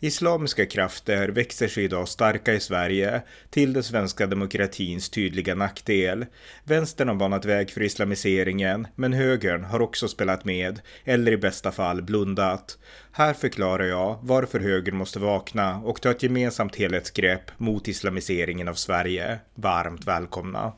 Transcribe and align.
Islamiska 0.00 0.66
krafter 0.66 1.28
växer 1.28 1.68
sig 1.68 1.84
idag 1.84 2.08
starka 2.08 2.54
i 2.54 2.60
Sverige 2.60 3.22
till 3.50 3.72
den 3.72 3.82
svenska 3.82 4.26
demokratins 4.26 5.10
tydliga 5.10 5.54
nackdel. 5.54 6.26
Vänstern 6.64 7.08
har 7.08 7.14
banat 7.14 7.44
väg 7.44 7.70
för 7.70 7.82
islamiseringen, 7.82 8.86
men 8.94 9.12
högern 9.12 9.64
har 9.64 9.80
också 9.80 10.08
spelat 10.08 10.44
med, 10.44 10.80
eller 11.04 11.32
i 11.32 11.36
bästa 11.36 11.72
fall 11.72 12.02
blundat. 12.02 12.78
Här 13.12 13.34
förklarar 13.34 13.84
jag 13.84 14.18
varför 14.22 14.60
högern 14.60 14.96
måste 14.96 15.18
vakna 15.18 15.80
och 15.84 16.00
ta 16.00 16.10
ett 16.10 16.22
gemensamt 16.22 16.76
helhetsgrepp 16.76 17.50
mot 17.56 17.88
islamiseringen 17.88 18.68
av 18.68 18.74
Sverige. 18.74 19.38
Varmt 19.54 20.04
välkomna! 20.04 20.72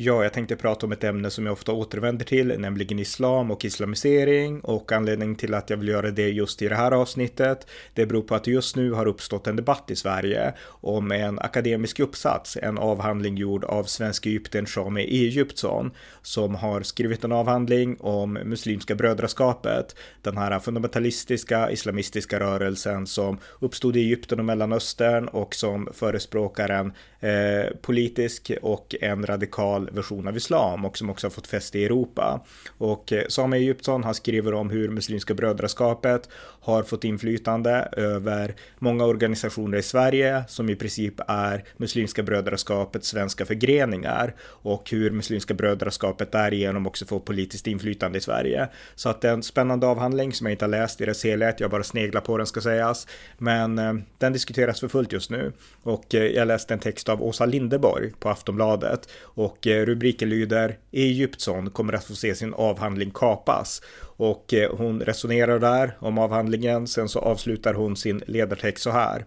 Ja, 0.00 0.22
jag 0.22 0.32
tänkte 0.32 0.56
prata 0.56 0.86
om 0.86 0.92
ett 0.92 1.04
ämne 1.04 1.30
som 1.30 1.46
jag 1.46 1.52
ofta 1.52 1.72
återvänder 1.72 2.24
till, 2.24 2.60
nämligen 2.60 2.98
islam 2.98 3.50
och 3.50 3.64
islamisering. 3.64 4.60
Och 4.60 4.92
anledningen 4.92 5.36
till 5.36 5.54
att 5.54 5.70
jag 5.70 5.76
vill 5.76 5.88
göra 5.88 6.10
det 6.10 6.28
just 6.28 6.62
i 6.62 6.68
det 6.68 6.74
här 6.74 6.92
avsnittet, 6.92 7.66
det 7.94 8.06
beror 8.06 8.22
på 8.22 8.34
att 8.34 8.44
det 8.44 8.50
just 8.50 8.76
nu 8.76 8.92
har 8.92 9.06
uppstått 9.06 9.46
en 9.46 9.56
debatt 9.56 9.90
i 9.90 9.96
Sverige 9.96 10.52
om 10.66 11.12
en 11.12 11.38
akademisk 11.38 12.00
uppsats, 12.00 12.56
en 12.62 12.78
avhandling 12.78 13.36
gjord 13.36 13.64
av 13.64 13.84
svensk 13.84 14.26
egypten 14.26 14.66
Shami 14.66 15.02
Egyptsson 15.02 15.90
som 16.22 16.54
har 16.54 16.82
skrivit 16.82 17.24
en 17.24 17.32
avhandling 17.32 17.96
om 18.00 18.32
Muslimska 18.32 18.94
brödraskapet, 18.94 19.96
den 20.22 20.36
här 20.36 20.58
fundamentalistiska 20.58 21.70
islamistiska 21.70 22.40
rörelsen 22.40 23.06
som 23.06 23.38
uppstod 23.60 23.96
i 23.96 24.00
Egypten 24.00 24.38
och 24.38 24.44
Mellanöstern 24.44 25.28
och 25.28 25.54
som 25.54 25.88
förespråkar 25.94 26.68
en 26.68 26.92
eh, 27.20 27.76
politisk 27.82 28.52
och 28.62 28.94
en 29.00 29.26
radikal 29.26 29.87
version 29.92 30.28
av 30.28 30.36
islam 30.36 30.84
och 30.84 30.98
som 30.98 31.10
också 31.10 31.26
har 31.26 31.30
fått 31.30 31.46
fäste 31.46 31.78
i 31.78 31.84
Europa. 31.84 32.44
Och 32.78 33.12
eh, 33.12 33.24
Samuel 33.28 33.62
Egyptsson, 33.62 34.04
han 34.04 34.14
skriver 34.14 34.54
om 34.54 34.70
hur 34.70 34.88
Muslimska 34.88 35.34
brödraskapet 35.34 36.28
har 36.60 36.82
fått 36.82 37.04
inflytande 37.04 37.88
över 37.92 38.54
många 38.78 39.04
organisationer 39.04 39.78
i 39.78 39.82
Sverige 39.82 40.44
som 40.48 40.68
i 40.68 40.76
princip 40.76 41.14
är 41.28 41.64
Muslimska 41.76 42.22
brödraskapets 42.22 43.08
svenska 43.08 43.46
förgreningar 43.46 44.34
och 44.40 44.90
hur 44.90 45.10
Muslimska 45.10 45.54
brödraskapet 45.54 46.32
därigenom 46.32 46.86
också 46.86 47.06
får 47.06 47.20
politiskt 47.20 47.66
inflytande 47.66 48.18
i 48.18 48.20
Sverige. 48.20 48.68
Så 48.94 49.08
att 49.08 49.20
det 49.20 49.28
är 49.28 49.32
en 49.32 49.42
spännande 49.42 49.86
avhandling 49.86 50.32
som 50.32 50.46
jag 50.46 50.54
inte 50.54 50.64
har 50.64 50.70
läst 50.70 51.00
i 51.00 51.04
dess 51.04 51.24
helhet, 51.24 51.60
jag 51.60 51.70
bara 51.70 51.82
sneglar 51.82 52.20
på 52.20 52.36
den 52.36 52.46
ska 52.46 52.60
sägas. 52.60 53.06
Men 53.38 53.78
eh, 53.78 53.94
den 54.18 54.32
diskuteras 54.32 54.80
för 54.80 54.88
fullt 54.88 55.12
just 55.12 55.30
nu 55.30 55.52
och 55.82 56.14
eh, 56.14 56.22
jag 56.22 56.48
läste 56.48 56.74
en 56.74 56.80
text 56.80 57.08
av 57.08 57.22
Åsa 57.22 57.46
Lindeborg 57.46 58.12
på 58.18 58.28
Aftonbladet 58.28 59.08
och 59.22 59.66
eh, 59.66 59.77
Eh, 59.78 59.86
rubriken 59.86 60.28
lyder 60.28 60.78
Egyptson 60.92 61.70
kommer 61.70 61.92
att 61.92 62.04
få 62.04 62.14
se 62.14 62.34
sin 62.34 62.54
avhandling 62.54 63.10
kapas 63.10 63.82
och 64.16 64.54
eh, 64.54 64.76
hon 64.76 65.00
resonerar 65.00 65.58
där 65.58 65.96
om 66.00 66.18
avhandlingen. 66.18 66.86
Sen 66.86 67.08
så 67.08 67.18
avslutar 67.18 67.74
hon 67.74 67.96
sin 67.96 68.22
ledartext 68.26 68.84
så 68.84 68.90
här. 68.90 69.24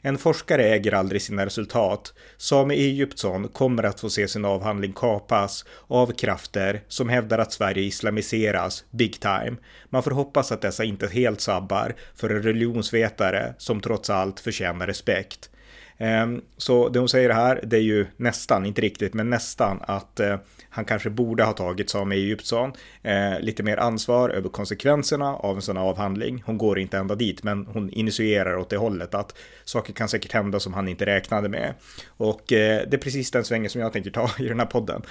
En 0.00 0.18
forskare 0.18 0.64
äger 0.64 0.94
aldrig 0.94 1.22
sina 1.22 1.46
resultat. 1.46 2.14
Sami 2.36 2.74
Egyptsson 2.74 3.48
kommer 3.48 3.82
att 3.82 4.00
få 4.00 4.10
se 4.10 4.28
sin 4.28 4.44
avhandling 4.44 4.92
kapas 4.92 5.64
av 5.86 6.12
krafter 6.12 6.82
som 6.88 7.08
hävdar 7.08 7.38
att 7.38 7.52
Sverige 7.52 7.82
islamiseras 7.82 8.84
big 8.90 9.20
time. 9.20 9.56
Man 9.90 10.02
får 10.02 10.10
hoppas 10.10 10.52
att 10.52 10.62
dessa 10.62 10.84
inte 10.84 11.06
helt 11.06 11.40
sabbar 11.40 11.94
för 12.14 12.30
en 12.30 12.42
religionsvetare 12.42 13.54
som 13.58 13.80
trots 13.80 14.10
allt 14.10 14.40
förtjänar 14.40 14.86
respekt. 14.86 15.50
Ehm, 15.98 16.40
så 16.56 16.88
det 16.88 16.98
hon 16.98 17.08
säger 17.08 17.30
här, 17.30 17.60
det 17.62 17.76
är 17.76 17.80
ju 17.80 18.06
nästan, 18.16 18.66
inte 18.66 18.80
riktigt, 18.80 19.14
men 19.14 19.30
nästan 19.30 19.78
att 19.82 20.20
eh, 20.20 20.36
han 20.70 20.84
kanske 20.84 21.10
borde 21.10 21.44
ha 21.44 21.52
tagit 21.52 21.90
Sami 21.90 22.16
Egyptsson 22.16 22.34
Egyptson, 22.34 22.72
eh, 23.02 23.40
lite 23.40 23.62
mer 23.62 23.76
ansvar 23.76 24.30
över 24.30 24.48
konsekvenserna 24.48 25.36
av 25.36 25.56
en 25.56 25.62
sån 25.62 25.76
avhandling. 25.76 26.42
Hon 26.46 26.58
går 26.58 26.78
inte 26.78 26.98
ända 26.98 27.14
dit, 27.14 27.42
men 27.42 27.66
hon 27.66 27.90
initierar 27.90 28.56
åt 28.56 28.70
det 28.70 28.76
hållet 28.76 29.14
att 29.14 29.34
saker 29.64 29.92
kan 29.92 30.08
säkert 30.08 30.32
hända 30.32 30.60
som 30.60 30.74
han 30.74 30.88
inte 30.88 31.06
räknade 31.06 31.48
med. 31.48 31.74
Och 32.06 32.52
eh, 32.52 32.82
det 32.88 32.96
är 32.96 33.00
precis 33.00 33.30
den 33.30 33.44
svängen 33.44 33.70
som 33.70 33.80
jag 33.80 33.92
tänker 33.92 34.10
ta 34.10 34.30
i 34.38 34.48
den 34.48 34.58
här 34.60 34.66
podden. 34.66 35.02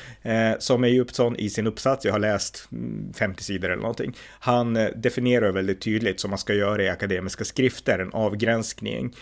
Som 0.59 0.73
Sami 0.73 0.87
Egyptsson 0.87 1.35
i 1.35 1.49
sin 1.49 1.67
uppsats, 1.67 2.05
jag 2.05 2.11
har 2.11 2.19
läst 2.19 2.67
mm, 2.71 3.13
50 3.13 3.43
sidor 3.43 3.69
eller 3.69 3.81
någonting, 3.81 4.13
han 4.39 4.73
definierar 4.95 5.51
väldigt 5.51 5.81
tydligt 5.81 6.19
som 6.19 6.29
man 6.29 6.39
ska 6.39 6.53
göra 6.53 6.83
i 6.83 6.89
akademiska 6.89 7.43
skrifter, 7.43 7.99
en 7.99 8.13
avgränsning, 8.13 9.15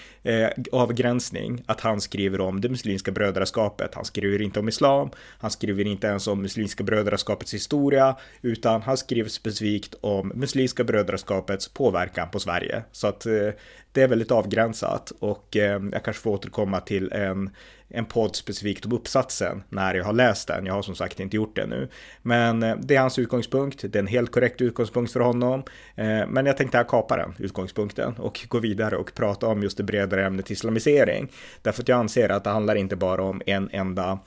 avgränsning 0.72 1.51
avgränsning, 1.52 1.66
att 1.68 1.82
han 1.82 2.02
skriver 2.02 2.42
om 2.42 2.62
det 2.62 2.70
muslimska 2.70 3.12
brödraskapet. 3.12 3.96
Han 3.96 4.06
skriver 4.06 4.42
inte 4.42 4.60
om 4.60 4.68
islam, 4.68 5.10
han 5.40 5.52
skriver 5.52 5.88
inte 5.88 6.08
ens 6.08 6.28
om 6.28 6.42
Muslimska 6.42 6.84
brödraskapets 6.84 7.54
historia, 7.54 8.16
utan 8.42 8.82
han 8.82 8.98
skriver 8.98 9.30
specifikt 9.30 9.96
om 10.02 10.32
Muslimska 10.36 10.84
brödraskapets 10.84 11.68
påverkan 11.68 12.30
på 12.32 12.40
Sverige. 12.40 12.84
Så 12.92 13.08
att 13.08 13.26
eh, 13.26 13.54
det 13.92 14.02
är 14.02 14.08
väldigt 14.08 14.32
avgränsat 14.32 15.12
och 15.20 15.58
eh, 15.58 15.82
jag 15.92 16.04
kanske 16.04 16.24
får 16.24 16.32
återkomma 16.32 16.80
till 16.80 17.12
en, 17.12 17.50
en 17.90 18.06
podd 18.06 18.36
specifikt 18.36 18.86
om 18.86 18.92
uppsatsen 18.92 19.64
när 19.70 19.96
jag 19.96 20.04
har 20.04 20.14
läst 20.14 20.48
den. 20.48 20.66
Jag 20.66 20.74
har 20.74 20.82
som 20.82 20.96
sagt 20.96 21.20
inte 21.20 21.36
gjort 21.36 21.56
det 21.56 21.66
nu. 21.66 21.90
Men 22.22 22.64
eh, 22.64 22.76
det 22.82 22.96
är 22.96 23.02
hans 23.02 23.20
utgångspunkt. 23.20 23.82
Det 23.82 23.96
är 23.96 24.00
en 24.00 24.08
helt 24.08 24.32
korrekt 24.32 24.62
utgångspunkt 24.62 25.14
för 25.14 25.20
honom. 25.20 25.64
Eh, 25.96 26.28
men 26.28 26.46
jag 26.46 26.58
tänkte 26.58 26.78
här 26.78 26.84
kapa 26.84 27.18
den 27.18 27.34
utgångspunkten 27.40 28.14
och 28.14 28.46
gå 28.48 28.60
vidare 28.60 28.98
och 28.98 29.14
prata 29.14 29.48
om 29.48 29.64
just 29.64 29.78
det 29.78 29.84
bredare 29.84 30.26
ämnet 30.26 30.52
islamisering. 30.52 31.32
Därför 31.62 31.82
att 31.82 31.88
jag 31.88 32.00
anser 32.00 32.30
att 32.30 32.44
det 32.44 32.50
handlar 32.50 32.76
inte 32.76 32.96
bara 32.96 33.24
om 33.24 33.42
en 33.46 33.70
enda 33.72 34.20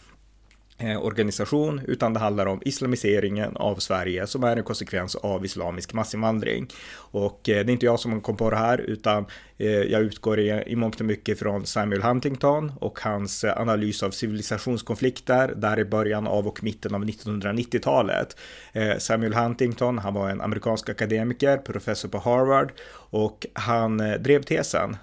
eh, 0.79 1.05
organisation, 1.05 1.81
utan 1.87 2.13
det 2.15 2.21
handlar 2.21 2.47
om 2.47 2.63
islamiseringen 2.65 3.57
av 3.57 3.77
Sverige 3.77 4.27
som 4.27 4.45
är 4.45 4.57
en 4.57 4.63
konsekvens 4.63 5.17
av 5.17 5.45
islamisk 5.45 5.93
massinvandring. 5.93 6.69
Och 6.95 7.41
det 7.45 7.59
är 7.59 7.71
inte 7.71 7.87
jag 7.87 8.01
som 8.01 8.21
kom 8.21 8.37
på 8.37 8.51
det 8.51 8.57
här, 8.57 8.79
utan 8.79 9.27
Eh, 9.59 9.69
jag 9.69 10.03
utgår 10.03 10.41
i, 10.41 10.77
mångt 10.77 11.01
och 11.01 11.07
mycket 11.07 11.39
från 11.39 11.67
Samuel 11.67 12.03
Huntington 12.03 12.73
och 12.81 13.01
hans 13.01 13.45
eh, 13.45 13.61
analys 13.61 14.03
av 14.03 14.11
civilisationskonflikter 14.11 15.55
där 15.57 15.79
i 15.79 15.85
början 15.85 16.27
av 16.27 16.47
och 16.47 16.65
mitten 16.65 16.95
av 16.95 17.05
1990-talet. 17.05 18.37
Eh, 18.73 18.99
Samuel 18.99 19.35
Huntington, 19.35 19.99
han 19.99 20.15
var 20.15 20.31
en 20.31 20.41
amerikansk 20.41 20.89
akademiker, 20.89 21.57
professor 21.57 22.09
på 22.09 22.19
Harvard 22.19 22.73
och 23.11 23.47
han 23.53 23.97
drev 23.99 24.43
tesen 24.43 24.97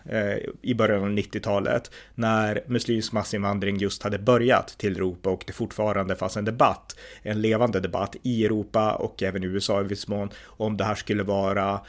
i 0.61 0.73
början 0.73 1.03
av 1.03 1.09
90-talet 1.09 1.91
när 2.15 2.63
muslimsk 2.67 3.13
massinvandring 3.13 3.77
just 3.77 4.03
hade 4.03 4.19
börjat 4.19 4.67
till 4.77 4.95
Europa 4.95 5.29
och 5.29 5.43
det 5.47 5.53
fortfarande 5.53 6.15
fanns 6.15 6.37
en 6.37 6.45
debatt, 6.45 6.95
en 7.21 7.41
levande 7.41 7.79
debatt 7.79 8.15
i 8.23 8.45
Europa 8.45 8.93
och 8.93 9.23
även 9.23 9.43
i 9.43 9.47
USA 9.47 9.81
i 9.81 9.83
viss 9.83 10.07
mån 10.07 10.29
om 10.45 10.77
det 10.77 10.83
här 10.83 10.95
skulle 10.95 11.23
vara, 11.23 11.79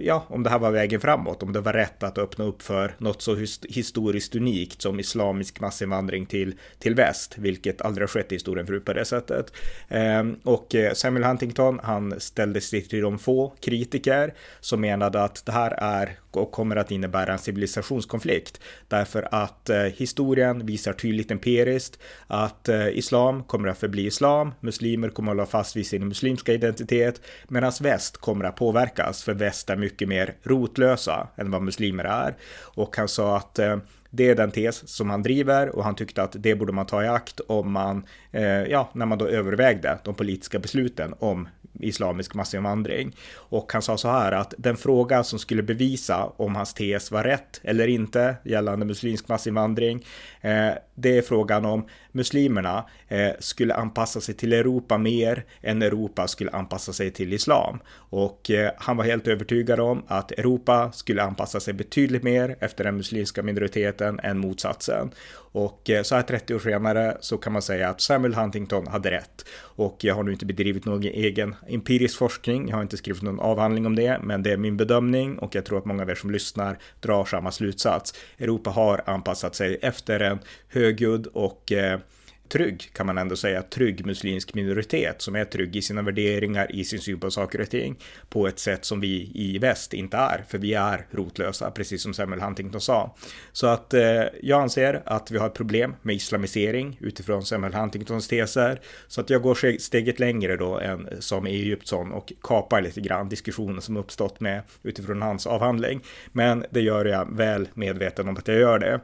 ja, 0.00 0.24
om 0.28 0.42
det 0.42 0.50
här 0.50 0.58
var 0.58 0.70
vägen 0.70 1.00
framåt, 1.00 1.42
om 1.42 1.52
det 1.52 1.60
var 1.60 1.72
rätt 1.72 1.87
att 2.02 2.18
öppna 2.18 2.44
upp 2.44 2.62
för 2.62 2.94
något 2.98 3.22
så 3.22 3.36
historiskt 3.68 4.36
unikt 4.36 4.82
som 4.82 5.00
islamisk 5.00 5.60
massinvandring 5.60 6.26
till, 6.26 6.54
till 6.78 6.94
väst, 6.94 7.34
vilket 7.38 7.82
aldrig 7.82 8.02
har 8.02 8.08
skett 8.08 8.32
i 8.32 8.34
historien 8.34 8.66
förut 8.66 8.84
på 8.84 8.92
det 8.92 9.04
sättet. 9.04 9.52
Ehm, 9.88 10.36
och 10.44 10.74
eh, 10.74 10.92
Samuel 10.92 11.24
Huntington, 11.24 11.80
han 11.82 12.20
ställde 12.20 12.60
sig 12.60 12.82
till 12.82 13.00
de 13.00 13.18
få 13.18 13.54
kritiker 13.60 14.34
som 14.60 14.80
menade 14.80 15.22
att 15.22 15.46
det 15.46 15.52
här 15.52 15.70
är 15.70 16.18
och 16.36 16.52
kommer 16.52 16.76
att 16.76 16.90
innebära 16.90 17.32
en 17.32 17.38
civilisationskonflikt. 17.38 18.60
Därför 18.88 19.28
att 19.30 19.70
eh, 19.70 19.82
historien 19.82 20.66
visar 20.66 20.92
tydligt 20.92 21.30
empiriskt 21.30 21.98
att 22.26 22.68
eh, 22.68 22.88
islam 22.88 23.44
kommer 23.44 23.68
att 23.68 23.78
förbli 23.78 24.06
islam, 24.06 24.54
muslimer 24.60 25.08
kommer 25.08 25.32
att 25.32 25.36
hålla 25.38 25.46
fast 25.46 25.76
vid 25.76 25.86
sin 25.86 26.08
muslimska 26.08 26.52
identitet 26.52 27.20
medan 27.48 27.72
väst 27.80 28.16
kommer 28.16 28.44
att 28.44 28.56
påverkas 28.56 29.22
för 29.22 29.34
väst 29.34 29.70
är 29.70 29.76
mycket 29.76 30.08
mer 30.08 30.34
rotlösa 30.42 31.28
än 31.36 31.50
vad 31.50 31.62
muslimer 31.62 32.04
är. 32.04 32.36
Och 32.74 32.96
han 32.96 33.08
sa 33.08 33.36
att 33.36 33.58
eh, 33.58 33.76
det 34.10 34.28
är 34.28 34.34
den 34.34 34.50
tes 34.50 34.88
som 34.88 35.10
han 35.10 35.22
driver 35.22 35.68
och 35.76 35.84
han 35.84 35.94
tyckte 35.94 36.22
att 36.22 36.36
det 36.38 36.54
borde 36.54 36.72
man 36.72 36.86
ta 36.86 37.04
i 37.04 37.08
akt 37.08 37.40
om 37.40 37.72
man, 37.72 38.06
eh, 38.32 38.42
ja, 38.44 38.90
när 38.92 39.06
man 39.06 39.18
då 39.18 39.26
övervägde 39.26 39.98
de 40.04 40.14
politiska 40.14 40.58
besluten 40.58 41.14
om 41.18 41.48
islamisk 41.80 42.34
massinvandring. 42.34 43.16
Och 43.34 43.72
han 43.72 43.82
sa 43.82 43.96
så 43.96 44.08
här 44.08 44.32
att 44.32 44.54
den 44.58 44.76
fråga 44.76 45.24
som 45.24 45.38
skulle 45.38 45.62
bevisa 45.62 46.32
om 46.36 46.56
hans 46.56 46.74
tes 46.74 47.10
var 47.10 47.24
rätt 47.24 47.60
eller 47.62 47.86
inte 47.86 48.36
gällande 48.44 48.86
muslimsk 48.86 49.28
massinvandring, 49.28 50.04
eh, 50.40 50.70
det 50.94 51.18
är 51.18 51.22
frågan 51.22 51.64
om 51.64 51.86
muslimerna 52.12 52.84
eh, 53.08 53.30
skulle 53.38 53.74
anpassa 53.74 54.20
sig 54.20 54.34
till 54.34 54.52
Europa 54.52 54.98
mer 54.98 55.44
än 55.62 55.82
Europa 55.82 56.28
skulle 56.28 56.50
anpassa 56.50 56.92
sig 56.92 57.10
till 57.10 57.32
islam. 57.32 57.78
Och 57.94 58.50
eh, 58.50 58.70
han 58.76 58.96
var 58.96 59.04
helt 59.04 59.28
övertygad 59.28 59.80
om 59.80 60.02
att 60.06 60.32
Europa 60.32 60.92
skulle 60.92 61.22
anpassa 61.22 61.60
sig 61.60 61.74
betydligt 61.74 62.22
mer 62.22 62.56
efter 62.60 62.84
den 62.84 62.96
muslimska 62.96 63.42
minoriteten 63.42 64.20
än 64.20 64.38
motsatsen. 64.38 65.10
Och 65.52 65.90
eh, 65.90 66.02
så 66.02 66.14
här 66.14 66.22
30 66.22 66.54
år 66.54 66.58
senare 66.58 67.16
så 67.20 67.38
kan 67.38 67.52
man 67.52 67.62
säga 67.62 67.88
att 67.88 68.00
Samuel 68.00 68.34
Huntington 68.34 68.86
hade 68.86 69.10
rätt. 69.10 69.44
Och 69.60 69.96
jag 70.00 70.14
har 70.14 70.22
nu 70.22 70.32
inte 70.32 70.46
bedrivit 70.46 70.84
någon 70.84 71.02
egen 71.02 71.54
empirisk 71.68 72.18
forskning, 72.18 72.68
jag 72.68 72.76
har 72.76 72.82
inte 72.82 72.96
skrivit 72.96 73.22
någon 73.22 73.40
avhandling 73.40 73.86
om 73.86 73.96
det, 73.96 74.20
men 74.22 74.42
det 74.42 74.52
är 74.52 74.56
min 74.56 74.76
bedömning 74.76 75.38
och 75.38 75.54
jag 75.54 75.64
tror 75.64 75.78
att 75.78 75.84
många 75.84 76.02
av 76.02 76.10
er 76.10 76.14
som 76.14 76.30
lyssnar 76.30 76.78
drar 77.00 77.24
samma 77.24 77.50
slutsats. 77.50 78.14
Europa 78.38 78.70
har 78.70 79.02
anpassat 79.06 79.54
sig 79.54 79.78
efter 79.82 80.20
en 80.20 80.38
högljudd 80.68 81.26
och 81.26 81.72
eh, 81.72 82.00
trygg, 82.48 82.90
kan 82.92 83.06
man 83.06 83.18
ändå 83.18 83.36
säga, 83.36 83.62
trygg 83.62 84.06
muslimsk 84.06 84.54
minoritet 84.54 85.22
som 85.22 85.36
är 85.36 85.44
trygg 85.44 85.76
i 85.76 85.82
sina 85.82 86.02
värderingar, 86.02 86.74
i 86.74 86.84
sin 86.84 87.00
syn 87.00 87.20
på 87.20 87.30
saker 87.30 87.60
och 87.60 87.70
ting 87.70 87.96
på 88.28 88.46
ett 88.46 88.58
sätt 88.58 88.84
som 88.84 89.00
vi 89.00 89.30
i 89.34 89.58
väst 89.58 89.94
inte 89.94 90.16
är, 90.16 90.44
för 90.48 90.58
vi 90.58 90.74
är 90.74 91.06
rotlösa, 91.10 91.70
precis 91.70 92.02
som 92.02 92.14
Samuel 92.14 92.40
Huntington 92.40 92.80
sa. 92.80 93.14
Så 93.52 93.66
att 93.66 93.94
eh, 93.94 94.22
jag 94.42 94.62
anser 94.62 95.02
att 95.06 95.30
vi 95.30 95.38
har 95.38 95.46
ett 95.46 95.54
problem 95.54 95.94
med 96.02 96.16
islamisering 96.16 96.98
utifrån 97.00 97.42
Samuel 97.42 97.74
Huntingtons 97.74 98.28
teser, 98.28 98.80
så 99.08 99.20
att 99.20 99.30
jag 99.30 99.42
går 99.42 99.78
steget 99.78 100.18
längre 100.18 100.56
då 100.56 100.78
än 100.78 101.08
som 101.18 101.46
Egyptsson 101.46 102.12
och 102.12 102.32
kapar 102.42 102.80
lite 102.80 103.00
grann 103.00 103.28
diskussionen 103.28 103.82
som 103.82 103.96
uppstått 103.96 104.40
med 104.40 104.62
utifrån 104.82 105.22
hans 105.22 105.46
avhandling. 105.46 106.00
Men 106.32 106.64
det 106.70 106.80
gör 106.80 107.04
jag 107.04 107.36
väl 107.36 107.68
medveten 107.74 108.28
om 108.28 108.36
att 108.36 108.48
jag 108.48 108.58
gör 108.58 108.78
det. 108.78 109.00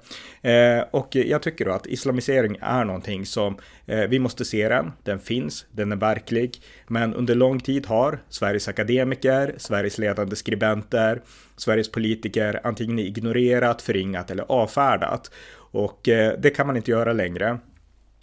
Eh, 0.50 0.84
och 0.90 1.16
jag 1.16 1.42
tycker 1.42 1.64
då 1.64 1.72
att 1.72 1.86
islamisering 1.86 2.58
är 2.60 2.84
någonting 2.84 3.26
som 3.34 3.56
eh, 3.86 4.00
vi 4.08 4.18
måste 4.18 4.44
se 4.44 4.68
den. 4.68 4.92
Den 5.02 5.18
finns, 5.18 5.66
den 5.72 5.92
är 5.92 5.96
verklig. 5.96 6.60
Men 6.88 7.14
under 7.14 7.34
lång 7.34 7.60
tid 7.60 7.86
har 7.86 8.18
Sveriges 8.28 8.68
akademiker, 8.68 9.54
Sveriges 9.58 9.98
ledande 9.98 10.36
skribenter, 10.36 11.22
Sveriges 11.56 11.90
politiker 11.90 12.60
antingen 12.64 12.98
ignorerat, 12.98 13.82
förringat 13.82 14.30
eller 14.30 14.44
avfärdat. 14.48 15.30
Och 15.72 16.08
eh, 16.08 16.38
det 16.38 16.50
kan 16.50 16.66
man 16.66 16.76
inte 16.76 16.90
göra 16.90 17.12
längre. 17.12 17.58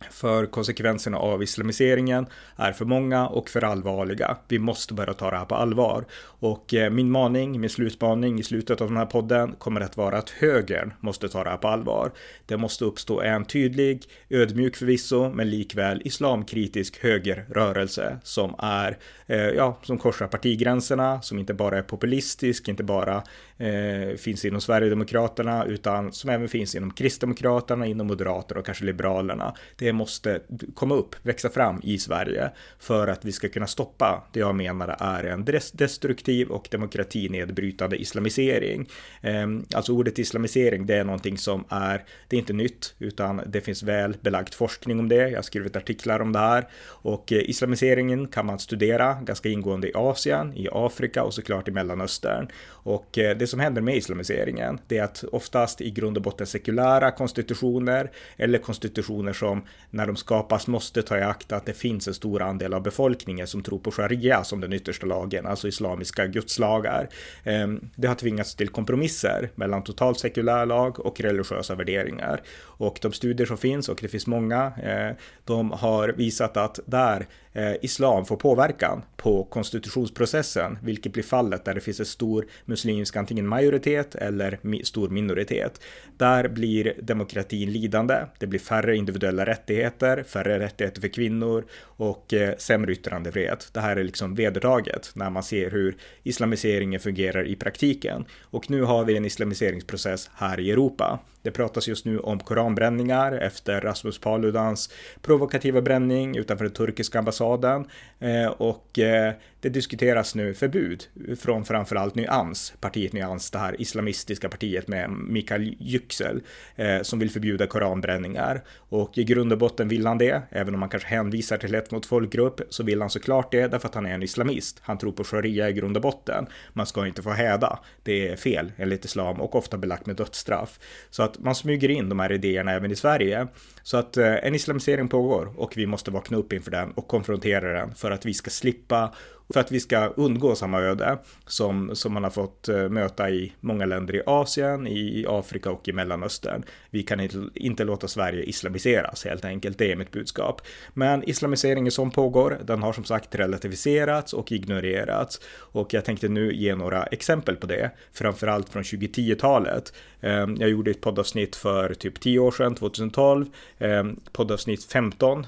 För 0.09 0.45
konsekvenserna 0.45 1.17
av 1.17 1.43
islamiseringen 1.43 2.25
är 2.55 2.71
för 2.71 2.85
många 2.85 3.27
och 3.27 3.49
för 3.49 3.63
allvarliga. 3.63 4.37
Vi 4.47 4.59
måste 4.59 4.93
börja 4.93 5.13
ta 5.13 5.31
det 5.31 5.37
här 5.37 5.45
på 5.45 5.55
allvar. 5.55 6.05
Och 6.23 6.73
eh, 6.73 6.89
min 6.89 7.11
maning, 7.11 7.61
min 7.61 7.69
slutmaning 7.69 8.39
i 8.39 8.43
slutet 8.43 8.81
av 8.81 8.87
den 8.87 8.97
här 8.97 9.05
podden 9.05 9.55
kommer 9.57 9.81
att 9.81 9.97
vara 9.97 10.17
att 10.17 10.29
högern 10.29 10.93
måste 10.99 11.29
ta 11.29 11.43
det 11.43 11.49
här 11.49 11.57
på 11.57 11.67
allvar. 11.67 12.11
Det 12.45 12.57
måste 12.57 12.85
uppstå 12.85 13.21
en 13.21 13.45
tydlig, 13.45 14.03
ödmjuk 14.29 14.75
förvisso, 14.75 15.29
men 15.29 15.49
likväl 15.49 16.01
islamkritisk 16.05 17.03
högerrörelse 17.03 18.17
som 18.23 18.55
är, 18.59 18.97
eh, 19.27 19.37
ja, 19.37 19.79
som 19.83 19.97
korsar 19.97 20.27
partigränserna, 20.27 21.21
som 21.21 21.39
inte 21.39 21.53
bara 21.53 21.77
är 21.77 21.83
populistisk, 21.83 22.67
inte 22.67 22.83
bara 22.83 23.23
eh, 23.61 24.15
finns 24.15 24.45
inom 24.45 24.61
Sverigedemokraterna, 24.61 25.65
utan 25.65 26.13
som 26.13 26.29
även 26.29 26.47
finns 26.47 26.75
inom 26.75 26.91
Kristdemokraterna, 26.91 27.85
inom 27.85 28.07
Moderaterna 28.07 28.59
och 28.59 28.65
kanske 28.65 28.85
Liberalerna. 28.85 29.55
Det 29.77 29.93
måste 29.93 30.41
komma 30.73 30.95
upp, 30.95 31.15
växa 31.23 31.49
fram 31.49 31.79
i 31.83 31.97
Sverige 31.97 32.51
för 32.79 33.07
att 33.07 33.25
vi 33.25 33.31
ska 33.31 33.49
kunna 33.49 33.67
stoppa 33.67 34.23
det 34.33 34.39
jag 34.39 34.55
menar 34.55 34.95
är 34.99 35.23
en 35.23 35.45
destruktiv 35.73 36.47
och 36.47 36.67
demokratinedbrytande 36.71 38.01
islamisering. 38.01 38.89
Eh, 39.21 39.47
alltså 39.75 39.93
ordet 39.93 40.19
islamisering, 40.19 40.85
det 40.85 40.95
är 40.95 41.03
någonting 41.03 41.37
som 41.37 41.65
är, 41.69 42.03
det 42.27 42.35
är 42.35 42.39
inte 42.39 42.53
nytt, 42.53 42.95
utan 42.99 43.41
det 43.47 43.61
finns 43.61 43.83
väl 43.83 44.15
belagt 44.21 44.55
forskning 44.55 44.99
om 44.99 45.09
det. 45.09 45.29
Jag 45.29 45.37
har 45.37 45.43
skrivit 45.43 45.75
artiklar 45.75 46.19
om 46.19 46.33
det 46.33 46.39
här 46.39 46.67
och 46.87 47.31
eh, 47.31 47.49
islamiseringen 47.49 48.27
kan 48.27 48.45
man 48.45 48.59
studera 48.59 49.17
ganska 49.21 49.49
ingående 49.49 49.87
i 49.87 49.91
Asien, 49.95 50.53
i 50.57 50.67
Afrika 50.71 51.23
och 51.23 51.33
såklart 51.33 51.67
i 51.67 51.71
Mellanöstern. 51.71 52.47
Och 52.67 53.17
eh, 53.17 53.37
det 53.37 53.47
som 53.51 53.59
händer 53.59 53.81
med 53.81 53.95
islamiseringen, 53.95 54.79
det 54.87 54.97
är 54.97 55.03
att 55.03 55.23
oftast 55.31 55.81
i 55.81 55.91
grund 55.91 56.17
och 56.17 56.23
botten 56.23 56.47
sekulära 56.47 57.11
konstitutioner 57.11 58.11
eller 58.37 58.57
konstitutioner 58.57 59.33
som 59.33 59.63
när 59.89 60.07
de 60.07 60.15
skapas 60.15 60.67
måste 60.67 61.01
ta 61.01 61.17
i 61.17 61.21
akt 61.21 61.51
att 61.51 61.65
det 61.65 61.73
finns 61.73 62.07
en 62.07 62.13
stor 62.13 62.41
andel 62.41 62.73
av 62.73 62.83
befolkningen 62.83 63.47
som 63.47 63.63
tror 63.63 63.79
på 63.79 63.91
sharia 63.91 64.43
som 64.43 64.61
den 64.61 64.73
yttersta 64.73 65.05
lagen, 65.05 65.45
alltså 65.45 65.67
islamiska 65.67 66.27
gudslagar. 66.27 67.09
Ehm, 67.43 67.89
det 67.95 68.07
har 68.07 68.15
tvingats 68.15 68.55
till 68.55 68.69
kompromisser 68.69 69.49
mellan 69.55 69.83
totalt 69.83 70.19
sekulär 70.19 70.65
lag 70.65 70.99
och 70.99 71.21
religiösa 71.21 71.75
värderingar. 71.75 72.41
Och 72.59 72.99
de 73.01 73.11
studier 73.11 73.47
som 73.47 73.57
finns, 73.57 73.89
och 73.89 73.99
det 74.01 74.07
finns 74.07 74.27
många, 74.27 74.65
eh, 74.83 75.15
de 75.45 75.71
har 75.71 76.09
visat 76.09 76.57
att 76.57 76.79
där 76.85 77.27
Eh, 77.53 77.73
islam 77.81 78.25
får 78.25 78.37
påverkan 78.37 79.01
på 79.17 79.43
konstitutionsprocessen, 79.43 80.77
vilket 80.83 81.13
blir 81.13 81.23
fallet 81.23 81.65
där 81.65 81.73
det 81.73 81.81
finns 81.81 81.99
en 81.99 82.05
stor 82.05 82.45
muslimsk 82.65 83.15
antingen 83.15 83.47
majoritet 83.47 84.15
eller 84.15 84.59
mi 84.61 84.85
stor 84.85 85.09
minoritet. 85.09 85.81
Där 86.17 86.47
blir 86.47 86.93
demokratin 87.01 87.71
lidande. 87.71 88.15
Det 88.39 88.47
blir 88.47 88.59
färre 88.59 88.95
individuella 88.95 89.45
rättigheter, 89.45 90.23
färre 90.23 90.59
rättigheter 90.59 91.01
för 91.01 91.07
kvinnor 91.07 91.65
och 91.83 92.33
eh, 92.33 92.57
sämre 92.57 92.91
yttrandefrihet. 92.91 93.69
Det 93.73 93.79
här 93.79 93.95
är 93.95 94.03
liksom 94.03 94.35
vedertaget 94.35 95.11
när 95.13 95.29
man 95.29 95.43
ser 95.43 95.71
hur 95.71 95.97
islamiseringen 96.23 96.99
fungerar 96.99 97.47
i 97.47 97.55
praktiken. 97.55 98.25
Och 98.41 98.69
nu 98.69 98.81
har 98.81 99.05
vi 99.05 99.17
en 99.17 99.25
islamiseringsprocess 99.25 100.29
här 100.33 100.59
i 100.59 100.71
Europa. 100.71 101.19
Det 101.41 101.51
pratas 101.51 101.87
just 101.87 102.05
nu 102.05 102.19
om 102.19 102.39
koranbränningar 102.39 103.31
efter 103.31 103.81
Rasmus 103.81 104.19
Paludans 104.19 104.89
provokativa 105.21 105.81
bränning 105.81 106.37
utanför 106.37 106.65
den 106.65 106.73
turkiska 106.73 107.19
ambassaden 107.19 107.85
eh, 108.19 108.47
och 108.47 108.99
eh, 108.99 109.33
det 109.59 109.69
diskuteras 109.69 110.35
nu 110.35 110.53
förbud 110.53 111.03
från 111.39 111.65
framförallt 111.65 112.15
Nyans, 112.15 112.73
partiet 112.79 113.13
Nyans, 113.13 113.51
det 113.51 113.59
här 113.59 113.81
islamistiska 113.81 114.49
partiet 114.49 114.87
med 114.87 115.09
Mikael 115.09 115.75
Yüksel 115.79 116.41
eh, 116.75 117.01
som 117.01 117.19
vill 117.19 117.31
förbjuda 117.31 117.67
koranbränningar 117.67 118.63
och 118.77 119.17
i 119.17 119.23
grund 119.23 119.51
och 119.51 119.57
botten 119.57 119.87
vill 119.87 120.07
han 120.07 120.17
det, 120.17 120.41
även 120.49 120.73
om 120.73 120.79
man 120.79 120.89
kanske 120.89 121.09
hänvisar 121.09 121.57
till 121.57 121.75
ett 121.75 121.91
mot 121.91 122.05
folkgrupp 122.05 122.61
så 122.69 122.83
vill 122.83 123.01
han 123.01 123.09
såklart 123.09 123.51
det 123.51 123.67
därför 123.67 123.87
att 123.87 123.95
han 123.95 124.05
är 124.05 124.13
en 124.13 124.23
islamist. 124.23 124.79
Han 124.83 124.97
tror 124.97 125.11
på 125.11 125.23
sharia 125.23 125.69
i 125.69 125.73
grund 125.73 125.97
och 125.97 126.03
botten. 126.03 126.47
Man 126.73 126.85
ska 126.85 127.07
inte 127.07 127.21
få 127.21 127.29
häda. 127.29 127.79
Det 128.03 128.27
är 128.27 128.35
fel 128.35 128.71
enligt 128.77 129.05
islam 129.05 129.41
och 129.41 129.55
ofta 129.55 129.77
belagt 129.77 130.05
med 130.05 130.15
dödsstraff. 130.15 130.79
Så 131.09 131.23
att 131.23 131.30
man 131.39 131.55
smyger 131.55 131.89
in 131.89 132.09
de 132.09 132.19
här 132.19 132.31
idéerna 132.31 132.71
även 132.71 132.91
i 132.91 132.95
Sverige. 132.95 133.47
Så 133.83 133.97
att 133.97 134.17
eh, 134.17 134.45
en 134.45 134.55
islamisering 134.55 135.07
pågår 135.07 135.53
och 135.57 135.73
vi 135.77 135.85
måste 135.85 136.11
vakna 136.11 136.37
upp 136.37 136.53
inför 136.53 136.71
den 136.71 136.91
och 136.91 137.07
konfrontera 137.07 137.73
den 137.73 137.95
för 137.95 138.11
att 138.11 138.25
vi 138.25 138.33
ska 138.33 138.49
slippa 138.49 139.13
för 139.53 139.59
att 139.59 139.71
vi 139.71 139.79
ska 139.79 140.07
undgå 140.07 140.55
samma 140.55 140.79
öde 140.79 141.17
som, 141.47 141.95
som 141.95 142.13
man 142.13 142.23
har 142.23 142.31
fått 142.31 142.69
eh, 142.69 142.89
möta 142.89 143.29
i 143.29 143.53
många 143.59 143.85
länder 143.85 144.15
i 144.15 144.21
Asien, 144.25 144.87
i 144.87 145.25
Afrika 145.29 145.71
och 145.71 145.87
i 145.87 145.93
Mellanöstern. 145.93 146.63
Vi 146.89 147.03
kan 147.03 147.19
inte, 147.19 147.43
inte 147.55 147.83
låta 147.83 148.07
Sverige 148.07 148.43
islamiseras 148.43 149.25
helt 149.25 149.45
enkelt, 149.45 149.77
det 149.77 149.91
är 149.91 149.95
mitt 149.95 150.11
budskap. 150.11 150.61
Men 150.93 151.29
islamiseringen 151.29 151.91
som 151.91 152.11
pågår, 152.11 152.59
den 152.65 152.83
har 152.83 152.93
som 152.93 153.03
sagt 153.03 153.35
relativiserats 153.35 154.33
och 154.33 154.51
ignorerats 154.51 155.41
och 155.55 155.93
jag 155.93 156.05
tänkte 156.05 156.27
nu 156.27 156.53
ge 156.53 156.75
några 156.75 157.03
exempel 157.03 157.55
på 157.55 157.67
det, 157.67 157.91
framförallt 158.13 158.69
från 158.69 158.83
2010-talet. 158.83 159.93
Eh, 160.21 160.47
jag 160.57 160.69
gjorde 160.69 160.91
ett 160.91 161.01
poddavsnitt 161.01 161.55
för 161.55 161.93
typ 161.93 162.19
10 162.19 162.39
år 162.39 162.51
sedan, 162.51 162.75
2012, 162.75 163.45
eh, 163.77 164.03
poddavsnitt 164.31 164.83
15 164.83 165.47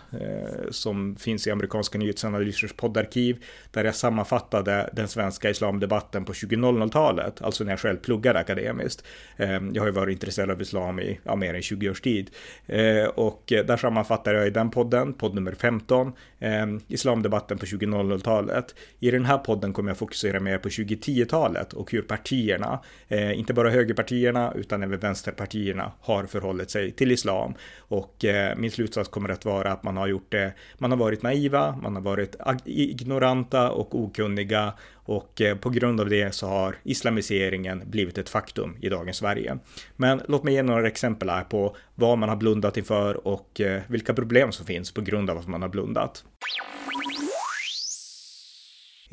som 0.69 1.15
finns 1.15 1.47
i 1.47 1.51
amerikanska 1.51 1.97
nyhetsanalysers 1.97 2.73
poddarkiv 2.73 3.43
där 3.71 3.83
jag 3.83 3.92
sammanfattade 3.93 4.89
den 4.93 5.07
svenska 5.07 5.49
islamdebatten 5.49 6.25
på 6.25 6.33
2000-talet, 6.33 7.41
alltså 7.41 7.63
när 7.63 7.71
jag 7.71 7.79
själv 7.79 7.97
pluggade 7.97 8.39
akademiskt. 8.39 9.03
Ehm, 9.37 9.71
jag 9.73 9.81
har 9.81 9.87
ju 9.87 9.93
varit 9.93 10.13
intresserad 10.13 10.51
av 10.51 10.61
islam 10.61 10.99
i 10.99 11.19
ja, 11.23 11.35
mer 11.35 11.53
än 11.53 11.61
20 11.61 11.89
års 11.89 12.01
tid 12.01 12.29
ehm, 12.67 13.09
och 13.15 13.43
där 13.47 13.77
sammanfattade 13.77 14.37
jag 14.37 14.47
i 14.47 14.49
den 14.49 14.69
podden, 14.69 15.13
podd 15.13 15.35
nummer 15.35 15.51
15, 15.51 16.13
Ehm, 16.43 16.79
islamdebatten 16.87 17.57
på 17.57 17.65
2000-talet. 17.65 18.75
I 18.99 19.11
den 19.11 19.25
här 19.25 19.37
podden 19.37 19.73
kommer 19.73 19.89
jag 19.89 19.97
fokusera 19.97 20.39
mer 20.39 20.57
på 20.57 20.69
2010-talet 20.69 21.73
och 21.73 21.91
hur 21.91 22.01
partierna, 22.01 22.79
eh, 23.07 23.39
inte 23.39 23.53
bara 23.53 23.69
högerpartierna 23.69 24.53
utan 24.55 24.83
även 24.83 24.99
vänsterpartierna 24.99 25.91
har 25.99 26.25
förhållit 26.25 26.71
sig 26.71 26.91
till 26.91 27.11
islam. 27.11 27.53
Och 27.77 28.25
eh, 28.25 28.57
min 28.57 28.71
slutsats 28.71 29.09
kommer 29.09 29.29
att 29.29 29.45
vara 29.45 29.71
att 29.71 29.83
man 29.83 29.97
har 29.97 30.07
gjort 30.07 30.31
det, 30.31 30.53
man 30.77 30.91
har 30.91 30.97
varit 30.97 31.23
naiva, 31.23 31.75
man 31.81 31.95
har 31.95 32.01
varit 32.01 32.35
ignoranta 32.65 33.71
och 33.71 33.99
okunniga 33.99 34.73
och 35.05 35.41
eh, 35.41 35.57
på 35.57 35.69
grund 35.69 36.01
av 36.01 36.09
det 36.09 36.35
så 36.35 36.47
har 36.47 36.75
islamiseringen 36.83 37.83
blivit 37.85 38.17
ett 38.17 38.29
faktum 38.29 38.77
i 38.81 38.89
dagens 38.89 39.17
Sverige. 39.17 39.57
Men 39.95 40.21
låt 40.27 40.43
mig 40.43 40.53
ge 40.53 40.63
några 40.63 40.87
exempel 40.87 41.29
här 41.29 41.43
på 41.43 41.75
vad 41.95 42.17
man 42.17 42.29
har 42.29 42.35
blundat 42.35 42.77
inför 42.77 43.27
och 43.27 43.61
eh, 43.61 43.81
vilka 43.87 44.13
problem 44.13 44.51
som 44.51 44.65
finns 44.65 44.91
på 44.91 45.01
grund 45.01 45.29
av 45.29 45.37
att 45.37 45.47
man 45.47 45.61
har 45.61 45.69
blundat. 45.69 46.23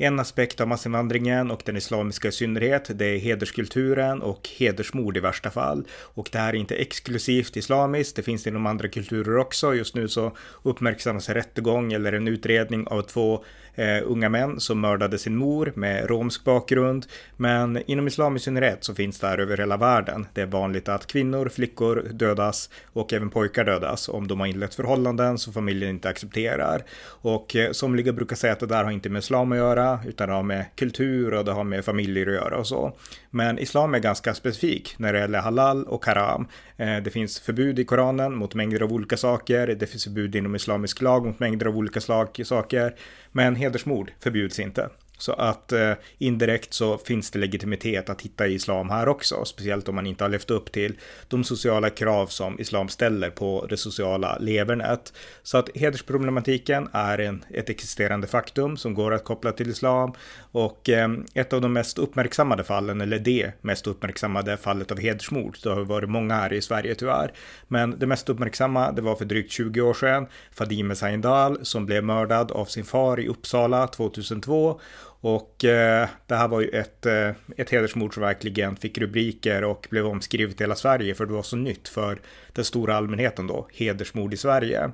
En 0.03 0.19
aspekt 0.19 0.61
av 0.61 0.67
massinvandringen 0.67 1.51
och 1.51 1.61
den 1.65 1.77
islamiska 1.77 2.27
i 2.27 2.31
synnerhet, 2.31 2.91
det 2.99 3.05
är 3.05 3.19
hederskulturen 3.19 4.21
och 4.21 4.49
hedersmord 4.57 5.17
i 5.17 5.19
värsta 5.19 5.49
fall. 5.49 5.87
Och 5.91 6.29
det 6.31 6.37
här 6.37 6.49
är 6.49 6.57
inte 6.57 6.75
exklusivt 6.75 7.57
islamiskt, 7.57 8.15
det 8.15 8.23
finns 8.23 8.47
inom 8.47 8.65
andra 8.65 8.87
kulturer 8.87 9.37
också. 9.37 9.75
Just 9.75 9.95
nu 9.95 10.07
så 10.07 10.37
uppmärksammas 10.63 11.29
en 11.29 11.35
rättegång 11.35 11.93
eller 11.93 12.13
en 12.13 12.27
utredning 12.27 12.87
av 12.87 13.01
två 13.01 13.43
eh, 13.75 14.01
unga 14.03 14.29
män 14.29 14.59
som 14.59 14.81
mördade 14.81 15.17
sin 15.17 15.35
mor 15.35 15.73
med 15.75 16.09
romsk 16.09 16.43
bakgrund. 16.43 17.05
Men 17.37 17.83
inom 17.87 18.07
islam 18.07 18.35
i 18.35 18.39
synnerhet 18.39 18.83
så 18.83 18.95
finns 18.95 19.19
det 19.19 19.27
här 19.27 19.37
över 19.37 19.57
hela 19.57 19.77
världen. 19.77 20.27
Det 20.33 20.41
är 20.41 20.45
vanligt 20.45 20.89
att 20.89 21.07
kvinnor, 21.07 21.49
flickor 21.49 22.07
dödas 22.13 22.69
och 22.93 23.13
även 23.13 23.29
pojkar 23.29 23.65
dödas 23.65 24.09
om 24.09 24.27
de 24.27 24.39
har 24.39 24.47
inlett 24.47 24.75
förhållanden 24.75 25.37
som 25.37 25.53
familjen 25.53 25.89
inte 25.89 26.09
accepterar. 26.09 26.83
Och 27.03 27.55
eh, 27.55 27.71
somliga 27.71 28.13
brukar 28.13 28.35
säga 28.35 28.53
att 28.53 28.59
det 28.59 28.65
där 28.65 28.83
har 28.83 28.91
inte 28.91 29.09
med 29.09 29.19
islam 29.19 29.51
att 29.51 29.57
göra 29.57 29.99
utan 30.07 30.29
det 30.29 30.35
har 30.35 30.43
med 30.43 30.65
kultur 30.75 31.33
och 31.33 31.45
det 31.45 31.51
har 31.51 31.63
med 31.63 31.85
familjer 31.85 32.27
att 32.27 32.33
göra 32.33 32.57
och 32.57 32.67
så. 32.67 32.95
Men 33.29 33.59
islam 33.59 33.95
är 33.95 33.99
ganska 33.99 34.33
specifik 34.33 34.95
när 34.97 35.13
det 35.13 35.19
gäller 35.19 35.39
halal 35.39 35.83
och 35.83 36.05
haram. 36.05 36.47
Eh, 36.77 36.97
det 36.97 37.09
finns 37.09 37.39
förbud 37.39 37.79
i 37.79 37.85
Koranen 37.85 38.35
mot 38.35 38.55
mängder 38.55 38.83
av 38.83 38.93
olika 38.93 39.17
saker. 39.17 39.67
Det 39.67 39.87
finns 39.87 40.03
förbud 40.03 40.35
inom 40.35 40.55
islamisk 40.55 41.01
lag 41.01 41.25
mot 41.25 41.39
mängder 41.39 41.65
av 41.65 41.77
olika 41.77 42.01
slag, 42.01 42.41
saker. 42.45 42.95
Men 43.31 43.55
hedersmord 43.55 44.11
förbjuds 44.19 44.59
inte. 44.59 44.89
Så 45.21 45.33
att 45.33 45.71
eh, 45.71 45.93
indirekt 46.17 46.73
så 46.73 46.97
finns 46.97 47.31
det 47.31 47.39
legitimitet 47.39 48.09
att 48.09 48.21
hitta 48.21 48.47
i 48.47 48.53
islam 48.53 48.89
här 48.89 49.07
också, 49.07 49.45
speciellt 49.45 49.89
om 49.89 49.95
man 49.95 50.07
inte 50.07 50.23
har 50.23 50.29
levt 50.29 50.51
upp 50.51 50.71
till 50.71 50.97
de 51.27 51.43
sociala 51.43 51.89
krav 51.89 52.27
som 52.27 52.59
islam 52.59 52.89
ställer 52.89 53.29
på 53.29 53.65
det 53.69 53.77
sociala 53.77 54.37
levernet. 54.39 55.13
Så 55.43 55.57
att 55.57 55.69
hedersproblematiken 55.75 56.89
är 56.91 57.17
en, 57.17 57.45
ett 57.49 57.69
existerande 57.69 58.27
faktum 58.27 58.77
som 58.77 58.93
går 58.93 59.13
att 59.13 59.23
koppla 59.23 59.51
till 59.51 59.69
islam. 59.69 60.13
Och 60.51 60.89
eh, 60.89 61.09
ett 61.33 61.53
av 61.53 61.61
de 61.61 61.73
mest 61.73 61.97
uppmärksammade 61.97 62.63
fallen, 62.63 63.01
eller 63.01 63.19
det 63.19 63.51
mest 63.61 63.87
uppmärksammade 63.87 64.57
fallet 64.57 64.91
av 64.91 64.99
hedersmord, 64.99 65.57
det 65.63 65.69
har 65.69 65.81
varit 65.81 66.09
många 66.09 66.35
här 66.35 66.53
i 66.53 66.61
Sverige 66.61 66.95
tyvärr, 66.95 67.33
men 67.67 67.99
det 67.99 68.07
mest 68.07 68.29
uppmärksamma, 68.29 68.91
det 68.91 69.01
var 69.01 69.15
för 69.15 69.25
drygt 69.25 69.51
20 69.51 69.81
år 69.81 69.93
sedan, 69.93 70.27
Fadime 70.51 70.95
Sahindal 70.95 71.65
som 71.65 71.85
blev 71.85 72.03
mördad 72.03 72.51
av 72.51 72.65
sin 72.65 72.85
far 72.85 73.19
i 73.19 73.27
Uppsala 73.27 73.87
2002 73.87 74.79
och 75.21 75.65
eh, 75.65 76.09
det 76.27 76.35
här 76.35 76.47
var 76.47 76.61
ju 76.61 76.67
ett, 76.67 77.05
eh, 77.05 77.29
ett 77.57 77.69
hedersmord 77.69 78.13
som 78.13 78.23
verkligen 78.23 78.75
fick 78.75 78.97
rubriker 78.97 79.63
och 79.63 79.87
blev 79.91 80.07
omskrivet 80.07 80.61
i 80.61 80.63
hela 80.63 80.75
Sverige 80.75 81.15
för 81.15 81.25
det 81.25 81.33
var 81.33 81.43
så 81.43 81.55
nytt 81.55 81.87
för 81.87 82.21
den 82.53 82.65
stora 82.65 82.95
allmänheten 82.95 83.47
då, 83.47 83.67
hedersmord 83.73 84.33
i 84.33 84.37
Sverige. 84.37 84.91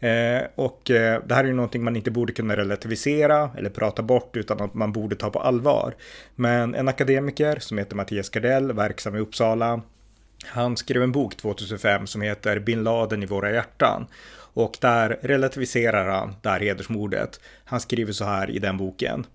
Eh, 0.00 0.42
och 0.54 0.90
eh, 0.90 1.22
det 1.26 1.34
här 1.34 1.44
är 1.44 1.48
ju 1.48 1.54
någonting 1.54 1.84
man 1.84 1.96
inte 1.96 2.10
borde 2.10 2.32
kunna 2.32 2.56
relativisera 2.56 3.50
eller 3.58 3.70
prata 3.70 4.02
bort 4.02 4.36
utan 4.36 4.60
att 4.60 4.74
man 4.74 4.92
borde 4.92 5.16
ta 5.16 5.30
på 5.30 5.38
allvar. 5.38 5.94
Men 6.34 6.74
en 6.74 6.88
akademiker 6.88 7.58
som 7.60 7.78
heter 7.78 7.96
Mattias 7.96 8.28
Gardell, 8.28 8.72
verksam 8.72 9.16
i 9.16 9.18
Uppsala, 9.18 9.80
han 10.46 10.76
skrev 10.76 11.02
en 11.02 11.12
bok 11.12 11.36
2005 11.36 12.06
som 12.06 12.22
heter 12.22 12.58
Bin 12.58 12.82
Laden 12.82 13.22
i 13.22 13.26
våra 13.26 13.52
hjärtan. 13.52 14.06
Och 14.54 14.76
där 14.80 15.18
relativiserar 15.22 16.08
han 16.08 16.34
det 16.42 16.48
här 16.48 16.60
hedersmordet. 16.60 17.40
Han 17.64 17.80
skriver 17.80 18.12
så 18.12 18.24
här 18.24 18.50
i 18.50 18.58
den 18.58 18.76
boken. 18.76 19.26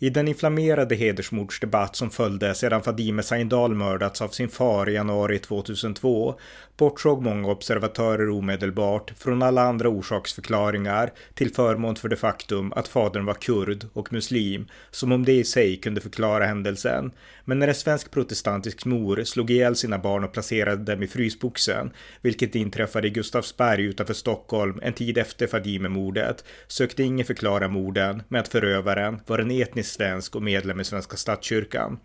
I 0.00 0.10
den 0.10 0.28
inflammerade 0.28 0.94
hedersmordsdebatt 0.94 1.96
som 1.96 2.10
följde 2.10 2.54
sedan 2.54 2.82
Fadime 2.82 3.22
Sahindal 3.22 3.74
mördats 3.74 4.22
av 4.22 4.28
sin 4.28 4.48
far 4.48 4.88
i 4.88 4.92
januari 4.92 5.38
2002 5.38 6.34
bortsåg 6.76 7.22
många 7.22 7.48
observatörer 7.48 8.30
omedelbart 8.30 9.12
från 9.18 9.42
alla 9.42 9.62
andra 9.62 9.88
orsaksförklaringar 9.88 11.12
till 11.34 11.54
förmån 11.54 11.96
för 11.96 12.08
det 12.08 12.16
faktum 12.16 12.72
att 12.72 12.88
fadern 12.88 13.24
var 13.24 13.34
kurd 13.34 13.86
och 13.92 14.12
muslim, 14.12 14.66
som 14.90 15.12
om 15.12 15.24
det 15.24 15.32
i 15.32 15.44
sig 15.44 15.76
kunde 15.76 16.00
förklara 16.00 16.46
händelsen. 16.46 17.10
Men 17.44 17.58
när 17.58 17.68
en 17.68 17.74
svensk 17.74 18.10
protestantisk 18.10 18.84
mor 18.84 19.24
slog 19.24 19.50
ihjäl 19.50 19.76
sina 19.76 19.98
barn 19.98 20.24
och 20.24 20.32
placerade 20.32 20.92
dem 20.92 21.02
i 21.02 21.06
frysboxen, 21.06 21.90
vilket 22.20 22.54
inträffade 22.54 23.08
i 23.08 23.10
Gustavsberg 23.10 23.84
utanför 23.84 24.14
Stockholm 24.14 24.80
en 24.82 24.92
tid 24.92 25.18
efter 25.18 25.46
Fadime-mordet, 25.46 26.44
sökte 26.68 27.02
ingen 27.02 27.26
förklara 27.26 27.68
morden 27.68 28.22
med 28.28 28.40
att 28.40 28.48
förövaren 28.48 29.20
var 29.26 29.38
en 29.38 29.50
etnisk 29.50 29.87
svensk 29.88 30.36
och 30.36 30.42
medlem 30.42 30.80
i 30.80 30.84
Svenska 30.84 31.16
statskyrkan 31.16 31.98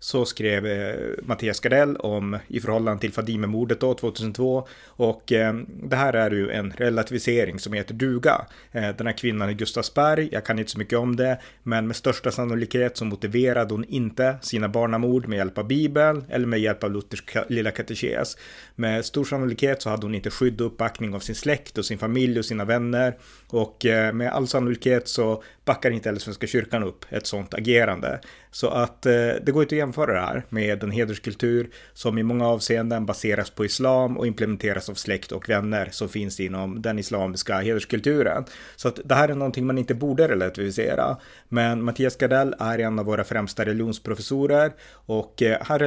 så 0.00 0.24
skrev 0.24 0.66
eh, 0.66 0.94
Mattias 1.22 1.60
Gardell 1.60 1.96
om 1.96 2.38
i 2.48 2.60
förhållande 2.60 3.00
till 3.00 3.12
Fadime-mordet 3.12 3.80
då 3.80 3.94
2002 3.94 4.68
och 4.86 5.32
eh, 5.32 5.54
det 5.82 5.96
här 5.96 6.12
är 6.12 6.30
ju 6.30 6.50
en 6.50 6.72
relativisering 6.72 7.58
som 7.58 7.72
heter 7.72 7.94
duga. 7.94 8.46
Eh, 8.72 8.88
den 8.96 9.06
här 9.06 9.18
kvinnan 9.18 9.50
i 9.50 9.54
Gustavsberg, 9.54 10.28
jag 10.32 10.44
kan 10.44 10.58
inte 10.58 10.70
så 10.70 10.78
mycket 10.78 10.98
om 10.98 11.16
det, 11.16 11.38
men 11.62 11.86
med 11.86 11.96
största 11.96 12.30
sannolikhet 12.30 12.96
så 12.96 13.04
motiverade 13.04 13.74
hon 13.74 13.84
inte 13.84 14.36
sina 14.42 14.68
barnamord 14.68 15.28
med 15.28 15.36
hjälp 15.36 15.58
av 15.58 15.66
Bibeln 15.66 16.24
eller 16.28 16.46
med 16.46 16.60
hjälp 16.60 16.84
av 16.84 16.92
Luthers 16.92 17.22
lilla 17.48 17.70
katekes. 17.70 18.36
Med 18.74 19.04
stor 19.04 19.24
sannolikhet 19.24 19.82
så 19.82 19.90
hade 19.90 20.06
hon 20.06 20.14
inte 20.14 20.30
skydd 20.30 20.60
och 20.60 20.66
uppbackning 20.66 21.14
av 21.14 21.20
sin 21.20 21.34
släkt 21.34 21.78
och 21.78 21.84
sin 21.84 21.98
familj 21.98 22.38
och 22.38 22.44
sina 22.44 22.64
vänner 22.64 23.16
och 23.48 23.86
eh, 23.86 24.12
med 24.12 24.32
all 24.32 24.48
sannolikhet 24.48 25.08
så 25.08 25.42
backar 25.64 25.90
inte 25.90 26.08
heller 26.08 26.20
Svenska 26.20 26.46
kyrkan 26.46 26.82
upp 26.82 27.04
ett 27.10 27.26
sånt 27.26 27.54
agerande. 27.54 28.20
Så 28.50 28.68
att 28.68 29.06
eh, 29.06 29.12
det 29.12 29.52
går 29.52 29.62
inte 29.62 29.74
att 29.74 29.78
jämföra 29.78 30.12
det 30.12 30.20
här 30.20 30.44
med 30.48 30.82
en 30.82 30.90
hederskultur 30.90 31.70
som 31.92 32.18
i 32.18 32.22
många 32.22 32.46
avseenden 32.46 33.06
baseras 33.06 33.50
på 33.50 33.64
islam 33.64 34.18
och 34.18 34.26
implementeras 34.26 34.88
av 34.88 34.94
släkt 34.94 35.32
och 35.32 35.48
vänner 35.48 35.88
som 35.92 36.08
finns 36.08 36.40
inom 36.40 36.82
den 36.82 36.98
islamiska 36.98 37.58
hederskulturen. 37.58 38.44
Så 38.76 38.88
att 38.88 39.00
det 39.04 39.14
här 39.14 39.28
är 39.28 39.34
någonting 39.34 39.66
man 39.66 39.78
inte 39.78 39.94
borde 39.94 40.28
relativisera. 40.28 41.16
Men 41.48 41.84
Mattias 41.84 42.16
Gardell 42.16 42.54
är 42.58 42.78
en 42.78 42.98
av 42.98 43.04
våra 43.04 43.24
främsta 43.24 43.64
religionsprofessorer 43.64 44.72
och 44.92 45.42
eh, 45.42 45.58
han 45.60 45.78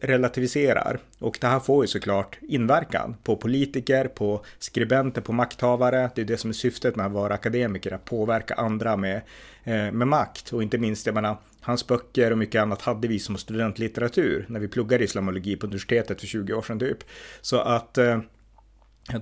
relativiserar. 0.00 0.98
Och 1.18 1.38
det 1.40 1.46
här 1.46 1.60
får 1.60 1.84
ju 1.84 1.88
såklart 1.88 2.38
inverkan 2.40 3.16
på 3.22 3.36
politiker, 3.36 4.04
på 4.08 4.44
skribenter, 4.58 5.20
på 5.20 5.32
makthavare. 5.32 6.10
Det 6.14 6.20
är 6.20 6.24
det 6.24 6.36
som 6.36 6.50
är 6.50 6.54
syftet 6.54 6.96
med 6.96 7.06
att 7.06 7.12
vara 7.12 7.34
akademiker, 7.34 7.92
att 7.92 8.04
påverka 8.04 8.54
andra 8.54 8.96
med, 8.96 9.16
eh, 9.64 9.92
med 9.92 10.08
makt. 10.08 10.52
Och 10.52 10.62
inte 10.62 10.78
minst, 10.78 11.06
jag 11.06 11.14
menar, 11.14 11.36
Hans 11.62 11.86
böcker 11.86 12.30
och 12.30 12.38
mycket 12.38 12.62
annat 12.62 12.82
hade 12.82 13.08
vi 13.08 13.18
som 13.18 13.38
studentlitteratur 13.38 14.46
när 14.48 14.60
vi 14.60 14.68
pluggade 14.68 15.04
islamologi 15.04 15.56
på 15.56 15.66
universitetet 15.66 16.20
för 16.20 16.26
20 16.26 16.54
år 16.54 16.62
sedan 16.62 16.78
typ. 16.78 16.98
Så 17.40 17.60
att 17.60 17.98
eh, 17.98 18.20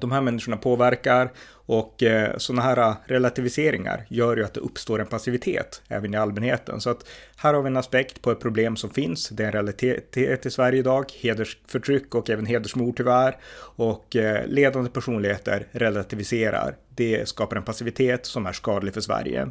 de 0.00 0.12
här 0.12 0.20
människorna 0.20 0.56
påverkar 0.56 1.32
och 1.70 2.02
eh, 2.02 2.36
sådana 2.36 2.62
här 2.62 2.76
eh, 2.78 2.94
relativiseringar 3.04 4.06
gör 4.08 4.36
ju 4.36 4.44
att 4.44 4.54
det 4.54 4.60
uppstår 4.60 5.00
en 5.00 5.06
passivitet 5.06 5.82
även 5.88 6.14
i 6.14 6.16
allmänheten. 6.16 6.80
Så 6.80 6.90
att 6.90 7.08
här 7.36 7.54
har 7.54 7.62
vi 7.62 7.66
en 7.66 7.76
aspekt 7.76 8.22
på 8.22 8.30
ett 8.30 8.40
problem 8.40 8.76
som 8.76 8.90
finns. 8.90 9.28
Det 9.28 9.42
är 9.42 9.46
en 9.46 9.52
realitet 9.52 10.46
i 10.46 10.50
Sverige 10.50 10.78
idag, 10.78 11.04
hedersförtryck 11.20 12.14
och 12.14 12.30
även 12.30 12.46
hedersmord 12.46 12.96
tyvärr. 12.96 13.36
Och 13.76 14.16
eh, 14.16 14.46
ledande 14.46 14.90
personligheter 14.90 15.66
relativiserar 15.72 16.76
det 17.00 17.28
skapar 17.28 17.56
en 17.56 17.62
passivitet 17.62 18.26
som 18.26 18.46
är 18.46 18.52
skadlig 18.52 18.94
för 18.94 19.00
Sverige. 19.00 19.48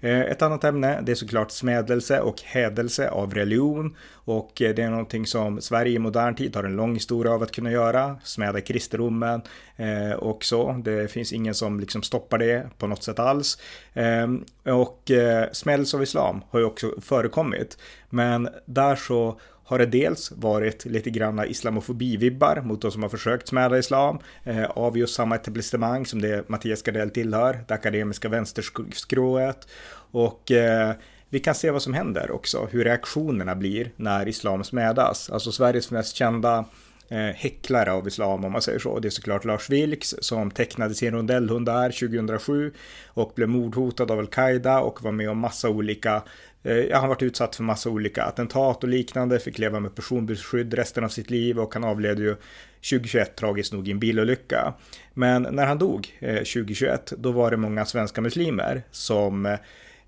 Eh, 0.00 0.20
ett 0.20 0.42
annat 0.42 0.64
ämne 0.64 1.00
det 1.02 1.12
är 1.12 1.16
såklart 1.16 1.50
smädelse 1.50 2.20
och 2.20 2.42
hädelse 2.42 3.10
av 3.10 3.34
religion 3.34 3.96
och 4.12 4.62
eh, 4.62 4.74
det 4.74 4.82
är 4.82 4.90
någonting 4.90 5.26
som 5.26 5.60
Sverige 5.60 5.92
i 5.92 5.98
modern 5.98 6.34
tid 6.34 6.56
har 6.56 6.64
en 6.64 6.76
lång 6.76 6.94
historia 6.94 7.32
av 7.32 7.42
att 7.42 7.52
kunna 7.52 7.72
göra, 7.72 8.16
smäda 8.24 8.60
kristendomen 8.60 9.42
eh, 9.76 10.12
och 10.12 10.44
så. 10.44 10.72
Det 10.84 11.10
finns 11.10 11.32
ingen 11.32 11.49
som 11.54 11.80
liksom 11.80 12.02
stoppar 12.02 12.38
det 12.38 12.70
på 12.78 12.86
något 12.86 13.02
sätt 13.02 13.18
alls. 13.18 13.58
Ehm, 13.94 14.44
och 14.64 15.10
eh, 15.10 15.48
smälls 15.52 15.94
av 15.94 16.02
islam 16.02 16.44
har 16.50 16.58
ju 16.60 16.64
också 16.64 16.94
förekommit, 17.00 17.78
men 18.10 18.48
där 18.66 18.96
så 18.96 19.40
har 19.70 19.78
det 19.78 19.86
dels 19.86 20.32
varit 20.32 20.84
lite 20.84 21.10
granna 21.10 21.46
islamofobi-vibbar 21.46 22.62
mot 22.62 22.82
de 22.82 22.90
som 22.90 23.02
har 23.02 23.10
försökt 23.10 23.48
smäda 23.48 23.78
islam 23.78 24.18
eh, 24.44 24.64
av 24.64 24.98
just 24.98 25.14
samma 25.14 25.34
etablissemang 25.34 26.06
som 26.06 26.22
det 26.22 26.48
Mattias 26.48 26.82
Gardell 26.82 27.10
tillhör, 27.10 27.64
det 27.68 27.74
akademiska 27.74 28.28
vänsterskrået. 28.28 29.68
Och 30.12 30.50
eh, 30.50 30.92
vi 31.28 31.40
kan 31.40 31.54
se 31.54 31.70
vad 31.70 31.82
som 31.82 31.94
händer 31.94 32.30
också, 32.30 32.68
hur 32.70 32.84
reaktionerna 32.84 33.54
blir 33.54 33.92
när 33.96 34.28
islam 34.28 34.64
smädas. 34.64 35.30
Alltså 35.30 35.52
Sveriges 35.52 35.90
mest 35.90 36.16
kända 36.16 36.64
Eh, 37.12 37.34
häcklare 37.34 37.92
av 37.92 38.08
islam 38.08 38.44
om 38.44 38.52
man 38.52 38.62
säger 38.62 38.78
så. 38.78 38.98
Det 38.98 39.08
är 39.08 39.10
såklart 39.10 39.44
Lars 39.44 39.70
Vilks 39.70 40.14
som 40.20 40.50
tecknade 40.50 40.94
sin 40.94 41.12
rondellhund 41.12 41.66
där 41.66 41.90
2007 41.90 42.72
och 43.06 43.32
blev 43.36 43.48
mordhotad 43.48 44.10
av 44.10 44.18
al-Qaida 44.18 44.80
och 44.80 45.02
var 45.02 45.12
med 45.12 45.30
om 45.30 45.38
massa 45.38 45.68
olika 45.68 46.22
Eh, 46.62 46.76
jag 46.76 46.98
har 46.98 47.08
varit 47.08 47.22
utsatt 47.22 47.56
för 47.56 47.62
massa 47.62 47.90
olika 47.90 48.24
attentat 48.24 48.82
och 48.82 48.88
liknande, 48.88 49.40
fick 49.40 49.58
leva 49.58 49.80
med 49.80 49.94
personbilsskydd 49.94 50.74
resten 50.74 51.04
av 51.04 51.08
sitt 51.08 51.30
liv 51.30 51.58
och 51.58 51.74
han 51.74 51.84
avled 51.84 52.18
ju 52.18 52.36
2021 52.90 53.36
tragiskt 53.36 53.72
nog 53.72 53.88
i 53.88 53.90
en 53.90 53.98
bilolycka. 53.98 54.74
Men 55.14 55.42
när 55.50 55.66
han 55.66 55.78
dog 55.78 56.18
eh, 56.18 56.34
2021, 56.34 57.12
då 57.18 57.32
var 57.32 57.50
det 57.50 57.56
många 57.56 57.84
svenska 57.84 58.20
muslimer 58.20 58.82
som 58.90 59.46
eh, 59.46 59.58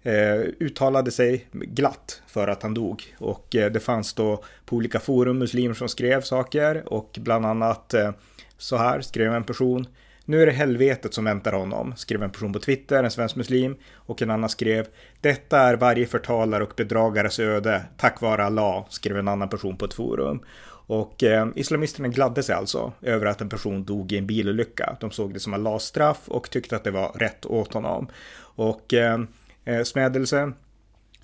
eh, 0.02 0.40
uttalade 0.60 1.10
sig 1.10 1.46
glatt 1.52 2.22
för 2.26 2.48
att 2.48 2.62
han 2.62 2.74
dog. 2.74 3.14
Och 3.18 3.56
eh, 3.56 3.72
det 3.72 3.80
fanns 3.80 4.14
då 4.14 4.44
på 4.64 4.76
olika 4.76 5.00
forum 5.00 5.38
muslimer 5.38 5.74
som 5.74 5.88
skrev 5.88 6.20
saker 6.20 6.82
och 6.86 7.18
bland 7.20 7.46
annat 7.46 7.94
eh, 7.94 8.10
så 8.58 8.76
här 8.76 9.00
skrev 9.00 9.32
en 9.32 9.44
person 9.44 9.86
Nu 10.24 10.42
är 10.42 10.46
det 10.46 10.52
helvetet 10.52 11.14
som 11.14 11.24
väntar 11.24 11.52
honom, 11.52 11.94
skrev 11.96 12.22
en 12.22 12.30
person 12.30 12.52
på 12.52 12.58
Twitter, 12.58 13.04
en 13.04 13.10
svensk 13.10 13.36
muslim, 13.36 13.76
och 13.94 14.22
en 14.22 14.30
annan 14.30 14.48
skrev 14.48 14.86
Detta 15.20 15.58
är 15.58 15.76
varje 15.76 16.06
förtalare 16.06 16.62
och 16.62 16.72
bedragares 16.76 17.40
öde, 17.40 17.82
tack 17.96 18.20
vare 18.20 18.44
Allah, 18.44 18.84
skrev 18.88 19.18
en 19.18 19.28
annan 19.28 19.48
person 19.48 19.76
på 19.76 19.84
ett 19.84 19.94
forum. 19.94 20.40
Och 20.86 21.22
eh, 21.22 21.48
islamisterna 21.54 22.08
gladde 22.08 22.42
sig 22.42 22.54
alltså 22.54 22.92
över 23.02 23.26
att 23.26 23.40
en 23.40 23.48
person 23.48 23.84
dog 23.84 24.12
i 24.12 24.18
en 24.18 24.26
bilolycka. 24.26 24.96
De 25.00 25.10
såg 25.10 25.34
det 25.34 25.40
som 25.40 25.54
Allahs 25.54 25.82
straff 25.82 26.20
och 26.26 26.50
tyckte 26.50 26.76
att 26.76 26.84
det 26.84 26.90
var 26.90 27.12
rätt 27.14 27.46
åt 27.46 27.72
honom. 27.72 28.08
Och 28.54 28.94
eh 28.94 29.18
Eh, 29.64 29.82
smädelse 29.82 30.52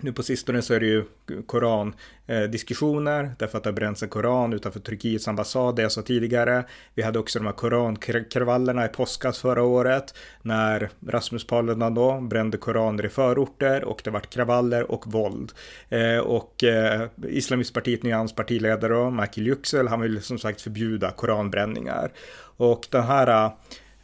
nu 0.01 0.13
på 0.13 0.23
sistone 0.23 0.63
så 0.63 0.75
är 0.75 0.81
det 0.81 0.87
ju 0.87 1.05
korandiskussioner 1.47 3.25
eh, 3.25 3.31
därför 3.39 3.59
att 3.59 3.65
det 3.65 3.71
har 3.71 3.75
bränts 3.75 4.03
en 4.03 4.09
koran 4.09 4.53
utanför 4.53 4.81
Turkiets 4.81 5.29
ambassad, 5.29 5.77
det 5.77 5.83
jag 5.83 5.93
sa 5.93 6.03
tidigare. 6.03 6.65
Vi 6.95 7.03
hade 7.03 7.19
också 7.19 7.39
de 7.39 7.47
här 7.47 7.53
korankravallerna 7.53 8.85
i 8.85 8.89
påskas 8.89 9.39
förra 9.39 9.63
året 9.63 10.15
när 10.43 10.91
Rasmus 11.07 11.47
Paludan 11.47 11.95
då 11.95 12.21
brände 12.21 12.57
koraner 12.57 13.07
i 13.07 13.09
förorter 13.09 13.85
och 13.85 14.01
det 14.05 14.11
vart 14.11 14.31
kravaller 14.31 14.91
och 14.91 15.13
våld. 15.13 15.53
Eh, 15.89 16.19
och 16.19 16.65
eh, 16.65 17.09
Islamistpartiet, 17.29 18.03
Nyans 18.03 18.35
partiledare 18.35 18.95
då, 18.95 19.11
Michael 19.11 19.47
Yüksel, 19.47 19.89
han 19.89 20.01
vill 20.01 20.23
som 20.23 20.39
sagt 20.39 20.61
förbjuda 20.61 21.11
koranbränningar. 21.11 22.13
Och 22.57 22.87
den 22.91 23.05
här 23.05 23.45
eh, 23.45 23.53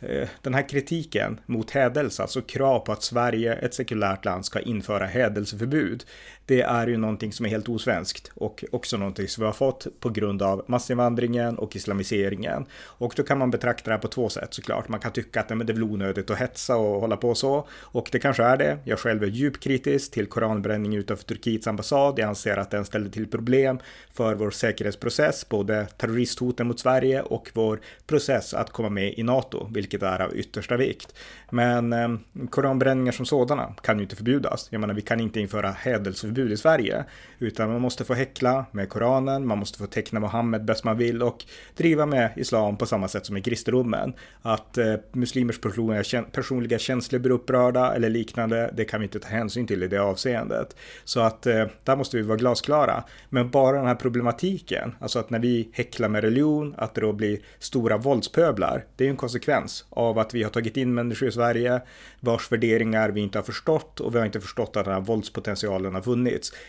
Eh, 0.08 0.28
den 0.42 0.54
här 0.54 0.68
kritiken 0.68 1.40
mot 1.46 1.70
hädelse, 1.70 2.22
alltså 2.22 2.42
krav 2.42 2.80
på 2.80 2.92
att 2.92 3.02
Sverige, 3.02 3.54
ett 3.54 3.74
sekulärt 3.74 4.24
land, 4.24 4.44
ska 4.44 4.60
införa 4.60 5.06
hädelseförbud, 5.06 6.04
det 6.46 6.60
är 6.60 6.86
ju 6.86 6.96
någonting 6.96 7.32
som 7.32 7.46
är 7.46 7.50
helt 7.50 7.68
osvenskt 7.68 8.30
och 8.34 8.64
också 8.72 8.96
någonting 8.96 9.28
som 9.28 9.42
vi 9.42 9.46
har 9.46 9.52
fått 9.52 9.86
på 10.00 10.08
grund 10.08 10.42
av 10.42 10.64
massinvandringen 10.66 11.58
och 11.58 11.76
islamiseringen. 11.76 12.66
Och 12.74 13.14
då 13.16 13.22
kan 13.22 13.38
man 13.38 13.50
betrakta 13.50 13.90
det 13.90 13.94
här 13.94 14.02
på 14.02 14.08
två 14.08 14.28
sätt 14.28 14.54
såklart. 14.54 14.88
Man 14.88 15.00
kan 15.00 15.12
tycka 15.12 15.40
att 15.40 15.48
det 15.48 15.54
är 15.54 15.64
väl 15.64 15.82
onödigt 15.82 16.30
att 16.30 16.38
hetsa 16.38 16.76
och 16.76 17.00
hålla 17.00 17.16
på 17.16 17.34
så. 17.34 17.68
Och 17.72 18.08
det 18.12 18.18
kanske 18.18 18.42
är 18.42 18.56
det. 18.56 18.78
Jag 18.84 18.98
själv 18.98 19.22
är 19.22 19.26
djupt 19.26 19.62
kritisk 19.62 20.12
till 20.12 20.26
koranbränning 20.26 20.94
utanför 20.94 21.24
Turkiets 21.24 21.66
ambassad. 21.66 22.18
Jag 22.18 22.28
anser 22.28 22.56
att 22.56 22.70
den 22.70 22.84
ställde 22.84 23.10
till 23.10 23.26
problem 23.26 23.78
för 24.12 24.34
vår 24.34 24.50
säkerhetsprocess, 24.50 25.48
både 25.48 25.86
terroristhoten 25.86 26.66
mot 26.66 26.80
Sverige 26.80 27.22
och 27.22 27.50
vår 27.54 27.80
process 28.06 28.54
att 28.54 28.70
komma 28.70 28.88
med 28.88 29.14
i 29.18 29.22
NATO, 29.22 29.68
vilket 29.72 30.02
är 30.02 30.20
av 30.20 30.36
yttersta 30.36 30.76
vikt. 30.76 31.14
Men 31.50 31.92
eh, 31.92 32.08
koranbränningar 32.50 33.12
som 33.12 33.26
sådana 33.26 33.74
kan 33.82 33.96
ju 33.98 34.02
inte 34.02 34.16
förbjudas. 34.16 34.68
Jag 34.70 34.80
menar, 34.80 34.94
vi 34.94 35.02
kan 35.02 35.20
inte 35.20 35.40
införa 35.40 35.70
hädelseförbud 35.70 36.33
förbud 36.34 36.52
i 36.52 36.56
Sverige, 36.56 37.04
utan 37.38 37.72
man 37.72 37.80
måste 37.80 38.04
få 38.04 38.14
häckla 38.14 38.66
med 38.72 38.88
Koranen, 38.88 39.46
man 39.46 39.58
måste 39.58 39.78
få 39.78 39.86
teckna 39.86 40.20
Mohammed 40.20 40.64
bäst 40.64 40.84
man 40.84 40.98
vill 40.98 41.22
och 41.22 41.44
driva 41.76 42.06
med 42.06 42.32
islam 42.36 42.76
på 42.76 42.86
samma 42.86 43.08
sätt 43.08 43.26
som 43.26 43.36
i 43.36 43.42
kristendomen. 43.42 44.14
Att 44.42 44.78
eh, 44.78 44.94
muslimers 45.12 45.60
personliga, 45.60 46.22
personliga 46.32 46.78
känslor 46.78 47.20
blir 47.20 47.32
upprörda 47.32 47.94
eller 47.94 48.10
liknande, 48.10 48.70
det 48.76 48.84
kan 48.84 49.00
vi 49.00 49.04
inte 49.04 49.20
ta 49.20 49.28
hänsyn 49.28 49.66
till 49.66 49.82
i 49.82 49.88
det 49.88 49.98
avseendet. 49.98 50.76
Så 51.04 51.20
att 51.20 51.46
eh, 51.46 51.66
där 51.84 51.96
måste 51.96 52.16
vi 52.16 52.22
vara 52.22 52.36
glasklara. 52.36 53.04
Men 53.28 53.50
bara 53.50 53.76
den 53.76 53.86
här 53.86 53.94
problematiken, 53.94 54.94
alltså 55.00 55.18
att 55.18 55.30
när 55.30 55.38
vi 55.38 55.68
häcklar 55.72 56.08
med 56.08 56.24
religion, 56.24 56.74
att 56.78 56.94
det 56.94 57.00
då 57.00 57.12
blir 57.12 57.38
stora 57.58 57.96
våldspöblar, 57.96 58.84
det 58.96 59.04
är 59.04 59.06
ju 59.06 59.10
en 59.10 59.16
konsekvens 59.16 59.84
av 59.90 60.18
att 60.18 60.34
vi 60.34 60.42
har 60.42 60.50
tagit 60.50 60.76
in 60.76 60.94
människor 60.94 61.28
i 61.28 61.32
Sverige 61.32 61.80
vars 62.20 62.52
värderingar 62.52 63.10
vi 63.10 63.20
inte 63.20 63.38
har 63.38 63.44
förstått 63.44 64.00
och 64.00 64.14
vi 64.14 64.18
har 64.18 64.26
inte 64.26 64.40
förstått 64.40 64.76
att 64.76 64.84
den 64.84 64.94
här 64.94 65.00
våldspotentialen 65.00 65.94
har 65.94 66.02
funnits. 66.02 66.23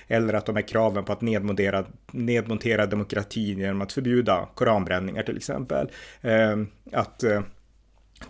Eller 0.07 0.33
att 0.33 0.45
de 0.45 0.55
här 0.55 0.67
kraven 0.67 1.05
på 1.05 1.13
att 1.13 1.21
nedmontera, 1.21 1.85
nedmontera 2.11 2.85
demokratin 2.85 3.59
genom 3.59 3.81
att 3.81 3.93
förbjuda 3.93 4.49
koranbränningar 4.55 5.23
till 5.23 5.37
exempel. 5.37 5.91
Eh, 6.21 6.57
att 6.91 7.23
eh, 7.23 7.41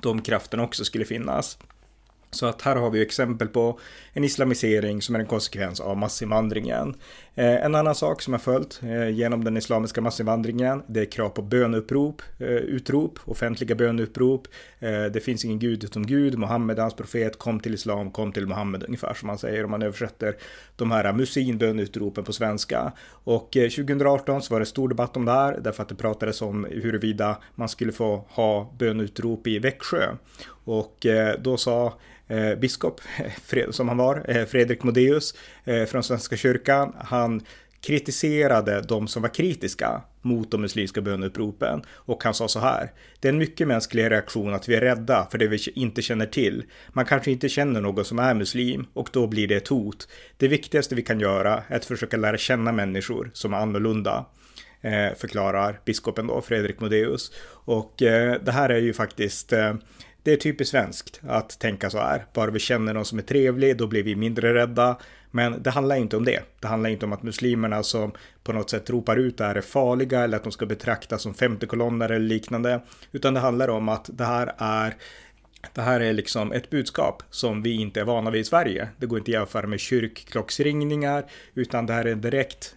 de 0.02 0.22
krafterna 0.22 0.64
också 0.64 0.86
skulle 0.86 1.06
finnas. 1.06 1.58
Så 2.32 2.46
att 2.46 2.62
här 2.62 2.76
har 2.76 2.90
vi 2.90 3.02
exempel 3.02 3.48
på 3.48 3.80
en 4.14 4.24
islamisering 4.24 5.02
som 5.02 5.16
är 5.16 5.20
en 5.20 5.26
konsekvens 5.26 5.80
av 5.80 5.98
massinvandringen. 5.98 6.96
Eh, 7.38 7.66
en 7.66 7.76
annan 7.76 7.96
sak 7.96 8.22
som 8.22 8.34
har 8.34 8.40
följt 8.40 8.82
eh, 8.84 9.10
genom 9.10 9.44
den 9.44 9.58
islamiska 9.58 10.02
massinvandringen, 10.02 10.84
det 10.88 11.02
är 11.02 11.06
krav 11.06 11.30
på 11.30 11.42
böneutrop, 11.42 12.22
eh, 12.40 12.48
utrop, 12.48 13.20
offentliga 13.26 13.76
böneutrop. 13.76 14.48
Det 15.14 15.24
finns 15.24 15.46
ingen 15.46 15.60
gud 15.60 15.84
utom 15.84 16.06
Gud, 16.06 16.38
Muhammed, 16.40 16.80
hans 16.80 16.94
profet, 16.94 17.40
kom 17.40 17.60
till 17.60 17.74
islam, 17.74 18.12
kom 18.12 18.32
till 18.32 18.48
Muhammed, 18.48 18.84
ungefär 18.84 19.14
som 19.14 19.28
man 19.28 19.38
säger 19.38 19.66
om 19.66 19.72
man 19.72 19.82
översätter 19.82 20.36
de 20.76 20.92
här 20.92 21.14
musinbönutropen 21.14 22.24
på 22.24 22.34
svenska. 22.34 22.92
Och 23.08 23.52
2018 23.52 24.42
så 24.42 24.54
var 24.54 24.60
det 24.60 24.66
stor 24.66 24.90
debatt 24.90 25.18
om 25.18 25.26
det 25.26 25.32
här, 25.32 25.60
därför 25.62 25.84
att 25.84 25.90
det 25.90 25.96
pratades 25.96 26.42
om 26.42 26.68
huruvida 26.72 27.38
man 27.56 27.70
skulle 27.70 27.92
få 27.92 28.26
ha 28.30 28.74
bönutrop 28.80 29.48
i 29.48 29.60
Växjö. 29.60 30.16
Och 30.66 31.06
då 31.40 31.58
sa 31.58 31.94
biskop, 32.58 33.02
som 33.70 33.88
han 33.88 33.98
var, 33.98 34.46
Fredrik 34.46 34.84
Modéus 34.84 35.34
från 35.88 36.04
Svenska 36.04 36.36
kyrkan. 36.36 36.96
Han 36.98 37.25
han 37.26 37.42
kritiserade 37.82 38.82
de 38.82 39.08
som 39.08 39.22
var 39.22 39.30
kritiska 39.30 40.02
mot 40.22 40.52
de 40.52 40.62
muslimska 40.62 41.02
böneupropen 41.02 41.82
och 41.90 42.24
han 42.24 42.34
sa 42.34 42.48
så 42.48 42.60
här. 42.60 42.92
Det 43.20 43.28
är 43.28 43.34
en 43.34 43.38
mycket 43.38 43.68
mänsklig 43.68 44.12
reaktion 44.12 44.54
att 44.54 44.70
vi 44.70 44.76
är 44.76 44.82
rädda 44.82 45.28
för 45.32 45.38
det 45.38 45.48
vi 45.48 45.60
inte 45.76 46.02
känner 46.02 46.26
till. 46.26 46.64
Man 46.90 47.06
kanske 47.06 47.32
inte 47.32 47.50
känner 47.50 47.82
någon 47.82 48.06
som 48.06 48.20
är 48.20 48.34
muslim 48.34 48.86
och 48.94 49.10
då 49.14 49.28
blir 49.28 49.48
det 49.48 49.56
ett 49.56 49.68
hot. 49.68 50.08
Det 50.38 50.48
viktigaste 50.48 50.96
vi 50.96 51.02
kan 51.02 51.20
göra 51.20 51.64
är 51.68 51.76
att 51.76 51.86
försöka 51.86 52.18
lära 52.18 52.38
känna 52.38 52.72
människor 52.72 53.32
som 53.34 53.54
är 53.54 53.58
annorlunda. 53.58 54.26
Eh, 54.82 55.16
förklarar 55.18 55.80
biskopen 55.86 56.28
då, 56.28 56.42
Fredrik 56.42 56.80
Modéus. 56.80 57.32
Och 57.66 58.02
eh, 58.02 58.42
det 58.42 58.52
här 58.52 58.70
är 58.70 58.80
ju 58.80 58.94
faktiskt 58.94 59.54
eh, 59.54 59.74
det 60.26 60.34
är 60.34 60.38
typiskt 60.38 60.72
svenskt 60.72 61.22
att 61.28 61.60
tänka 61.60 61.90
så 61.90 61.98
här. 61.98 62.26
Bara 62.34 62.52
vi 62.52 62.60
känner 62.60 62.94
någon 62.94 63.06
som 63.06 63.18
är 63.18 63.24
trevlig, 63.24 63.78
då 63.78 63.88
blir 63.88 64.04
vi 64.04 64.16
mindre 64.16 64.54
rädda. 64.54 64.98
Men 65.36 65.64
det 65.64 65.70
handlar 65.70 65.96
inte 65.96 66.18
om 66.18 66.26
det. 66.26 66.44
Det 66.60 66.68
handlar 66.68 66.90
inte 66.90 67.06
om 67.06 67.14
att 67.14 67.24
muslimerna 67.24 67.84
som 67.84 68.12
på 68.44 68.54
något 68.54 68.70
sätt 68.70 68.90
ropar 68.90 69.18
ut 69.18 69.38
det 69.38 69.44
här 69.44 69.56
är 69.56 69.62
farliga 69.62 70.24
eller 70.24 70.38
att 70.38 70.44
de 70.44 70.52
ska 70.52 70.66
betraktas 70.66 71.22
som 71.22 71.34
femtekolonnare 71.34 72.16
eller 72.16 72.26
liknande. 72.26 72.82
Utan 73.12 73.34
det 73.34 73.40
handlar 73.40 73.68
om 73.68 73.90
att 73.90 74.10
det 74.14 74.26
här 74.26 74.54
är 74.58 74.96
det 75.74 75.82
här 75.82 76.00
är 76.00 76.14
liksom 76.14 76.52
ett 76.52 76.70
budskap 76.70 77.24
som 77.30 77.62
vi 77.62 77.74
inte 77.74 78.00
är 78.00 78.06
vana 78.06 78.32
vid 78.32 78.42
i 78.42 78.44
Sverige. 78.44 78.88
Det 78.98 79.06
går 79.06 79.20
inte 79.20 79.32
att 79.32 79.34
jämföra 79.34 79.68
med 79.68 79.80
kyrkklocksringningar, 79.80 81.26
utan 81.54 81.86
det 81.86 81.94
här 81.94 82.06
är 82.06 82.12
en 82.12 82.22
direkt 82.22 82.76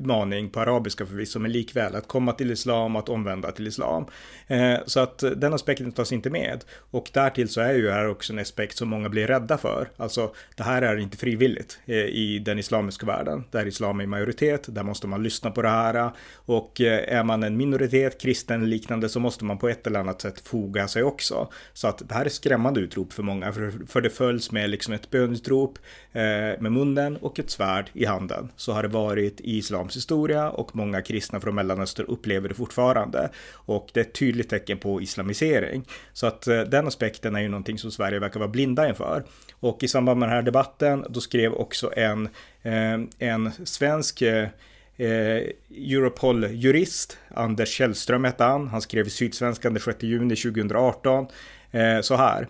maning 0.00 0.50
på 0.50 0.60
arabiska 0.60 1.06
förvisso, 1.06 1.38
men 1.38 1.52
likväl 1.52 1.94
att 1.94 2.08
komma 2.08 2.32
till 2.32 2.50
islam, 2.50 2.96
att 2.96 3.08
omvända 3.08 3.52
till 3.52 3.66
islam. 3.66 4.06
Eh, 4.46 4.78
så 4.86 5.00
att 5.00 5.18
den 5.36 5.54
aspekten 5.54 5.92
tas 5.92 6.12
inte 6.12 6.30
med. 6.30 6.64
Och 6.90 7.10
därtill 7.12 7.48
så 7.48 7.60
är 7.60 7.74
ju 7.74 7.90
här 7.90 8.08
också 8.08 8.32
en 8.32 8.38
aspekt 8.38 8.76
som 8.76 8.88
många 8.88 9.08
blir 9.08 9.26
rädda 9.26 9.58
för. 9.58 9.90
Alltså, 9.96 10.34
det 10.56 10.62
här 10.62 10.82
är 10.82 10.96
inte 10.96 11.16
frivilligt 11.16 11.78
eh, 11.86 11.96
i 11.96 12.38
den 12.38 12.58
islamiska 12.58 13.06
världen, 13.06 13.44
där 13.50 13.66
islam 13.66 14.00
är 14.00 14.04
i 14.04 14.06
majoritet, 14.06 14.74
där 14.74 14.82
måste 14.82 15.06
man 15.06 15.22
lyssna 15.22 15.50
på 15.50 15.62
det 15.62 15.68
här. 15.68 16.10
Och 16.34 16.80
eh, 16.80 17.16
är 17.18 17.24
man 17.24 17.42
en 17.42 17.56
minoritet, 17.56 18.20
kristen 18.20 18.60
eller 18.60 18.70
liknande, 18.70 19.08
så 19.08 19.20
måste 19.20 19.44
man 19.44 19.58
på 19.58 19.68
ett 19.68 19.86
eller 19.86 20.00
annat 20.00 20.20
sätt 20.20 20.40
foga 20.40 20.88
sig 20.88 21.02
också. 21.02 21.48
Så 21.72 21.88
att 21.88 22.08
det 22.08 22.14
här 22.14 22.24
är 22.24 22.29
skrämmande 22.30 22.80
utrop 22.80 23.12
för 23.12 23.22
många, 23.22 23.52
för, 23.52 23.72
för 23.86 24.00
det 24.00 24.10
följs 24.10 24.52
med 24.52 24.70
liksom 24.70 24.94
ett 24.94 25.10
bönutrop 25.10 25.78
eh, 26.12 26.22
med 26.60 26.72
munnen 26.72 27.16
och 27.16 27.38
ett 27.38 27.50
svärd 27.50 27.90
i 27.92 28.04
handen. 28.04 28.48
Så 28.56 28.72
har 28.72 28.82
det 28.82 28.88
varit 28.88 29.40
i 29.40 29.56
islams 29.56 29.96
historia 29.96 30.50
och 30.50 30.76
många 30.76 31.02
kristna 31.02 31.40
från 31.40 31.54
Mellanöstern 31.54 32.06
upplever 32.06 32.48
det 32.48 32.54
fortfarande. 32.54 33.30
Och 33.52 33.90
det 33.92 34.00
är 34.00 34.04
ett 34.04 34.14
tydligt 34.14 34.48
tecken 34.48 34.78
på 34.78 35.02
islamisering. 35.02 35.84
Så 36.12 36.26
att 36.26 36.46
eh, 36.46 36.60
den 36.60 36.86
aspekten 36.86 37.36
är 37.36 37.40
ju 37.40 37.48
någonting 37.48 37.78
som 37.78 37.90
Sverige 37.90 38.18
verkar 38.18 38.40
vara 38.40 38.50
blinda 38.50 38.88
inför. 38.88 39.24
Och 39.60 39.82
i 39.82 39.88
samband 39.88 40.20
med 40.20 40.28
den 40.28 40.36
här 40.36 40.42
debatten, 40.42 41.06
då 41.10 41.20
skrev 41.20 41.52
också 41.52 41.92
en, 41.96 42.28
eh, 42.62 43.00
en 43.18 43.50
svensk 43.64 44.22
eh, 44.22 44.48
eh 44.96 45.42
Europol-jurist, 45.70 47.18
Anders 47.34 47.68
Källström 47.68 48.24
hette 48.24 48.44
han. 48.44 48.68
Han 48.68 48.80
skrev 48.80 49.06
i 49.06 49.10
Sydsvenskan 49.10 49.74
den 49.74 49.82
6 49.82 50.02
juni 50.02 50.36
2018 50.36 51.26
eh, 51.72 52.00
så 52.00 52.16
här. 52.16 52.48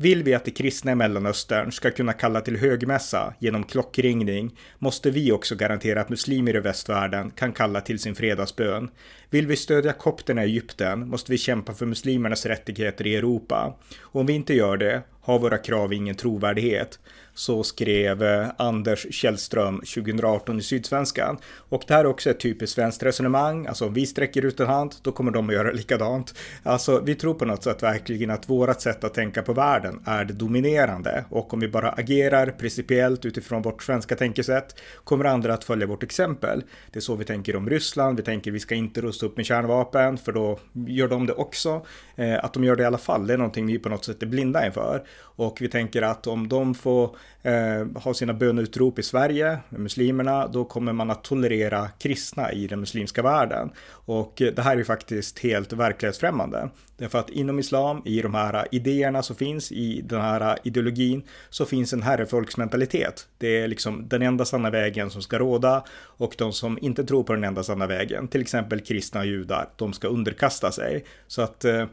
Vill 0.00 0.22
vi 0.22 0.34
att 0.34 0.44
de 0.44 0.50
kristna 0.50 0.92
i 0.92 0.94
Mellanöstern 0.94 1.72
ska 1.72 1.90
kunna 1.90 2.12
kalla 2.12 2.40
till 2.40 2.56
högmässa 2.56 3.34
genom 3.38 3.64
klockringning 3.64 4.58
måste 4.78 5.10
vi 5.10 5.32
också 5.32 5.56
garantera 5.56 6.00
att 6.00 6.08
muslimer 6.08 6.56
i 6.56 6.60
västvärlden 6.60 7.30
kan 7.30 7.52
kalla 7.52 7.80
till 7.80 7.98
sin 7.98 8.14
fredagsbön. 8.14 8.90
Vill 9.30 9.46
vi 9.46 9.56
stödja 9.56 9.92
kopterna 9.92 10.44
i 10.44 10.48
Egypten 10.48 11.08
måste 11.08 11.32
vi 11.32 11.38
kämpa 11.38 11.74
för 11.74 11.86
muslimernas 11.86 12.46
rättigheter 12.46 13.06
i 13.06 13.16
Europa. 13.16 13.78
Och 14.00 14.20
om 14.20 14.26
vi 14.26 14.32
inte 14.32 14.54
gör 14.54 14.76
det 14.76 15.02
har 15.28 15.38
våra 15.38 15.58
krav 15.58 15.92
ingen 15.92 16.14
trovärdighet 16.14 16.98
så 17.34 17.64
skrev 17.64 18.22
eh, 18.22 18.48
Anders 18.56 19.06
Källström 19.10 19.76
2018 19.76 20.58
i 20.58 20.62
Sydsvenskan. 20.62 21.38
Och 21.54 21.82
det 21.86 21.94
här 21.94 22.00
är 22.00 22.06
också 22.06 22.30
ett 22.30 22.40
typiskt 22.40 22.74
svenskt 22.74 23.02
resonemang. 23.02 23.66
Alltså 23.66 23.86
om 23.86 23.94
vi 23.94 24.06
sträcker 24.06 24.44
ut 24.44 24.60
en 24.60 24.66
hand, 24.66 24.94
då 25.02 25.12
kommer 25.12 25.30
de 25.30 25.48
att 25.48 25.54
göra 25.54 25.72
likadant. 25.72 26.34
Alltså 26.62 27.00
vi 27.00 27.14
tror 27.14 27.34
på 27.34 27.44
något 27.44 27.62
sätt 27.62 27.82
verkligen 27.82 28.30
att 28.30 28.48
vårat 28.48 28.80
sätt 28.80 29.04
att 29.04 29.14
tänka 29.14 29.42
på 29.42 29.52
världen 29.52 30.02
är 30.04 30.24
det 30.24 30.32
dominerande. 30.32 31.24
Och 31.30 31.54
om 31.54 31.60
vi 31.60 31.68
bara 31.68 31.90
agerar 31.90 32.46
principiellt 32.46 33.24
utifrån 33.24 33.62
vårt 33.62 33.82
svenska 33.82 34.16
tänkesätt 34.16 34.80
kommer 35.04 35.24
andra 35.24 35.54
att 35.54 35.64
följa 35.64 35.86
vårt 35.86 36.02
exempel. 36.02 36.62
Det 36.92 36.98
är 36.98 37.00
så 37.00 37.16
vi 37.16 37.24
tänker 37.24 37.56
om 37.56 37.70
Ryssland. 37.70 38.16
Vi 38.16 38.22
tänker 38.22 38.50
vi 38.50 38.60
ska 38.60 38.74
inte 38.74 39.00
rusta 39.00 39.17
upp 39.22 39.36
med 39.36 39.46
kärnvapen, 39.46 40.18
för 40.18 40.32
då 40.32 40.58
gör 40.72 41.08
de 41.08 41.26
det 41.26 41.32
också. 41.32 41.86
Eh, 42.16 42.44
att 42.44 42.54
de 42.54 42.64
gör 42.64 42.76
det 42.76 42.82
i 42.82 42.86
alla 42.86 42.98
fall, 42.98 43.26
det 43.26 43.32
är 43.32 43.38
någonting 43.38 43.66
vi 43.66 43.78
på 43.78 43.88
något 43.88 44.04
sätt 44.04 44.22
är 44.22 44.26
blinda 44.26 44.66
inför. 44.66 45.04
Och 45.38 45.58
vi 45.60 45.68
tänker 45.68 46.02
att 46.02 46.26
om 46.26 46.48
de 46.48 46.74
får 46.74 47.16
eh, 47.42 48.02
ha 48.02 48.14
sina 48.14 48.34
böneutrop 48.34 48.98
i 48.98 49.02
Sverige, 49.02 49.58
muslimerna, 49.68 50.46
då 50.46 50.64
kommer 50.64 50.92
man 50.92 51.10
att 51.10 51.24
tolerera 51.24 51.88
kristna 51.98 52.52
i 52.52 52.66
den 52.66 52.80
muslimska 52.80 53.22
världen. 53.22 53.70
Och 53.90 54.42
eh, 54.42 54.54
det 54.54 54.62
här 54.62 54.76
är 54.76 54.84
faktiskt 54.84 55.38
helt 55.38 55.72
verklighetsfrämmande. 55.72 56.68
Därför 56.96 57.18
att 57.18 57.30
inom 57.30 57.58
islam, 57.58 58.02
i 58.04 58.22
de 58.22 58.34
här 58.34 58.66
idéerna 58.70 59.22
som 59.22 59.36
finns, 59.36 59.72
i 59.72 60.00
den 60.04 60.20
här 60.20 60.58
ideologin, 60.64 61.22
så 61.50 61.64
finns 61.64 61.92
en 61.92 62.02
herrefolksmentalitet. 62.02 63.28
Det 63.38 63.62
är 63.62 63.68
liksom 63.68 64.08
den 64.08 64.22
enda 64.22 64.44
sanna 64.44 64.70
vägen 64.70 65.10
som 65.10 65.22
ska 65.22 65.38
råda 65.38 65.84
och 66.00 66.34
de 66.38 66.52
som 66.52 66.78
inte 66.82 67.04
tror 67.04 67.22
på 67.22 67.34
den 67.34 67.44
enda 67.44 67.62
sanna 67.62 67.86
vägen, 67.86 68.28
till 68.28 68.40
exempel 68.40 68.80
kristna 68.80 69.20
och 69.20 69.26
judar, 69.26 69.68
de 69.76 69.92
ska 69.92 70.08
underkasta 70.08 70.72
sig. 70.72 71.04
Så 71.26 71.42
att 71.42 71.64
eh, 71.64 71.84
Eh, 71.84 71.86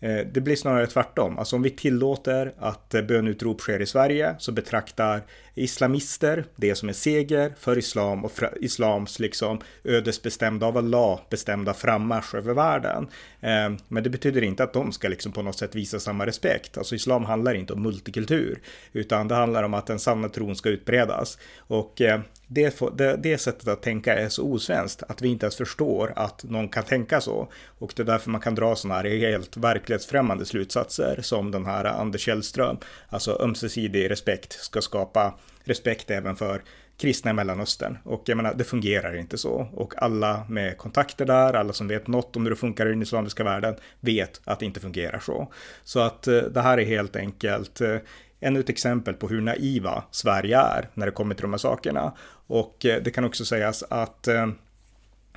Eh, 0.00 0.26
det 0.32 0.40
blir 0.40 0.56
snarare 0.56 0.86
tvärtom. 0.86 1.38
Alltså 1.38 1.56
om 1.56 1.62
vi 1.62 1.70
tillåter 1.70 2.54
att 2.58 2.94
eh, 2.94 3.02
bönutrop 3.02 3.60
sker 3.60 3.82
i 3.82 3.86
Sverige 3.86 4.34
så 4.38 4.52
betraktar 4.52 5.22
islamister 5.54 6.44
det 6.56 6.74
som 6.74 6.88
en 6.88 6.94
seger 6.94 7.54
för 7.58 7.78
islam 7.78 8.24
och 8.24 8.32
islams 8.60 9.18
liksom 9.18 9.60
ödesbestämda 9.84 10.66
av 10.66 10.76
Allah 10.76 11.20
bestämda 11.30 11.74
frammarsch 11.74 12.34
över 12.34 12.54
världen. 12.54 13.08
Eh, 13.40 13.70
men 13.88 14.02
det 14.02 14.10
betyder 14.10 14.42
inte 14.42 14.64
att 14.64 14.72
de 14.72 14.92
ska 14.92 15.08
liksom 15.08 15.32
på 15.32 15.42
något 15.42 15.58
sätt 15.58 15.74
visa 15.74 16.00
samma 16.00 16.26
respekt. 16.26 16.78
Alltså 16.78 16.94
islam 16.94 17.24
handlar 17.24 17.54
inte 17.54 17.72
om 17.72 17.82
multikultur 17.82 18.60
utan 18.92 19.28
det 19.28 19.34
handlar 19.34 19.62
om 19.62 19.74
att 19.74 19.86
den 19.86 19.98
sanna 19.98 20.28
tron 20.28 20.56
ska 20.56 20.68
utbredas. 20.68 21.38
Och 21.58 22.02
det, 22.52 22.80
det, 22.96 23.16
det 23.16 23.38
sättet 23.38 23.68
att 23.68 23.82
tänka 23.82 24.14
är 24.14 24.28
så 24.28 24.44
osvenskt 24.44 25.02
att 25.02 25.22
vi 25.22 25.28
inte 25.28 25.46
ens 25.46 25.56
förstår 25.56 26.12
att 26.16 26.44
någon 26.44 26.68
kan 26.68 26.84
tänka 26.84 27.20
så. 27.20 27.48
Och 27.78 27.92
det 27.96 28.02
är 28.02 28.06
därför 28.06 28.30
man 28.30 28.40
kan 28.40 28.54
dra 28.54 28.76
sådana 28.76 29.00
här 29.00 29.18
helt 29.18 29.56
verklighetsfrämmande 29.56 30.46
slutsatser 30.46 31.18
som 31.22 31.50
den 31.50 31.66
här 31.66 31.84
Anders 31.84 32.20
Källström. 32.20 32.76
Alltså 33.08 33.42
ömsesidig 33.42 34.10
respekt 34.10 34.52
ska 34.52 34.80
skapa 34.80 35.34
respekt 35.64 36.10
även 36.10 36.36
för 36.36 36.62
kristna 37.00 37.30
i 37.30 37.34
Mellanöstern. 37.34 37.98
Och 38.04 38.22
jag 38.26 38.36
menar, 38.36 38.54
det 38.54 38.64
fungerar 38.64 39.16
inte 39.16 39.38
så. 39.38 39.68
Och 39.74 40.02
alla 40.02 40.44
med 40.48 40.78
kontakter 40.78 41.24
där, 41.24 41.54
alla 41.54 41.72
som 41.72 41.88
vet 41.88 42.06
något 42.06 42.36
om 42.36 42.42
hur 42.42 42.50
det 42.50 42.56
funkar 42.56 42.86
i 42.86 42.90
den 42.90 43.02
islamiska 43.02 43.44
världen, 43.44 43.74
vet 44.00 44.40
att 44.44 44.58
det 44.58 44.66
inte 44.66 44.80
fungerar 44.80 45.18
så. 45.18 45.52
Så 45.84 46.00
att 46.00 46.26
eh, 46.26 46.36
det 46.38 46.60
här 46.60 46.78
är 46.78 46.84
helt 46.84 47.16
enkelt 47.16 47.80
eh, 47.80 47.96
ännu 48.40 48.60
ett 48.60 48.68
exempel 48.68 49.14
på 49.14 49.28
hur 49.28 49.40
naiva 49.40 50.04
Sverige 50.10 50.58
är 50.58 50.88
när 50.94 51.06
det 51.06 51.12
kommer 51.12 51.34
till 51.34 51.42
de 51.42 51.52
här 51.52 51.58
sakerna. 51.58 52.12
Och 52.46 52.86
eh, 52.86 53.02
det 53.02 53.10
kan 53.10 53.24
också 53.24 53.44
sägas 53.44 53.84
att 53.90 54.28
eh, 54.28 54.46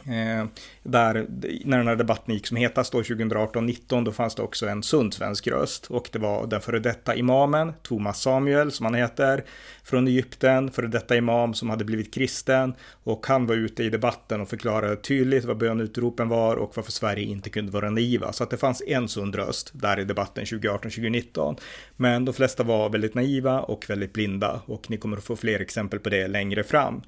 eh, 0.06 0.46
där, 0.84 1.26
när 1.66 1.78
den 1.78 1.88
här 1.88 1.96
debatten 1.96 2.34
gick 2.34 2.48
som 2.48 2.58
hetast 2.58 2.92
då 2.92 3.02
2018-19, 3.02 4.06
då 4.06 4.12
fanns 4.12 4.36
det 4.36 4.42
också 4.42 4.68
en 4.68 4.84
sund 4.84 5.14
svensk 5.14 5.48
röst 5.48 5.86
och 5.86 6.10
det 6.12 6.20
var 6.20 6.48
den 6.48 6.62
före 6.62 6.80
detta 6.80 7.16
imamen, 7.16 7.74
Thomas 7.82 8.22
Samuel 8.22 8.72
som 8.72 8.86
han 8.86 8.96
heter, 8.96 9.44
från 9.84 10.08
Egypten, 10.08 10.72
före 10.72 10.88
detta 10.88 11.16
imam 11.16 11.54
som 11.54 11.70
hade 11.70 11.86
blivit 11.86 12.14
kristen 12.14 12.74
och 13.04 13.26
han 13.28 13.46
var 13.48 13.56
ute 13.56 13.84
i 13.84 13.90
debatten 13.90 14.42
och 14.42 14.50
förklarade 14.50 14.96
tydligt 14.96 15.46
vad 15.46 15.58
bönutropen 15.58 16.30
var 16.30 16.56
och 16.56 16.72
varför 16.76 16.92
Sverige 16.92 17.26
inte 17.26 17.50
kunde 17.50 17.72
vara 17.72 17.90
naiva. 17.90 18.34
Så 18.34 18.44
att 18.44 18.50
det 18.50 18.58
fanns 18.58 18.84
en 18.88 19.08
sund 19.08 19.36
röst 19.36 19.72
där 19.74 20.00
i 20.00 20.04
debatten 20.04 20.46
2018-2019. 20.46 21.60
Men 21.96 22.26
de 22.26 22.34
flesta 22.34 22.64
var 22.64 22.90
väldigt 22.90 23.16
naiva 23.16 23.62
och 23.62 23.86
väldigt 23.90 24.14
blinda 24.14 24.62
och 24.66 24.90
ni 24.90 24.98
kommer 24.98 25.18
att 25.18 25.24
få 25.24 25.36
fler 25.36 25.60
exempel 25.60 26.00
på 26.00 26.10
det 26.10 26.28
längre 26.28 26.64
fram. 26.64 27.02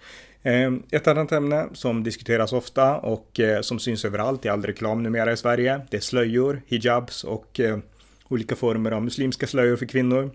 Ehm, 0.48 0.84
ett 0.92 1.08
annat 1.08 1.32
ämne 1.32 1.68
som 1.74 2.04
diskuteras 2.04 2.54
ofta 2.54 2.98
och 2.98 3.40
eh, 3.40 3.62
som 3.62 3.80
syns 3.80 4.06
överallt 4.06 4.46
i 4.46 4.50
all 4.50 4.64
reklam 4.64 5.04
numera 5.04 5.32
i 5.32 5.38
Sverige, 5.38 5.82
det 5.90 5.98
är 5.98 6.02
slöjor, 6.02 6.62
hijabs 6.68 7.24
och 7.24 7.60
eh, 7.60 7.78
olika 8.28 8.56
former 8.56 8.92
av 8.92 9.04
muslimska 9.04 9.48
slöjor 9.48 9.76
för 9.76 9.86
kvinnor. 9.86 10.32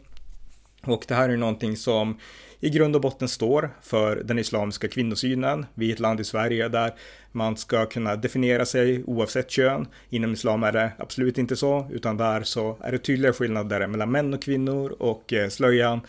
Och 0.82 1.04
det 1.08 1.14
här 1.14 1.28
är 1.28 1.36
någonting 1.36 1.76
som 1.76 2.18
i 2.60 2.70
grund 2.70 2.96
och 2.96 3.02
botten 3.02 3.28
står 3.28 3.70
för 3.82 4.16
den 4.16 4.38
islamiska 4.38 4.88
kvinnosynen. 4.88 5.66
Vi 5.74 5.88
är 5.88 5.92
ett 5.92 6.00
land 6.00 6.20
i 6.20 6.24
Sverige 6.24 6.68
där 6.68 6.94
man 7.32 7.56
ska 7.56 7.86
kunna 7.86 8.16
definiera 8.16 8.66
sig 8.66 9.04
oavsett 9.04 9.50
kön. 9.50 9.86
Inom 10.08 10.32
islam 10.32 10.62
är 10.62 10.72
det 10.72 10.92
absolut 10.98 11.38
inte 11.38 11.56
så, 11.56 11.88
utan 11.90 12.16
där 12.16 12.42
så 12.42 12.76
är 12.80 12.92
det 12.92 12.98
tydliga 12.98 13.32
skillnader 13.32 13.86
mellan 13.86 14.10
män 14.10 14.34
och 14.34 14.42
kvinnor 14.42 14.96
och 14.98 15.32
eh, 15.32 15.48
slöjan 15.48 16.00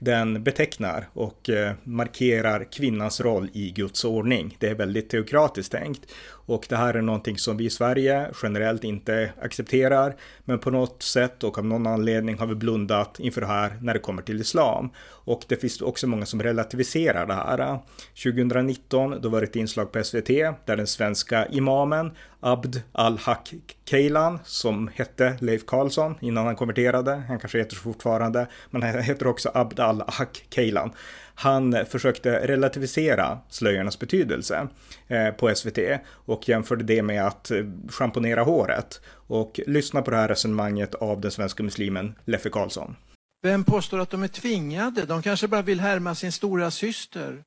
den 0.00 0.42
betecknar 0.42 1.08
och 1.12 1.50
eh, 1.50 1.74
markerar 1.84 2.64
kvinnans 2.72 3.20
roll 3.20 3.50
i 3.52 3.70
Guds 3.70 4.04
ordning. 4.04 4.56
Det 4.60 4.68
är 4.68 4.74
väldigt 4.74 5.10
teokratiskt 5.10 5.72
tänkt 5.72 6.00
och 6.46 6.66
det 6.68 6.76
här 6.76 6.94
är 6.94 7.02
någonting 7.02 7.38
som 7.38 7.56
vi 7.56 7.64
i 7.64 7.70
Sverige 7.70 8.30
generellt 8.42 8.84
inte 8.84 9.32
accepterar. 9.42 10.16
Men 10.44 10.58
på 10.58 10.70
något 10.70 11.02
sätt 11.02 11.44
och 11.44 11.58
av 11.58 11.64
någon 11.64 11.86
anledning 11.86 12.38
har 12.38 12.46
vi 12.46 12.54
blundat 12.54 13.20
inför 13.20 13.40
det 13.40 13.46
här 13.46 13.78
när 13.82 13.94
det 13.94 14.00
kommer 14.00 14.22
till 14.22 14.40
islam. 14.40 14.90
Och 15.24 15.44
det 15.48 15.56
finns 15.56 15.80
också 15.80 16.06
många 16.06 16.26
som 16.26 16.42
relativiserar 16.42 17.26
det 17.26 17.34
här. 17.34 17.78
2019 18.22 19.20
då 19.20 19.28
var 19.28 19.40
det 19.40 19.46
ett 19.46 19.56
inslag 19.56 19.92
på 19.92 20.04
SVT 20.04 20.28
där 20.64 20.76
den 20.76 20.86
svenska 20.86 21.46
imamen 21.46 22.12
Abd 22.40 22.76
al-Haq 22.92 23.54
Keilan 23.84 24.38
som 24.44 24.90
hette 24.94 25.36
Leif 25.40 25.66
Karlsson 25.66 26.14
innan 26.20 26.46
han 26.46 26.56
konverterade. 26.56 27.22
Han 27.28 27.38
kanske 27.38 27.58
heter 27.58 27.74
så 27.74 27.82
fortfarande, 27.82 28.46
men 28.70 28.82
han 28.82 29.02
heter 29.02 29.26
också 29.26 29.50
Abd 29.54 29.80
al-Haq 29.80 30.44
Keilan 30.50 30.92
han 31.40 31.86
försökte 31.86 32.46
relativisera 32.46 33.38
slöjornas 33.48 33.98
betydelse 33.98 34.68
eh, 35.08 35.30
på 35.30 35.54
SVT 35.54 35.78
och 36.06 36.48
jämförde 36.48 36.84
det 36.84 37.02
med 37.02 37.26
att 37.26 37.50
eh, 37.50 37.64
schamponera 37.88 38.42
håret. 38.42 39.00
Och 39.10 39.60
lyssna 39.66 40.02
på 40.02 40.10
det 40.10 40.16
här 40.16 40.28
resonemanget 40.28 40.94
av 40.94 41.20
den 41.20 41.30
svenska 41.30 41.62
muslimen 41.62 42.14
Leffe 42.24 42.50
Karlsson. 42.50 42.96
Vem 43.42 43.64
påstår 43.64 43.98
att 43.98 44.10
de 44.10 44.22
är 44.22 44.28
tvingade? 44.28 45.04
De 45.04 45.22
kanske 45.22 45.48
bara 45.48 45.62
vill 45.62 45.80
härma 45.80 46.14
sin 46.14 46.32
stora 46.32 46.70
syster. 46.70 47.42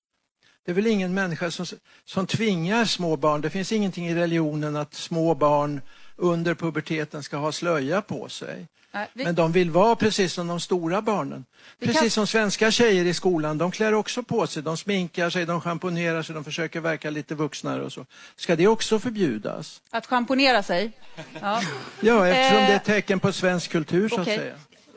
Det 0.65 0.71
är 0.71 0.75
väl 0.75 0.87
ingen 0.87 1.13
människa 1.13 1.51
som, 1.51 1.65
som 2.05 2.27
tvingar 2.27 2.85
små 2.85 3.17
barn. 3.17 3.41
Det 3.41 3.49
finns 3.49 3.71
ingenting 3.71 4.07
i 4.07 4.15
religionen 4.15 4.75
att 4.75 4.93
små 4.93 5.35
barn 5.35 5.81
under 6.15 6.55
puberteten 6.55 7.23
ska 7.23 7.37
ha 7.37 7.51
slöja 7.51 8.01
på 8.01 8.29
sig. 8.29 8.67
Nej, 8.93 9.07
vi... 9.13 9.23
Men 9.23 9.35
de 9.35 9.51
vill 9.51 9.71
vara 9.71 9.95
precis 9.95 10.33
som 10.33 10.47
de 10.47 10.59
stora 10.59 11.01
barnen. 11.01 11.45
Precis 11.79 11.99
kan... 11.99 12.09
som 12.09 12.27
svenska 12.27 12.71
tjejer 12.71 13.05
i 13.05 13.13
skolan, 13.13 13.57
de 13.57 13.71
klär 13.71 13.93
också 13.93 14.23
på 14.23 14.47
sig. 14.47 14.63
De 14.63 14.77
sminkar 14.77 15.29
sig, 15.29 15.45
de 15.45 15.61
schamponerar 15.61 16.21
sig, 16.21 16.35
de 16.35 16.43
försöker 16.43 16.79
verka 16.79 17.09
lite 17.09 17.35
vuxnare 17.35 17.83
och 17.83 17.93
så. 17.93 18.05
Ska 18.35 18.55
det 18.55 18.67
också 18.67 18.99
förbjudas? 18.99 19.81
Att 19.89 20.05
schamponera 20.05 20.63
sig? 20.63 20.91
Ja, 21.41 21.61
ja 22.01 22.27
eftersom 22.27 22.65
det 22.65 22.71
är 22.71 22.75
ett 22.75 22.83
tecken 22.83 23.19
på 23.19 23.31
svensk 23.31 23.71
kultur 23.71 24.09
så 24.09 24.21
okay. 24.21 24.33
att 24.33 24.39
säga. 24.39 24.55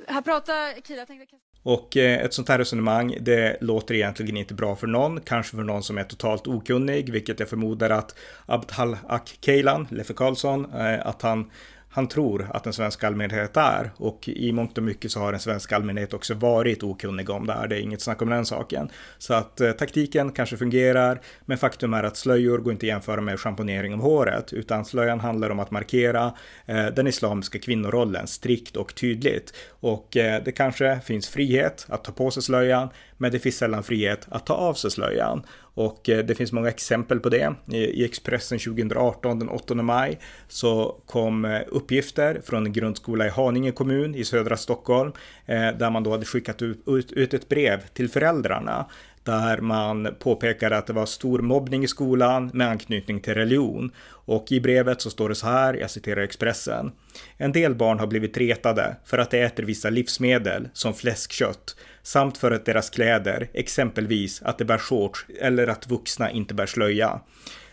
Här 0.09 0.21
pratar 0.21 0.83
Kira, 0.87 1.07
tänkte... 1.07 1.37
Och 1.63 1.97
eh, 1.97 2.25
ett 2.25 2.35
sånt 2.35 2.49
här 2.49 2.59
resonemang, 2.59 3.17
det 3.21 3.57
låter 3.61 3.95
egentligen 3.95 4.37
inte 4.37 4.55
bra 4.55 4.77
för 4.77 4.87
någon, 4.87 5.21
kanske 5.21 5.57
för 5.57 5.63
någon 5.63 5.83
som 5.83 5.99
är 5.99 6.05
totalt 6.05 6.47
okunnig, 6.47 7.13
vilket 7.13 7.41
jag 7.41 7.49
förmodar 7.49 7.91
att 7.91 8.15
Abdhal 8.47 8.97
Ak 9.09 9.39
Keilan, 9.41 9.89
Leffe 9.91 10.15
Karlsson, 10.15 10.75
eh, 10.75 11.07
att 11.07 11.23
han 11.23 11.51
han 11.97 12.09
tror 12.09 12.47
att 12.55 12.65
den 12.65 12.73
svenska 12.73 13.07
allmänheten 13.07 13.63
är. 13.63 13.91
Och 13.97 14.29
i 14.29 14.53
mångt 14.53 14.79
och 14.79 14.85
mycket 14.85 15.11
så 15.13 15.21
har 15.21 15.33
den 15.33 15.41
svenska 15.41 15.77
allmänhet 15.77 16.15
också 16.15 16.35
varit 16.35 16.83
okunnig 16.83 17.31
om 17.31 17.47
det 17.47 17.53
här. 17.53 17.69
Det 17.69 17.77
är 17.77 17.81
inget 17.81 18.01
snack 18.01 18.23
om 18.23 18.31
den 18.31 18.47
saken. 18.47 18.89
Så 19.19 19.35
att 19.35 19.61
eh, 19.61 19.73
taktiken 19.73 20.33
kanske 20.33 20.57
fungerar, 20.57 21.21
men 21.45 21.59
faktum 21.59 21.95
är 21.95 22.03
att 22.03 22.17
slöjor 22.17 22.59
går 22.59 22.73
inte 22.73 22.87
att 22.87 22.89
jämföra 22.89 23.21
med 23.21 23.41
schamponering 23.41 23.95
av 23.95 24.01
håret, 24.01 24.53
utan 24.53 24.85
slöjan 24.85 25.21
handlar 25.21 25.51
om 25.51 25.61
att 25.61 25.71
markera 25.71 26.33
eh, 26.67 26.87
den 26.87 27.07
islamiska 27.07 27.59
kvinnorollen 27.59 28.27
strikt 28.27 28.77
och 28.77 28.95
tydligt. 28.95 29.55
Och 29.69 30.17
eh, 30.17 30.43
det 30.45 30.53
kanske 30.53 31.01
finns 31.05 31.29
frihet 31.29 31.87
att 31.89 32.05
ta 32.05 32.13
på 32.13 32.31
sig 32.31 32.43
slöjan, 32.43 32.89
men 33.17 33.33
det 33.33 33.39
finns 33.39 33.57
sällan 33.57 33.83
frihet 33.83 34.27
att 34.29 34.47
ta 34.47 34.55
av 34.55 34.75
sig 34.75 34.91
slöjan. 34.91 35.43
Och 35.59 36.09
eh, 36.09 36.25
det 36.25 36.35
finns 36.35 36.53
många 36.53 36.69
exempel 36.69 37.21
på 37.21 37.29
det. 37.29 37.55
I 37.73 38.05
Expressen 38.05 38.59
2018 38.59 39.39
den 39.39 39.49
8 39.49 39.75
maj 39.75 40.19
så 40.49 41.01
kom 41.07 41.45
eh, 41.45 41.61
uppgifter 41.69 42.41
från 42.45 42.67
en 42.67 42.73
grundskola 42.73 43.27
i 43.27 43.29
Haninge 43.29 43.73
kommun 43.73 44.15
i 44.15 44.25
södra 44.25 44.57
Stockholm 44.57 45.13
eh, 45.47 45.69
där 45.79 45.91
man 45.91 46.03
då 46.03 46.11
hade 46.11 46.25
skickat 46.25 46.63
ut 46.63 47.35
ett 47.35 47.49
brev 47.49 47.87
till 47.87 48.09
föräldrarna 48.09 48.87
där 49.27 49.59
man 49.61 50.15
påpekade 50.19 50.77
att 50.77 50.87
det 50.87 50.93
var 50.93 51.07
stor 51.07 51.39
mobbning 51.39 51.85
i 51.85 51.89
skolan 51.89 52.51
med 52.55 52.69
anknytning 52.69 53.21
till 53.21 53.35
religion. 53.35 53.91
Och 54.09 54.53
i 54.53 54.61
brevet 54.61 55.01
så 55.01 55.11
står 55.11 55.29
det 55.29 55.35
så 55.35 55.47
här, 55.47 55.75
jag 55.75 55.91
citerar 55.91 56.21
Expressen. 56.21 56.93
En 57.37 57.53
del 57.53 57.75
barn 57.75 57.99
har 57.99 58.07
blivit 58.07 58.37
retade 58.37 58.97
för 59.05 59.19
att 59.19 59.31
de 59.31 59.43
äter 59.43 59.63
vissa 59.63 59.91
livsmedel 59.91 60.69
som 60.73 60.95
fläskkött 60.95 61.77
samt 62.07 62.39
för 62.39 62.51
att 62.51 62.65
deras 62.65 62.91
kläder, 62.91 63.49
exempelvis 63.53 64.43
att 64.43 64.59
de 64.59 64.65
bär 64.65 64.79
shorts 64.79 65.27
eller 65.41 65.67
att 65.67 65.91
vuxna 65.91 66.31
inte 66.31 66.55
bär 66.55 66.67
slöja. 66.67 67.21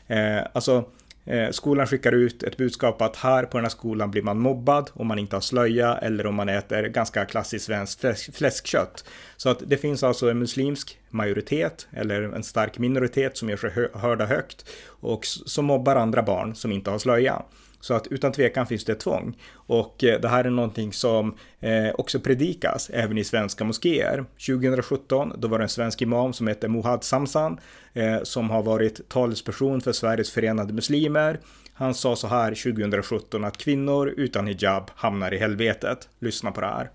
Eh, 0.07 0.39
alltså 0.53 0.85
Eh, 1.25 1.49
skolan 1.51 1.87
skickar 1.87 2.11
ut 2.11 2.43
ett 2.43 2.57
budskap 2.57 3.01
att 3.01 3.15
här 3.15 3.43
på 3.43 3.57
den 3.57 3.65
här 3.65 3.69
skolan 3.69 4.11
blir 4.11 4.21
man 4.21 4.39
mobbad 4.39 4.89
om 4.93 5.07
man 5.07 5.19
inte 5.19 5.35
har 5.35 5.41
slöja 5.41 5.97
eller 5.97 6.25
om 6.25 6.35
man 6.35 6.49
äter 6.49 6.83
ganska 6.83 7.25
klassiskt 7.25 7.65
svenskt 7.65 8.05
fläskkött. 8.33 9.05
Så 9.37 9.49
att 9.49 9.63
det 9.65 9.77
finns 9.77 10.03
alltså 10.03 10.29
en 10.29 10.39
muslimsk 10.39 10.99
majoritet 11.09 11.87
eller 11.91 12.21
en 12.21 12.43
stark 12.43 12.77
minoritet 12.77 13.37
som 13.37 13.49
gör 13.49 13.57
sig 13.57 13.89
hörda 13.93 14.25
högt 14.25 14.65
och 14.87 15.25
som 15.25 15.65
mobbar 15.65 15.95
andra 15.95 16.23
barn 16.23 16.55
som 16.55 16.71
inte 16.71 16.91
har 16.91 16.99
slöja. 16.99 17.43
Så 17.83 17.93
att 17.93 18.07
utan 18.07 18.31
tvekan 18.31 18.67
finns 18.67 18.85
det 18.85 18.95
tvång. 18.95 19.37
Och 19.53 20.03
eh, 20.03 20.21
det 20.21 20.27
här 20.27 20.43
är 20.43 20.49
någonting 20.49 20.93
som 20.93 21.35
eh, 21.59 21.89
också 21.97 22.19
predikas 22.19 22.89
även 22.89 23.17
i 23.17 23.23
svenska 23.23 23.63
moskéer. 23.63 24.25
2017 24.47 25.33
då 25.37 25.47
var 25.47 25.59
det 25.59 25.65
en 25.65 25.69
svensk 25.69 26.01
imam 26.01 26.33
som 26.33 26.47
hette 26.47 26.67
Mohad 26.67 27.03
Samsan 27.03 27.59
eh, 27.93 28.23
som 28.23 28.49
har 28.49 28.63
varit 28.63 29.09
talesperson 29.09 29.81
för 29.81 29.91
Sveriges 29.91 30.31
förenade 30.31 30.73
muslimer. 30.73 31.39
Han 31.73 31.93
sa 31.93 32.15
så 32.15 32.27
här 32.27 32.49
2017 32.49 33.43
att 33.43 33.57
kvinnor 33.57 34.13
utan 34.17 34.47
hijab 34.47 34.91
hamnar 34.95 35.33
i 35.33 35.37
helvetet. 35.37 36.09
Lyssna 36.19 36.51
på 36.51 36.61
det 36.61 36.67
här. 36.67 36.89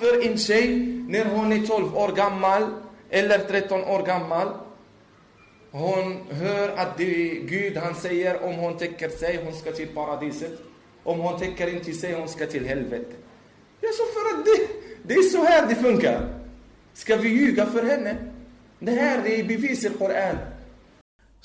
För 0.00 0.30
en 0.30 0.38
tjej 0.38 0.76
när 1.08 1.24
hon 1.24 1.52
är 1.52 1.66
12 1.66 1.96
år 1.96 2.16
gammal 2.16 2.62
eller 3.10 3.38
13 3.38 3.80
år 3.80 4.06
gammal 4.06 4.48
hon 5.70 6.26
hör 6.30 6.68
att 6.68 6.98
det 6.98 7.30
är 7.30 7.40
Gud, 7.40 7.76
han 7.76 7.94
säger 7.94 8.42
om 8.42 8.54
hon 8.54 8.78
täcker 8.78 9.08
sig, 9.08 9.40
hon 9.44 9.54
ska 9.54 9.72
till 9.72 9.88
paradiset. 9.88 10.52
Om 11.02 11.20
hon 11.20 11.38
täcker 11.38 11.66
inte 11.66 11.92
sig, 11.92 12.12
hon 12.12 12.28
ska 12.28 12.46
till 12.46 12.66
helvetet. 12.66 13.16
Ja, 13.80 13.88
så 13.92 14.04
för 14.04 14.38
att 14.38 14.44
det, 14.44 14.68
det 15.02 15.14
är 15.14 15.22
så 15.22 15.44
här 15.44 15.68
det 15.68 15.74
funkar. 15.74 16.28
Ska 16.94 17.16
vi 17.16 17.28
ljuga 17.28 17.66
för 17.66 17.82
henne? 17.82 18.16
Det 18.78 18.92
här 18.92 19.22
det 19.24 19.40
är 19.40 19.44
bevis 19.44 19.84
i 19.84 19.90
Koranen. 19.90 20.55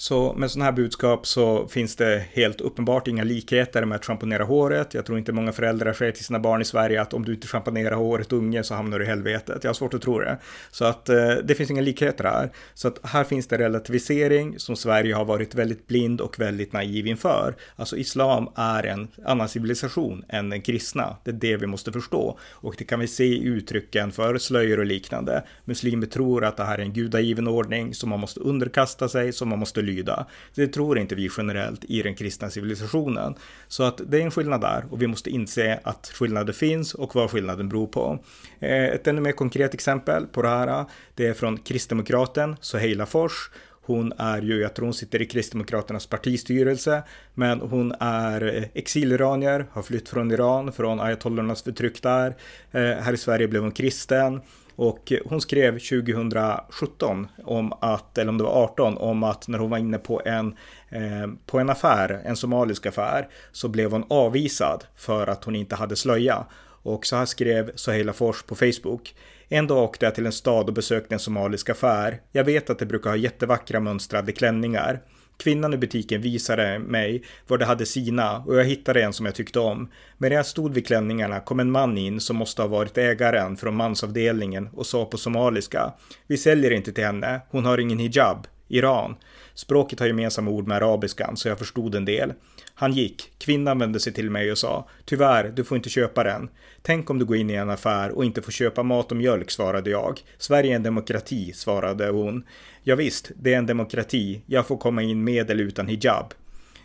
Så 0.02 0.34
med 0.34 0.52
sådana 0.52 0.66
här 0.66 0.72
budskap 0.72 1.28
så 1.28 1.68
finns 1.68 1.96
det 1.96 2.26
helt 2.34 2.62
uppenbart 2.62 3.08
inga 3.08 3.24
likheter 3.24 3.86
med 3.86 3.96
att 3.96 4.06
schamponera 4.06 4.44
håret. 4.44 4.94
Jag 4.94 5.06
tror 5.06 5.18
inte 5.18 5.32
många 5.32 5.52
föräldrar 5.52 5.94
säger 5.94 6.12
till 6.12 6.26
sina 6.26 6.40
barn 6.40 6.62
i 6.62 6.66
Sverige 6.66 7.02
att 7.02 7.14
om 7.14 7.26
du 7.26 7.34
inte 7.34 7.48
schamponerar 7.48 7.96
håret 7.96 8.34
unge 8.34 8.64
så 8.64 8.74
hamnar 8.74 9.00
du 9.00 9.06
i 9.06 9.08
helvetet. 9.08 9.64
Jag 9.64 9.70
har 9.70 9.74
svårt 9.74 9.94
att 9.94 10.02
tro 10.02 10.20
det. 10.20 10.38
Så 10.72 10.86
att 10.86 11.10
eh, 11.10 11.34
det 11.44 11.56
finns 11.56 11.72
inga 11.72 11.82
likheter 11.82 12.24
här. 12.24 12.52
Så 12.74 12.88
att 12.88 13.00
här 13.04 13.24
finns 13.24 13.48
det 13.48 13.58
relativisering 13.58 14.60
som 14.60 14.76
Sverige 14.76 15.14
har 15.16 15.26
varit 15.26 15.56
väldigt 15.56 15.88
blind 15.88 16.22
och 16.22 16.40
väldigt 16.40 16.74
naiv 16.74 17.08
inför. 17.08 17.56
Alltså 17.76 17.98
islam 17.98 18.50
är 18.56 18.84
en 18.84 19.08
annan 19.26 19.50
civilisation 19.50 20.26
än 20.30 20.50
den 20.50 20.62
kristna. 20.62 21.18
Det 21.24 21.32
är 21.32 21.36
det 21.36 21.58
vi 21.58 21.68
måste 21.68 21.92
förstå. 21.92 22.40
Och 22.52 22.76
det 22.78 22.84
kan 22.84 23.00
vi 23.00 23.08
se 23.08 23.26
i 23.26 23.44
uttrycken 23.44 24.12
för 24.12 24.38
slöjor 24.38 24.80
och 24.80 24.86
liknande. 24.86 25.44
Muslimer 25.66 26.08
tror 26.08 26.46
att 26.46 26.58
det 26.58 26.64
här 26.64 26.78
är 26.78 26.84
en 26.84 26.94
gudagiven 26.94 27.48
ordning 27.48 27.94
som 27.94 28.10
man 28.10 28.20
måste 28.20 28.40
underkasta 28.40 29.10
sig, 29.10 29.34
som 29.34 29.50
man 29.50 29.60
måste 29.60 29.82
lyda. 29.96 30.26
Det 30.56 30.68
tror 30.68 31.00
inte 31.00 31.16
vi 31.16 31.30
generellt 31.38 31.86
i 31.86 32.02
den 32.02 32.16
kristna 32.16 32.50
civilisationen. 32.50 33.36
Så 33.68 33.84
att 33.84 34.02
det 34.08 34.18
är 34.18 34.22
en 34.22 34.32
skillnad 34.32 34.62
där 34.62 34.86
och 34.90 35.02
vi 35.02 35.08
måste 35.08 35.30
inse 35.30 35.80
att 35.84 36.12
skillnader 36.16 36.54
finns 36.54 36.94
och 36.94 37.16
vad 37.16 37.32
skillnaden 37.32 37.70
beror 37.70 37.88
på. 37.88 38.20
Eh, 38.60 38.86
ett 38.86 39.08
ännu 39.08 39.22
mer 39.22 39.32
konkret 39.32 39.74
exempel 39.74 40.28
på 40.28 40.42
det 40.42 40.50
här, 40.50 40.86
det 41.16 41.28
är 41.28 41.34
från 41.34 41.58
kristdemokraten 41.58 42.56
Soheila 42.62 43.06
Fors. 43.06 43.50
Hon 43.84 44.14
är 44.18 44.42
ju, 44.42 44.62
jag 44.62 44.74
tror 44.74 44.86
hon 44.86 44.94
sitter 44.94 45.22
i 45.22 45.26
Kristdemokraternas 45.26 46.08
partistyrelse, 46.08 47.04
men 47.34 47.60
hon 47.60 47.94
är 48.00 48.58
eh, 48.58 48.64
exiliranier, 48.74 49.66
har 49.72 49.82
flytt 49.82 50.10
från 50.10 50.32
Iran, 50.32 50.72
från 50.72 51.00
ayatollornas 51.00 51.64
förtryck 51.64 52.02
där. 52.02 52.36
Eh, 52.72 52.82
här 52.82 53.14
i 53.14 53.18
Sverige 53.18 53.48
blev 53.48 53.62
hon 53.62 53.72
kristen 53.72 54.42
och 54.76 55.14
hon 55.26 55.42
skrev 55.42 55.72
2017 55.72 57.28
om 57.44 57.74
att, 57.82 58.18
eller 58.18 58.30
om 58.30 58.38
det 58.38 58.44
var 58.44 58.64
18, 58.64 58.98
om 58.98 59.24
att 59.24 59.48
när 59.48 59.60
hon 59.60 59.70
var 59.70 59.78
inne 59.78 59.98
på 59.98 60.22
en, 60.26 60.48
eh, 60.90 61.28
på 61.46 61.60
en 61.60 61.70
affär, 61.70 62.22
en 62.26 62.36
somalisk 62.36 62.86
affär, 62.86 63.28
så 63.52 63.68
blev 63.68 63.92
hon 63.92 64.06
avvisad 64.10 64.84
för 64.96 65.28
att 65.28 65.44
hon 65.44 65.56
inte 65.56 65.76
hade 65.76 65.96
slöja. 65.96 66.46
Och 66.84 67.06
så 67.06 67.16
här 67.16 67.26
skrev 67.26 67.72
Soheila 67.76 68.14
Fors 68.14 68.44
på 68.44 68.56
Facebook. 68.56 69.16
En 69.48 69.68
dag 69.68 69.84
åkte 69.84 70.06
jag 70.06 70.16
till 70.16 70.26
en 70.26 70.32
stad 70.32 70.68
och 70.68 70.74
besökte 70.74 71.16
en 71.16 71.20
somalisk 71.20 71.70
affär. 71.70 72.22
Jag 72.32 72.44
vet 72.44 72.70
att 72.70 72.80
de 72.80 72.86
brukar 72.86 73.10
ha 73.10 73.18
jättevackra 73.18 73.80
mönstrade 73.80 74.32
klänningar. 74.32 75.02
Kvinnan 75.38 75.74
i 75.74 75.78
butiken 75.78 76.22
visade 76.22 76.80
mig 76.80 77.24
var 77.48 77.58
de 77.58 77.66
hade 77.66 77.86
sina 77.86 78.38
och 78.38 78.56
jag 78.56 78.66
hittade 78.66 79.04
en 79.04 79.14
som 79.14 79.26
jag 79.26 79.36
tyckte 79.36 79.60
om. 79.60 79.92
Men 80.18 80.30
när 80.30 80.38
jag 80.38 80.46
stod 80.46 80.74
vid 80.74 80.88
klänningarna 80.88 81.40
kom 81.40 81.60
en 81.60 81.72
man 81.72 81.98
in 81.98 82.20
som 82.20 82.36
måste 82.36 82.62
ha 82.62 82.70
varit 82.70 82.98
ägaren 82.98 83.58
från 83.58 83.76
mansavdelningen 83.76 84.70
och 84.74 84.86
sa 84.86 85.06
på 85.06 85.18
somaliska. 85.18 85.94
Vi 86.28 86.38
säljer 86.38 86.72
inte 86.72 86.92
till 86.92 87.06
henne, 87.06 87.42
hon 87.50 87.66
har 87.66 87.78
ingen 87.78 88.00
hijab. 88.00 88.48
Iran. 88.72 89.16
Språket 89.62 90.00
har 90.00 90.08
gemensamma 90.08 90.52
ord 90.52 90.68
med 90.68 90.78
arabiskan 90.78 91.38
så 91.38 91.48
jag 91.48 91.60
förstod 91.60 91.96
en 91.96 92.06
del. 92.06 92.34
Han 92.74 92.94
gick. 92.94 93.32
Kvinnan 93.38 93.80
vände 93.80 94.00
sig 94.00 94.14
till 94.14 94.30
mig 94.30 94.52
och 94.52 94.58
sa 94.58 94.88
Tyvärr, 95.06 95.50
du 95.50 95.64
får 95.64 95.78
inte 95.78 95.90
köpa 95.90 96.24
den. 96.24 96.50
Tänk 96.82 97.10
om 97.10 97.20
du 97.20 97.26
går 97.26 97.38
in 97.38 97.50
i 97.50 97.54
en 97.54 97.70
affär 97.70 98.10
och 98.12 98.26
inte 98.26 98.42
får 98.42 98.52
köpa 98.52 98.84
mat 98.84 99.12
och 99.12 99.18
mjölk, 99.18 99.52
svarade 99.52 99.90
jag. 99.90 100.20
Sverige 100.38 100.72
är 100.72 100.76
en 100.76 100.84
demokrati, 100.84 101.54
svarade 101.54 102.10
hon. 102.10 102.44
Ja, 102.84 102.96
visst, 102.96 103.32
det 103.36 103.54
är 103.54 103.58
en 103.58 103.66
demokrati. 103.66 104.42
Jag 104.46 104.68
får 104.68 104.78
komma 104.78 105.02
in 105.02 105.24
med 105.24 105.52
eller 105.52 105.64
utan 105.64 105.88
hijab. 105.88 106.34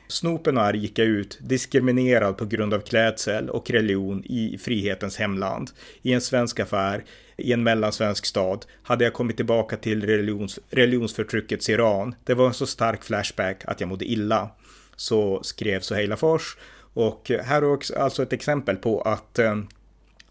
Snopen 0.08 0.56
och 0.56 0.62
arg 0.62 0.78
gick 0.78 0.98
jag 0.98 1.06
ut, 1.06 1.38
diskriminerad 1.40 2.36
på 2.36 2.44
grund 2.44 2.74
av 2.74 2.80
klädsel 2.80 3.50
och 3.50 3.70
religion 3.70 4.22
i 4.24 4.58
frihetens 4.58 5.16
hemland. 5.16 5.70
I 6.02 6.12
en 6.12 6.20
svensk 6.20 6.60
affär, 6.60 7.04
i 7.36 7.52
en 7.52 7.62
mellansvensk 7.62 8.26
stad, 8.26 8.66
hade 8.82 9.04
jag 9.04 9.12
kommit 9.12 9.36
tillbaka 9.36 9.76
till 9.76 10.06
religions, 10.06 10.58
religionsförtryckets 10.70 11.68
Iran. 11.68 12.14
Det 12.24 12.34
var 12.34 12.46
en 12.46 12.54
så 12.54 12.66
stark 12.66 13.04
flashback 13.04 13.62
att 13.64 13.80
jag 13.80 13.88
mådde 13.88 14.04
illa. 14.04 14.50
Så 14.96 15.42
skrev 15.42 15.80
Soheila 15.80 16.16
Fors. 16.16 16.56
Och 16.94 17.30
här 17.44 17.62
är 17.62 17.72
också 17.72 17.94
alltså 17.94 18.22
ett 18.22 18.32
exempel 18.32 18.76
på 18.76 19.00
att 19.00 19.38
eh, 19.38 19.56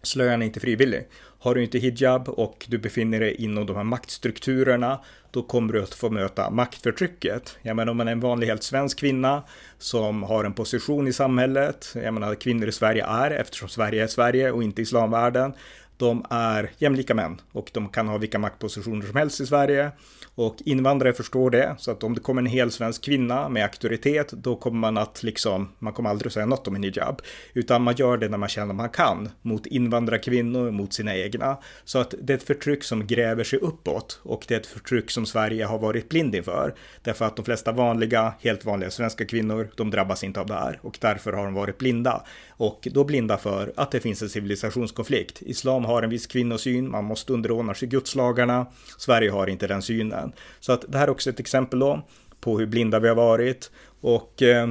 slöjan 0.02 0.42
är 0.42 0.46
inte 0.46 0.60
frivillig. 0.60 1.06
Har 1.38 1.54
du 1.54 1.64
inte 1.64 1.78
hijab 1.78 2.28
och 2.28 2.66
du 2.68 2.78
befinner 2.78 3.20
dig 3.20 3.34
inom 3.34 3.66
de 3.66 3.76
här 3.76 3.84
maktstrukturerna, 3.84 5.00
då 5.36 5.42
kommer 5.42 5.72
du 5.72 5.82
att 5.82 5.94
få 5.94 6.10
möta 6.10 6.50
maktförtrycket. 6.50 7.56
Jag 7.62 7.76
menar 7.76 7.90
om 7.90 7.96
man 7.96 8.08
är 8.08 8.12
en 8.12 8.20
vanlig 8.20 8.46
helt 8.46 8.62
svensk 8.62 8.98
kvinna 8.98 9.42
som 9.78 10.22
har 10.22 10.44
en 10.44 10.52
position 10.52 11.08
i 11.08 11.12
samhället, 11.12 11.94
jag 11.94 12.14
menar 12.14 12.34
kvinnor 12.34 12.68
i 12.68 12.72
Sverige 12.72 13.06
är, 13.06 13.30
eftersom 13.30 13.68
Sverige 13.68 14.02
är 14.02 14.06
Sverige 14.06 14.50
och 14.50 14.62
inte 14.62 14.82
islamvärlden, 14.82 15.52
de 15.96 16.26
är 16.30 16.70
jämlika 16.78 17.14
män 17.14 17.40
och 17.52 17.70
de 17.74 17.88
kan 17.88 18.08
ha 18.08 18.18
vilka 18.18 18.38
maktpositioner 18.38 19.06
som 19.06 19.16
helst 19.16 19.40
i 19.40 19.46
Sverige. 19.46 19.90
Och 20.34 20.56
invandrare 20.64 21.12
förstår 21.12 21.50
det, 21.50 21.74
så 21.78 21.90
att 21.90 22.02
om 22.02 22.14
det 22.14 22.20
kommer 22.20 22.42
en 22.42 22.46
hel 22.46 22.70
svensk 22.70 23.04
kvinna 23.04 23.48
med 23.48 23.62
auktoritet, 23.62 24.32
då 24.32 24.56
kommer 24.56 24.78
man 24.78 24.98
att 24.98 25.22
liksom, 25.22 25.68
man 25.78 25.92
kommer 25.92 26.10
aldrig 26.10 26.32
säga 26.32 26.46
något 26.46 26.68
om 26.68 26.74
en 26.74 26.82
hijab, 26.82 27.22
utan 27.54 27.82
man 27.82 27.94
gör 27.94 28.16
det 28.16 28.28
när 28.28 28.38
man 28.38 28.48
känner 28.48 28.74
man 28.74 28.88
kan, 28.88 29.28
mot 29.42 29.66
invandrarkvinnor, 29.66 30.70
mot 30.70 30.92
sina 30.92 31.16
egna. 31.16 31.58
Så 31.84 31.98
att 31.98 32.14
det 32.22 32.32
är 32.32 32.36
ett 32.36 32.42
förtryck 32.42 32.84
som 32.84 33.06
gräver 33.06 33.44
sig 33.44 33.58
uppåt 33.58 34.20
och 34.22 34.44
det 34.48 34.54
är 34.54 34.60
ett 34.60 34.66
förtryck 34.66 35.10
som 35.10 35.26
Sverige 35.26 35.64
har 35.64 35.78
varit 35.78 36.08
blind 36.08 36.34
inför. 36.34 36.74
Därför 37.02 37.24
att 37.24 37.36
de 37.36 37.44
flesta 37.44 37.72
vanliga, 37.72 38.34
helt 38.40 38.64
vanliga 38.64 38.90
svenska 38.90 39.24
kvinnor, 39.24 39.68
de 39.76 39.90
drabbas 39.90 40.24
inte 40.24 40.40
av 40.40 40.46
det 40.46 40.54
här 40.54 40.78
och 40.82 40.98
därför 41.00 41.32
har 41.32 41.44
de 41.44 41.54
varit 41.54 41.78
blinda. 41.78 42.24
Och 42.48 42.88
då 42.90 43.04
blinda 43.04 43.38
för 43.38 43.72
att 43.76 43.90
det 43.90 44.00
finns 44.00 44.22
en 44.22 44.28
civilisationskonflikt. 44.28 45.42
Islam 45.42 45.84
har 45.86 46.02
en 46.02 46.10
viss 46.10 46.26
kvinnosyn, 46.26 46.90
man 46.90 47.04
måste 47.04 47.32
underordna 47.32 47.74
sig 47.74 47.88
gudslagarna. 47.88 48.66
Sverige 48.98 49.30
har 49.30 49.46
inte 49.46 49.66
den 49.66 49.82
synen. 49.82 50.32
Så 50.60 50.72
att 50.72 50.84
det 50.88 50.98
här 50.98 51.06
är 51.06 51.10
också 51.10 51.30
ett 51.30 51.40
exempel 51.40 51.78
då 51.78 52.02
på 52.40 52.58
hur 52.58 52.66
blinda 52.66 52.98
vi 52.98 53.08
har 53.08 53.14
varit. 53.14 53.70
Och 54.00 54.42
eh, 54.42 54.68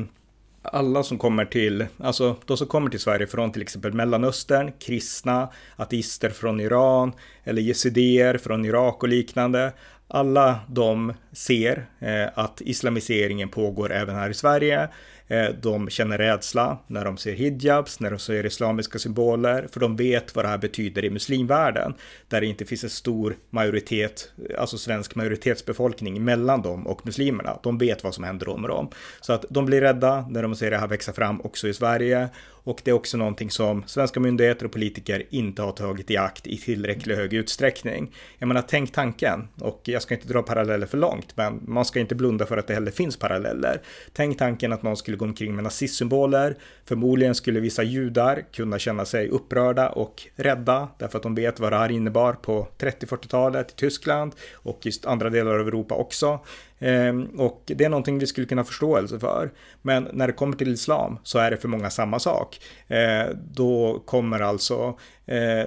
alla 0.61 1.03
som 1.03 1.17
kommer 1.17 1.45
till, 1.45 1.85
alltså 1.97 2.35
de 2.45 2.57
som 2.57 2.67
kommer 2.67 2.89
till 2.89 2.99
Sverige 2.99 3.27
från 3.27 3.51
till 3.51 3.61
exempel 3.61 3.93
Mellanöstern, 3.93 4.71
kristna, 4.79 5.49
ateister 5.75 6.29
från 6.29 6.59
Iran 6.59 7.13
eller 7.43 7.61
yazidier 7.61 8.37
från 8.37 8.65
Irak 8.65 9.03
och 9.03 9.09
liknande. 9.09 9.73
Alla 10.07 10.59
de 10.67 11.13
ser 11.31 11.85
eh, 11.99 12.27
att 12.35 12.61
islamiseringen 12.61 13.49
pågår 13.49 13.91
även 13.91 14.15
här 14.15 14.29
i 14.29 14.33
Sverige. 14.33 14.89
Eh, 15.27 15.49
de 15.61 15.89
känner 15.89 16.17
rädsla 16.17 16.77
när 16.87 17.05
de 17.05 17.17
ser 17.17 17.33
hijabs, 17.33 17.99
när 17.99 18.09
de 18.09 18.19
ser 18.19 18.45
islamiska 18.45 18.99
symboler, 18.99 19.67
för 19.71 19.79
de 19.79 19.95
vet 19.95 20.35
vad 20.35 20.45
det 20.45 20.49
här 20.49 20.57
betyder 20.57 21.05
i 21.05 21.09
muslimvärlden, 21.09 21.93
där 22.27 22.41
det 22.41 22.47
inte 22.47 22.65
finns 22.65 22.83
en 22.83 22.89
stor 22.89 23.35
majoritet, 23.49 24.31
alltså 24.57 24.77
svensk 24.77 25.15
majoritetsbefolkning 25.15 26.23
mellan 26.23 26.61
dem 26.61 26.87
och 26.87 27.05
muslimerna. 27.05 27.59
De 27.63 27.77
vet 27.77 28.03
vad 28.03 28.13
som 28.13 28.23
händer 28.23 28.57
med 28.57 28.69
dem. 28.69 28.89
Så 29.21 29.33
att 29.33 29.45
de 29.49 29.65
blir 29.65 29.81
rädda 29.81 30.27
när 30.29 30.41
de 30.41 30.55
ser 30.55 30.71
det 30.71 30.77
här 30.77 30.87
växa 30.87 31.13
fram 31.13 31.41
också 31.41 31.67
i 31.67 31.73
Sverige 31.73 32.29
och 32.65 32.81
det 32.83 32.91
är 32.91 32.95
också 32.95 33.17
någonting 33.17 33.51
som 33.51 33.83
svenska 33.87 34.19
myndigheter 34.19 34.65
och 34.65 34.71
politiker 34.71 35.23
inte 35.29 35.61
har 35.61 35.71
tagit 35.71 36.11
i 36.11 36.17
akt 36.17 36.47
i 36.47 36.57
tillräckligt 36.57 37.17
hög 37.17 37.33
utsträckning. 37.33 38.15
Jag 38.37 38.47
menar, 38.47 38.63
tänk 38.67 38.91
tanken, 38.91 39.47
och 39.61 39.81
jag 39.83 40.01
ska 40.01 40.13
inte 40.13 40.27
dra 40.27 40.43
paralleller 40.43 40.87
för 40.87 40.97
långt, 40.97 41.37
men 41.37 41.61
man 41.67 41.85
ska 41.85 41.99
inte 41.99 42.15
blunda 42.15 42.45
för 42.45 42.57
att 42.57 42.67
det 42.67 42.73
heller 42.73 42.91
finns 42.91 43.17
paralleller. 43.17 43.81
Tänk 44.13 44.37
tanken 44.37 44.73
att 44.73 44.83
någon 44.83 44.97
skulle 44.97 45.14
gå 45.15 45.25
omkring 45.25 45.55
med 45.55 45.63
nazistsymboler. 45.63 46.55
Förmodligen 46.85 47.35
skulle 47.35 47.59
vissa 47.59 47.83
judar 47.83 48.43
kunna 48.53 48.79
känna 48.79 49.05
sig 49.05 49.29
upprörda 49.29 49.89
och 49.89 50.27
rädda 50.35 50.87
därför 50.97 51.17
att 51.17 51.23
de 51.23 51.35
vet 51.35 51.59
vad 51.59 51.71
det 51.71 51.77
här 51.77 51.91
innebar 51.91 52.33
på 52.33 52.67
30-40-talet 52.77 53.71
i 53.71 53.75
Tyskland 53.75 54.35
och 54.53 54.85
i 54.85 54.91
andra 55.03 55.29
delar 55.29 55.59
av 55.59 55.67
Europa 55.67 55.95
också. 55.95 56.39
Ehm, 56.79 57.25
och 57.25 57.63
det 57.65 57.83
är 57.85 57.89
någonting 57.89 58.19
vi 58.19 58.27
skulle 58.27 58.47
kunna 58.47 58.61
ha 58.61 58.65
förståelse 58.65 59.19
för. 59.19 59.51
Men 59.81 60.07
när 60.13 60.27
det 60.27 60.33
kommer 60.33 60.57
till 60.57 60.73
islam 60.73 61.19
så 61.23 61.39
är 61.39 61.51
det 61.51 61.57
för 61.57 61.67
många 61.67 61.89
samma 61.89 62.19
sak. 62.19 62.59
Ehm, 62.87 63.37
då 63.53 64.03
kommer 64.05 64.39
alltså 64.39 64.97
eh, 65.25 65.65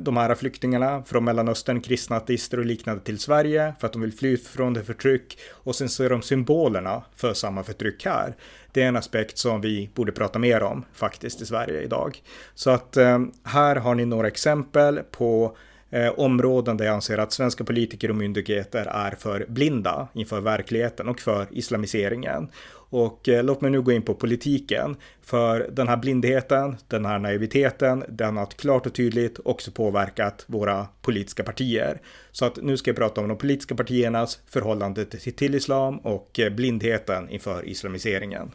de 0.00 0.16
här 0.16 0.34
flyktingarna 0.34 1.02
från 1.02 1.24
Mellanöstern, 1.24 1.80
kristna 1.80 2.16
ateister 2.16 2.58
och 2.58 2.64
liknande 2.64 3.02
till 3.02 3.18
Sverige 3.18 3.74
för 3.80 3.86
att 3.86 3.92
de 3.92 4.02
vill 4.02 4.12
fly 4.12 4.36
från 4.36 4.74
det 4.74 4.84
förtryck 4.84 5.38
och 5.50 5.76
sen 5.76 5.88
ser 5.88 6.10
de 6.10 6.22
symbolerna 6.22 7.02
för 7.16 7.34
samma 7.34 7.62
förtryck 7.62 8.04
här. 8.04 8.36
Det 8.72 8.82
är 8.82 8.88
en 8.88 8.96
aspekt 8.96 9.38
som 9.38 9.60
vi 9.60 9.90
borde 9.94 10.12
prata 10.12 10.38
mer 10.38 10.62
om 10.62 10.84
faktiskt 10.92 11.42
i 11.42 11.46
Sverige 11.46 11.82
idag. 11.82 12.22
Så 12.54 12.70
att 12.70 12.96
eh, 12.96 13.18
här 13.44 13.76
har 13.76 13.94
ni 13.94 14.04
några 14.04 14.28
exempel 14.28 15.00
på 15.10 15.56
eh, 15.90 16.08
områden 16.08 16.76
där 16.76 16.84
jag 16.84 16.94
anser 16.94 17.18
att 17.18 17.32
svenska 17.32 17.64
politiker 17.64 18.10
och 18.10 18.16
myndigheter 18.16 18.86
är 18.86 19.10
för 19.10 19.46
blinda 19.48 20.08
inför 20.12 20.40
verkligheten 20.40 21.08
och 21.08 21.20
för 21.20 21.46
islamiseringen. 21.50 22.48
Och 22.90 23.28
eh, 23.28 23.44
låt 23.44 23.60
mig 23.60 23.70
nu 23.70 23.82
gå 23.82 23.92
in 23.92 24.02
på 24.02 24.14
politiken. 24.14 24.96
För 25.22 25.70
den 25.72 25.88
här 25.88 25.96
blindheten, 25.96 26.76
den 26.88 27.04
här 27.04 27.18
naiviteten, 27.18 28.04
den 28.08 28.36
har 28.36 28.46
klart 28.46 28.86
och 28.86 28.94
tydligt 28.94 29.40
också 29.44 29.70
påverkat 29.70 30.44
våra 30.46 30.86
politiska 31.02 31.42
partier. 31.42 32.00
Så 32.32 32.44
att 32.44 32.56
nu 32.56 32.76
ska 32.76 32.90
jag 32.90 32.96
prata 32.96 33.20
om 33.20 33.28
de 33.28 33.38
politiska 33.38 33.74
partiernas 33.74 34.40
förhållande 34.46 35.04
till, 35.04 35.32
till 35.34 35.54
islam 35.54 35.98
och 35.98 36.40
eh, 36.40 36.50
blindheten 36.50 37.28
inför 37.28 37.68
islamiseringen. 37.68 38.50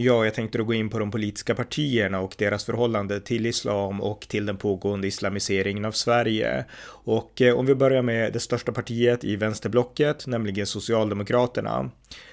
Ja, 0.00 0.24
jag 0.24 0.34
tänkte 0.34 0.58
då 0.58 0.64
gå 0.64 0.74
in 0.74 0.90
på 0.90 0.98
de 0.98 1.10
politiska 1.10 1.54
partierna 1.54 2.20
och 2.20 2.34
deras 2.38 2.64
förhållande 2.64 3.20
till 3.20 3.46
islam 3.46 4.00
och 4.00 4.20
till 4.20 4.46
den 4.46 4.56
pågående 4.56 5.06
islamiseringen 5.06 5.84
av 5.84 5.92
Sverige. 5.92 6.64
Och 6.86 7.42
eh, 7.42 7.54
om 7.54 7.66
vi 7.66 7.74
börjar 7.74 8.02
med 8.02 8.32
det 8.32 8.40
största 8.40 8.72
partiet 8.72 9.24
i 9.24 9.36
vänsterblocket, 9.36 10.26
nämligen 10.26 10.66
Socialdemokraterna. 10.66 11.90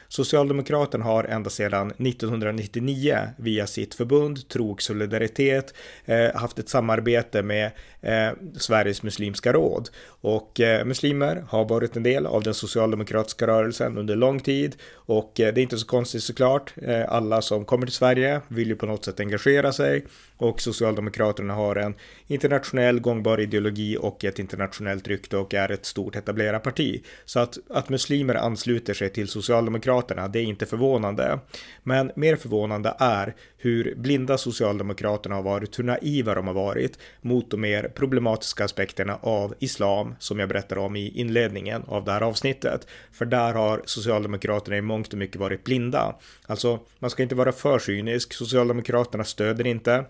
Socialdemokraterna 0.07 1.05
har 1.05 1.23
ända 1.23 1.49
sedan 1.49 1.91
1999 1.91 3.19
via 3.37 3.67
sitt 3.67 3.95
förbund 3.95 4.47
Tro 4.49 4.71
och 4.71 4.81
Solidaritet 4.81 5.73
eh, 6.05 6.35
haft 6.35 6.59
ett 6.59 6.69
samarbete 6.69 7.43
med 7.43 7.71
eh, 8.01 8.29
Sveriges 8.57 9.03
Muslimska 9.03 9.53
Råd. 9.53 9.89
Och 10.07 10.59
eh, 10.59 10.85
muslimer 10.85 11.45
har 11.49 11.65
varit 11.65 11.95
en 11.95 12.03
del 12.03 12.25
av 12.25 12.43
den 12.43 12.53
socialdemokratiska 12.53 13.47
rörelsen 13.47 13.97
under 13.97 14.15
lång 14.15 14.39
tid 14.39 14.75
och 14.93 15.39
eh, 15.39 15.53
det 15.53 15.61
är 15.61 15.63
inte 15.63 15.77
så 15.77 15.87
konstigt 15.87 16.23
såklart. 16.23 16.73
Eh, 16.81 17.05
alla 17.07 17.41
som 17.41 17.65
kommer 17.65 17.85
till 17.85 17.95
Sverige 17.95 18.41
vill 18.47 18.67
ju 18.67 18.75
på 18.75 18.85
något 18.85 19.05
sätt 19.05 19.19
engagera 19.19 19.73
sig 19.73 20.05
och 20.37 20.61
Socialdemokraterna 20.61 21.53
har 21.53 21.75
en 21.75 21.95
internationell 22.27 22.99
gångbar 22.99 23.39
ideologi 23.39 23.97
och 23.99 24.25
ett 24.25 24.39
internationellt 24.39 25.07
rykte 25.07 25.37
och 25.37 25.53
är 25.53 25.71
ett 25.71 25.85
stort 25.85 26.15
etablerat 26.15 26.63
parti. 26.63 27.03
Så 27.25 27.39
att, 27.39 27.57
att 27.69 27.89
muslimer 27.89 28.35
ansluter 28.35 28.93
sig 28.93 29.09
till 29.09 29.27
Socialdemokraterna, 29.27 30.27
det 30.27 30.39
är 30.39 30.43
inte 30.43 30.65
förvånande. 30.65 31.39
Men 31.83 32.11
mer 32.15 32.35
förvånande 32.35 32.95
är 32.99 33.35
hur 33.57 33.95
blinda 33.95 34.37
Socialdemokraterna 34.37 35.35
har 35.35 35.43
varit, 35.43 35.79
hur 35.79 35.83
naiva 35.83 36.35
de 36.35 36.47
har 36.47 36.53
varit 36.53 36.99
mot 37.21 37.51
de 37.51 37.61
mer 37.61 37.91
problematiska 37.95 38.65
aspekterna 38.65 39.19
av 39.21 39.55
islam 39.59 40.15
som 40.19 40.39
jag 40.39 40.49
berättade 40.49 40.81
om 40.81 40.95
i 40.95 41.09
inledningen 41.19 41.83
av 41.87 42.05
det 42.05 42.11
här 42.11 42.21
avsnittet. 42.21 42.87
För 43.11 43.25
där 43.25 43.53
har 43.53 43.81
Socialdemokraterna 43.85 44.77
i 44.77 44.81
mångt 44.81 45.13
och 45.13 45.19
mycket 45.19 45.35
varit 45.35 45.63
blinda. 45.63 46.15
Alltså, 46.47 46.79
man 46.99 47.09
ska 47.09 47.23
inte 47.23 47.35
vara 47.35 47.51
för 47.51 47.79
cynisk. 47.79 48.33
Socialdemokraterna 48.33 49.23
stöder 49.23 49.67
inte 49.67 50.05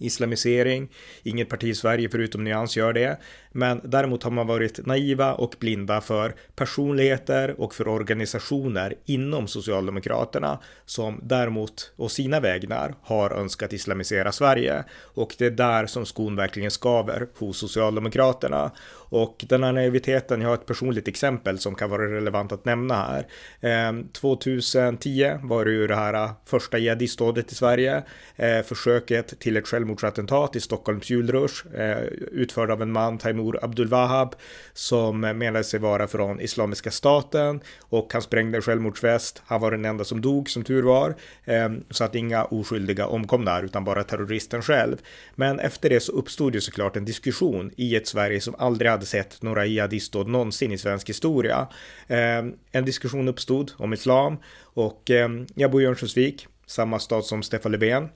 islamisering. 0.00 0.88
Inget 1.22 1.48
parti 1.48 1.64
i 1.64 1.74
Sverige 1.74 2.08
förutom 2.08 2.44
Nyans 2.44 2.76
gör 2.76 2.92
det. 2.92 3.18
Men 3.52 3.80
däremot 3.84 4.22
har 4.22 4.30
man 4.30 4.46
varit 4.46 4.86
naiva 4.86 5.34
och 5.34 5.54
blinda 5.58 6.00
för 6.00 6.34
personligheter 6.54 7.60
och 7.60 7.74
för 7.74 7.88
organisationer 7.88 8.94
inom 9.04 9.48
Socialdemokraterna 9.48 10.58
som 10.84 11.20
däremot 11.22 11.92
å 11.96 12.08
sina 12.08 12.40
vägnar 12.40 12.94
har 13.02 13.30
önskat 13.30 13.72
islamisera 13.72 14.32
Sverige. 14.32 14.84
Och 15.14 15.34
det 15.38 15.46
är 15.46 15.50
där 15.50 15.86
som 15.86 16.06
skon 16.06 16.36
verkligen 16.36 16.70
skaver 16.70 17.28
hos 17.38 17.58
Socialdemokraterna. 17.58 18.70
Och 19.10 19.44
den 19.48 19.62
här 19.64 19.72
naiviteten, 19.72 20.40
jag 20.40 20.48
har 20.48 20.54
ett 20.54 20.66
personligt 20.66 21.08
exempel 21.08 21.58
som 21.58 21.74
kan 21.74 21.90
vara 21.90 22.14
relevant 22.14 22.52
att 22.52 22.64
nämna 22.64 22.94
här. 22.94 23.26
Ehm, 23.60 24.08
2010 24.08 25.38
var 25.42 25.64
det 25.64 25.70
ju 25.70 25.86
det 25.86 25.94
här 25.94 26.14
äh, 26.14 26.30
första 26.46 26.78
jihadistdådet 26.78 27.52
i 27.52 27.54
Sverige. 27.54 28.02
Ehm, 28.36 28.64
försöket 28.64 29.40
till 29.40 29.56
ett 29.56 29.68
självmordsattentat 29.68 30.56
i 30.56 30.60
Stockholms 30.60 31.10
julrush 31.10 31.66
eh, 31.74 32.02
utförd 32.32 32.70
av 32.70 32.82
en 32.82 32.92
man, 32.92 33.18
Taimur 33.18 33.39
Abdul 33.40 33.58
Abdulwahab 33.62 34.34
som 34.72 35.20
menade 35.20 35.64
sig 35.64 35.80
vara 35.80 36.06
från 36.06 36.40
Islamiska 36.40 36.90
staten 36.90 37.60
och 37.80 38.12
han 38.12 38.22
sprängde 38.22 38.58
en 38.58 38.62
självmordsväst. 38.62 39.42
Han 39.46 39.60
var 39.60 39.70
den 39.70 39.84
enda 39.84 40.04
som 40.04 40.20
dog 40.20 40.50
som 40.50 40.64
tur 40.64 40.82
var, 40.82 41.16
ehm, 41.44 41.84
så 41.90 42.04
att 42.04 42.14
inga 42.14 42.44
oskyldiga 42.44 43.06
omkom 43.06 43.44
där 43.44 43.62
utan 43.62 43.84
bara 43.84 44.04
terroristen 44.04 44.62
själv. 44.62 44.96
Men 45.34 45.60
efter 45.60 45.88
det 45.88 46.00
så 46.00 46.12
uppstod 46.12 46.54
ju 46.54 46.60
såklart 46.60 46.96
en 46.96 47.04
diskussion 47.04 47.70
i 47.76 47.96
ett 47.96 48.06
Sverige 48.06 48.40
som 48.40 48.54
aldrig 48.58 48.90
hade 48.90 49.06
sett 49.06 49.42
några 49.42 49.66
jihadistdåd 49.66 50.28
någonsin 50.28 50.72
i 50.72 50.78
svensk 50.78 51.08
historia. 51.08 51.68
Ehm, 52.08 52.54
en 52.72 52.84
diskussion 52.84 53.28
uppstod 53.28 53.72
om 53.76 53.92
islam 53.92 54.36
och 54.62 55.10
ehm, 55.10 55.46
jag 55.54 55.70
bor 55.70 55.82
i 55.82 55.86
Örnsköldsvik, 55.86 56.46
samma 56.66 56.98
stad 56.98 57.24
som 57.24 57.42
Stefan 57.42 57.72
Löfven. 57.72 58.08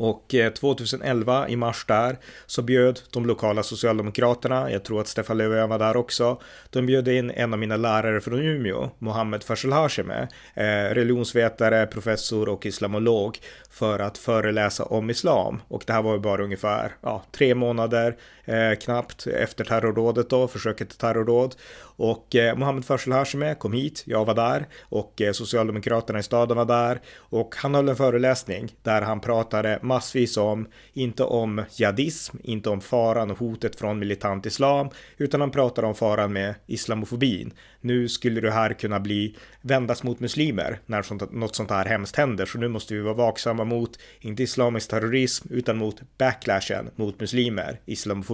Och 0.00 0.34
eh, 0.34 0.52
2011 0.52 1.48
i 1.48 1.56
mars 1.56 1.84
där 1.88 2.18
så 2.46 2.62
bjöd 2.62 3.00
de 3.10 3.26
lokala 3.26 3.62
socialdemokraterna, 3.62 4.70
jag 4.70 4.84
tror 4.84 5.00
att 5.00 5.08
Stefan 5.08 5.38
Löfven 5.38 5.68
var 5.68 5.78
där 5.78 5.96
också, 5.96 6.40
de 6.70 6.86
bjöd 6.86 7.08
in 7.08 7.30
en 7.30 7.52
av 7.52 7.58
mina 7.58 7.76
lärare 7.76 8.20
från 8.20 8.38
Umeå, 8.38 8.90
Mohammed 8.98 9.42
Farsel 9.42 9.72
Hashemi, 9.72 10.26
eh, 10.54 10.64
religionsvetare, 10.94 11.86
professor 11.86 12.48
och 12.48 12.66
islamolog, 12.66 13.38
för 13.70 13.98
att 13.98 14.18
föreläsa 14.18 14.84
om 14.84 15.10
islam. 15.10 15.62
Och 15.68 15.82
det 15.86 15.92
här 15.92 16.02
var 16.02 16.12
ju 16.12 16.20
bara 16.20 16.44
ungefär 16.44 16.92
ja, 17.00 17.24
tre 17.32 17.54
månader 17.54 18.16
eh, 18.50 18.78
knappt 18.78 19.26
efter 19.26 19.64
terrorrådet 19.64 20.30
då, 20.30 20.48
försöket 20.48 20.88
till 20.88 20.98
terrorråd. 20.98 21.54
Och 21.80 22.36
eh, 22.36 22.56
Mohammed 22.56 22.84
Farsel 22.84 23.12
Hashemi 23.12 23.54
kom 23.58 23.72
hit, 23.72 24.02
jag 24.06 24.24
var 24.24 24.34
där 24.34 24.66
och 24.82 25.20
eh, 25.20 25.32
Socialdemokraterna 25.32 26.18
i 26.18 26.22
staden 26.22 26.56
var 26.56 26.64
där 26.64 27.00
och 27.16 27.54
han 27.56 27.74
höll 27.74 27.88
en 27.88 27.96
föreläsning 27.96 28.74
där 28.82 29.02
han 29.02 29.20
pratade 29.20 29.78
massvis 29.82 30.36
om, 30.36 30.68
inte 30.92 31.24
om 31.24 31.62
jihadism, 31.70 32.36
inte 32.42 32.70
om 32.70 32.80
faran 32.80 33.30
och 33.30 33.38
hotet 33.38 33.76
från 33.76 33.98
militant 33.98 34.46
islam, 34.46 34.88
utan 35.16 35.40
han 35.40 35.50
pratade 35.50 35.86
om 35.86 35.94
faran 35.94 36.32
med 36.32 36.54
islamofobin. 36.66 37.52
Nu 37.80 38.08
skulle 38.08 38.40
det 38.40 38.50
här 38.50 38.72
kunna 38.72 39.00
bli 39.00 39.36
vändas 39.60 40.02
mot 40.02 40.20
muslimer 40.20 40.80
när 40.86 41.02
sånt, 41.02 41.32
något 41.32 41.56
sånt 41.56 41.70
här 41.70 41.84
hemskt 41.84 42.16
händer, 42.16 42.46
så 42.46 42.58
nu 42.58 42.68
måste 42.68 42.94
vi 42.94 43.00
vara 43.00 43.14
vaksamma 43.14 43.64
mot, 43.64 43.98
inte 44.20 44.42
islamisk 44.42 44.90
terrorism, 44.90 45.48
utan 45.50 45.76
mot 45.76 46.00
backlashen 46.18 46.90
mot 46.96 47.20
muslimer, 47.20 47.80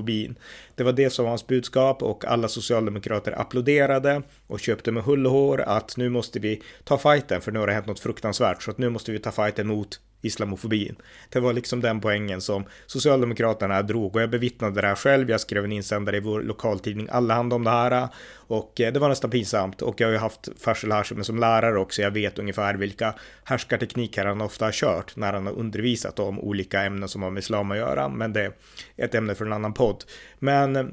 homofobin. 0.06 0.38
Det 0.74 0.84
var 0.84 0.92
det 0.92 1.10
som 1.10 1.24
var 1.24 1.30
hans 1.30 1.46
budskap 1.46 2.02
och 2.02 2.24
alla 2.24 2.48
socialdemokrater 2.48 3.40
applåderade 3.40 4.22
och 4.46 4.60
köpte 4.60 4.92
med 4.92 5.02
hull 5.02 5.26
och 5.26 5.32
hår 5.32 5.60
att 5.60 5.96
nu 5.96 6.08
måste 6.08 6.38
vi 6.38 6.62
ta 6.84 6.98
fighten 6.98 7.40
för 7.40 7.52
nu 7.52 7.58
har 7.58 7.66
det 7.66 7.72
hänt 7.72 7.86
något 7.86 8.00
fruktansvärt 8.00 8.62
så 8.62 8.70
att 8.70 8.78
nu 8.78 8.88
måste 8.90 9.12
vi 9.12 9.18
ta 9.18 9.32
fighten 9.32 9.66
mot 9.66 10.00
islamofobin. 10.26 10.96
Det 11.28 11.40
var 11.40 11.52
liksom 11.52 11.80
den 11.80 12.00
poängen 12.00 12.40
som 12.40 12.64
Socialdemokraterna 12.86 13.82
drog 13.82 14.16
och 14.16 14.22
jag 14.22 14.30
bevittnade 14.30 14.80
det 14.80 14.86
här 14.86 14.94
själv. 14.94 15.30
Jag 15.30 15.40
skrev 15.40 15.64
en 15.64 15.72
insändare 15.72 16.16
i 16.16 16.20
vår 16.20 16.42
lokaltidning 16.42 17.08
Allehanda 17.10 17.56
om 17.56 17.64
det 17.64 17.70
här 17.70 18.08
och 18.34 18.80
eh, 18.80 18.92
det 18.92 18.98
var 18.98 19.08
nästan 19.08 19.30
pinsamt 19.30 19.82
och 19.82 20.00
jag 20.00 20.08
har 20.08 20.12
ju 20.12 20.18
haft 20.18 20.48
Farsel 20.60 20.92
Hashemi 20.92 21.24
som 21.24 21.38
lärare 21.38 21.78
också. 21.78 22.02
Jag 22.02 22.10
vet 22.10 22.38
ungefär 22.38 22.74
vilka 22.74 23.14
härskartekniker 23.44 24.24
han 24.24 24.40
ofta 24.40 24.64
har 24.64 24.72
kört 24.72 25.16
när 25.16 25.32
han 25.32 25.46
har 25.46 25.52
undervisat 25.52 26.18
om 26.18 26.40
olika 26.40 26.82
ämnen 26.82 27.08
som 27.08 27.22
har 27.22 27.30
med 27.30 27.40
islam 27.40 27.70
att 27.70 27.76
göra. 27.76 28.08
Men 28.08 28.32
det 28.32 28.44
är 28.44 28.52
ett 28.96 29.14
ämne 29.14 29.34
för 29.34 29.46
en 29.46 29.52
annan 29.52 29.74
podd. 29.74 30.04
Men 30.38 30.76
eh, 30.76 30.84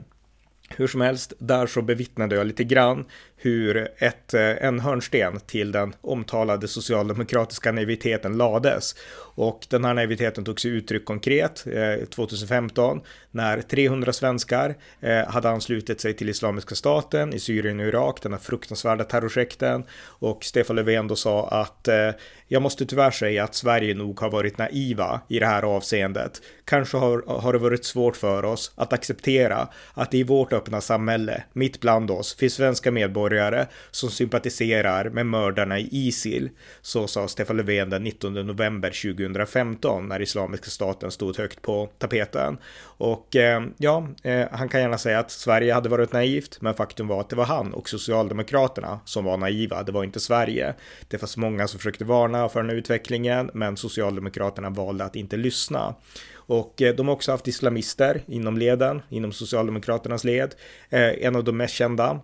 hur 0.77 0.87
som 0.87 1.01
helst, 1.01 1.33
där 1.39 1.67
så 1.67 1.81
bevittnade 1.81 2.35
jag 2.35 2.47
lite 2.47 2.63
grann 2.63 3.05
hur 3.35 3.87
ett, 3.97 4.33
eh, 4.33 4.65
en 4.65 4.79
hörnsten 4.79 5.39
till 5.39 5.71
den 5.71 5.95
omtalade 6.01 6.67
socialdemokratiska 6.67 7.71
naiviteten 7.71 8.37
lades. 8.37 8.95
Och 9.35 9.67
den 9.69 9.85
här 9.85 9.93
naiviteten 9.93 10.45
tog 10.45 10.61
sig 10.61 10.71
uttryck 10.71 11.05
konkret 11.05 11.67
eh, 11.67 12.05
2015 12.05 13.01
när 13.31 13.61
300 13.61 14.13
svenskar 14.13 14.75
eh, 15.01 15.27
hade 15.27 15.49
anslutit 15.49 16.01
sig 16.01 16.13
till 16.13 16.29
Islamiska 16.29 16.75
staten 16.75 17.33
i 17.33 17.39
Syrien 17.39 17.79
och 17.79 17.85
Irak, 17.85 18.21
den 18.21 18.31
här 18.33 18.39
fruktansvärda 18.39 19.03
terrorsekten. 19.03 19.83
Och 20.03 20.43
Stefan 20.43 20.75
Löfven 20.75 21.07
då 21.07 21.15
sa 21.15 21.47
att 21.47 21.87
eh, 21.87 22.09
jag 22.47 22.61
måste 22.61 22.85
tyvärr 22.85 23.11
säga 23.11 23.43
att 23.43 23.55
Sverige 23.55 23.95
nog 23.95 24.19
har 24.19 24.29
varit 24.29 24.57
naiva 24.57 25.21
i 25.27 25.39
det 25.39 25.45
här 25.45 25.63
avseendet. 25.63 26.41
Kanske 26.65 26.97
har, 26.97 27.23
har 27.27 27.53
det 27.53 27.59
varit 27.59 27.85
svårt 27.85 28.15
för 28.15 28.45
oss 28.45 28.71
att 28.75 28.93
acceptera 28.93 29.67
att 29.93 30.11
det 30.11 30.17
i 30.17 30.23
vårt 30.23 30.53
öppna 30.53 30.81
samhälle, 30.81 31.43
mitt 31.53 31.79
bland 31.81 32.11
oss, 32.11 32.35
finns 32.35 32.53
svenska 32.53 32.91
medborgare 32.91 33.65
som 33.91 34.09
sympatiserar 34.09 35.09
med 35.09 35.25
mördarna 35.25 35.79
i 35.79 35.89
Isil. 35.91 36.49
Så 36.81 37.07
sa 37.07 37.27
Stefan 37.27 37.57
Löfven 37.57 37.89
den 37.89 38.03
19 38.03 38.33
november 38.33 38.91
2015 39.27 40.07
när 40.07 40.21
Islamiska 40.21 40.69
staten 40.69 41.11
stod 41.11 41.37
högt 41.37 41.61
på 41.61 41.89
tapeten. 41.97 42.57
Och 42.83 43.35
eh, 43.35 43.63
ja, 43.77 44.07
eh, 44.23 44.47
han 44.51 44.69
kan 44.69 44.81
gärna 44.81 44.97
säga 44.97 45.19
att 45.19 45.31
Sverige 45.31 45.73
hade 45.73 45.89
varit 45.89 46.13
naivt, 46.13 46.61
men 46.61 46.73
faktum 46.73 47.07
var 47.07 47.19
att 47.19 47.29
det 47.29 47.35
var 47.35 47.45
han 47.45 47.73
och 47.73 47.89
Socialdemokraterna 47.89 48.99
som 49.05 49.25
var 49.25 49.37
naiva. 49.37 49.83
Det 49.83 49.91
var 49.91 50.03
inte 50.03 50.19
Sverige. 50.19 50.73
Det 51.07 51.17
fanns 51.17 51.37
många 51.37 51.67
som 51.67 51.79
försökte 51.79 52.05
varna 52.05 52.49
för 52.49 52.61
den 52.61 52.69
här 52.69 52.77
utvecklingen, 52.77 53.51
men 53.53 53.77
Socialdemokraterna 53.77 54.69
valde 54.69 55.03
att 55.03 55.15
inte 55.15 55.37
lyssna. 55.37 55.95
Och 56.35 56.81
eh, 56.81 56.95
de 56.95 57.07
har 57.07 57.15
också 57.15 57.31
haft 57.31 57.47
islamister 57.47 58.21
inom 58.27 58.57
leden, 58.57 59.01
inom 59.09 59.31
Socialdemokraternas 59.31 60.23
led. 60.23 60.55
En 60.89 61.35
av 61.35 61.43
de 61.43 61.57
mest 61.57 61.73
kända, 61.73 62.19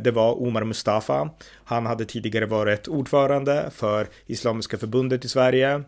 det 0.00 0.10
var 0.10 0.42
Omar 0.42 0.64
Mustafa. 0.64 1.30
Han 1.64 1.86
hade 1.86 2.04
tidigare 2.04 2.46
varit 2.46 2.88
ordförande 2.88 3.70
för 3.74 4.08
Islamiska 4.26 4.78
förbundet 4.78 5.24
i 5.24 5.28
Sverige 5.28 5.84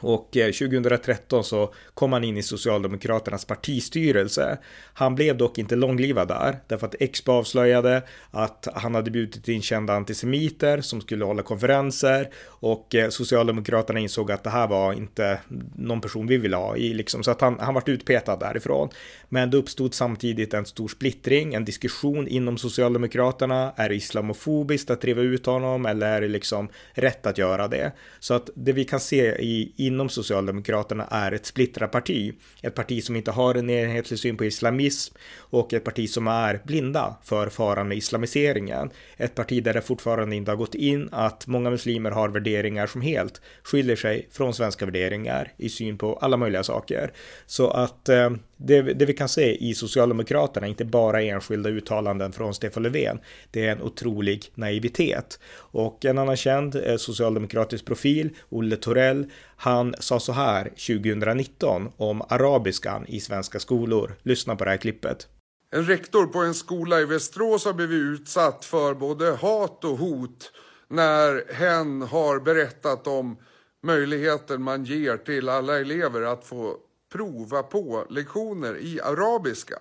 och 0.00 0.36
eh, 0.36 0.52
2013 0.52 1.44
så 1.44 1.74
kom 1.94 2.12
han 2.12 2.24
in 2.24 2.36
i 2.36 2.42
Socialdemokraternas 2.42 3.44
partistyrelse. 3.44 4.58
Han 4.94 5.14
blev 5.14 5.36
dock 5.36 5.58
inte 5.58 5.76
långlivad 5.76 6.28
där, 6.28 6.58
därför 6.66 6.86
att 6.86 6.94
Expo 7.00 7.32
avslöjade 7.32 8.02
att 8.30 8.68
han 8.74 8.94
hade 8.94 9.10
bjudit 9.10 9.48
in 9.48 9.62
kända 9.62 9.92
antisemiter 9.92 10.80
som 10.80 11.00
skulle 11.00 11.24
hålla 11.24 11.42
konferenser 11.42 12.28
och 12.46 12.94
eh, 12.94 13.08
Socialdemokraterna 13.08 13.98
insåg 13.98 14.32
att 14.32 14.44
det 14.44 14.50
här 14.50 14.68
var 14.68 14.92
inte 14.92 15.40
någon 15.76 16.00
person 16.00 16.26
vi 16.26 16.36
vill 16.36 16.54
ha 16.54 16.76
i 16.76 16.94
liksom, 16.94 17.22
så 17.22 17.30
att 17.30 17.40
han, 17.40 17.58
han 17.60 17.74
vart 17.74 17.88
utpetad 17.88 18.36
därifrån. 18.36 18.88
Men 19.28 19.50
det 19.50 19.56
uppstod 19.56 19.94
samtidigt 19.94 20.54
en 20.54 20.66
stor 20.66 20.88
splittring, 20.88 21.54
en 21.54 21.64
diskussion 21.64 22.28
inom 22.28 22.58
Socialdemokraterna. 22.58 23.72
Är 23.76 23.88
det 23.88 23.94
islamofobiskt 23.94 24.90
att 24.90 25.00
driva 25.00 25.22
ut 25.22 25.46
honom 25.46 25.86
eller 25.86 26.06
är 26.06 26.20
det 26.20 26.28
liksom 26.28 26.68
rätt 26.92 27.26
att 27.26 27.38
göra 27.38 27.68
det? 27.68 27.92
Så 28.20 28.34
att 28.34 28.50
det 28.54 28.72
vi 28.72 28.84
kan 28.84 29.00
se 29.00 29.24
i, 29.26 29.72
inom 29.88 30.08
Socialdemokraterna 30.08 31.06
är 31.10 31.32
ett 31.32 31.46
splittrat 31.46 31.92
parti. 31.92 32.34
Ett 32.62 32.74
parti 32.74 33.04
som 33.04 33.16
inte 33.16 33.30
har 33.30 33.54
en 33.54 33.70
enhetlig 33.70 34.18
syn 34.18 34.36
på 34.36 34.44
islamism 34.44 35.14
och 35.38 35.72
ett 35.72 35.84
parti 35.84 36.10
som 36.10 36.28
är 36.28 36.60
blinda 36.64 37.16
för 37.22 37.48
faran 37.48 37.88
med 37.88 37.96
islamiseringen. 37.96 38.90
Ett 39.16 39.34
parti 39.34 39.62
där 39.62 39.74
det 39.74 39.80
fortfarande 39.80 40.36
inte 40.36 40.50
har 40.50 40.56
gått 40.56 40.74
in 40.74 41.08
att 41.12 41.46
många 41.46 41.70
muslimer 41.70 42.10
har 42.10 42.28
värderingar 42.28 42.86
som 42.86 43.00
helt 43.00 43.40
skiljer 43.62 43.96
sig 43.96 44.28
från 44.32 44.54
svenska 44.54 44.84
värderingar 44.84 45.52
i 45.56 45.68
syn 45.68 45.98
på 45.98 46.14
alla 46.14 46.36
möjliga 46.36 46.62
saker. 46.62 47.12
Så 47.46 47.70
att 47.70 48.08
eh, 48.08 48.30
det, 48.58 48.82
det, 48.82 49.06
vi 49.06 49.12
kan 49.12 49.28
se 49.28 49.68
i 49.68 49.74
Socialdemokraterna, 49.74 50.66
inte 50.66 50.84
bara 50.84 51.22
enskilda 51.22 51.70
uttalanden 51.70 52.32
från 52.32 52.54
Stefan 52.54 52.82
Löfven, 52.82 53.18
det 53.50 53.66
är 53.66 53.72
en 53.72 53.82
otrolig 53.82 54.52
naivitet. 54.54 55.40
Och 55.54 56.04
en 56.04 56.18
annan 56.18 56.36
känd 56.36 56.76
eh, 56.76 56.96
socialdemokratisk 56.96 57.84
profil, 57.84 58.30
Olle 58.48 58.76
Torell, 58.76 59.26
han 59.56 59.94
sa 59.98 60.20
så 60.20 60.32
här 60.32 60.64
2019 60.64 61.88
om 61.96 62.22
arabiskan 62.28 63.06
i 63.06 63.20
svenska 63.20 63.60
skolor. 63.60 64.16
Lyssna 64.22 64.56
på 64.56 64.64
det 64.64 64.70
här 64.70 64.76
klippet. 64.76 65.28
En 65.70 65.86
rektor 65.86 66.26
på 66.26 66.38
en 66.38 66.54
skola 66.54 67.00
i 67.00 67.04
Västerås 67.04 67.64
har 67.64 67.72
blivit 67.72 68.20
utsatt 68.20 68.64
för 68.64 68.94
både 68.94 69.30
hat 69.30 69.84
och 69.84 69.98
hot 69.98 70.52
när 70.88 71.52
hen 71.54 72.02
har 72.02 72.40
berättat 72.40 73.06
om 73.06 73.36
möjligheten 73.82 74.62
man 74.62 74.84
ger 74.84 75.16
till 75.16 75.48
alla 75.48 75.78
elever 75.78 76.22
att 76.22 76.44
få 76.44 76.76
prova 77.08 77.62
på 77.62 78.06
lektioner 78.10 78.76
i 78.76 79.00
arabiska. 79.00 79.78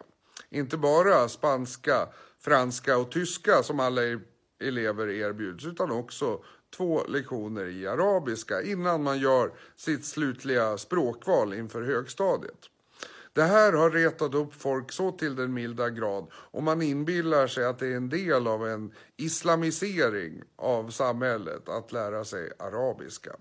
Inte 0.50 0.78
bara 0.78 1.30
spanska, 1.30 2.08
franska 2.40 2.98
och 2.98 3.12
tyska 3.12 3.64
som 3.64 3.80
alla 3.80 4.04
e- 4.04 4.20
elever 4.60 5.10
erbjuds 5.10 5.66
utan 5.66 5.92
också 5.92 6.44
två 6.78 7.06
lektioner 7.08 7.66
i 7.66 7.88
arabiska 7.88 8.62
innan 8.62 9.04
man 9.04 9.20
gör 9.20 9.52
sitt 9.76 10.06
slutliga 10.06 10.78
språkval 10.78 11.54
inför 11.54 11.82
högstadiet. 11.82 12.70
Det 13.34 13.44
här 13.44 13.74
har 13.74 13.92
retat 13.92 14.34
upp 14.34 14.54
folk 14.54 14.92
så 14.92 15.12
till 15.12 15.36
den 15.36 15.54
milda 15.54 15.90
grad 15.90 16.28
och 16.34 16.64
man 16.64 16.82
inbillar 16.82 17.48
sig 17.48 17.66
att 17.66 17.80
det 17.80 17.88
är 17.88 17.96
en 17.96 18.10
del 18.10 18.48
av 18.48 18.68
en 18.68 18.94
islamisering 19.18 20.44
av 20.56 20.90
samhället 20.90 21.70
att 21.70 21.92
lära 21.92 22.26
sig 22.26 22.52
arabiska. 22.60 23.36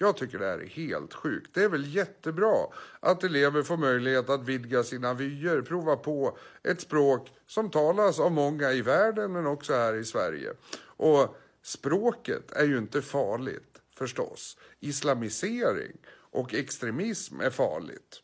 Jag 0.00 0.16
tycker 0.16 0.38
det 0.38 0.46
här 0.46 0.58
är 0.58 0.66
helt 0.66 1.14
sjukt. 1.14 1.54
Det 1.54 1.62
är 1.62 1.68
väl 1.68 1.94
jättebra 1.94 2.66
att 3.00 3.24
elever 3.24 3.62
får 3.62 3.76
möjlighet 3.76 4.30
att 4.30 4.44
vidga 4.44 4.82
sina 4.82 5.14
vyer, 5.14 5.62
prova 5.62 5.96
på 5.96 6.38
ett 6.62 6.80
språk 6.80 7.32
som 7.46 7.70
talas 7.70 8.20
av 8.20 8.32
många 8.32 8.72
i 8.72 8.82
världen 8.82 9.32
men 9.32 9.46
också 9.46 9.72
här 9.74 9.94
i 9.94 10.04
Sverige. 10.04 10.52
Och 10.80 11.36
språket 11.62 12.52
är 12.52 12.64
ju 12.64 12.78
inte 12.78 13.02
farligt 13.02 13.82
förstås. 13.98 14.56
Islamisering 14.80 15.96
och 16.30 16.54
extremism 16.54 17.40
är 17.40 17.50
farligt. 17.50 18.22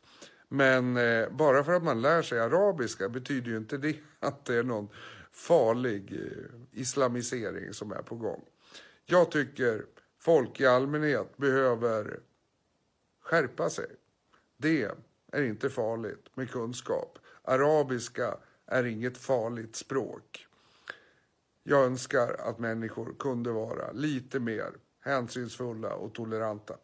Men 0.49 0.97
eh, 0.97 1.29
bara 1.31 1.64
för 1.64 1.72
att 1.72 1.85
man 1.85 2.03
lär 2.03 2.22
sig 2.22 2.41
arabiska 2.41 3.09
betyder 3.09 3.51
ju 3.51 3.57
inte 3.57 3.77
det 3.77 3.97
att 4.20 4.45
det 4.45 4.55
är 4.55 4.62
någon 4.62 4.89
farlig 5.33 6.12
eh, 6.12 6.81
islamisering 6.81 7.75
som 7.75 7.93
är 7.93 8.03
på 8.03 8.14
gång. 8.14 8.45
Jag 9.07 9.31
tycker 9.31 9.85
folk 10.25 10.61
i 10.61 10.66
allmänhet 10.66 11.37
behöver 11.37 12.20
skärpa 13.20 13.70
sig. 13.70 13.87
Det 14.57 14.91
är 15.33 15.43
inte 15.43 15.70
farligt 15.70 16.27
med 16.35 16.51
kunskap. 16.51 17.18
Arabiska 17.43 18.39
är 18.66 18.85
inget 18.85 19.18
farligt 19.18 19.77
språk. 19.77 20.47
Jag 21.62 21.85
önskar 21.85 22.37
att 22.39 22.59
människor 22.59 23.14
kunde 23.18 23.53
vara 23.53 23.93
lite 23.93 24.41
mer 24.41 24.72
hänsynsfulla 25.01 25.95
och 25.95 26.14
toleranta. 26.14 26.77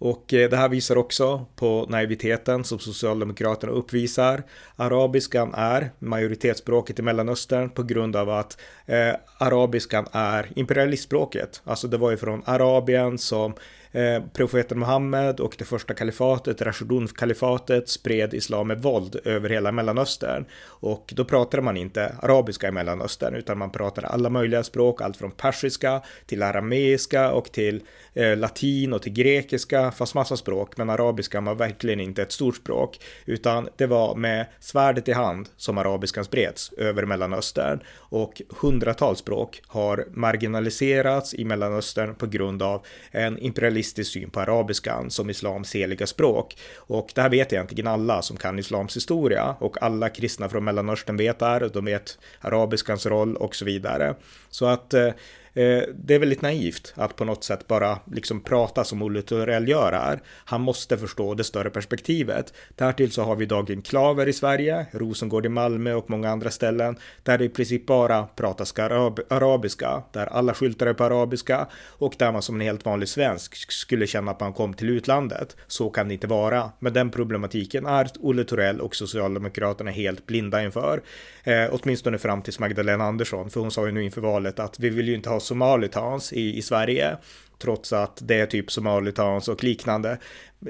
Och 0.00 0.34
eh, 0.34 0.50
det 0.50 0.56
här 0.56 0.68
visar 0.68 0.96
också 0.96 1.46
på 1.56 1.86
naiviteten 1.88 2.64
som 2.64 2.78
Socialdemokraterna 2.78 3.72
uppvisar. 3.72 4.42
Arabiskan 4.76 5.54
är 5.54 5.90
majoritetsspråket 5.98 6.98
i 6.98 7.02
Mellanöstern 7.02 7.70
på 7.70 7.82
grund 7.82 8.16
av 8.16 8.30
att 8.30 8.60
eh, 8.86 9.14
arabiskan 9.38 10.06
är 10.12 10.52
imperialistspråket. 10.56 11.62
Alltså 11.64 11.88
det 11.88 11.96
var 11.96 12.10
ju 12.10 12.16
från 12.16 12.42
Arabien 12.46 13.18
som 13.18 13.54
Eh, 13.92 14.22
profeten 14.32 14.78
Muhammed 14.78 15.40
och 15.40 15.54
det 15.58 15.64
första 15.64 15.94
kalifatet, 15.94 16.62
Rashidun-kalifatet, 16.62 17.88
spred 17.88 18.34
islam 18.34 18.68
med 18.68 18.82
våld 18.82 19.16
över 19.24 19.48
hela 19.48 19.72
Mellanöstern. 19.72 20.44
Och 20.64 21.12
då 21.16 21.24
pratade 21.24 21.62
man 21.62 21.76
inte 21.76 22.14
arabiska 22.22 22.68
i 22.68 22.72
Mellanöstern, 22.72 23.34
utan 23.34 23.58
man 23.58 23.70
pratade 23.70 24.06
alla 24.06 24.30
möjliga 24.30 24.62
språk, 24.62 25.00
allt 25.00 25.16
från 25.16 25.30
persiska 25.30 26.02
till 26.26 26.42
arameiska 26.42 27.32
och 27.32 27.52
till 27.52 27.82
eh, 28.14 28.36
latin 28.36 28.92
och 28.92 29.02
till 29.02 29.12
grekiska, 29.12 29.90
fast 29.90 30.14
massa 30.14 30.36
språk. 30.36 30.76
Men 30.76 30.90
arabiska 30.90 31.40
var 31.40 31.54
verkligen 31.54 32.00
inte 32.00 32.22
ett 32.22 32.32
stort 32.32 32.56
språk, 32.56 33.00
utan 33.26 33.68
det 33.76 33.86
var 33.86 34.14
med 34.14 34.46
svärdet 34.60 35.08
i 35.08 35.12
hand 35.12 35.48
som 35.56 35.78
arabiskan 35.78 36.24
spreds 36.24 36.72
över 36.72 37.04
Mellanöstern. 37.04 37.80
Och 37.96 38.42
hundratals 38.60 39.18
språk 39.18 39.62
har 39.66 40.06
marginaliserats 40.10 41.34
i 41.34 41.44
Mellanöstern 41.44 42.14
på 42.14 42.26
grund 42.26 42.62
av 42.62 42.86
en 43.10 43.38
imperialistisk 43.38 43.79
pluralistisk 43.80 44.12
syn 44.12 44.30
på 44.30 44.40
arabiskan 44.40 45.10
som 45.10 45.30
islams 45.30 45.74
heliga 45.74 46.06
språk. 46.06 46.56
Och 46.88 47.12
det 47.14 47.22
här 47.22 47.30
vet 47.30 47.52
egentligen 47.52 47.86
alla 47.86 48.22
som 48.22 48.36
kan 48.36 48.58
islams 48.58 48.96
historia 48.96 49.56
och 49.60 49.82
alla 49.82 50.08
kristna 50.08 50.48
från 50.48 50.64
Mellanöstern 50.64 51.16
vet 51.16 51.38
det 51.38 51.46
här, 51.46 51.70
de 51.72 51.84
vet 51.84 52.18
arabiskans 52.40 53.06
roll 53.06 53.36
och 53.36 53.54
så 53.54 53.64
vidare. 53.64 54.14
Så 54.50 54.66
att 54.66 54.94
Eh, 54.94 55.12
Eh, 55.54 55.82
det 55.94 56.14
är 56.14 56.18
väldigt 56.18 56.42
naivt 56.42 56.92
att 56.96 57.16
på 57.16 57.24
något 57.24 57.44
sätt 57.44 57.66
bara 57.66 57.98
liksom 58.12 58.40
prata 58.40 58.84
som 58.84 59.02
Olle 59.02 59.22
Thorell 59.22 59.68
gör 59.68 59.92
här. 59.92 60.20
Han 60.44 60.60
måste 60.60 60.98
förstå 60.98 61.34
det 61.34 61.44
större 61.44 61.70
perspektivet. 61.70 62.54
Därtill 62.76 63.12
så 63.12 63.22
har 63.22 63.36
vi 63.36 63.44
idag 63.44 63.80
klaver 63.84 64.28
i 64.28 64.32
Sverige, 64.32 64.86
Rosengård 64.92 65.46
i 65.46 65.48
Malmö 65.48 65.94
och 65.94 66.10
många 66.10 66.30
andra 66.30 66.50
ställen 66.50 66.96
där 67.22 67.38
det 67.38 67.44
i 67.44 67.48
princip 67.48 67.86
bara 67.86 68.26
pratas 68.26 68.78
arab 68.78 69.20
arabiska, 69.30 70.02
där 70.12 70.26
alla 70.26 70.54
skyltar 70.54 70.86
är 70.86 70.94
på 70.94 71.04
arabiska 71.04 71.66
och 71.86 72.14
där 72.18 72.32
man 72.32 72.42
som 72.42 72.54
en 72.54 72.60
helt 72.60 72.84
vanlig 72.84 73.08
svensk 73.08 73.72
skulle 73.72 74.06
känna 74.06 74.30
att 74.30 74.40
man 74.40 74.52
kom 74.52 74.74
till 74.74 74.90
utlandet. 74.90 75.56
Så 75.66 75.90
kan 75.90 76.08
det 76.08 76.14
inte 76.14 76.26
vara. 76.26 76.70
Men 76.78 76.92
den 76.92 77.10
problematiken 77.10 77.86
är 77.86 78.08
Olle 78.20 78.44
Thorell 78.44 78.80
och 78.80 78.96
Socialdemokraterna 78.96 79.90
helt 79.90 80.26
blinda 80.26 80.62
inför. 80.62 81.02
Eh, 81.44 81.68
åtminstone 81.70 82.18
fram 82.18 82.42
tills 82.42 82.58
Magdalena 82.58 83.04
Andersson, 83.04 83.50
för 83.50 83.60
hon 83.60 83.70
sa 83.70 83.86
ju 83.86 83.92
nu 83.92 84.04
inför 84.04 84.20
valet 84.20 84.58
att 84.58 84.80
vi 84.80 84.88
vill 84.88 85.08
ju 85.08 85.14
inte 85.14 85.28
ha 85.28 85.40
somalitans 85.40 86.32
i, 86.32 86.56
i 86.58 86.62
Sverige. 86.62 87.16
trots 87.58 87.92
att 87.92 88.18
det 88.22 88.40
är 88.40 88.46
typ 88.46 88.72
somalitans 88.72 89.48
och 89.48 89.64
liknande 89.64 90.18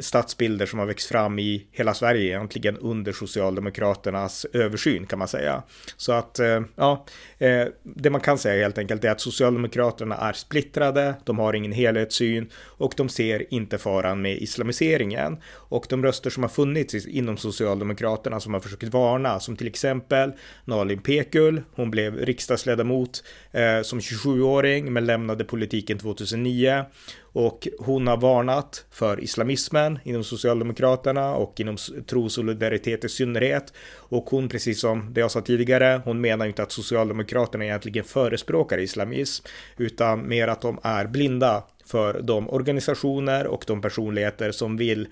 stadsbilder 0.01 0.66
som 0.66 0.78
har 0.78 0.86
växt 0.86 1.09
fram 1.09 1.38
i 1.38 1.66
hela 1.72 1.95
Sverige 1.95 2.26
egentligen 2.26 2.76
under 2.76 3.12
Socialdemokraternas 3.12 4.47
översyn 4.53 5.07
kan 5.07 5.18
man 5.18 5.28
säga. 5.28 5.62
Så 5.97 6.12
att 6.12 6.38
eh, 6.38 6.61
ja, 6.76 7.07
eh, 7.38 7.66
det 7.82 8.11
man 8.11 8.20
kan 8.20 8.38
säga 8.38 8.62
helt 8.62 8.78
enkelt 8.78 9.05
är 9.05 9.11
att 9.11 9.20
Socialdemokraterna 9.20 10.16
är 10.16 10.32
splittrade, 10.32 11.14
de 11.24 11.38
har 11.38 11.55
ingen 11.55 11.72
helhetssyn 11.72 12.51
och 12.57 12.95
de 12.97 13.09
ser 13.09 13.55
inte 13.55 13.78
faran 13.78 14.22
med 14.22 14.43
islamiseringen. 14.43 15.38
Och 15.53 15.86
de 15.88 16.05
röster 16.05 16.30
som 16.30 16.43
har 16.43 16.51
funnits 16.51 17.07
inom 17.07 17.36
Socialdemokraterna 17.36 18.41
som 18.41 18.55
har 18.55 18.61
försökt 18.61 18.84
varna, 18.84 19.41
som 19.41 19.57
till 19.57 19.66
exempel 19.66 20.32
Nalin 20.64 21.03
Pekul, 21.03 21.62
hon 21.74 21.91
blev 21.91 22.16
riksdagsledamot 22.16 23.24
eh, 23.53 23.82
som 23.82 23.99
27-åring 23.99 24.93
men 24.93 25.07
lämnade 25.07 25.45
politiken 25.45 25.99
2009 25.99 26.84
och 27.33 27.68
hon 27.78 28.07
har 28.07 28.16
varnat 28.16 28.85
för 28.91 29.24
islamismen 29.24 29.99
inom 30.05 30.24
Socialdemokraterna 30.24 31.35
och 31.35 31.61
inom 31.61 31.76
trosolidaritet 32.07 33.05
i 33.05 33.09
synnerhet. 33.09 33.72
Och 33.97 34.31
hon, 34.31 34.49
precis 34.49 34.81
som 34.81 35.14
det 35.14 35.20
jag 35.20 35.31
sa 35.31 35.41
tidigare, 35.41 36.03
hon 36.05 36.20
menar 36.20 36.47
inte 36.47 36.62
att 36.62 36.72
Socialdemokraterna 36.72 37.64
egentligen 37.64 38.05
förespråkar 38.05 38.78
islamism, 38.78 39.47
utan 39.76 40.28
mer 40.28 40.49
att 40.49 40.61
de 40.61 40.78
är 40.83 41.07
blinda 41.07 41.64
för 41.85 42.22
de 42.22 42.51
organisationer 42.51 43.47
och 43.47 43.64
de 43.66 43.81
personligheter 43.81 44.53
som 44.53 44.76
vill 44.76 45.09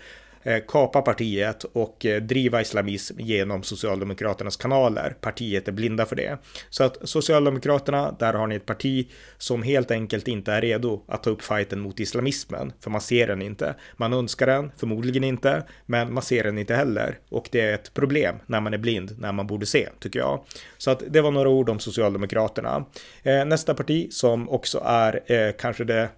Eh, 0.48 0.62
kapa 0.68 1.02
partiet 1.02 1.64
och 1.64 2.06
eh, 2.06 2.22
driva 2.22 2.60
islamism 2.60 3.20
genom 3.20 3.62
Socialdemokraternas 3.62 4.56
kanaler. 4.56 5.16
Partiet 5.20 5.68
är 5.68 5.72
blinda 5.72 6.06
för 6.06 6.16
det. 6.16 6.38
Så 6.70 6.84
att 6.84 7.08
Socialdemokraterna, 7.08 8.16
där 8.18 8.34
har 8.34 8.46
ni 8.46 8.54
ett 8.54 8.66
parti 8.66 9.08
som 9.38 9.62
helt 9.62 9.90
enkelt 9.90 10.28
inte 10.28 10.52
är 10.52 10.60
redo 10.60 11.04
att 11.08 11.22
ta 11.22 11.30
upp 11.30 11.42
fighten 11.42 11.80
mot 11.80 12.00
islamismen, 12.00 12.72
för 12.80 12.90
man 12.90 13.00
ser 13.00 13.26
den 13.26 13.42
inte. 13.42 13.74
Man 13.96 14.12
önskar 14.12 14.46
den, 14.46 14.72
förmodligen 14.76 15.24
inte, 15.24 15.62
men 15.86 16.12
man 16.12 16.22
ser 16.22 16.44
den 16.44 16.58
inte 16.58 16.74
heller. 16.74 17.18
Och 17.28 17.48
det 17.52 17.60
är 17.60 17.74
ett 17.74 17.94
problem 17.94 18.36
när 18.46 18.60
man 18.60 18.74
är 18.74 18.78
blind, 18.78 19.16
när 19.18 19.32
man 19.32 19.46
borde 19.46 19.66
se, 19.66 19.88
tycker 19.98 20.18
jag. 20.18 20.44
Så 20.78 20.90
att 20.90 21.02
det 21.08 21.20
var 21.20 21.30
några 21.30 21.48
ord 21.48 21.68
om 21.68 21.78
Socialdemokraterna. 21.78 22.84
Eh, 23.22 23.44
nästa 23.44 23.74
parti 23.74 24.12
som 24.12 24.48
också 24.48 24.82
är 24.84 25.52
kanske 25.58 25.84
det 25.84 26.08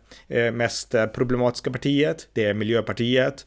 mest 0.53 0.95
problematiska 1.14 1.70
partiet, 1.70 2.28
det 2.33 2.45
är 2.45 2.55
Miljöpartiet. 2.55 3.47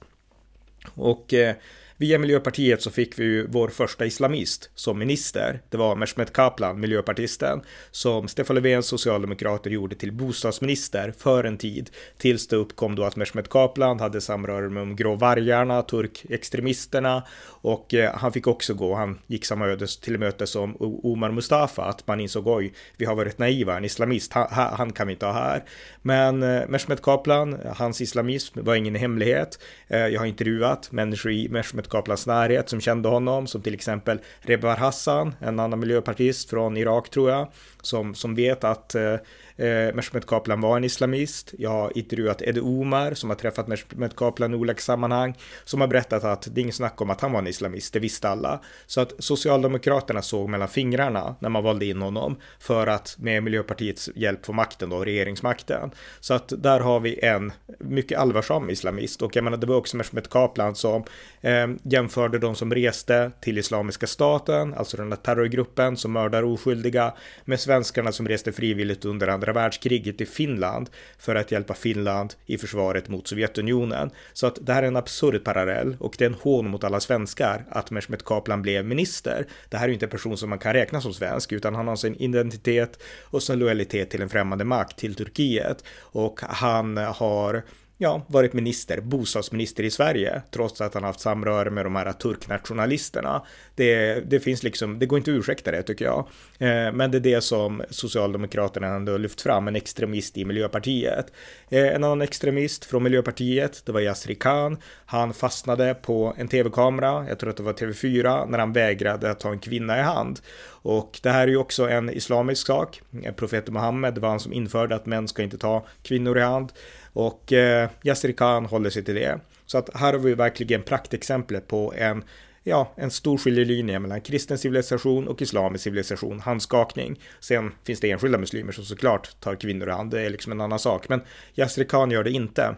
Och 0.96 1.34
eh, 1.34 1.56
Via 2.04 2.20
Miljöpartiet 2.20 2.82
så 2.82 2.92
fick 2.92 3.20
vi 3.20 3.24
ju 3.24 3.48
vår 3.48 3.68
första 3.68 4.06
islamist 4.06 4.70
som 4.76 5.00
minister. 5.00 5.62
Det 5.70 5.78
var 5.78 5.96
Mehmet 5.96 6.34
Kaplan, 6.34 6.80
miljöpartisten, 6.80 7.62
som 7.92 8.28
Stefan 8.28 8.56
Löfvens 8.56 8.86
socialdemokrater 8.86 9.70
gjorde 9.70 9.96
till 9.96 10.12
bostadsminister 10.12 11.14
för 11.18 11.44
en 11.44 11.58
tid. 11.58 11.90
Tills 12.18 12.48
det 12.48 12.56
uppkom 12.56 12.96
då 12.96 13.04
att 13.04 13.16
Mehmet 13.16 13.50
Kaplan 13.50 14.00
hade 14.00 14.22
samröre 14.22 14.70
med 14.70 14.82
de 14.82 14.96
grå 14.96 15.16
vargarna, 15.16 15.82
turkextremisterna 15.82 17.24
och 17.46 17.94
eh, 17.94 18.16
han 18.16 18.32
fick 18.32 18.48
också 18.48 18.74
gå. 18.74 18.96
Han 18.96 19.20
gick 19.28 19.46
samma 19.46 19.68
öde 19.68 19.88
till 20.02 20.18
möte 20.18 20.48
som 20.48 20.78
Omar 21.04 21.32
Mustafa, 21.32 21.84
att 21.84 22.08
man 22.08 22.20
insåg 22.20 22.48
oj, 22.48 22.74
vi 22.98 23.06
har 23.06 23.16
varit 23.16 23.38
naiva, 23.38 23.78
en 23.78 23.86
islamist, 23.86 24.34
han, 24.34 24.48
han 24.52 24.94
kan 24.94 25.08
vi 25.08 25.14
inte 25.14 25.26
ha 25.26 25.34
här. 25.34 25.64
Men 26.02 26.44
eh, 26.44 26.68
Mehmet 26.68 27.02
Kaplan, 27.02 27.60
hans 27.76 28.02
islamism 28.02 28.60
var 28.64 28.76
ingen 28.76 28.96
hemlighet. 28.96 29.60
Eh, 29.88 30.08
jag 30.08 30.20
har 30.20 30.28
intervjuat 30.28 30.92
människor 30.92 31.32
i 31.32 31.50
Mehmet 31.50 31.93
Kaplans 31.94 32.28
närhet 32.28 32.70
som 32.70 32.82
kände 32.82 33.10
honom, 33.10 33.48
som 33.48 33.62
till 33.62 33.74
exempel 33.74 34.20
Rebar 34.42 34.76
Hassan, 34.76 35.36
en 35.40 35.60
annan 35.60 35.80
miljöpartist 35.80 36.50
från 36.50 36.78
Irak 36.78 37.10
tror 37.10 37.30
jag, 37.30 37.48
som, 37.86 38.16
som 38.16 38.36
vet 38.36 38.64
att 38.64 38.96
eh, 38.96 39.14
eh, 39.58 39.94
Mehmet 39.94 40.28
Kaplan 40.28 40.62
var 40.62 40.78
en 40.78 40.84
islamist. 40.84 41.54
Jag 41.58 41.70
har 41.70 41.98
intervjuat 41.98 42.42
Eddie 42.42 42.62
Omar 42.62 43.14
som 43.14 43.30
har 43.30 43.38
träffat 43.38 43.68
Mehmet 43.68 44.16
Kaplan 44.16 44.54
i 44.54 44.58
olika 44.58 44.82
sammanhang 44.82 45.38
som 45.64 45.82
har 45.82 45.88
berättat 45.88 46.24
att 46.24 46.48
det 46.52 46.62
är 46.62 46.64
inget 46.64 46.76
snack 46.76 47.02
om 47.02 47.10
att 47.10 47.22
han 47.22 47.32
var 47.32 47.40
en 47.40 47.48
islamist, 47.48 47.94
det 47.94 48.00
visste 48.00 48.30
alla. 48.30 48.62
Så 48.86 49.02
att 49.02 49.14
Socialdemokraterna 49.20 50.22
såg 50.22 50.50
mellan 50.50 50.68
fingrarna 50.68 51.36
när 51.40 51.50
man 51.50 51.64
valde 51.64 51.86
in 51.86 52.02
honom 52.02 52.36
för 52.60 52.88
att 52.88 53.16
med 53.20 53.44
Miljöpartiets 53.44 54.10
hjälp 54.16 54.46
få 54.46 54.54
makten 54.54 54.90
då, 54.90 55.06
regeringsmakten. 55.06 55.92
Så 56.20 56.34
att 56.34 56.54
där 56.58 56.80
har 56.80 57.00
vi 57.00 57.20
en 57.26 57.52
mycket 57.80 58.20
allvarsam 58.20 58.70
islamist 58.70 59.22
och 59.22 59.36
jag 59.36 59.44
menar 59.44 59.58
det 59.58 59.68
var 59.68 59.76
också 59.76 59.98
Mehmet 59.98 60.30
Kaplan 60.30 60.76
som 60.76 61.04
eh, 61.42 61.68
jämförde 61.84 62.40
de 62.40 62.56
som 62.56 62.74
reste 62.74 63.32
till 63.42 63.58
Islamiska 63.58 64.08
staten, 64.08 64.74
alltså 64.74 64.98
den 64.98 65.10
där 65.10 65.18
terrorgruppen 65.18 65.98
som 65.98 66.12
mördar 66.12 66.44
oskyldiga, 66.44 67.14
med 67.46 67.60
svenskarna 67.74 68.12
som 68.12 68.28
reste 68.28 68.52
frivilligt 68.52 69.06
under 69.06 69.28
andra 69.28 69.54
världskriget 69.54 70.22
i 70.22 70.26
Finland 70.26 70.90
för 71.18 71.36
att 71.36 71.52
hjälpa 71.52 71.74
Finland 71.74 72.34
i 72.46 72.58
försvaret 72.58 73.10
mot 73.10 73.28
Sovjetunionen. 73.28 74.10
Så 74.34 74.48
att 74.48 74.58
det 74.62 74.74
här 74.74 74.84
är 74.84 74.88
en 74.88 74.96
absurd 74.96 75.44
parallell 75.44 75.98
och 76.00 76.16
det 76.18 76.26
är 76.26 76.30
en 76.30 76.36
hån 76.42 76.68
mot 76.70 76.84
alla 76.84 77.00
svenskar 77.00 77.66
att 77.70 77.92
Mehmet 77.92 78.26
Kaplan 78.26 78.62
blev 78.62 78.86
minister. 78.86 79.46
Det 79.70 79.78
här 79.78 79.84
är 79.84 79.88
ju 79.88 79.94
inte 79.94 80.06
en 80.06 80.10
person 80.10 80.38
som 80.38 80.50
man 80.50 80.60
kan 80.60 80.74
räkna 80.74 81.02
som 81.02 81.14
svensk 81.14 81.52
utan 81.52 81.76
han 81.76 81.88
har 81.88 81.96
sin 81.96 82.16
identitet 82.16 83.04
och 83.32 83.44
sin 83.44 83.60
lojalitet 83.60 84.10
till 84.10 84.22
en 84.22 84.30
främmande 84.30 84.66
makt, 84.66 84.98
till 84.98 85.16
Turkiet. 85.16 85.84
Och 86.00 86.40
han 86.42 86.98
har 86.98 87.64
ja, 87.98 88.22
varit 88.28 88.54
minister, 88.54 89.02
bostadsminister 89.02 89.84
i 89.84 89.92
Sverige, 89.92 90.42
trots 90.52 90.82
att 90.82 90.94
han 90.94 91.04
haft 91.04 91.20
samröre 91.20 91.70
med 91.70 91.86
de 91.86 91.96
här 91.96 92.12
turknationalisterna. 92.12 93.46
Det, 93.76 94.20
det 94.30 94.40
finns 94.40 94.64
liksom, 94.64 95.00
det 95.00 95.06
går 95.06 95.18
inte 95.18 95.32
att 95.32 95.38
ursäkta 95.38 95.72
det 95.72 95.84
tycker 95.84 96.06
jag. 96.06 96.20
Eh, 96.60 96.92
men 96.94 97.12
det 97.12 97.18
är 97.18 97.20
det 97.20 97.42
som 97.42 97.84
Socialdemokraterna 97.90 98.88
ändå 98.88 99.18
lyft 99.18 99.42
fram, 99.42 99.68
en 99.68 99.76
extremist 99.76 100.38
i 100.38 100.46
Miljöpartiet. 100.46 101.26
Eh, 101.70 101.88
en 101.88 102.04
annan 102.04 102.22
extremist 102.22 102.86
från 102.86 103.04
Miljöpartiet, 103.04 103.86
det 103.86 103.92
var 103.92 104.02
Yasri 104.02 104.36
Khan. 104.36 104.78
Han 105.06 105.34
fastnade 105.34 105.94
på 105.94 106.34
en 106.38 106.48
tv-kamera, 106.48 107.26
jag 107.30 107.40
tror 107.40 107.50
att 107.50 107.58
det 107.58 107.64
var 107.64 107.74
TV4, 107.74 108.50
när 108.50 108.60
han 108.60 108.74
vägrade 108.74 109.32
att 109.32 109.40
ta 109.40 109.52
en 109.52 109.60
kvinna 109.60 110.00
i 110.00 110.02
hand. 110.02 110.40
Och 110.66 111.20
det 111.24 111.30
här 111.30 111.44
är 111.44 111.52
ju 111.52 111.58
också 111.58 111.90
en 111.90 112.10
islamisk 112.10 112.68
sak. 112.68 113.02
Eh, 113.24 113.34
profeten 113.34 113.74
Muhammed 113.74 114.18
var 114.18 114.30
han 114.30 114.40
som 114.40 114.54
införde 114.54 114.96
att 114.96 115.06
män 115.06 115.28
ska 115.28 115.44
inte 115.44 115.58
ta 115.58 115.86
kvinnor 116.04 116.38
i 116.38 116.42
hand. 116.42 116.72
Och 117.14 117.54
eh, 117.54 117.90
Yasir 118.04 118.32
Khan 118.32 118.66
håller 118.66 118.90
sig 118.90 119.04
till 119.04 119.16
det. 119.16 119.40
Så 119.66 119.78
att 119.78 119.90
här 119.96 120.14
har 120.14 120.20
vi 120.20 120.34
verkligen 120.34 120.82
praktexemplet 120.82 121.68
på 121.68 121.94
en 121.98 122.24
ja, 122.64 122.94
en 122.96 123.12
stor 123.12 123.38
skiljelinje 123.38 124.00
mellan 124.00 124.22
kristen 124.22 124.58
civilisation 124.58 125.28
och 125.28 125.42
islamisk 125.42 125.84
civilisation, 125.84 126.40
handskakning. 126.40 127.20
Sen 127.40 127.72
finns 127.84 128.00
det 128.00 128.12
enskilda 128.12 128.38
muslimer 128.38 128.72
som 128.72 128.86
såklart 128.86 129.40
tar 129.40 129.56
kvinnor 129.56 129.88
i 129.88 129.92
hand, 129.92 130.12
det 130.12 130.22
är 130.22 130.30
liksom 130.30 130.52
en 130.52 130.62
annan 130.62 130.80
sak, 130.80 131.10
men 131.10 131.22
Yasri 131.56 131.86
Khan 131.86 132.12
gör 132.12 132.24
det 132.24 132.32
inte. 132.32 132.76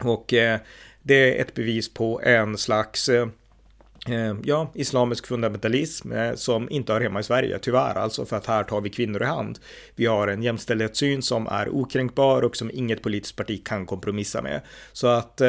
Och 0.00 0.34
eh, 0.34 0.60
det 1.02 1.14
är 1.14 1.42
ett 1.42 1.54
bevis 1.54 1.94
på 1.94 2.20
en 2.22 2.58
slags 2.58 3.08
Eh, 3.08 3.26
Eh, 4.08 4.36
ja, 4.44 4.70
islamisk 4.74 5.26
fundamentalism 5.26 6.12
eh, 6.12 6.34
som 6.34 6.70
inte 6.70 6.92
hör 6.92 7.00
hemma 7.00 7.20
i 7.20 7.22
Sverige, 7.22 7.58
tyvärr 7.58 7.94
alltså, 7.94 8.24
för 8.24 8.36
att 8.36 8.46
här 8.46 8.64
tar 8.64 8.80
vi 8.80 8.90
kvinnor 8.90 9.22
i 9.22 9.26
hand. 9.26 9.58
Vi 9.96 10.06
har 10.06 10.28
en 10.28 10.42
jämställdhetssyn 10.42 11.22
som 11.22 11.46
är 11.46 11.68
okränkbar 11.68 12.42
och 12.42 12.56
som 12.56 12.70
inget 12.74 13.02
politiskt 13.02 13.36
parti 13.36 13.64
kan 13.64 13.86
kompromissa 13.86 14.42
med. 14.42 14.60
Så 14.92 15.06
att 15.06 15.40
eh, 15.40 15.46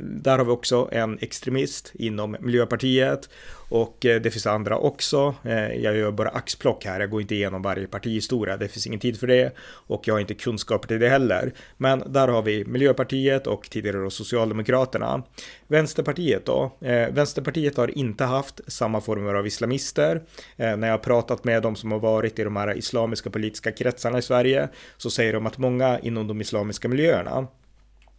där 0.00 0.38
har 0.38 0.44
vi 0.44 0.50
också 0.50 0.88
en 0.92 1.18
extremist 1.20 1.92
inom 1.94 2.36
Miljöpartiet 2.40 3.28
och 3.68 4.06
eh, 4.06 4.20
det 4.20 4.30
finns 4.30 4.46
andra 4.46 4.78
också. 4.78 5.34
Eh, 5.44 5.72
jag 5.72 5.96
gör 5.96 6.10
bara 6.10 6.28
axplock 6.28 6.84
här, 6.84 7.00
jag 7.00 7.10
går 7.10 7.20
inte 7.20 7.34
igenom 7.34 7.62
varje 7.62 7.86
partihistoria, 7.86 8.56
det 8.56 8.68
finns 8.68 8.86
ingen 8.86 9.00
tid 9.00 9.20
för 9.20 9.26
det 9.26 9.54
och 9.60 10.08
jag 10.08 10.14
har 10.14 10.20
inte 10.20 10.34
kunskaper 10.34 10.88
till 10.88 11.00
det 11.00 11.08
heller. 11.08 11.52
Men 11.76 12.02
där 12.06 12.28
har 12.28 12.42
vi 12.42 12.64
Miljöpartiet 12.64 13.46
och 13.46 13.70
tidigare 13.70 13.96
då 13.96 14.10
Socialdemokraterna. 14.10 15.22
Vänsterpartiet 15.66 16.46
då? 16.46 16.72
Eh, 16.80 17.08
Vänsterpartiet 17.10 17.76
har 17.76 17.98
inte 17.98 18.24
haft 18.24 18.60
samma 18.66 19.00
former 19.00 19.34
av 19.34 19.46
islamister. 19.46 20.22
När 20.56 20.86
jag 20.86 20.94
har 20.94 20.98
pratat 20.98 21.44
med 21.44 21.62
de 21.62 21.76
som 21.76 21.92
har 21.92 21.98
varit 21.98 22.38
i 22.38 22.44
de 22.44 22.56
här 22.56 22.78
islamiska 22.78 23.30
politiska 23.30 23.72
kretsarna 23.72 24.18
i 24.18 24.22
Sverige 24.22 24.68
så 24.96 25.10
säger 25.10 25.32
de 25.32 25.46
att 25.46 25.58
många 25.58 25.98
inom 25.98 26.26
de 26.26 26.40
islamiska 26.40 26.88
miljöerna 26.88 27.46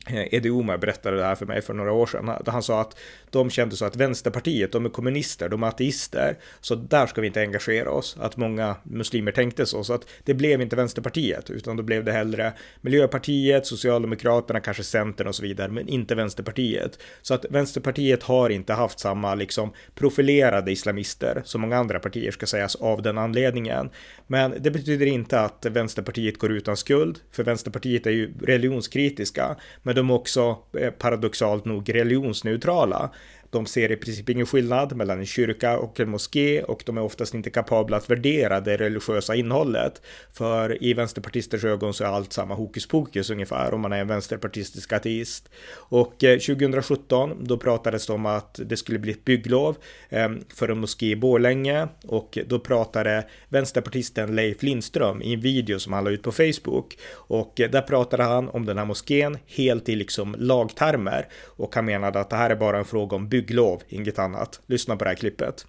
Eh, 0.07 0.33
Eddie 0.33 0.49
Omar 0.49 0.77
berättade 0.77 1.17
det 1.17 1.23
här 1.23 1.35
för 1.35 1.45
mig 1.45 1.61
för 1.61 1.73
några 1.73 1.91
år 1.91 2.05
sedan. 2.05 2.31
Han 2.47 2.63
sa 2.63 2.81
att 2.81 2.97
de 3.29 3.49
kände 3.49 3.75
så 3.75 3.85
att 3.85 3.95
Vänsterpartiet, 3.95 4.71
de 4.71 4.85
är 4.85 4.89
kommunister, 4.89 5.49
de 5.49 5.63
är 5.63 5.67
ateister, 5.67 6.37
så 6.61 6.75
där 6.75 7.07
ska 7.07 7.21
vi 7.21 7.27
inte 7.27 7.41
engagera 7.41 7.91
oss. 7.91 8.17
Att 8.19 8.37
många 8.37 8.75
muslimer 8.83 9.31
tänkte 9.31 9.65
så, 9.65 9.83
så 9.83 9.93
att 9.93 10.07
det 10.23 10.33
blev 10.33 10.61
inte 10.61 10.75
Vänsterpartiet, 10.75 11.49
utan 11.49 11.77
då 11.77 11.83
blev 11.83 12.03
det 12.03 12.11
hellre 12.11 12.53
Miljöpartiet, 12.81 13.65
Socialdemokraterna, 13.65 14.59
kanske 14.59 14.83
Centern 14.83 15.27
och 15.27 15.35
så 15.35 15.43
vidare, 15.43 15.71
men 15.71 15.87
inte 15.87 16.15
Vänsterpartiet. 16.15 16.99
Så 17.21 17.33
att 17.33 17.45
Vänsterpartiet 17.49 18.23
har 18.23 18.49
inte 18.49 18.73
haft 18.73 18.99
samma 18.99 19.35
liksom 19.35 19.73
profilerade 19.95 20.71
islamister 20.71 21.41
som 21.45 21.61
många 21.61 21.77
andra 21.77 21.99
partier 21.99 22.31
ska 22.31 22.45
sägas 22.45 22.75
av 22.75 23.01
den 23.01 23.17
anledningen. 23.17 23.89
Men 24.27 24.53
det 24.59 24.71
betyder 24.71 25.05
inte 25.05 25.39
att 25.39 25.65
Vänsterpartiet 25.65 26.39
går 26.39 26.51
utan 26.51 26.77
skuld, 26.77 27.19
för 27.31 27.43
Vänsterpartiet 27.43 28.05
är 28.05 28.11
ju 28.11 28.33
religionskritiska, 28.41 29.55
men 29.83 29.94
de 29.95 30.09
är 30.09 30.13
också 30.13 30.57
eh, 30.79 30.91
paradoxalt 30.91 31.65
nog 31.65 31.95
religionsneutrala 31.95 33.09
de 33.55 33.65
ser 33.65 33.91
i 33.91 33.95
princip 33.95 34.29
ingen 34.29 34.45
skillnad 34.45 34.95
mellan 34.95 35.19
en 35.19 35.25
kyrka 35.25 35.77
och 35.77 35.99
en 35.99 36.09
moské 36.09 36.63
och 36.63 36.83
de 36.85 36.97
är 36.97 37.01
oftast 37.01 37.33
inte 37.33 37.49
kapabla 37.49 37.97
att 37.97 38.09
värdera 38.09 38.59
det 38.59 38.77
religiösa 38.77 39.35
innehållet. 39.35 40.01
För 40.33 40.83
i 40.83 40.93
vänsterpartisters 40.93 41.63
ögon 41.63 41.93
så 41.93 42.03
är 42.03 42.07
allt 42.07 42.33
samma 42.33 42.55
hokus 42.55 42.87
pokus 42.87 43.29
ungefär 43.29 43.73
om 43.73 43.81
man 43.81 43.93
är 43.93 44.01
en 44.01 44.07
vänsterpartistisk 44.07 44.93
ateist. 44.93 45.49
Och 45.73 46.23
eh, 46.23 46.39
2017 46.39 47.37
då 47.41 47.57
pratades 47.57 48.07
det 48.07 48.13
om 48.13 48.25
att 48.25 48.59
det 48.65 48.77
skulle 48.77 48.99
bli 48.99 49.11
ett 49.11 49.25
bygglov 49.25 49.75
eh, 50.09 50.29
för 50.55 50.69
en 50.69 50.79
moské 50.79 51.05
i 51.05 51.15
Borlänge 51.15 51.87
och 52.07 52.37
då 52.47 52.59
pratade 52.59 53.27
vänsterpartisten 53.49 54.35
Leif 54.35 54.63
Lindström 54.63 55.21
i 55.21 55.33
en 55.33 55.41
video 55.41 55.79
som 55.79 55.93
han 55.93 56.03
la 56.03 56.09
ut 56.09 56.23
på 56.23 56.31
Facebook 56.31 56.97
och 57.13 57.61
eh, 57.61 57.69
där 57.69 57.81
pratade 57.81 58.23
han 58.23 58.49
om 58.49 58.65
den 58.65 58.77
här 58.77 58.85
moskén 58.85 59.37
helt 59.47 59.89
i 59.89 59.95
liksom 59.95 60.35
lagtermer 60.39 61.27
och 61.45 61.75
han 61.75 61.85
menade 61.85 62.19
att 62.19 62.29
det 62.29 62.35
här 62.35 62.49
är 62.49 62.55
bara 62.55 62.77
en 62.77 62.85
fråga 62.85 63.15
om 63.15 63.29
bygglov, 63.45 63.81
inget 63.87 64.19
annat. 64.19 64.61
Lyssna 64.65 64.95
på 64.95 65.03
det 65.03 65.09
här 65.09 65.15
klippet. 65.15 65.67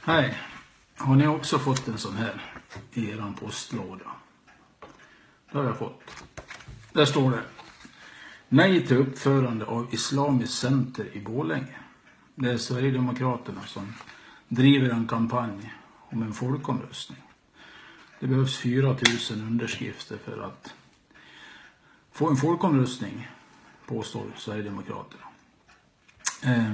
Hej! 0.00 0.34
Har 0.96 1.16
ni 1.16 1.26
också 1.26 1.58
fått 1.58 1.88
en 1.88 1.98
sån 1.98 2.16
här 2.16 2.42
i 2.92 3.10
eran 3.10 3.34
postlåda? 3.34 4.10
Det 5.52 5.58
har 5.58 5.64
jag 5.64 5.78
fått. 5.78 6.00
Där 6.92 7.04
står 7.04 7.30
det. 7.30 7.42
Nej 8.48 8.86
till 8.86 8.96
uppförande 8.96 9.64
av 9.64 9.94
Islamiskt 9.94 10.54
center 10.54 11.06
i 11.12 11.20
Bålänge. 11.20 11.76
Det 12.34 12.50
är 12.50 12.56
Sverigedemokraterna 12.56 13.60
som 13.66 13.94
driver 14.48 14.90
en 14.90 15.06
kampanj 15.08 15.74
om 16.10 16.22
en 16.22 16.32
folkomröstning. 16.32 17.22
Det 18.20 18.26
behövs 18.26 18.58
4 18.58 18.86
000 18.86 18.96
underskrifter 19.30 20.18
för 20.24 20.42
att 20.42 20.74
få 22.12 22.28
en 22.28 22.36
folkomröstning, 22.36 23.28
påstår 23.86 24.26
Sverigedemokraterna. 24.36 25.24
Eh, 26.42 26.72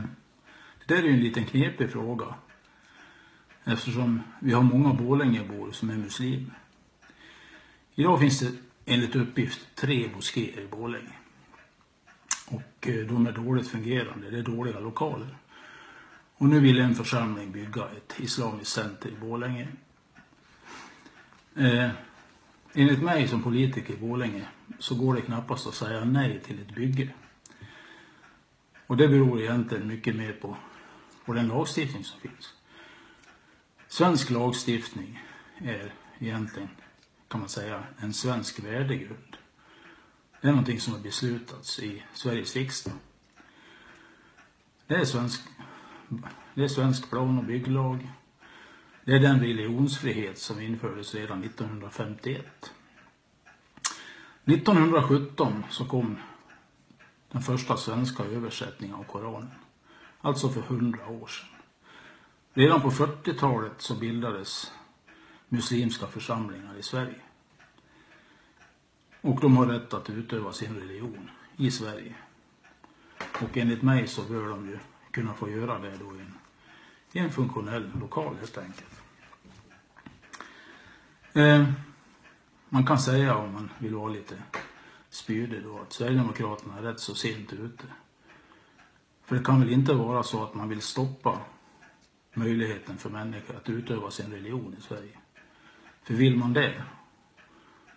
det 0.87 0.95
där 0.95 1.03
är 1.03 1.07
ju 1.07 1.14
en 1.14 1.20
liten 1.20 1.45
knepig 1.45 1.91
fråga 1.91 2.35
eftersom 3.64 4.22
vi 4.41 4.53
har 4.53 4.62
många 4.62 4.93
Borlängebor 4.93 5.72
som 5.72 5.91
är 5.91 5.97
muslimer. 5.97 6.59
Idag 7.95 8.20
finns 8.20 8.41
det 8.41 8.53
enligt 8.85 9.16
uppgift 9.16 9.61
tre 9.74 10.11
moskéer 10.14 10.61
i 10.61 10.66
Borlänge. 10.66 11.12
Och 12.47 12.89
eh, 12.89 13.07
de 13.07 13.26
är 13.26 13.32
dåligt 13.32 13.68
fungerande, 13.68 14.30
det 14.30 14.39
är 14.39 14.43
dåliga 14.43 14.80
lokaler. 14.80 15.37
Och 16.37 16.49
nu 16.49 16.61
vill 16.61 16.78
en 16.78 16.95
församling 16.95 17.53
bygga 17.53 17.85
ett 17.97 18.14
islamiskt 18.20 18.74
center 18.74 19.09
i 19.09 19.20
Borlänge. 19.20 19.68
Eh, 21.57 21.91
enligt 22.74 23.03
mig 23.03 23.28
som 23.28 23.43
politiker 23.43 23.95
i 23.95 23.97
Borlänge 23.97 24.47
så 24.78 24.95
går 24.95 25.14
det 25.14 25.20
knappast 25.20 25.66
att 25.66 25.74
säga 25.74 26.05
nej 26.05 26.41
till 26.41 26.61
ett 26.61 26.74
bygge. 26.74 27.09
Och 28.87 28.97
det 28.97 29.09
beror 29.09 29.41
egentligen 29.41 29.89
mycket 29.89 30.16
mer 30.16 30.32
på, 30.32 30.57
på 31.25 31.33
den 31.33 31.49
lagstiftning 31.49 32.05
som 32.05 32.20
finns. 32.20 32.55
Svensk 33.89 34.31
lagstiftning 34.31 35.22
är 35.59 35.93
egentligen, 36.18 36.68
kan 37.29 37.41
man 37.41 37.49
säga, 37.49 37.85
en 37.99 38.14
svensk 38.14 38.64
värdegrund. 38.64 39.37
Det 40.41 40.49
är 40.49 40.53
någonting 40.53 40.81
som 40.81 40.93
har 40.93 41.01
beslutats 41.01 41.79
i 41.79 42.03
Sveriges 42.14 42.57
riksdag. 42.57 42.95
Det 44.87 44.95
är 44.95 45.05
svensk, 45.05 45.43
det 46.55 46.64
är 46.64 46.68
svensk 46.68 47.11
plan 47.11 47.39
och 47.39 47.45
bygglag. 47.45 48.09
Det 49.05 49.12
är 49.12 49.20
den 49.20 49.41
religionsfrihet 49.41 50.39
som 50.39 50.61
infördes 50.61 51.14
redan 51.14 51.45
1951. 51.45 52.72
1917 54.45 55.64
så 55.70 55.85
kom 55.85 56.16
den 57.33 57.43
första 57.43 57.77
svenska 57.77 58.25
översättningen 58.25 58.97
av 58.97 59.05
Koranen. 59.05 59.51
Alltså 60.25 60.49
för 60.49 60.61
hundra 60.61 61.09
år 61.09 61.27
sedan. 61.27 61.49
Redan 62.55 62.81
på 62.81 62.91
40-talet 62.91 63.72
så 63.79 63.95
bildades 63.95 64.72
muslimska 65.49 66.07
församlingar 66.07 66.77
i 66.79 66.83
Sverige. 66.83 67.20
Och 69.20 69.41
de 69.41 69.57
har 69.57 69.66
rätt 69.66 69.95
att 69.95 70.11
utöva 70.11 70.53
sin 70.53 70.81
religion 70.81 71.31
i 71.57 71.70
Sverige. 71.70 72.14
Och 73.18 73.57
enligt 73.57 73.83
mig 73.83 74.07
så 74.07 74.22
bör 74.22 74.49
de 74.49 74.68
ju 74.68 74.79
kunna 75.11 75.35
få 75.35 75.51
göra 75.51 75.79
det 75.79 75.97
då 75.97 76.14
i 76.16 76.18
en, 76.18 76.35
i 77.12 77.18
en 77.18 77.33
funktionell 77.33 77.91
lokal 78.01 78.37
helt 78.37 78.59
enkelt. 78.59 79.01
Eh, 81.33 81.68
man 82.68 82.87
kan 82.87 82.99
säga 82.99 83.37
om 83.37 83.53
man 83.53 83.70
vill 83.79 83.95
vara 83.95 84.12
lite 84.12 84.43
spydig 85.11 85.62
då 85.62 85.79
att 85.79 85.93
Sverigedemokraterna 85.93 86.79
är 86.79 86.83
rätt 86.83 87.01
så 87.01 87.14
sent 87.14 87.53
ute. 87.53 87.85
För 89.25 89.37
det 89.37 89.45
kan 89.45 89.61
väl 89.61 89.72
inte 89.72 89.95
vara 89.95 90.22
så 90.22 90.43
att 90.43 90.55
man 90.55 90.68
vill 90.68 90.81
stoppa 90.81 91.41
möjligheten 92.35 92.99
för 92.99 93.11
människor 93.11 93.57
att 93.57 93.68
utöva 93.68 94.11
sin 94.11 94.33
religion 94.33 94.77
i 94.79 94.83
Sverige. 94.83 95.18
För 96.03 96.14
vill 96.14 96.37
man 96.37 96.53
det, 96.53 96.83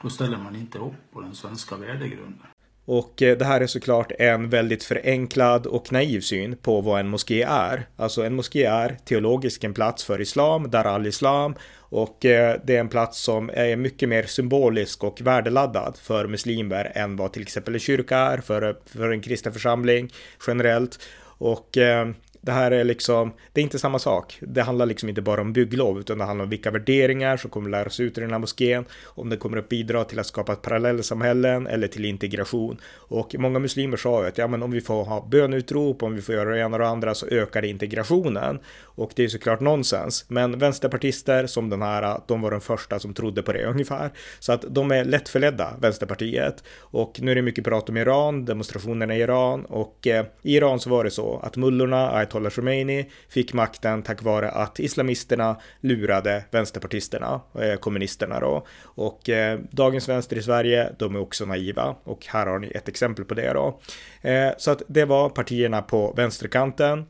då 0.02 0.10
ställer 0.10 0.38
man 0.38 0.56
inte 0.56 0.80
upp 0.80 1.12
på 1.12 1.22
den 1.22 1.36
svenska 1.36 1.78
värdegrunden. 1.78 2.48
Och 2.90 3.22
eh, 3.22 3.38
det 3.38 3.46
här 3.46 3.62
är 3.62 3.68
såklart 3.68 4.12
en 4.20 4.50
väldigt 4.50 4.84
förenklad 4.84 5.66
och 5.66 5.92
naiv 5.92 6.22
syn 6.22 6.58
på 6.58 6.82
vad 6.82 7.00
en 7.00 7.08
moské 7.08 7.44
är. 7.44 7.88
Alltså 7.96 8.24
en 8.24 8.36
moské 8.36 8.64
är 8.64 8.98
teologiskt 9.06 9.64
en 9.64 9.74
plats 9.74 10.04
för 10.04 10.22
islam, 10.22 10.70
där 10.72 10.84
all 10.84 11.08
islam 11.08 11.56
och 11.90 12.26
eh, 12.26 12.60
det 12.64 12.76
är 12.76 12.80
en 12.80 12.90
plats 12.90 13.20
som 13.20 13.50
är 13.54 13.76
mycket 13.76 14.10
mer 14.10 14.24
symbolisk 14.24 15.04
och 15.04 15.22
värdeladdad 15.22 15.98
för 16.02 16.28
muslimer 16.28 16.92
än 16.96 17.16
vad 17.16 17.34
till 17.34 17.42
exempel 17.42 17.74
en 17.74 17.80
kyrka 17.80 18.18
är 18.18 18.38
för, 18.38 18.78
för 18.86 19.12
en 19.12 19.22
kristen 19.22 19.54
församling 19.54 20.14
generellt. 20.48 21.00
Och 21.40 21.78
eh, 21.78 22.10
det 22.48 22.54
här 22.54 22.72
är 22.72 22.84
liksom, 22.84 23.34
det 23.54 23.62
är 23.62 23.64
inte 23.64 23.80
samma 23.80 24.00
sak. 24.00 24.40
Det 24.42 24.62
handlar 24.62 24.86
liksom 24.86 25.10
inte 25.10 25.22
bara 25.22 25.42
om 25.42 25.54
bygglov, 25.54 26.00
utan 26.00 26.18
det 26.18 26.24
handlar 26.24 26.44
om 26.44 26.50
vilka 26.50 26.72
värderingar 26.72 27.38
som 27.38 27.50
kommer 27.50 27.70
läras 27.70 28.00
ut 28.00 28.18
i 28.18 28.22
den 28.22 28.32
här 28.32 28.40
moskén, 28.40 28.86
om 29.06 29.30
det 29.30 29.38
kommer 29.38 29.58
att 29.58 29.70
bidra 29.70 30.04
till 30.04 30.20
att 30.20 30.26
skapa 30.26 30.54
ett 30.54 30.62
parallellsamhällen 30.62 31.68
eller 31.68 31.88
till 31.88 32.06
integration. 32.06 32.78
Och 32.96 33.36
många 33.40 33.60
muslimer 33.60 33.98
sa 33.98 34.22
ju 34.22 34.28
att 34.28 34.38
ja, 34.38 34.48
men 34.48 34.64
om 34.64 34.72
vi 34.72 34.82
får 34.82 35.04
ha 35.04 35.28
bönutrop, 35.32 36.04
om 36.04 36.16
vi 36.16 36.22
får 36.22 36.36
göra 36.36 36.50
det 36.50 36.60
ena 36.60 36.76
och 36.76 36.80
det 36.80 36.88
andra 36.88 37.16
så 37.16 37.28
ökar 37.28 37.66
integrationen. 37.66 38.60
Och 38.98 39.12
det 39.16 39.24
är 39.24 39.28
såklart 39.28 39.60
nonsens. 39.60 40.26
Men 40.28 40.60
vänsterpartister 40.60 41.48
som 41.48 41.70
den 41.70 41.82
här, 41.82 42.22
de 42.28 42.42
var 42.42 42.52
de 42.52 42.62
första 42.62 43.00
som 43.00 43.14
trodde 43.14 43.42
på 43.42 43.54
det 43.54 43.66
ungefär. 43.66 44.12
Så 44.40 44.54
att 44.54 44.66
de 44.70 44.92
är 44.92 45.06
lättförledda, 45.06 45.74
Vänsterpartiet. 45.82 46.64
Och 46.80 47.20
nu 47.22 47.32
är 47.32 47.36
det 47.36 47.42
mycket 47.42 47.64
prat 47.64 47.90
om 47.90 47.98
Iran, 47.98 48.46
demonstrationerna 48.46 49.16
i 49.16 49.22
Iran 49.22 49.66
och 49.66 50.08
eh, 50.08 50.26
i 50.42 50.56
Iran 50.56 50.80
så 50.80 50.90
var 50.90 51.04
det 51.04 51.12
så 51.12 51.40
att 51.44 51.58
mullorna, 51.58 52.10
ayatollah 52.38 52.50
Khomeini 52.50 53.06
fick 53.30 53.54
makten 53.54 54.04
tack 54.04 54.24
vare 54.24 54.50
att 54.52 54.80
islamisterna 54.80 55.58
lurade 55.82 56.44
vänsterpartisterna, 56.52 57.42
eh, 57.62 57.76
kommunisterna 57.76 58.40
då. 58.40 58.66
Och 58.84 59.30
eh, 59.30 59.60
dagens 59.72 60.10
vänster 60.10 60.38
i 60.38 60.42
Sverige, 60.42 60.94
de 61.00 61.16
är 61.16 61.20
också 61.20 61.46
naiva 61.46 61.96
och 62.04 62.26
här 62.26 62.48
har 62.48 62.60
ni 62.60 62.68
ett 62.68 62.88
exempel 62.88 63.26
på 63.26 63.34
det 63.34 63.54
då. 63.54 63.80
Eh, 64.22 64.50
så 64.58 64.72
att 64.72 64.82
det 64.88 65.06
var 65.06 65.30
partierna 65.30 65.82
på 65.82 66.14
vänsterkanten. 66.18 67.06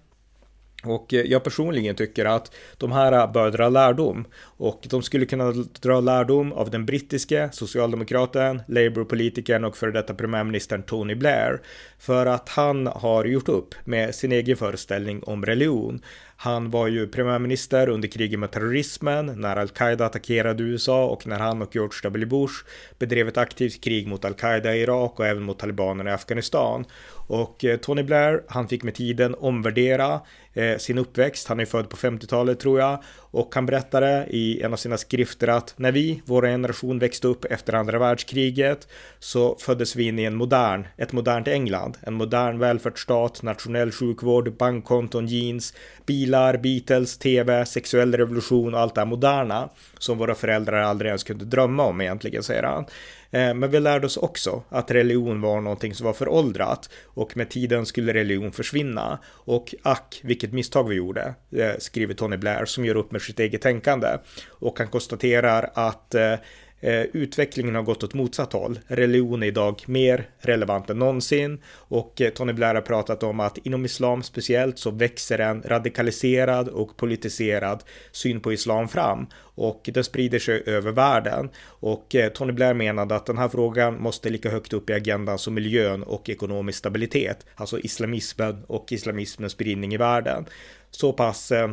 Och 0.83 1.13
eh, 1.13 1.21
jag 1.21 1.43
personligen 1.43 1.95
tycker 1.95 2.25
att 2.25 2.51
de 2.77 2.91
här 2.91 3.11
eh, 3.11 3.31
bör 3.31 3.51
dra 3.51 3.69
lärdom 3.69 4.25
och 4.41 4.87
de 4.89 5.03
skulle 5.03 5.25
kunna 5.25 5.51
dra 5.81 5.99
lärdom 5.99 6.53
av 6.53 6.69
den 6.69 6.85
brittiske 6.85 7.49
socialdemokraten, 7.51 8.61
Labour-politikern 8.67 9.63
och 9.63 9.77
före 9.77 9.91
detta 9.91 10.13
premiärministern 10.13 10.83
Tony 10.83 11.15
Blair 11.15 11.61
för 11.99 12.25
att 12.25 12.49
han 12.49 12.87
har 12.87 13.25
gjort 13.25 13.49
upp 13.49 13.75
med 13.85 14.15
sin 14.15 14.31
egen 14.31 14.57
föreställning 14.57 15.23
om 15.23 15.45
religion. 15.45 16.01
Han 16.39 16.69
var 16.69 16.87
ju 16.87 17.07
premiärminister 17.07 17.89
under 17.89 18.07
kriget 18.07 18.39
med 18.39 18.51
terrorismen, 18.51 19.41
när 19.41 19.55
al-Qaida 19.55 20.05
attackerade 20.05 20.63
USA 20.63 21.05
och 21.05 21.27
när 21.27 21.39
han 21.39 21.61
och 21.61 21.75
George 21.75 21.99
W. 22.03 22.25
Bush 22.25 22.53
bedrev 22.99 23.27
ett 23.27 23.37
aktivt 23.37 23.83
krig 23.83 24.07
mot 24.07 24.25
al-Qaida 24.25 24.75
i 24.75 24.81
Irak 24.81 25.19
och 25.19 25.25
även 25.25 25.43
mot 25.43 25.59
talibanerna 25.59 26.09
i 26.09 26.13
Afghanistan. 26.13 26.85
Och 27.27 27.65
eh, 27.65 27.77
Tony 27.77 28.03
Blair, 28.03 28.43
han 28.47 28.67
fick 28.67 28.83
med 28.83 28.95
tiden 28.95 29.35
omvärdera 29.39 30.21
eh, 30.53 30.77
sin 30.77 30.97
uppväxt. 30.97 31.47
Han 31.47 31.59
är 31.59 31.65
född 31.65 31.89
på 31.89 31.97
50-talet 31.97 32.59
tror 32.59 32.79
jag 32.79 33.03
och 33.37 33.55
han 33.55 33.65
berättade 33.65 34.25
i 34.29 34.61
en 34.61 34.73
av 34.73 34.77
sina 34.77 34.97
skrifter 34.97 35.47
att 35.47 35.73
när 35.77 35.91
vi, 35.91 36.21
vår 36.25 36.41
generation, 36.41 36.99
växte 36.99 37.27
upp 37.27 37.45
efter 37.45 37.73
andra 37.73 37.99
världskriget 37.99 38.87
så 39.19 39.57
föddes 39.59 39.95
vi 39.95 40.03
in 40.03 40.19
i 40.19 40.23
en 40.23 40.35
modern, 40.35 40.87
ett 40.97 41.11
modernt 41.11 41.47
England, 41.47 41.97
en 42.01 42.13
modern 42.13 42.59
välfärdsstat, 42.59 43.43
nationell 43.43 43.91
sjukvård, 43.91 44.57
bankkonton, 44.57 45.27
jeans, 45.27 45.73
bilar, 46.05 46.57
Beatles, 46.57 47.17
tv, 47.17 47.65
sexuell 47.65 48.13
revolution 48.13 48.73
och 48.73 48.79
allt 48.79 48.95
det 48.95 49.01
här 49.01 49.05
moderna 49.05 49.69
som 49.99 50.17
våra 50.17 50.35
föräldrar 50.35 50.81
aldrig 50.81 51.09
ens 51.09 51.23
kunde 51.23 51.45
drömma 51.45 51.83
om 51.83 52.01
egentligen, 52.01 52.43
säger 52.43 52.63
han. 52.63 52.85
Eh, 53.31 53.53
men 53.53 53.71
vi 53.71 53.79
lärde 53.79 54.05
oss 54.05 54.17
också 54.17 54.63
att 54.69 54.91
religion 54.91 55.41
var 55.41 55.61
någonting 55.61 55.93
som 55.93 56.05
var 56.05 56.13
föråldrat 56.13 56.89
och 57.05 57.37
med 57.37 57.49
tiden 57.49 57.85
skulle 57.85 58.13
religion 58.13 58.51
försvinna. 58.51 59.19
Och 59.25 59.75
ack, 59.83 60.21
vilket 60.23 60.53
misstag 60.53 60.89
vi 60.89 60.95
gjorde, 60.95 61.33
eh, 61.51 61.71
skriver 61.79 62.13
Tony 62.13 62.37
Blair 62.37 62.65
som 62.65 62.85
gör 62.85 62.95
upp 62.95 63.11
med 63.11 63.21
sitt 63.21 63.39
eget 63.39 63.61
tänkande. 63.61 64.07
Och 64.49 64.79
han 64.79 64.87
konstaterar 64.87 65.69
att 65.73 66.15
Eh, 66.15 66.39
Eh, 66.79 67.01
utvecklingen 67.01 67.75
har 67.75 67.83
gått 67.83 68.03
åt 68.03 68.13
motsatt 68.13 68.53
håll. 68.53 68.79
Religion 68.87 69.43
är 69.43 69.47
idag 69.47 69.83
mer 69.85 70.29
relevant 70.39 70.89
än 70.89 70.99
någonsin 70.99 71.61
och 71.73 72.21
eh, 72.21 72.29
Tony 72.29 72.53
Blair 72.53 72.75
har 72.75 72.81
pratat 72.81 73.23
om 73.23 73.39
att 73.39 73.57
inom 73.57 73.85
islam 73.85 74.23
speciellt 74.23 74.79
så 74.79 74.91
växer 74.91 75.39
en 75.39 75.63
radikaliserad 75.65 76.67
och 76.67 76.97
politiserad 76.97 77.83
syn 78.11 78.39
på 78.39 78.53
islam 78.53 78.87
fram 78.87 79.27
och 79.37 79.89
den 79.93 80.03
sprider 80.03 80.39
sig 80.39 80.63
över 80.65 80.91
världen. 80.91 81.49
Och 81.65 82.15
eh, 82.15 82.29
Tony 82.29 82.53
Blair 82.53 82.73
menade 82.73 83.15
att 83.15 83.25
den 83.25 83.37
här 83.37 83.49
frågan 83.49 84.01
måste 84.01 84.29
lika 84.29 84.49
högt 84.49 84.73
upp 84.73 84.89
i 84.89 84.93
agendan 84.93 85.39
som 85.39 85.53
miljön 85.53 86.03
och 86.03 86.29
ekonomisk 86.29 86.79
stabilitet, 86.79 87.45
alltså 87.55 87.79
islamismen 87.79 88.63
och 88.67 88.91
islamismens 88.91 89.53
spridning 89.53 89.93
i 89.93 89.97
världen. 89.97 90.45
Så 90.91 91.13
pass 91.13 91.51
Eh, 91.51 91.71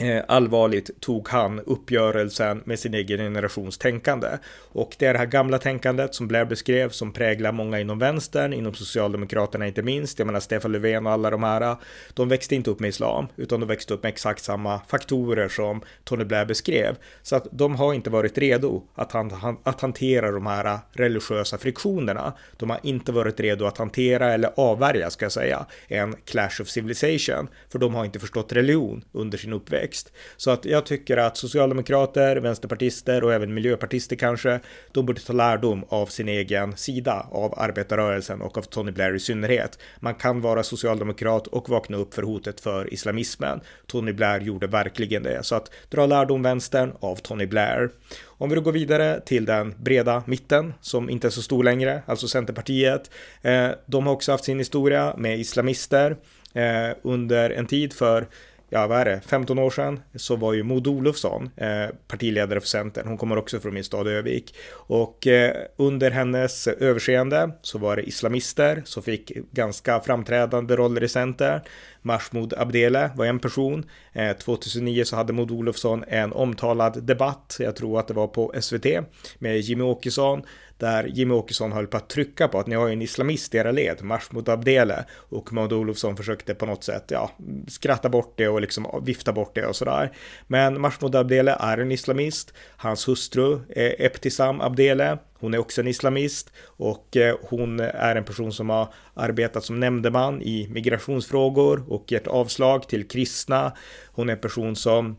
Eh, 0.00 0.22
allvarligt 0.28 1.00
tog 1.00 1.28
han 1.28 1.60
uppgörelsen 1.60 2.62
med 2.64 2.78
sin 2.78 2.94
egen 2.94 3.18
generations 3.18 3.78
tänkande. 3.78 4.28
Och 4.72 4.96
det 4.98 5.06
är 5.06 5.12
det 5.12 5.18
här 5.18 5.26
gamla 5.26 5.58
tänkandet 5.58 6.14
som 6.14 6.28
Blair 6.28 6.44
beskrev 6.44 6.88
som 6.88 7.12
präglar 7.12 7.52
många 7.52 7.80
inom 7.80 7.98
vänstern, 7.98 8.52
inom 8.52 8.74
Socialdemokraterna 8.74 9.66
inte 9.66 9.82
minst. 9.82 10.18
Jag 10.18 10.26
menar 10.26 10.40
Stefan 10.40 10.72
Löfven 10.72 11.06
och 11.06 11.12
alla 11.12 11.30
de 11.30 11.42
här, 11.42 11.76
de 12.14 12.28
växte 12.28 12.54
inte 12.54 12.70
upp 12.70 12.80
med 12.80 12.88
islam, 12.88 13.26
utan 13.36 13.60
de 13.60 13.66
växte 13.66 13.94
upp 13.94 14.02
med 14.02 14.10
exakt 14.10 14.42
samma 14.42 14.80
faktorer 14.88 15.48
som 15.48 15.82
Tony 16.04 16.24
Blair 16.24 16.44
beskrev. 16.44 16.96
Så 17.22 17.36
att 17.36 17.46
de 17.52 17.74
har 17.74 17.94
inte 17.94 18.10
varit 18.10 18.38
redo 18.38 18.82
att, 18.94 19.12
han, 19.12 19.56
att 19.62 19.80
hantera 19.80 20.30
de 20.30 20.46
här 20.46 20.78
religiösa 20.92 21.58
friktionerna. 21.58 22.32
De 22.56 22.70
har 22.70 22.80
inte 22.82 23.12
varit 23.12 23.40
redo 23.40 23.64
att 23.64 23.78
hantera 23.78 24.32
eller 24.32 24.52
avvärja, 24.56 25.10
ska 25.10 25.24
jag 25.24 25.32
säga, 25.32 25.66
en 25.88 26.16
clash 26.24 26.60
of 26.60 26.68
civilization, 26.68 27.48
för 27.68 27.78
de 27.78 27.94
har 27.94 28.04
inte 28.04 28.18
förstått 28.18 28.52
religion 28.52 29.04
under 29.12 29.38
sin 29.38 29.52
uppväxt 29.52 29.89
kontext. 29.90 30.12
Så 30.36 30.50
att 30.50 30.64
jag 30.64 30.86
tycker 30.86 31.16
att 31.16 31.36
socialdemokrater, 31.36 32.36
vänsterpartister 32.36 33.24
och 33.24 33.32
även 33.32 33.54
miljöpartister 33.54 34.16
kanske, 34.16 34.60
de 34.92 35.06
borde 35.06 35.20
ta 35.20 35.32
lärdom 35.32 35.84
av 35.88 36.06
sin 36.06 36.28
egen 36.28 36.76
sida 36.76 37.26
av 37.30 37.54
arbetarrörelsen 37.56 38.40
och 38.42 38.58
av 38.58 38.62
Tony 38.62 38.92
Blair 38.92 39.14
i 39.14 39.20
synnerhet. 39.20 39.78
Man 40.00 40.14
kan 40.14 40.40
vara 40.40 40.62
socialdemokrat 40.62 41.46
och 41.46 41.68
vakna 41.68 41.96
upp 41.96 42.14
för 42.14 42.22
hotet 42.22 42.60
för 42.60 42.92
islamismen. 42.92 43.60
Tony 43.86 44.12
Blair 44.12 44.40
gjorde 44.40 44.66
verkligen 44.66 45.22
det, 45.22 45.42
så 45.42 45.54
att 45.54 45.70
dra 45.90 46.06
lärdom 46.06 46.42
vänstern 46.42 46.92
av 47.00 47.16
Tony 47.16 47.46
Blair. 47.46 47.90
Om 48.40 48.48
vi 48.50 48.56
då 48.56 48.62
går 48.62 48.72
vidare 48.72 49.20
till 49.20 49.44
den 49.44 49.74
breda 49.78 50.22
mitten 50.26 50.74
som 50.80 51.10
inte 51.10 51.26
är 51.28 51.30
så 51.30 51.42
stor 51.42 51.64
längre, 51.64 52.02
alltså 52.06 52.28
Centerpartiet. 52.28 53.10
Eh, 53.42 53.68
de 53.86 54.06
har 54.06 54.12
också 54.12 54.32
haft 54.32 54.44
sin 54.44 54.58
historia 54.58 55.14
med 55.18 55.38
islamister 55.38 56.16
eh, 56.54 56.96
under 57.02 57.50
en 57.50 57.66
tid 57.66 57.92
för 57.92 58.26
ja 58.70 58.86
vad 58.86 59.00
är 59.00 59.04
det, 59.04 59.20
15 59.26 59.58
år 59.58 59.70
sedan 59.70 60.00
så 60.14 60.36
var 60.36 60.52
ju 60.52 60.62
Maud 60.62 60.86
Olofsson 60.86 61.50
eh, 61.56 61.86
partiledare 62.08 62.60
för 62.60 62.68
Centern. 62.68 63.08
Hon 63.08 63.18
kommer 63.18 63.36
också 63.38 63.60
från 63.60 63.74
min 63.74 63.84
stad 63.84 64.08
Övik. 64.08 64.54
Och 64.72 65.26
eh, 65.26 65.56
under 65.76 66.10
hennes 66.10 66.66
överseende 66.66 67.50
så 67.62 67.78
var 67.78 67.96
det 67.96 68.02
islamister 68.02 68.82
som 68.84 69.02
fick 69.02 69.32
ganska 69.52 70.00
framträdande 70.00 70.76
roller 70.76 71.02
i 71.02 71.08
Centern. 71.08 71.60
Mahmoud 72.02 72.54
Abdele 72.56 73.10
var 73.16 73.26
en 73.26 73.38
person. 73.38 73.84
Eh, 74.12 74.36
2009 74.36 75.04
så 75.04 75.16
hade 75.16 75.32
Maud 75.32 75.50
Olofsson 75.50 76.04
en 76.08 76.32
omtalad 76.32 77.02
debatt, 77.02 77.56
jag 77.60 77.76
tror 77.76 78.00
att 78.00 78.08
det 78.08 78.14
var 78.14 78.26
på 78.26 78.52
SVT, 78.60 78.86
med 79.38 79.60
Jimmy 79.60 79.84
Åkesson 79.84 80.42
där 80.80 81.04
Jimmy 81.04 81.34
Åkesson 81.34 81.72
höll 81.72 81.86
på 81.86 81.96
att 81.96 82.08
trycka 82.08 82.48
på 82.48 82.58
att 82.58 82.66
ni 82.66 82.74
har 82.74 82.86
ju 82.86 82.92
en 82.92 83.02
islamist 83.02 83.54
i 83.54 83.58
era 83.58 83.72
led, 83.72 84.02
Mahmoud 84.02 84.48
Abdele, 84.48 85.04
och 85.12 85.52
Maud 85.52 85.72
Olofsson 85.72 86.16
försökte 86.16 86.54
på 86.54 86.66
något 86.66 86.84
sätt, 86.84 87.04
ja, 87.08 87.30
skratta 87.68 88.08
bort 88.08 88.34
det 88.36 88.48
och 88.48 88.60
liksom 88.60 89.02
vifta 89.04 89.32
bort 89.32 89.54
det 89.54 89.66
och 89.66 89.76
sådär. 89.76 90.12
Men 90.46 90.80
Mahmoud 90.80 91.14
Abdele 91.14 91.56
är 91.60 91.78
en 91.78 91.92
islamist, 91.92 92.54
hans 92.76 93.08
hustru 93.08 93.60
är 93.68 94.06
Ebtisam 94.06 94.60
Abdele, 94.60 95.18
hon 95.40 95.54
är 95.54 95.58
också 95.58 95.80
en 95.80 95.88
islamist 95.88 96.52
och 96.64 97.16
eh, 97.16 97.36
hon 97.42 97.80
är 97.80 98.16
en 98.16 98.24
person 98.24 98.52
som 98.52 98.70
har 98.70 98.92
arbetat 99.14 99.64
som 99.64 99.80
nämndeman 99.80 100.42
i 100.42 100.68
migrationsfrågor 100.70 101.84
och 101.88 102.12
gett 102.12 102.26
avslag 102.26 102.88
till 102.88 103.08
kristna. 103.08 103.72
Hon 104.06 104.28
är 104.28 104.32
en 104.32 104.40
person 104.40 104.76
som 104.76 105.16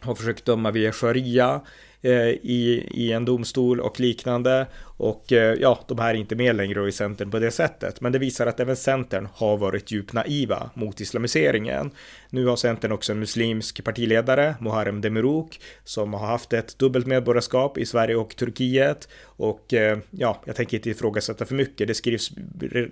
har 0.00 0.14
försökt 0.14 0.44
döma 0.44 0.70
via 0.70 0.92
sharia 0.92 1.60
Eh, 2.02 2.28
i, 2.28 2.88
i 2.90 3.12
en 3.12 3.24
domstol 3.24 3.80
och 3.80 4.00
liknande. 4.00 4.66
Och 5.00 5.32
eh, 5.32 5.54
ja, 5.60 5.84
de 5.88 5.98
här 5.98 6.14
är 6.14 6.18
inte 6.18 6.36
med 6.36 6.56
längre 6.56 6.88
i 6.88 6.92
Centern 6.92 7.30
på 7.30 7.38
det 7.38 7.50
sättet. 7.50 8.00
Men 8.00 8.12
det 8.12 8.18
visar 8.18 8.46
att 8.46 8.60
även 8.60 8.76
Centern 8.76 9.28
har 9.34 9.56
varit 9.56 9.90
djupt 9.90 10.12
naiva 10.12 10.70
mot 10.74 11.00
islamiseringen. 11.00 11.90
Nu 12.30 12.46
har 12.46 12.56
Centern 12.56 12.92
också 12.92 13.12
en 13.12 13.18
muslimsk 13.18 13.84
partiledare, 13.84 14.54
Muharrem 14.60 15.00
Demirok, 15.00 15.60
som 15.84 16.14
har 16.14 16.26
haft 16.26 16.52
ett 16.52 16.78
dubbelt 16.78 17.06
medborgarskap 17.06 17.78
i 17.78 17.86
Sverige 17.86 18.16
och 18.16 18.36
Turkiet. 18.36 19.08
Och 19.22 19.74
eh, 19.74 19.98
ja, 20.10 20.42
jag 20.44 20.56
tänker 20.56 20.76
inte 20.76 20.90
ifrågasätta 20.90 21.44
för 21.44 21.54
mycket. 21.54 21.88
Det 21.88 21.94
skrivs 21.94 22.30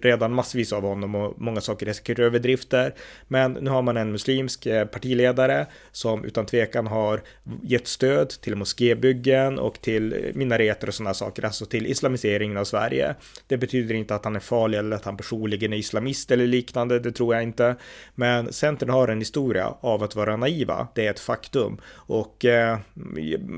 redan 0.03 0.35
massvis 0.35 0.73
av 0.73 0.83
honom 0.83 1.15
och 1.15 1.35
många 1.41 1.61
saker 1.61 1.87
är 1.87 1.93
säkert 1.93 2.19
överdrifter. 2.19 2.95
Men 3.29 3.53
nu 3.53 3.71
har 3.71 3.83
man 3.83 3.97
en 3.97 4.13
muslimsk 4.13 4.67
eh, 4.67 4.85
partiledare 4.87 5.67
som 5.93 6.25
utan 6.25 6.47
tvekan 6.47 6.87
har 6.87 7.23
gett 7.63 7.87
stöd 7.87 8.29
till 8.29 8.57
moskébyggen 8.57 9.59
och 9.59 9.81
till 9.81 10.33
minareter 10.35 10.89
och 10.89 10.95
sådana 10.95 11.15
saker, 11.15 11.45
alltså 11.45 11.67
till 11.67 11.87
islamiseringen 11.99 12.57
av 12.57 12.65
Sverige. 12.65 13.15
Det 13.47 13.57
betyder 13.57 13.95
inte 13.95 14.15
att 14.15 14.25
han 14.25 14.37
är 14.37 14.41
farlig 14.41 14.79
eller 14.79 14.97
att 14.97 15.05
han 15.05 15.17
personligen 15.17 15.73
är 15.73 15.77
islamist 15.77 16.31
eller 16.31 16.47
liknande, 16.47 16.99
det 16.99 17.13
tror 17.13 17.35
jag 17.35 17.43
inte. 17.43 17.77
Men 18.15 18.53
Centern 18.53 18.91
har 18.91 19.09
en 19.09 19.19
historia 19.19 19.75
av 19.81 20.03
att 20.03 20.17
vara 20.17 20.37
naiva, 20.37 20.89
det 20.95 21.07
är 21.07 21.11
ett 21.11 21.21
faktum. 21.21 21.81
Och 21.91 22.45
eh, 22.45 22.79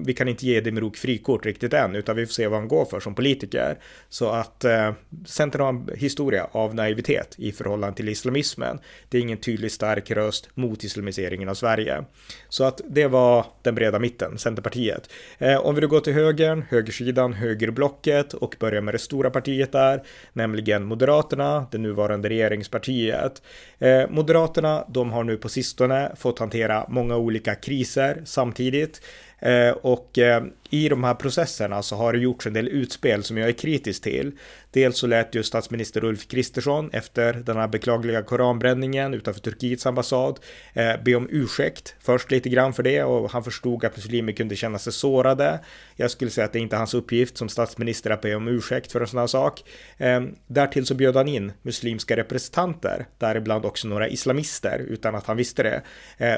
vi 0.07 0.15
kan 0.15 0.29
inte 0.29 0.47
ge 0.47 0.61
Demirok 0.61 0.97
frikort 0.97 1.47
riktigt 1.47 1.75
än, 1.75 1.97
utan 1.97 2.17
vi 2.17 2.27
får 2.27 2.33
se 2.33 2.47
vad 2.47 2.59
han 2.59 2.69
går 2.69 2.85
för 2.85 3.01
som 3.01 3.15
politiker. 3.15 3.79
Så 4.09 4.31
att 4.31 4.65
eh, 4.65 4.93
Centern 5.27 5.61
har 5.61 5.69
en 5.69 5.89
historia 5.97 6.47
av 6.53 6.75
naivitet 6.75 7.35
i 7.39 7.53
förhållande 7.53 7.97
till 7.97 8.09
islamismen. 8.09 8.79
Det 9.09 9.19
är 9.19 9.23
ingen 9.23 9.39
tydlig 9.39 9.73
stark 9.73 10.11
röst 10.11 10.49
mot 10.55 10.85
islamiseringen 10.85 11.49
av 11.49 11.55
Sverige. 11.55 12.05
Så 12.49 12.65
att 12.65 12.81
det 12.89 13.07
var 13.07 13.47
den 13.63 13.75
breda 13.75 13.99
mitten, 13.99 14.39
Centerpartiet. 14.39 15.11
Eh, 15.39 15.67
om 15.67 15.75
vi 15.75 15.81
då 15.81 15.87
går 15.87 16.01
till 16.01 16.13
högern, 16.13 16.65
högersidan, 16.71 17.33
högerblocket, 17.33 18.30
och 18.35 18.57
börjar 18.61 18.83
med 18.83 18.95
det 18.95 18.99
stora 18.99 19.31
partiet 19.31 19.73
där, 19.73 20.03
nämligen 20.33 20.85
Moderaterna, 20.85 21.67
det 21.71 21.79
nuvarande 21.79 22.29
regeringspartiet. 22.29 23.43
Eh, 23.79 24.03
Moderaterna, 24.11 24.85
de 24.89 25.13
har 25.13 25.25
nu 25.25 25.37
på 25.37 25.49
sistone 25.49 26.13
fått 26.17 26.39
hantera 26.39 26.87
många 26.89 27.17
olika 27.17 27.55
kriser 27.55 28.23
samtidigt. 28.25 29.01
Eh, 29.41 29.71
och 29.71 30.19
eh, 30.19 30.43
i 30.71 30.89
de 30.89 31.05
här 31.05 31.15
processerna 31.15 31.83
så 31.83 31.97
har 31.97 32.13
det 32.13 32.19
gjorts 32.19 32.47
en 32.47 32.53
del 32.53 32.69
utspel 32.69 33.25
som 33.25 33.37
jag 33.37 33.49
är 33.49 33.53
kritisk 33.53 34.03
till. 34.03 34.33
Dels 34.71 34.99
så 34.99 35.07
lät 35.07 35.35
ju 35.35 35.43
statsminister 35.43 36.05
Ulf 36.05 36.29
Kristersson 36.29 36.91
efter 36.93 37.33
den 37.33 37.57
här 37.57 37.69
beklagliga 37.69 38.23
koranbränningen 38.23 39.15
utanför 39.15 39.41
Turkiets 39.41 39.87
ambassad 39.87 40.39
eh, 40.73 40.93
be 41.05 41.15
om 41.15 41.29
ursäkt 41.31 41.95
först 42.01 42.31
lite 42.31 42.49
grann 42.49 42.73
för 42.73 42.83
det 42.83 43.03
och 43.03 43.31
han 43.31 43.45
förstod 43.45 43.85
att 43.85 43.97
muslimer 43.97 44.33
kunde 44.33 44.57
känna 44.57 44.79
sig 44.79 44.93
sårade. 44.93 45.61
Jag 45.97 46.11
skulle 46.11 46.31
säga 46.31 46.45
att 46.45 46.53
det 46.53 46.59
inte 46.59 46.77
är 46.77 46.79
hans 46.79 46.95
uppgift 46.95 47.37
som 47.37 47.49
statsminister 47.49 48.11
att 48.11 48.21
be 48.21 48.35
om 48.35 48.49
ursäkt 48.49 48.93
för 48.93 49.01
en 49.01 49.07
sån 49.07 49.21
här 49.21 49.27
sak. 49.27 49.65
Ehm, 49.99 50.35
därtill 50.47 50.87
så 50.87 50.95
bjöd 50.95 51.17
han 51.17 51.29
in 51.29 51.53
muslimska 51.63 52.17
representanter, 52.17 53.07
däribland 53.19 53.65
också 53.65 53.89
några 53.89 54.09
islamister 54.09 54.79
utan 54.79 55.15
att 55.15 55.27
han 55.27 55.37
visste 55.37 55.63
det, 55.63 55.83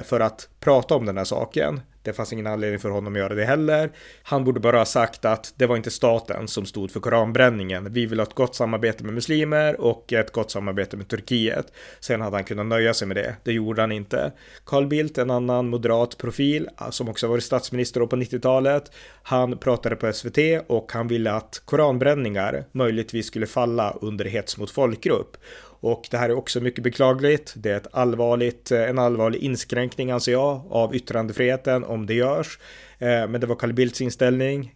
för 0.04 0.20
att 0.20 0.48
prata 0.60 0.94
om 0.94 1.06
den 1.06 1.16
här 1.16 1.24
saken. 1.24 1.80
Det 2.02 2.12
fanns 2.12 2.32
ingen 2.32 2.46
anledning 2.46 2.78
för 2.80 2.88
honom 2.88 3.12
att 3.12 3.18
göra 3.18 3.34
det 3.34 3.44
heller. 3.44 3.90
Han 4.22 4.44
borde 4.44 4.60
bara 4.60 4.78
ha 4.78 4.84
sagt 4.84 5.24
att 5.24 5.54
det 5.56 5.66
var 5.66 5.76
inte 5.76 5.90
staten 5.90 6.48
som 6.48 6.66
stod 6.66 6.90
för 6.90 7.00
koranbränningen. 7.00 7.92
Vi 7.92 8.06
vill 8.06 8.18
ha 8.18 8.26
ett 8.26 8.34
gott 8.34 8.54
samarbete 8.54 9.04
med 9.04 9.14
muslimer 9.14 9.80
och 9.80 10.12
ett 10.12 10.32
gott 10.32 10.50
samarbete 10.50 10.96
med 10.96 11.08
Turkiet. 11.08 11.72
Sen 12.00 12.20
hade 12.20 12.36
han 12.36 12.44
kunnat 12.44 12.66
nöja 12.66 12.94
sig 12.94 13.08
med 13.08 13.16
det. 13.16 13.36
Det 13.44 13.52
gjorde 13.52 13.80
han 13.80 13.92
inte. 13.92 14.32
Carl 14.64 14.86
Bildt, 14.86 15.18
en 15.18 15.30
annan 15.30 15.68
moderat 15.68 16.18
profil 16.18 16.68
ah, 16.76 16.90
som 16.90 17.08
också 17.08 17.26
varit 17.28 17.44
statsminister 17.44 18.06
på 18.06 18.16
90-talet. 18.16 18.92
Han 19.22 19.58
pratade 19.58 19.96
på 19.96 20.12
SVT 20.12 20.38
och 20.66 20.92
han 20.92 21.08
ville 21.08 21.32
att 21.32 21.62
koranbränningar 21.64 22.64
möjligtvis 22.72 23.26
skulle 23.26 23.46
falla 23.46 23.96
under 24.00 24.24
hets 24.24 24.58
mot 24.58 24.70
folkgrupp. 24.70 25.36
Och 25.82 26.08
det 26.10 26.16
här 26.16 26.28
är 26.28 26.34
också 26.34 26.60
mycket 26.60 26.84
beklagligt. 26.84 27.54
Det 27.56 27.70
är 27.70 27.76
ett 27.76 27.86
allvarligt, 27.92 28.70
eh, 28.70 28.88
en 28.88 28.98
allvarlig 28.98 29.38
inskränkning 29.38 30.10
anser 30.10 30.32
jag 30.32 30.62
av 30.70 30.94
yttrandefriheten 30.94 31.84
om 31.84 32.06
det 32.06 32.14
görs. 32.14 32.58
Eh, 32.98 33.28
men 33.28 33.40
det 33.40 33.46
var 33.46 33.56
Carl 33.56 33.72
Bildts 33.72 34.00
inställning. 34.00 34.74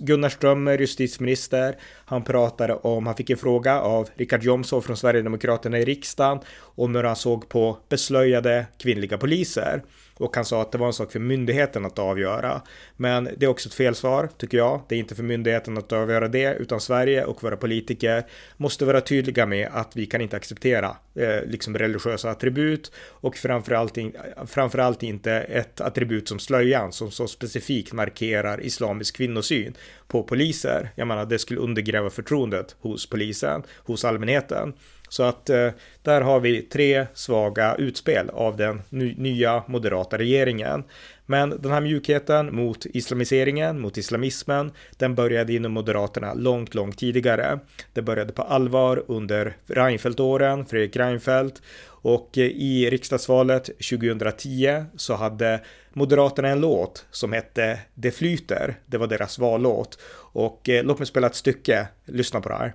Gunnar 0.00 0.28
Strömmer, 0.28 0.78
justitieminister, 0.78 1.76
han 2.04 2.24
pratade 2.24 2.74
om, 2.74 3.06
han 3.06 3.14
fick 3.14 3.30
en 3.30 3.36
fråga 3.36 3.80
av 3.80 4.08
Richard 4.14 4.42
Jomshof 4.42 4.84
från 4.84 4.96
Sverigedemokraterna 4.96 5.78
i 5.78 5.84
riksdagen 5.84 6.38
om 6.60 6.94
hur 6.94 7.04
han 7.04 7.16
såg 7.16 7.48
på 7.48 7.78
beslöjade 7.88 8.66
kvinnliga 8.78 9.18
poliser 9.18 9.82
och 10.18 10.36
han 10.36 10.44
sa 10.44 10.62
att 10.62 10.72
det 10.72 10.78
var 10.78 10.86
en 10.86 10.92
sak 10.92 11.12
för 11.12 11.20
myndigheten 11.20 11.84
att 11.86 11.98
avgöra. 11.98 12.62
Men 12.96 13.28
det 13.36 13.46
är 13.46 13.50
också 13.50 13.68
ett 13.68 13.74
felsvar 13.74 14.28
tycker 14.38 14.58
jag. 14.58 14.80
Det 14.88 14.94
är 14.94 14.98
inte 14.98 15.14
för 15.14 15.22
myndigheten 15.22 15.78
att 15.78 15.92
avgöra 15.92 16.28
det, 16.28 16.54
utan 16.54 16.80
Sverige 16.80 17.24
och 17.24 17.42
våra 17.42 17.56
politiker 17.56 18.26
måste 18.56 18.84
vara 18.84 19.00
tydliga 19.00 19.46
med 19.46 19.68
att 19.72 19.96
vi 19.96 20.06
kan 20.06 20.20
inte 20.20 20.36
acceptera 20.36 20.96
eh, 21.14 21.44
liksom 21.46 21.78
religiösa 21.78 22.30
attribut 22.30 22.92
och 22.96 23.36
framförallt, 23.36 23.98
framförallt 24.46 25.02
inte 25.02 25.32
ett 25.32 25.80
attribut 25.80 26.28
som 26.28 26.38
slöjan 26.38 26.92
som 26.92 27.10
så 27.10 27.26
specifikt 27.26 27.92
markerar 27.92 28.60
islamisk 28.60 29.16
kvinnosyn 29.16 29.74
på 30.08 30.22
poliser. 30.22 30.90
Jag 30.94 31.08
menar, 31.08 31.26
det 31.26 31.38
skulle 31.38 31.60
undergräva 31.60 32.10
förtroendet 32.10 32.76
hos 32.80 33.10
polisen, 33.10 33.62
hos 33.76 34.04
allmänheten. 34.04 34.72
Så 35.08 35.22
att 35.22 35.50
eh, 35.50 35.70
där 36.02 36.20
har 36.20 36.40
vi 36.40 36.62
tre 36.62 37.06
svaga 37.14 37.74
utspel 37.74 38.30
av 38.30 38.56
den 38.56 38.82
nya 39.16 39.62
moderata 39.66 40.18
regeringen. 40.18 40.84
Men 41.26 41.50
den 41.50 41.72
här 41.72 41.80
mjukheten 41.80 42.54
mot 42.54 42.86
islamiseringen, 42.86 43.80
mot 43.80 43.98
islamismen, 43.98 44.72
den 44.96 45.14
började 45.14 45.52
inom 45.52 45.72
Moderaterna 45.72 46.34
långt, 46.34 46.74
långt 46.74 46.98
tidigare. 46.98 47.58
Det 47.92 48.02
började 48.02 48.32
på 48.32 48.42
allvar 48.42 49.04
under 49.06 49.56
Reinfeldt-åren, 49.66 50.66
Fredrik 50.66 50.96
Reinfeldt. 50.96 51.62
Och 51.86 52.38
eh, 52.38 52.44
i 52.44 52.90
riksdagsvalet 52.90 53.64
2010 53.64 54.84
så 54.96 55.14
hade 55.14 55.60
Moderaterna 55.92 56.48
en 56.48 56.60
låt 56.60 57.06
som 57.10 57.32
hette 57.32 57.80
Det 57.94 58.10
flyter. 58.10 58.74
Det 58.86 58.98
var 58.98 59.06
deras 59.06 59.38
vallåt. 59.38 59.98
Och 60.32 60.68
eh, 60.68 60.84
låt 60.84 60.98
mig 60.98 61.06
spela 61.06 61.26
ett 61.26 61.34
stycke. 61.34 61.88
Lyssna 62.04 62.40
på 62.40 62.48
det 62.48 62.54
här. 62.54 62.74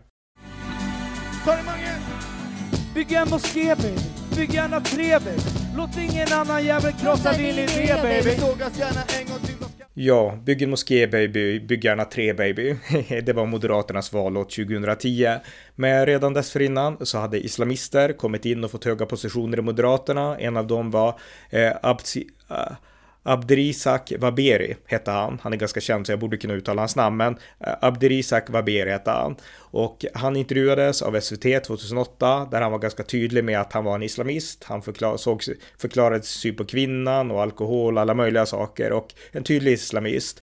Bygg 2.93 3.11
en 3.11 3.29
moské 3.29 3.75
baby, 3.75 3.95
bygg 4.35 4.53
gärna 4.53 4.79
tre 4.79 5.19
baby. 5.19 5.41
Låt 5.77 5.97
ingen 5.97 6.27
annan 6.33 6.65
jävel 6.65 6.93
krossa 6.93 7.31
din 7.33 7.59
idé 7.59 7.95
baby. 8.01 8.31
Sågas 8.31 8.79
gärna 8.79 9.01
en 9.19 9.27
gång 9.27 9.39
till. 9.39 9.55
Ja, 9.93 10.37
bygg 10.45 10.61
en 10.61 10.69
moské 10.69 11.07
baby, 11.07 11.59
bygg 11.59 11.85
gärna 11.85 12.05
tre 12.05 12.33
baby. 12.33 12.75
det 13.23 13.33
var 13.33 13.45
Moderaternas 13.45 14.13
vallåt 14.13 14.51
2010. 14.51 15.27
Men 15.75 16.05
redan 16.05 16.33
dessförinnan 16.33 16.97
så 17.01 17.17
hade 17.17 17.45
islamister 17.45 18.13
kommit 18.13 18.45
in 18.45 18.63
och 18.63 18.71
fått 18.71 18.85
höga 18.85 19.05
positioner 19.05 19.59
i 19.59 19.61
Moderaterna. 19.61 20.37
En 20.37 20.57
av 20.57 20.67
dem 20.67 20.91
var 20.91 21.19
eh, 21.49 21.71
Absi, 21.81 22.27
uh, 22.51 22.75
Abderizak 23.23 24.13
Vaberi 24.19 24.75
hette 24.85 25.11
han. 25.11 25.39
Han 25.43 25.53
är 25.53 25.57
ganska 25.57 25.79
känd 25.79 26.05
så 26.05 26.11
jag 26.11 26.19
borde 26.19 26.37
kunna 26.37 26.53
uttala 26.53 26.81
hans 26.81 26.95
namn, 26.95 27.17
men 27.17 27.37
eh, 27.59 27.73
Abderizak 27.81 28.49
Vaberi 28.49 28.89
hette 28.89 29.11
han. 29.11 29.35
Och 29.55 30.05
han 30.13 30.35
intervjuades 30.35 31.01
av 31.01 31.19
SVT 31.19 31.63
2008 31.63 32.47
där 32.51 32.61
han 32.61 32.71
var 32.71 32.79
ganska 32.79 33.03
tydlig 33.03 33.43
med 33.43 33.61
att 33.61 33.73
han 33.73 33.83
var 33.83 33.95
en 33.95 34.03
islamist. 34.03 34.63
Han 34.63 34.81
förklar, 34.81 35.17
såg, 35.17 35.43
förklarade 35.77 36.23
syn 36.23 36.55
på 36.55 36.65
kvinnan 36.65 37.31
och 37.31 37.41
alkohol, 37.41 37.97
alla 37.97 38.13
möjliga 38.13 38.45
saker 38.45 38.91
och 38.91 39.13
en 39.31 39.43
tydlig 39.43 39.71
islamist. 39.71 40.39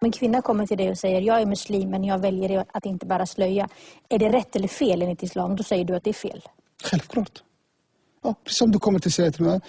Om 0.00 0.06
en 0.06 0.12
kvinna 0.12 0.42
kommer 0.42 0.66
till 0.66 0.78
dig 0.78 0.90
och 0.90 0.98
säger 0.98 1.20
jag 1.20 1.40
är 1.40 1.46
muslim 1.46 1.90
men 1.90 2.04
jag 2.04 2.18
väljer 2.18 2.64
att 2.72 2.86
inte 2.86 3.06
bära 3.06 3.26
slöja. 3.26 3.68
Är 4.08 4.18
det 4.18 4.28
rätt 4.28 4.56
eller 4.56 4.68
fel 4.68 5.02
enligt 5.02 5.22
islam? 5.22 5.56
Då 5.56 5.62
säger 5.62 5.84
du 5.84 5.96
att 5.96 6.04
det 6.04 6.10
är 6.10 6.14
fel. 6.14 6.42
Självklart. 6.84 7.42
Ja, 8.22 8.34
precis 8.44 8.58
som 8.58 8.70
du 8.70 8.78
kommer 8.78 8.98
till 8.98 9.12
säga 9.12 9.32
till 9.32 9.44
mig. 9.44 9.60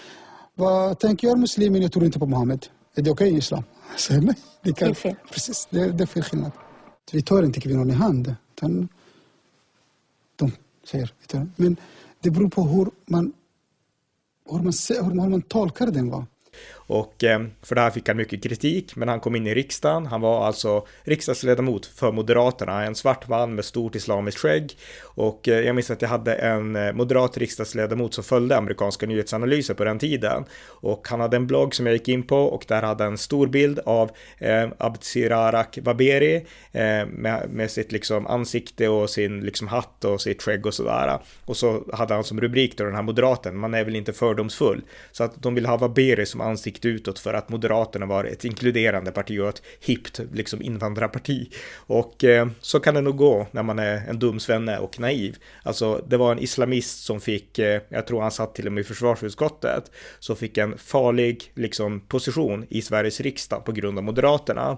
Vad 0.56 1.00
tänker 1.00 1.28
jag 1.28 1.40
muslimen? 1.40 1.82
Jag 1.82 1.92
tror 1.92 2.06
inte 2.06 2.20
på 2.20 2.26
Mohammed. 2.26 2.66
Är 2.96 3.02
det 3.02 3.12
okej 3.12 3.28
okay 3.28 3.36
i 3.36 3.38
islam? 3.38 3.64
Säger 3.98 4.22
nej. 4.22 4.36
Det, 4.62 4.74
kan, 4.74 4.88
det 4.88 4.92
är 4.92 4.96
fel. 4.96 5.16
Precis, 5.32 5.68
det, 5.70 5.92
det 5.92 6.04
är 6.04 6.08
fel 6.08 6.24
skillnad. 6.24 6.52
Vi 7.12 7.22
tar 7.22 7.44
inte 7.44 7.62
kvinnan 7.62 7.90
i 7.90 7.94
hand. 7.94 8.36
Utan 8.56 8.88
de 10.36 10.52
säger. 10.84 11.14
Men 11.56 11.78
det 12.20 12.30
beror 12.30 12.50
på 12.50 12.64
hur 12.64 12.92
man, 13.06 13.34
hur 14.50 14.58
man, 14.58 14.74
hur 15.22 15.30
man 15.30 15.42
tolkar 15.42 15.88
den. 15.88 16.10
Va? 16.10 16.28
Och 16.88 17.24
eh, 17.24 17.44
för 17.62 17.76
det 17.76 17.82
här 17.82 17.92
fick 17.92 18.08
han 18.08 18.18
mycket 18.18 18.44
kritik, 18.44 18.96
men 18.96 19.08
han 19.08 19.20
kom 19.20 19.36
in 19.36 19.48
i 19.48 19.54
riksdagen. 19.54 20.06
Han 20.06 20.22
var 20.22 20.46
alltså 20.46 20.88
riksdagsledamot 21.04 21.86
för 21.86 22.12
Moderaterna, 22.12 22.84
en 22.84 22.96
svart 22.96 23.28
man 23.28 23.56
med 23.56 23.66
stort 23.66 23.96
islamiskt 23.96 24.40
skägg. 24.40 24.78
Och 25.04 25.48
eh, 25.48 25.60
jag 25.60 25.76
minns 25.76 25.92
att 25.92 26.02
jag 26.02 26.10
hade 26.10 26.34
en 26.34 26.76
eh, 26.76 26.94
moderat 26.94 27.38
riksdagsledamot 27.38 28.14
som 28.14 28.24
följde 28.24 28.58
amerikanska 28.58 29.06
nyhetsanalyser 29.06 29.74
på 29.74 29.84
den 29.84 30.00
tiden. 30.00 30.46
Och 30.66 31.08
han 31.08 31.20
hade 31.20 31.38
en 31.38 31.48
blogg 31.48 31.76
som 31.76 31.86
jag 31.86 31.94
gick 31.94 32.08
in 32.08 32.24
på 32.24 32.38
och 32.38 32.66
där 32.68 32.82
hade 32.82 33.04
en 33.04 33.18
stor 33.18 33.48
bild 33.48 33.80
av 33.86 34.12
eh, 34.38 34.68
Abdsirarak 34.78 35.80
Vaberi 35.82 36.36
eh, 36.72 37.06
med, 37.08 37.50
med 37.50 37.72
sitt 37.72 37.92
liksom 37.92 38.28
ansikte 38.28 38.90
och 38.90 39.10
sin 39.10 39.42
liksom 39.42 39.68
hatt 39.68 40.06
och 40.06 40.22
sitt 40.22 40.44
skägg 40.44 40.66
och 40.66 40.74
sådär. 40.74 41.20
Och 41.46 41.58
så 41.58 41.84
hade 41.94 42.14
han 42.14 42.24
som 42.24 42.42
rubrik 42.42 42.78
då 42.78 42.84
den 42.84 42.96
här 42.96 43.02
moderaten, 43.02 43.58
man 43.58 43.74
är 43.74 43.84
väl 43.84 43.96
inte 43.96 44.14
fördomsfull. 44.14 44.82
Så 45.12 45.24
att 45.24 45.44
de 45.44 45.56
vill 45.56 45.66
ha 45.66 45.78
Vaberi 45.78 46.26
som 46.26 46.42
ansikte 46.42 46.75
ansikte 46.76 46.88
utåt 46.88 47.20
för 47.20 47.34
att 47.34 47.50
Moderaterna 47.50 48.06
var 48.06 48.26
ett 48.26 48.46
inkluderande 48.46 49.12
parti 49.12 49.40
och 49.40 49.50
ett 49.50 49.62
hippt 49.80 50.20
liksom 50.34 50.62
invandrarparti. 50.62 51.50
Och 51.88 52.24
eh, 52.24 52.48
så 52.62 52.80
kan 52.80 52.96
det 52.96 53.02
nog 53.02 53.18
gå 53.18 53.48
när 53.52 53.64
man 53.64 53.80
är 53.80 54.10
en 54.10 54.20
dum 54.20 54.40
svenne 54.40 54.78
och 54.80 55.00
naiv. 55.00 55.38
Alltså 55.64 56.02
det 56.08 56.18
var 56.18 56.32
en 56.32 56.40
islamist 56.40 57.06
som 57.06 57.22
fick, 57.22 57.60
eh, 57.60 57.82
jag 57.90 58.08
tror 58.08 58.22
han 58.22 58.32
satt 58.32 58.56
till 58.56 58.68
och 58.68 58.74
med 58.74 58.82
i 58.82 58.84
försvarsutskottet, 58.84 59.92
som 60.20 60.36
fick 60.36 60.58
en 60.58 60.78
farlig 60.78 61.52
liksom 61.56 62.00
position 62.08 62.66
i 62.70 62.82
Sveriges 62.82 63.22
riksdag 63.22 63.66
på 63.66 63.72
grund 63.72 63.98
av 63.98 64.04
Moderaterna. 64.04 64.78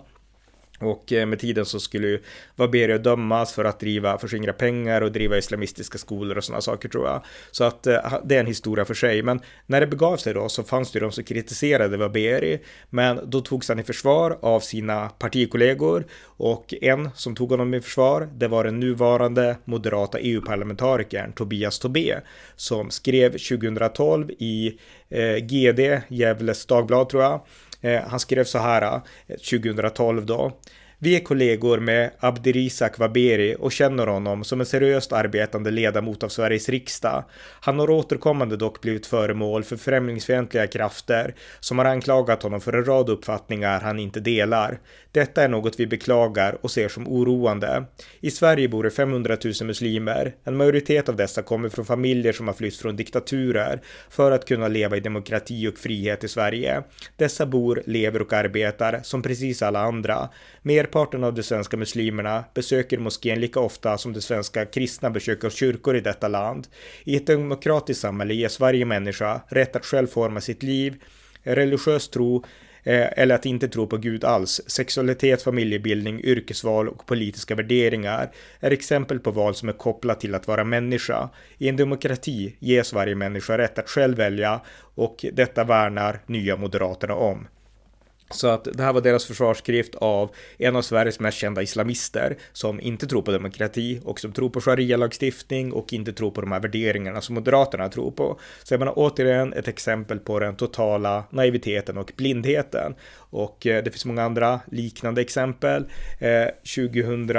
Och 0.80 1.14
eh, 1.14 1.26
med 1.26 1.40
tiden 1.40 1.66
så 1.66 1.80
skulle 1.80 2.08
ju 2.08 2.20
Vaberi 2.56 2.98
dömas 2.98 3.54
för 3.54 3.66
att 3.66 3.80
driva, 3.80 4.18
förskingra 4.18 4.54
pengar 4.54 5.02
och 5.02 5.12
driva 5.12 5.38
islamistiska 5.38 5.98
skolor 5.98 6.38
och 6.38 6.44
sådana 6.44 6.62
saker 6.62 6.90
tror 6.90 7.08
jag. 7.08 7.24
Så 7.52 7.64
att 7.64 7.88
eh, 7.88 8.14
det 8.24 8.36
är 8.36 8.40
en 8.40 8.46
historia 8.46 8.86
för 8.86 8.94
sig. 8.94 9.24
Men 9.24 9.42
när 9.66 9.82
det 9.82 9.88
begav 9.88 10.18
sig 10.18 10.34
då 10.34 10.50
så 10.50 10.64
fanns 10.64 10.92
det 10.92 11.00
ju 11.00 11.06
de 11.06 11.12
som 11.12 11.24
kritiserade 11.24 11.98
Vaberi. 11.98 12.60
Men 12.90 13.20
då 13.30 13.42
togs 13.42 13.70
han 13.70 13.80
i 13.80 13.84
försvar 13.84 14.38
av 14.42 14.60
sina 14.60 15.10
partikollegor 15.10 16.06
och 16.24 16.74
en 16.82 17.10
som 17.16 17.36
tog 17.36 17.50
honom 17.50 17.74
i 17.74 17.82
försvar, 17.82 18.30
det 18.34 18.48
var 18.48 18.64
den 18.64 18.80
nuvarande 18.80 19.58
moderata 19.66 20.20
EU-parlamentarikern 20.20 21.34
Tobias 21.34 21.80
Tobé 21.80 22.16
som 22.56 22.92
skrev 22.92 23.32
2012 23.32 24.32
i 24.32 24.80
eh, 25.10 25.36
GD, 25.36 26.02
Gävles 26.08 26.66
Dagblad 26.66 27.10
tror 27.10 27.24
jag, 27.24 27.42
Eh, 27.82 28.02
han 28.08 28.20
skrev 28.20 28.44
så 28.44 28.60
här 28.60 28.82
eh, 29.28 29.36
2012 29.36 30.26
då. 30.26 30.52
Vi 31.00 31.16
är 31.16 31.20
kollegor 31.20 31.80
med 31.80 32.12
Abdirizak 32.20 33.00
Waberi 33.00 33.56
och 33.60 33.72
känner 33.72 34.08
honom 34.08 34.44
som 34.44 34.60
en 34.60 34.66
seriöst 34.66 35.14
arbetande 35.14 35.72
ledamot 35.72 36.24
av 36.24 36.30
Sveriges 36.30 36.70
riksdag. 36.70 37.24
Han 37.62 37.80
har 37.80 37.90
återkommande 37.90 38.58
dock 38.58 38.82
blivit 38.82 39.06
föremål 39.06 39.64
för 39.64 39.78
främlingsfientliga 39.78 40.68
krafter 40.68 41.36
som 41.60 41.78
har 41.78 41.86
anklagat 41.86 42.44
honom 42.44 42.62
för 42.62 42.74
en 42.74 42.86
rad 42.86 43.10
uppfattningar 43.10 43.80
han 43.80 44.00
inte 44.00 44.20
delar. 44.20 44.80
Detta 45.12 45.44
är 45.44 45.48
något 45.48 45.80
vi 45.80 45.88
beklagar 45.88 46.58
och 46.62 46.72
ser 46.72 46.90
som 46.90 47.08
oroande. 47.08 47.86
I 48.20 48.32
Sverige 48.32 48.68
bor 48.68 48.84
det 48.84 48.92
500 48.92 49.38
000 49.44 49.54
muslimer. 49.64 50.36
En 50.44 50.58
majoritet 50.58 51.10
av 51.10 51.16
dessa 51.16 51.42
kommer 51.42 51.70
från 51.70 51.86
familjer 51.86 52.34
som 52.34 52.48
har 52.48 52.54
flytt 52.54 52.78
från 52.78 52.96
diktaturer 52.96 53.82
för 54.10 54.32
att 54.32 54.46
kunna 54.46 54.68
leva 54.68 54.98
i 54.98 55.00
demokrati 55.00 55.68
och 55.68 55.78
frihet 55.78 56.24
i 56.24 56.28
Sverige. 56.28 56.84
Dessa 57.16 57.46
bor, 57.46 57.84
lever 57.86 58.22
och 58.22 58.34
arbetar 58.34 59.00
som 59.04 59.22
precis 59.22 59.62
alla 59.62 59.80
andra. 59.80 60.30
Mer 60.62 60.87
Merparten 60.88 61.24
av 61.24 61.34
de 61.34 61.44
svenska 61.44 61.78
muslimerna 61.78 62.44
besöker 62.54 62.98
moskén 62.98 63.40
lika 63.40 63.60
ofta 63.60 63.98
som 63.98 64.14
de 64.14 64.22
svenska 64.22 64.66
kristna 64.66 65.10
besöker 65.10 65.50
kyrkor 65.50 65.96
i 65.96 66.00
detta 66.00 66.28
land. 66.28 66.68
I 67.04 67.16
ett 67.16 67.28
demokratiskt 67.28 68.02
samhälle 68.02 68.34
ges 68.34 68.60
varje 68.60 68.86
människa 68.86 69.42
rätt 69.48 69.76
att 69.76 69.86
själv 69.86 70.08
forma 70.08 70.42
sitt 70.42 70.64
liv, 70.64 71.04
religiös 71.44 72.10
tro 72.10 72.44
eh, 72.84 73.20
eller 73.20 73.36
att 73.36 73.46
inte 73.46 73.68
tro 73.68 73.88
på 73.88 73.98
Gud 73.98 74.24
alls. 74.24 74.62
Sexualitet, 74.68 75.42
familjebildning, 75.42 76.22
yrkesval 76.24 76.90
och 76.90 77.06
politiska 77.06 77.56
värderingar 77.56 78.32
är 78.60 78.72
exempel 78.72 79.20
på 79.20 79.32
val 79.32 79.56
som 79.56 79.70
är 79.70 79.74
kopplat 79.74 80.20
till 80.20 80.36
att 80.36 80.48
vara 80.48 80.64
människa. 80.64 81.30
I 81.58 81.70
en 81.70 81.78
demokrati 81.78 82.56
ges 82.60 82.94
varje 82.94 83.16
människa 83.16 83.58
rätt 83.58 83.80
att 83.80 83.90
själv 83.90 84.18
välja 84.18 84.62
och 84.96 85.26
detta 85.34 85.64
värnar 85.64 86.20
Nya 86.26 86.58
Moderaterna 86.58 87.16
om. 87.16 87.48
Så 88.30 88.48
att 88.48 88.68
det 88.74 88.84
här 88.84 88.94
var 88.94 89.02
deras 89.02 89.26
försvarsskrift 89.26 89.96
av 89.96 90.32
en 90.58 90.76
av 90.76 90.82
Sveriges 90.82 91.20
mest 91.20 91.38
kända 91.38 91.62
islamister 91.62 92.38
som 92.54 92.80
inte 92.82 93.08
tror 93.08 93.22
på 93.22 93.32
demokrati 93.32 94.02
och 94.06 94.20
som 94.20 94.32
tror 94.32 94.50
på 94.50 94.62
sharia-lagstiftning 94.62 95.72
och 95.72 95.94
inte 95.94 96.14
tror 96.14 96.32
på 96.32 96.42
de 96.42 96.52
här 96.52 96.60
värderingarna 96.60 97.22
som 97.22 97.36
Moderaterna 97.36 97.90
tror 97.90 98.12
på. 98.12 98.40
Så 98.64 98.74
jag 98.74 98.80
menar 98.80 98.94
återigen 98.96 99.54
ett 99.54 99.68
exempel 99.68 100.20
på 100.20 100.40
den 100.40 100.56
totala 100.56 101.24
naiviteten 101.30 101.98
och 101.98 102.12
blindheten. 102.16 102.96
Och 103.30 103.68
eh, 103.68 103.84
det 103.84 103.92
finns 103.92 104.06
många 104.06 104.24
andra 104.24 104.60
liknande 104.72 105.22
exempel. 105.22 105.86
Eh, 106.20 106.48
2000 106.76 107.30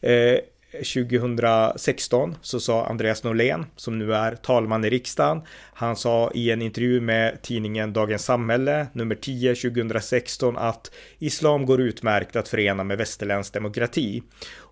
eh, 0.00 0.38
2016 0.78 2.36
så 2.40 2.60
sa 2.60 2.86
Andreas 2.86 3.24
Norlén, 3.24 3.66
som 3.76 3.98
nu 3.98 4.14
är 4.14 4.34
talman 4.34 4.84
i 4.84 4.90
riksdagen, 4.90 5.42
han 5.74 5.96
sa 5.96 6.30
i 6.34 6.50
en 6.50 6.62
intervju 6.62 7.00
med 7.00 7.42
tidningen 7.42 7.92
Dagens 7.92 8.24
Samhälle, 8.24 8.86
nummer 8.92 9.14
10 9.14 9.54
2016, 9.54 10.56
att 10.56 10.90
islam 11.18 11.66
går 11.66 11.80
utmärkt 11.80 12.36
att 12.36 12.48
förena 12.48 12.84
med 12.84 12.98
västerländsk 12.98 13.52
demokrati. 13.52 14.22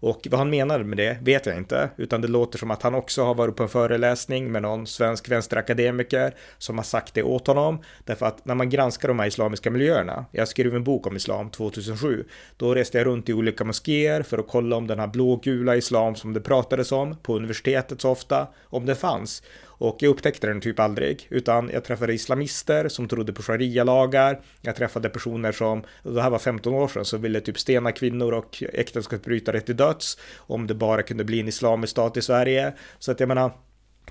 Och 0.03 0.27
vad 0.31 0.39
han 0.39 0.51
menade 0.51 0.85
med 0.85 0.99
det 0.99 1.19
vet 1.23 1.47
jag 1.47 1.57
inte, 1.57 1.91
utan 1.97 2.21
det 2.21 2.29
låter 2.29 2.59
som 2.59 2.71
att 2.71 2.83
han 2.83 2.95
också 2.95 3.25
har 3.25 3.35
varit 3.35 3.57
på 3.57 3.63
en 3.63 3.69
föreläsning 3.69 4.53
med 4.53 4.63
någon 4.63 4.87
svensk 4.87 5.29
vänsterakademiker 5.29 6.35
som 6.59 6.79
har 6.79 6.85
sagt 6.85 7.15
det 7.15 7.23
åt 7.23 7.47
honom. 7.47 7.83
Därför 8.05 8.27
att 8.27 8.45
när 8.45 8.55
man 8.55 8.71
granskar 8.71 9.09
de 9.09 9.19
här 9.19 9.27
islamiska 9.27 9.71
miljöerna, 9.71 10.25
jag 10.31 10.49
skrev 10.49 10.77
en 10.77 10.85
bok 10.85 11.07
om 11.07 11.17
islam 11.17 11.51
2007, 11.51 12.25
då 12.57 12.75
reste 12.75 12.99
jag 12.99 13.07
runt 13.07 13.29
i 13.29 13.33
olika 13.33 13.65
moskéer 13.65 14.23
för 14.23 14.39
att 14.39 14.49
kolla 14.49 14.77
om 14.77 14.87
den 14.87 14.99
här 14.99 15.07
blågula 15.07 15.77
islam 15.77 16.15
som 16.15 16.33
det 16.33 16.41
pratades 16.41 16.93
om 16.93 17.17
på 17.17 17.37
universitetet 17.37 18.01
så 18.01 18.11
ofta, 18.11 18.47
om 18.65 18.87
det 18.87 18.95
fanns. 18.95 19.43
Och 19.83 19.97
jag 19.99 20.11
upptäckte 20.11 20.47
den 20.47 20.61
typ 20.61 20.81
aldrig, 20.81 21.27
utan 21.31 21.71
jag 21.73 21.85
träffade 21.85 22.15
islamister 22.15 22.89
som 22.89 23.09
trodde 23.09 23.33
på 23.33 23.43
sharia-lagar. 23.43 24.41
Jag 24.61 24.77
träffade 24.77 25.09
personer 25.09 25.53
som, 25.53 25.85
det 26.03 26.23
här 26.23 26.31
var 26.31 26.39
15 26.39 26.75
år 26.75 26.89
sedan, 26.89 27.05
som 27.05 27.23
ville 27.23 27.41
typ 27.41 27.59
stena 27.59 27.93
kvinnor 27.93 28.33
och 28.33 28.63
äktenskapsbrytare 28.73 29.61
till 29.61 29.77
döds 29.77 30.19
om 30.37 30.67
det 30.67 30.75
bara 30.75 31.03
kunde 31.03 31.25
bli 31.25 31.41
en 31.41 31.49
islamisk 31.49 31.91
stat 31.91 32.17
i 32.17 32.23
Sverige. 32.23 32.73
Så 32.99 33.13
att 33.13 33.21
jag 33.21 33.29
menar, 33.29 33.53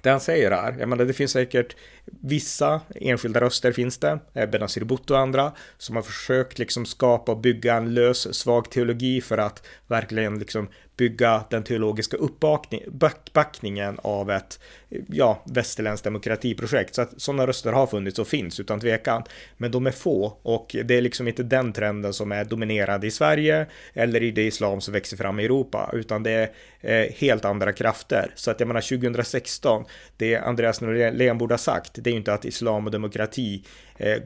det 0.01 0.09
han 0.09 0.19
säger 0.19 0.51
här, 0.51 0.75
jag 0.79 0.89
menar 0.89 1.05
det 1.05 1.13
finns 1.13 1.31
säkert 1.31 1.75
vissa 2.05 2.81
enskilda 2.95 3.41
röster 3.41 3.71
finns 3.71 3.97
det, 3.97 4.19
eh, 4.33 4.49
Benazir 4.49 4.83
Bhutto 4.83 5.13
och 5.13 5.19
andra, 5.19 5.51
som 5.77 5.95
har 5.95 6.03
försökt 6.03 6.59
liksom 6.59 6.85
skapa 6.85 7.31
och 7.31 7.37
bygga 7.37 7.75
en 7.75 7.93
lös, 7.93 8.33
svag 8.33 8.71
teologi 8.71 9.21
för 9.21 9.37
att 9.37 9.67
verkligen 9.87 10.39
liksom 10.39 10.67
bygga 10.97 11.43
den 11.49 11.63
teologiska 11.63 12.17
uppbackningen 12.17 13.99
av 14.03 14.31
ett 14.31 14.59
ja, 15.07 15.43
västerländskt 15.45 16.03
demokratiprojekt. 16.03 16.95
Så 16.95 17.01
att 17.01 17.21
sådana 17.21 17.47
röster 17.47 17.71
har 17.71 17.87
funnits 17.87 18.19
och 18.19 18.27
finns 18.27 18.59
utan 18.59 18.79
tvekan. 18.79 19.23
Men 19.57 19.71
de 19.71 19.87
är 19.87 19.91
få 19.91 20.37
och 20.41 20.75
det 20.85 20.97
är 20.97 21.01
liksom 21.01 21.27
inte 21.27 21.43
den 21.43 21.73
trenden 21.73 22.13
som 22.13 22.31
är 22.31 22.45
dominerande 22.45 23.07
i 23.07 23.11
Sverige 23.11 23.65
eller 23.93 24.23
i 24.23 24.31
det 24.31 24.47
islam 24.47 24.81
som 24.81 24.93
växer 24.93 25.17
fram 25.17 25.39
i 25.39 25.45
Europa, 25.45 25.89
utan 25.93 26.23
det 26.23 26.31
är 26.31 26.49
eh, 26.81 27.13
helt 27.13 27.45
andra 27.45 27.73
krafter. 27.73 28.31
Så 28.35 28.51
att 28.51 28.59
jag 28.59 28.67
menar 28.67 28.81
2016, 28.81 29.85
det 30.17 30.37
Andreas 30.37 30.81
Norlén 30.81 31.37
borde 31.37 31.53
ha 31.53 31.57
sagt, 31.57 31.91
det 31.95 32.09
är 32.09 32.11
ju 32.11 32.17
inte 32.17 32.33
att 32.33 32.45
islam 32.45 32.85
och 32.85 32.91
demokrati 32.91 33.63
eh, 33.97 34.21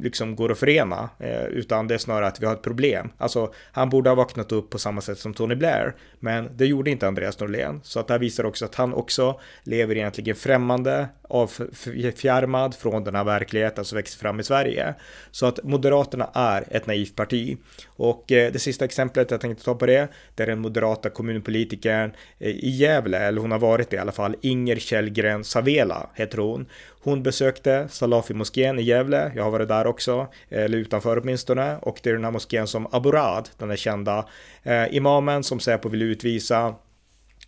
liksom 0.00 0.36
går 0.36 0.52
att 0.52 0.58
förena, 0.58 1.10
eh, 1.18 1.44
utan 1.44 1.88
det 1.88 1.94
är 1.94 1.98
snarare 1.98 2.26
att 2.26 2.42
vi 2.42 2.46
har 2.46 2.52
ett 2.52 2.62
problem. 2.62 3.12
Alltså, 3.18 3.52
han 3.72 3.90
borde 3.90 4.10
ha 4.10 4.14
vaknat 4.14 4.52
upp 4.52 4.70
på 4.70 4.78
samma 4.78 5.00
sätt 5.00 5.18
som 5.18 5.34
Tony 5.34 5.54
Blair, 5.54 5.94
men 6.18 6.48
det 6.56 6.66
gjorde 6.66 6.90
inte 6.90 7.08
Andreas 7.08 7.40
Norlén. 7.40 7.80
Så 7.82 8.00
att 8.00 8.06
det 8.06 8.14
här 8.14 8.18
visar 8.18 8.44
också 8.44 8.64
att 8.64 8.74
han 8.74 8.94
också 8.94 9.40
lever 9.64 9.96
i 9.96 10.00
en 10.00 10.09
egentligen 10.18 10.36
främmande, 10.36 11.08
avfjärmad 11.28 12.74
från 12.74 13.04
den 13.04 13.14
här 13.14 13.24
verkligheten 13.24 13.84
som 13.84 13.96
växer 13.96 14.18
fram 14.18 14.40
i 14.40 14.42
Sverige. 14.42 14.94
Så 15.30 15.46
att 15.46 15.64
Moderaterna 15.64 16.30
är 16.34 16.64
ett 16.70 16.86
naivt 16.86 17.16
parti. 17.16 17.58
Och 17.96 18.32
eh, 18.32 18.52
det 18.52 18.58
sista 18.58 18.84
exemplet 18.84 19.30
jag 19.30 19.40
tänkte 19.40 19.64
ta 19.64 19.74
på 19.74 19.86
det, 19.86 20.08
det 20.34 20.42
är 20.42 20.46
den 20.46 20.60
moderata 20.60 21.10
kommunpolitikern 21.10 22.12
eh, 22.38 22.48
i 22.48 22.70
Gävle, 22.70 23.18
eller 23.18 23.40
hon 23.40 23.50
har 23.52 23.58
varit 23.58 23.90
det 23.90 23.96
i 23.96 23.98
alla 23.98 24.12
fall, 24.12 24.36
Inger 24.40 24.76
Källgren 24.76 25.44
Savela 25.44 26.10
heter 26.14 26.38
hon. 26.38 26.66
Hon 27.02 27.22
besökte 27.22 27.88
Salafi-moskén 27.90 28.78
i 28.78 28.82
Gävle, 28.82 29.32
jag 29.36 29.44
har 29.44 29.50
varit 29.50 29.68
där 29.68 29.86
också, 29.86 30.28
eller 30.48 30.78
utanför 30.78 31.18
åtminstone, 31.18 31.76
och 31.76 32.00
det 32.02 32.10
är 32.10 32.14
den 32.14 32.24
här 32.24 32.30
moskén 32.30 32.66
som 32.66 32.86
Aburad, 32.92 33.48
den 33.58 33.70
är 33.70 33.76
kända 33.76 34.26
eh, 34.62 34.96
imamen 34.96 35.42
som 35.42 35.60
Säpo 35.60 35.88
vill 35.88 36.02
utvisa, 36.02 36.74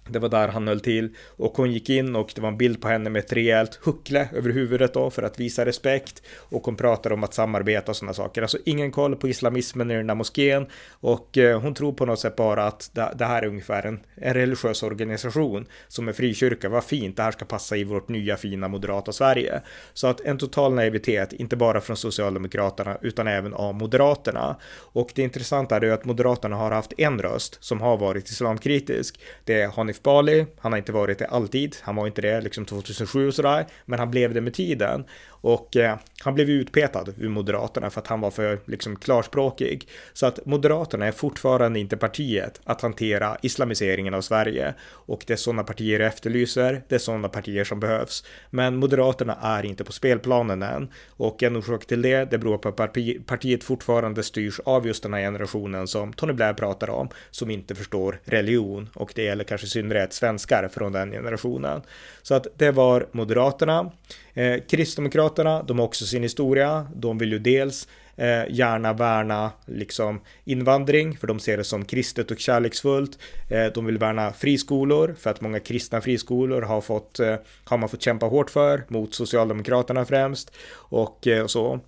det 0.08 0.18
var 0.18 0.28
där 0.28 0.48
han 0.48 0.68
höll 0.68 0.80
till 0.80 1.16
och 1.36 1.56
hon 1.56 1.72
gick 1.72 1.90
in 1.90 2.16
och 2.16 2.32
det 2.34 2.40
var 2.40 2.48
en 2.48 2.56
bild 2.56 2.80
på 2.80 2.88
henne 2.88 3.10
med 3.10 3.20
ett 3.20 3.32
rejält 3.32 3.78
huckle 3.82 4.28
över 4.32 4.50
huvudet 4.50 4.94
då 4.94 5.10
för 5.10 5.22
att 5.22 5.40
visa 5.40 5.64
respekt 5.64 6.22
och 6.38 6.64
hon 6.64 6.76
pratade 6.76 7.14
om 7.14 7.24
att 7.24 7.34
samarbeta 7.34 7.92
och 7.92 7.96
sådana 7.96 8.14
saker. 8.14 8.42
Alltså 8.42 8.58
ingen 8.64 8.92
koll 8.92 9.16
på 9.16 9.28
islamismen 9.28 9.90
i 9.90 9.94
den 9.94 10.06
där 10.06 10.14
moskén 10.14 10.66
och 10.90 11.38
eh, 11.38 11.60
hon 11.60 11.74
tror 11.74 11.92
på 11.92 12.06
något 12.06 12.20
sätt 12.20 12.36
bara 12.36 12.66
att 12.66 12.90
det, 13.14 13.24
här 13.24 13.42
är 13.42 13.46
ungefär 13.46 13.86
en, 13.86 14.00
en 14.14 14.34
religiös 14.34 14.82
organisation 14.82 15.66
som 15.88 16.08
är 16.08 16.12
frikyrka. 16.12 16.68
Vad 16.68 16.84
fint, 16.84 17.16
det 17.16 17.22
här 17.22 17.32
ska 17.32 17.44
passa 17.44 17.76
i 17.76 17.84
vårt 17.84 18.08
nya 18.08 18.36
fina 18.36 18.68
moderata 18.68 19.12
Sverige. 19.12 19.60
Så 19.92 20.06
att 20.06 20.20
en 20.20 20.38
total 20.38 20.74
naivitet, 20.74 21.32
inte 21.32 21.56
bara 21.56 21.80
från 21.80 21.96
Socialdemokraterna 21.96 22.98
utan 23.00 23.26
även 23.26 23.54
av 23.54 23.74
Moderaterna. 23.74 24.56
Och 24.74 25.12
det 25.14 25.22
intressanta 25.22 25.76
är 25.76 25.80
ju 25.80 25.92
att 25.92 26.04
Moderaterna 26.04 26.56
har 26.56 26.70
haft 26.70 26.92
en 26.98 27.22
röst 27.22 27.64
som 27.64 27.80
har 27.80 27.96
varit 27.96 28.28
islamkritisk. 28.28 29.20
Det 29.44 29.74
har 29.74 29.84
ni 29.84 29.91
Hanif 29.92 30.02
Bali, 30.02 30.46
han 30.58 30.72
har 30.72 30.78
inte 30.78 30.92
varit 30.92 31.18
det 31.18 31.26
alltid, 31.26 31.76
han 31.82 31.96
var 31.96 32.06
inte 32.06 32.22
det 32.22 32.40
liksom 32.40 32.64
2007 32.64 33.28
och 33.28 33.34
sådär, 33.34 33.66
men 33.84 33.98
han 33.98 34.10
blev 34.10 34.34
det 34.34 34.40
med 34.40 34.54
tiden. 34.54 35.04
Och 35.42 35.76
eh, 35.76 35.98
han 36.24 36.34
blev 36.34 36.50
utpetad 36.50 37.04
ur 37.18 37.28
Moderaterna 37.28 37.90
för 37.90 38.00
att 38.00 38.06
han 38.06 38.20
var 38.20 38.30
för 38.30 38.60
liksom 38.66 38.96
klarspråkig. 38.96 39.88
Så 40.12 40.26
att 40.26 40.46
Moderaterna 40.46 41.06
är 41.06 41.12
fortfarande 41.12 41.80
inte 41.80 41.96
partiet 41.96 42.60
att 42.64 42.80
hantera 42.80 43.36
islamiseringen 43.42 44.14
av 44.14 44.20
Sverige. 44.20 44.74
Och 44.82 45.24
det 45.26 45.32
är 45.32 45.36
sådana 45.36 45.62
partier 45.62 46.00
jag 46.00 46.08
efterlyser, 46.08 46.82
det 46.88 46.94
är 46.94 46.98
sådana 46.98 47.28
partier 47.28 47.64
som 47.64 47.80
behövs. 47.80 48.24
Men 48.50 48.76
Moderaterna 48.76 49.38
är 49.42 49.66
inte 49.66 49.84
på 49.84 49.92
spelplanen 49.92 50.62
än. 50.62 50.88
Och 51.08 51.42
en 51.42 51.56
orsak 51.56 51.86
till 51.86 52.02
det, 52.02 52.30
det 52.30 52.38
beror 52.38 52.58
på 52.58 52.68
att 52.68 52.76
parti 52.76 53.26
partiet 53.26 53.64
fortfarande 53.64 54.22
styrs 54.22 54.60
av 54.64 54.86
just 54.86 55.02
den 55.02 55.14
här 55.14 55.20
generationen 55.20 55.86
som 55.88 56.12
Tony 56.12 56.32
Blair 56.32 56.54
pratar 56.54 56.90
om, 56.90 57.08
som 57.30 57.50
inte 57.50 57.74
förstår 57.74 58.20
religion. 58.24 58.88
Och 58.94 59.12
det 59.14 59.22
gäller 59.22 59.44
kanske 59.44 59.66
i 59.66 59.70
synnerhet 59.70 60.12
svenskar 60.12 60.68
från 60.68 60.92
den 60.92 61.10
generationen. 61.10 61.82
Så 62.22 62.34
att 62.34 62.46
det 62.56 62.70
var 62.70 63.06
Moderaterna. 63.12 63.92
Eh, 64.34 64.60
Kristdemokraterna, 64.68 65.62
de 65.62 65.78
har 65.78 65.86
också 65.86 66.06
sin 66.06 66.22
historia. 66.22 66.86
De 66.94 67.18
vill 67.18 67.32
ju 67.32 67.38
dels 67.38 67.88
eh, 68.16 68.44
gärna 68.50 68.92
värna 68.92 69.50
liksom 69.66 70.20
invandring, 70.44 71.16
för 71.16 71.26
de 71.26 71.40
ser 71.40 71.56
det 71.56 71.64
som 71.64 71.84
kristet 71.84 72.30
och 72.30 72.38
kärleksfullt. 72.38 73.18
Eh, 73.50 73.66
de 73.74 73.86
vill 73.86 73.98
värna 73.98 74.32
friskolor, 74.32 75.14
för 75.18 75.30
att 75.30 75.40
många 75.40 75.60
kristna 75.60 76.00
friskolor 76.00 76.62
har, 76.62 76.80
fått, 76.80 77.20
eh, 77.20 77.36
har 77.64 77.78
man 77.78 77.88
fått 77.88 78.02
kämpa 78.02 78.26
hårt 78.26 78.50
för, 78.50 78.84
mot 78.88 79.14
Socialdemokraterna 79.14 80.04
främst. 80.04 80.52
Och, 80.74 81.26
eh, 81.26 81.42
och 81.42 81.50
så. 81.50 81.80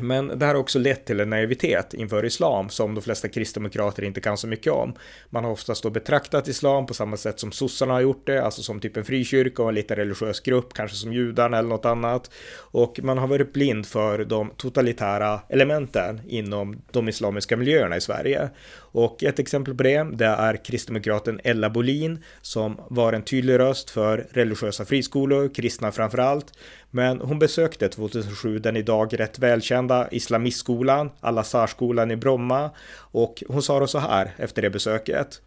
Men 0.00 0.38
det 0.38 0.46
här 0.46 0.54
har 0.54 0.60
också 0.60 0.78
lett 0.78 1.04
till 1.04 1.20
en 1.20 1.30
naivitet 1.30 1.94
inför 1.94 2.24
islam 2.24 2.68
som 2.68 2.94
de 2.94 3.00
flesta 3.00 3.28
kristdemokrater 3.28 4.04
inte 4.04 4.20
kan 4.20 4.38
så 4.38 4.46
mycket 4.46 4.72
om. 4.72 4.94
Man 5.30 5.44
har 5.44 5.50
oftast 5.50 5.82
då 5.82 5.90
betraktat 5.90 6.48
islam 6.48 6.86
på 6.86 6.94
samma 6.94 7.16
sätt 7.16 7.40
som 7.40 7.52
sossarna 7.52 7.92
har 7.92 8.00
gjort 8.00 8.26
det, 8.26 8.44
alltså 8.44 8.62
som 8.62 8.80
typ 8.80 8.96
en 8.96 9.04
frikyrka 9.04 9.62
och 9.62 9.68
en 9.68 9.74
liten 9.74 9.96
religiös 9.96 10.40
grupp, 10.40 10.74
kanske 10.74 10.96
som 10.96 11.12
judarna 11.12 11.58
eller 11.58 11.68
något 11.68 11.84
annat. 11.84 12.30
Och 12.56 13.00
man 13.02 13.18
har 13.18 13.26
varit 13.26 13.52
blind 13.52 13.86
för 13.86 14.24
de 14.24 14.50
totalitära 14.56 15.40
elementen 15.48 16.20
inom 16.28 16.82
de 16.90 17.08
islamiska 17.08 17.56
miljöerna 17.56 17.96
i 17.96 18.00
Sverige. 18.00 18.50
Och 18.74 19.24
ett 19.24 19.38
exempel 19.38 19.74
på 19.74 19.82
det, 19.82 20.06
det 20.12 20.26
är 20.26 20.64
kristdemokraten 20.64 21.40
Ella 21.44 21.70
Bolin 21.70 22.24
som 22.42 22.80
var 22.90 23.12
en 23.12 23.22
tydlig 23.22 23.58
röst 23.58 23.90
för 23.90 24.26
religiösa 24.30 24.84
friskolor, 24.84 25.54
kristna 25.54 25.92
framför 25.92 26.18
allt. 26.18 26.52
Men 26.94 27.20
hon 27.20 27.38
besökte 27.38 27.88
2007 27.88 28.58
den 28.58 28.76
idag 28.76 29.20
rätt 29.20 29.38
välkända 29.38 29.81
islamistskolan, 30.10 31.10
Al-Azharskolan 31.20 32.10
i 32.10 32.16
Bromma 32.16 32.70
och 32.96 33.42
hon 33.48 33.62
sa 33.62 33.80
då 33.80 33.86
så 33.86 33.98
här 33.98 34.34
efter 34.36 34.62
det 34.62 34.70
besöket. 34.70 35.40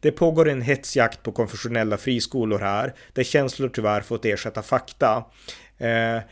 Det 0.00 0.12
pågår 0.12 0.48
en 0.48 0.62
hetsjakt 0.62 1.22
på 1.22 1.32
konfessionella 1.32 1.96
friskolor 1.96 2.58
här, 2.58 2.94
där 3.12 3.22
känslor 3.22 3.68
tyvärr 3.68 4.00
fått 4.00 4.24
ersätta 4.24 4.62
fakta. 4.62 5.24
Eh, 5.78 6.22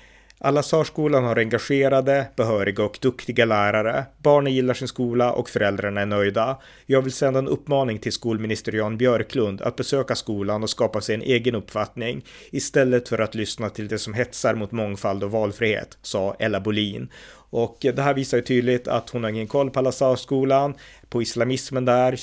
Al-Azharskolan 0.41 1.25
har 1.25 1.37
engagerade, 1.37 2.27
behöriga 2.37 2.85
och 2.85 2.99
duktiga 3.03 3.45
lärare. 3.45 4.05
Barnen 4.19 4.55
gillar 4.55 4.75
sin 4.75 4.89
skola 4.89 5.33
och 5.33 5.49
föräldrarna 5.49 6.01
är 6.01 6.07
nöjda. 6.07 6.59
Jag 6.87 7.03
vill 7.03 7.13
sända 7.13 7.39
en 7.39 7.49
uppmaning 7.49 7.99
till 7.99 8.13
skolminister 8.13 8.73
Jan 8.73 8.99
Björklund 8.99 9.63
att 9.63 9.77
besöka 9.77 10.15
skolan 10.15 10.63
och 10.63 10.71
skapa 10.71 11.01
sig 11.01 11.15
en 11.15 11.23
egen 11.23 11.55
uppfattning 11.55 12.25
istället 12.51 13.09
för 13.09 13.19
att 13.19 13.35
lyssna 13.35 13.71
till 13.71 13.89
det 13.89 13.99
som 13.99 14.15
hetsar 14.15 14.55
mot 14.55 14.73
mångfald 14.73 15.25
och 15.25 15.31
valfrihet, 15.31 15.99
sa 16.03 16.37
Ella 16.39 16.61
Bolin. 16.61 17.09
Och 17.51 17.77
det 17.81 18.03
här 18.03 18.15
visar 18.15 18.39
ju 18.39 18.43
tydligt 18.43 18.89
att 18.89 19.11
hon 19.11 19.23
har 19.23 19.31
ingen 19.31 19.47
koll 19.47 19.71
på 19.71 19.79
Al-Azhar-skolan, 19.79 20.75
på 21.09 21.23
islamismen 21.23 21.85
där, 21.85 22.17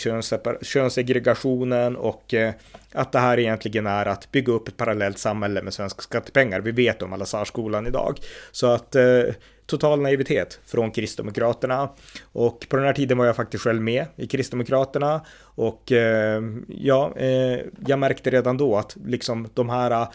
könssegregationen 0.63 1.95
och 1.95 2.33
eh, 2.33 2.53
att 2.91 3.11
det 3.11 3.19
här 3.19 3.39
egentligen 3.39 3.87
är 3.87 4.05
att 4.05 4.31
bygga 4.31 4.53
upp 4.53 4.67
ett 4.67 4.77
parallellt 4.77 5.17
samhälle 5.17 5.61
med 5.61 5.73
svenska 5.73 6.01
skattepengar. 6.01 6.59
Vi 6.59 6.71
vet 6.71 7.01
om 7.01 7.13
Al-Azhar-skolan 7.13 7.87
idag. 7.87 8.19
Så 8.51 8.67
att 8.67 8.95
eh, 8.95 9.23
total 9.65 10.01
naivitet 10.01 10.59
från 10.65 10.91
Kristdemokraterna. 10.91 11.89
Och 12.31 12.65
på 12.69 12.75
den 12.75 12.85
här 12.85 12.93
tiden 12.93 13.17
var 13.17 13.25
jag 13.25 13.35
faktiskt 13.35 13.63
själv 13.63 13.81
med 13.81 14.05
i 14.15 14.27
Kristdemokraterna. 14.27 15.21
Och 15.41 15.91
eh, 15.91 16.41
ja, 16.67 17.13
eh, 17.17 17.59
jag 17.87 17.99
märkte 17.99 18.29
redan 18.29 18.57
då 18.57 18.77
att 18.77 18.97
liksom 19.05 19.47
de 19.53 19.69
här 19.69 20.07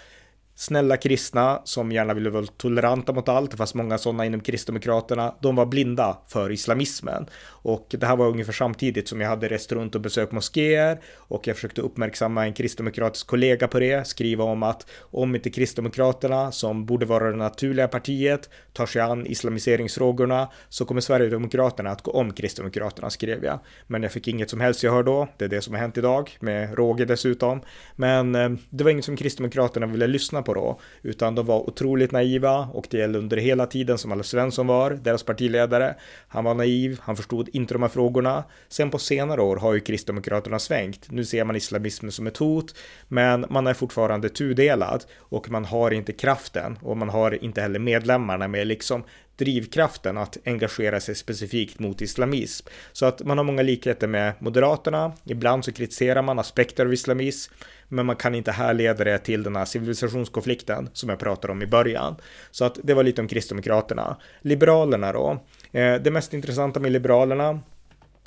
snälla 0.61 0.97
kristna 0.97 1.61
som 1.65 1.93
gärna 1.93 2.15
ville 2.15 2.31
vara 2.31 2.47
toleranta 2.47 3.13
mot 3.13 3.29
allt, 3.29 3.51
det 3.51 3.57
fanns 3.57 3.75
många 3.75 3.99
sådana 3.99 4.27
inom 4.27 4.41
Kristdemokraterna, 4.41 5.35
de 5.41 5.57
var 5.57 5.67
blinda 5.67 6.19
för 6.29 6.53
islamismen. 6.53 7.27
Och 7.63 7.87
det 7.91 8.07
här 8.07 8.17
var 8.17 8.29
ungefär 8.29 8.53
samtidigt 8.53 9.09
som 9.09 9.21
jag 9.21 9.29
hade 9.29 9.49
rest 9.49 9.73
runt 9.73 9.95
och 9.95 10.01
besökt 10.01 10.33
moskéer 10.33 11.01
och 11.17 11.47
jag 11.47 11.57
försökte 11.57 11.81
uppmärksamma 11.81 12.47
en 12.47 12.53
kristdemokratisk 12.53 13.27
kollega 13.27 13.69
på 13.69 13.79
det, 13.79 14.07
skriva 14.07 14.45
om 14.45 14.63
att 14.63 14.87
om 15.01 15.35
inte 15.35 15.51
Kristdemokraterna, 15.51 16.53
som 16.53 16.87
borde 16.87 17.07
vara 17.07 17.31
det 17.31 17.37
naturliga 17.37 17.89
partiet, 17.89 18.51
tar 18.73 18.87
sig 18.87 19.03
an 19.03 19.27
islamiseringsfrågorna 19.27 20.49
så 20.69 20.85
kommer 20.85 21.01
Sverigedemokraterna 21.01 21.91
att 21.91 22.03
gå 22.03 22.11
om 22.11 22.33
Kristdemokraterna, 22.33 23.11
skrev 23.11 23.45
jag. 23.45 23.59
Men 23.87 24.03
jag 24.03 24.13
fick 24.13 24.29
inget 24.29 24.51
som 24.51 24.61
helst 24.61 24.83
gehör 24.83 25.03
då, 25.03 25.29
det 25.37 25.45
är 25.45 25.49
det 25.49 25.61
som 25.61 25.75
har 25.75 25.81
hänt 25.81 25.99
idag, 25.99 26.31
med 26.41 26.75
råge 26.75 27.05
dessutom. 27.05 27.61
Men 27.97 28.35
eh, 28.35 28.51
det 28.71 28.85
var 28.85 28.91
inget 28.91 29.05
som 29.05 29.17
Kristdemokraterna 29.17 29.87
ville 29.87 30.07
lyssna 30.07 30.43
på 30.43 30.55
då, 30.55 30.81
utan 31.03 31.35
de 31.35 31.47
var 31.47 31.69
otroligt 31.69 32.13
naiva 32.13 32.69
och 32.73 32.87
det 32.91 32.99
gällde 32.99 33.19
under 33.19 33.37
hela 33.37 33.67
tiden 33.67 33.99
som 33.99 34.13
Alf 34.13 34.27
Svensson 34.27 34.67
var, 34.67 34.91
deras 34.91 35.23
partiledare. 35.23 35.95
Han 36.29 36.45
var 36.45 36.55
naiv, 36.55 36.99
han 37.03 37.17
förstod 37.17 37.50
inte 37.53 37.75
de 37.75 37.83
här 37.83 37.89
frågorna. 37.89 38.45
Sen 38.69 38.91
på 38.91 38.99
senare 38.99 39.43
år 39.43 39.57
har 39.57 39.75
ju 39.75 39.81
Kristdemokraterna 39.81 40.59
svängt. 40.59 41.11
Nu 41.11 41.25
ser 41.25 41.45
man 41.45 41.57
islamismen 41.57 42.13
som 42.13 42.27
ett 42.27 42.37
hot, 42.37 42.75
men 43.09 43.47
man 43.51 43.67
är 43.67 43.75
fortfarande 43.75 44.29
tudelad 44.29 45.05
och 45.19 45.51
man 45.51 45.65
har 45.65 45.91
inte 45.91 46.13
kraften 46.13 46.79
och 46.83 46.97
man 46.97 47.09
har 47.09 47.45
inte 47.45 47.61
heller 47.61 47.79
medlemmarna 47.79 48.49
med 48.49 48.67
liksom 48.67 49.05
drivkraften 49.41 50.19
att 50.19 50.37
engagera 50.45 51.01
sig 51.01 51.15
specifikt 51.15 51.79
mot 51.79 52.01
islamism. 52.01 52.67
Så 52.93 53.07
att 53.07 53.25
man 53.25 53.39
har 53.39 53.45
många 53.45 53.63
likheter 53.63 54.07
med 54.07 54.33
Moderaterna. 54.39 55.13
Ibland 55.25 55.65
så 55.65 55.73
kritiserar 55.73 56.23
man 56.23 56.39
aspekter 56.39 56.87
av 56.87 56.93
islamism, 56.93 57.53
men 57.89 58.07
man 58.07 58.17
kan 58.17 58.35
inte 58.35 58.53
härleda 58.53 59.05
det 59.05 59.19
till 59.19 59.43
den 59.43 59.57
här 59.57 59.65
civilisationskonflikten 59.65 60.89
som 60.93 61.09
jag 61.09 61.19
pratade 61.19 61.53
om 61.53 61.63
i 61.63 61.67
början. 61.67 62.17
Så 62.51 62.65
att 62.65 62.79
det 62.83 62.95
var 62.95 63.03
lite 63.03 63.21
om 63.21 63.29
Kristdemokraterna. 63.29 64.17
Liberalerna 64.41 65.13
då. 65.13 65.45
Eh, 65.73 65.95
det 65.95 66.11
mest 66.11 66.35
intressanta 66.35 66.81
med 66.81 66.93
Liberalerna 66.93 67.61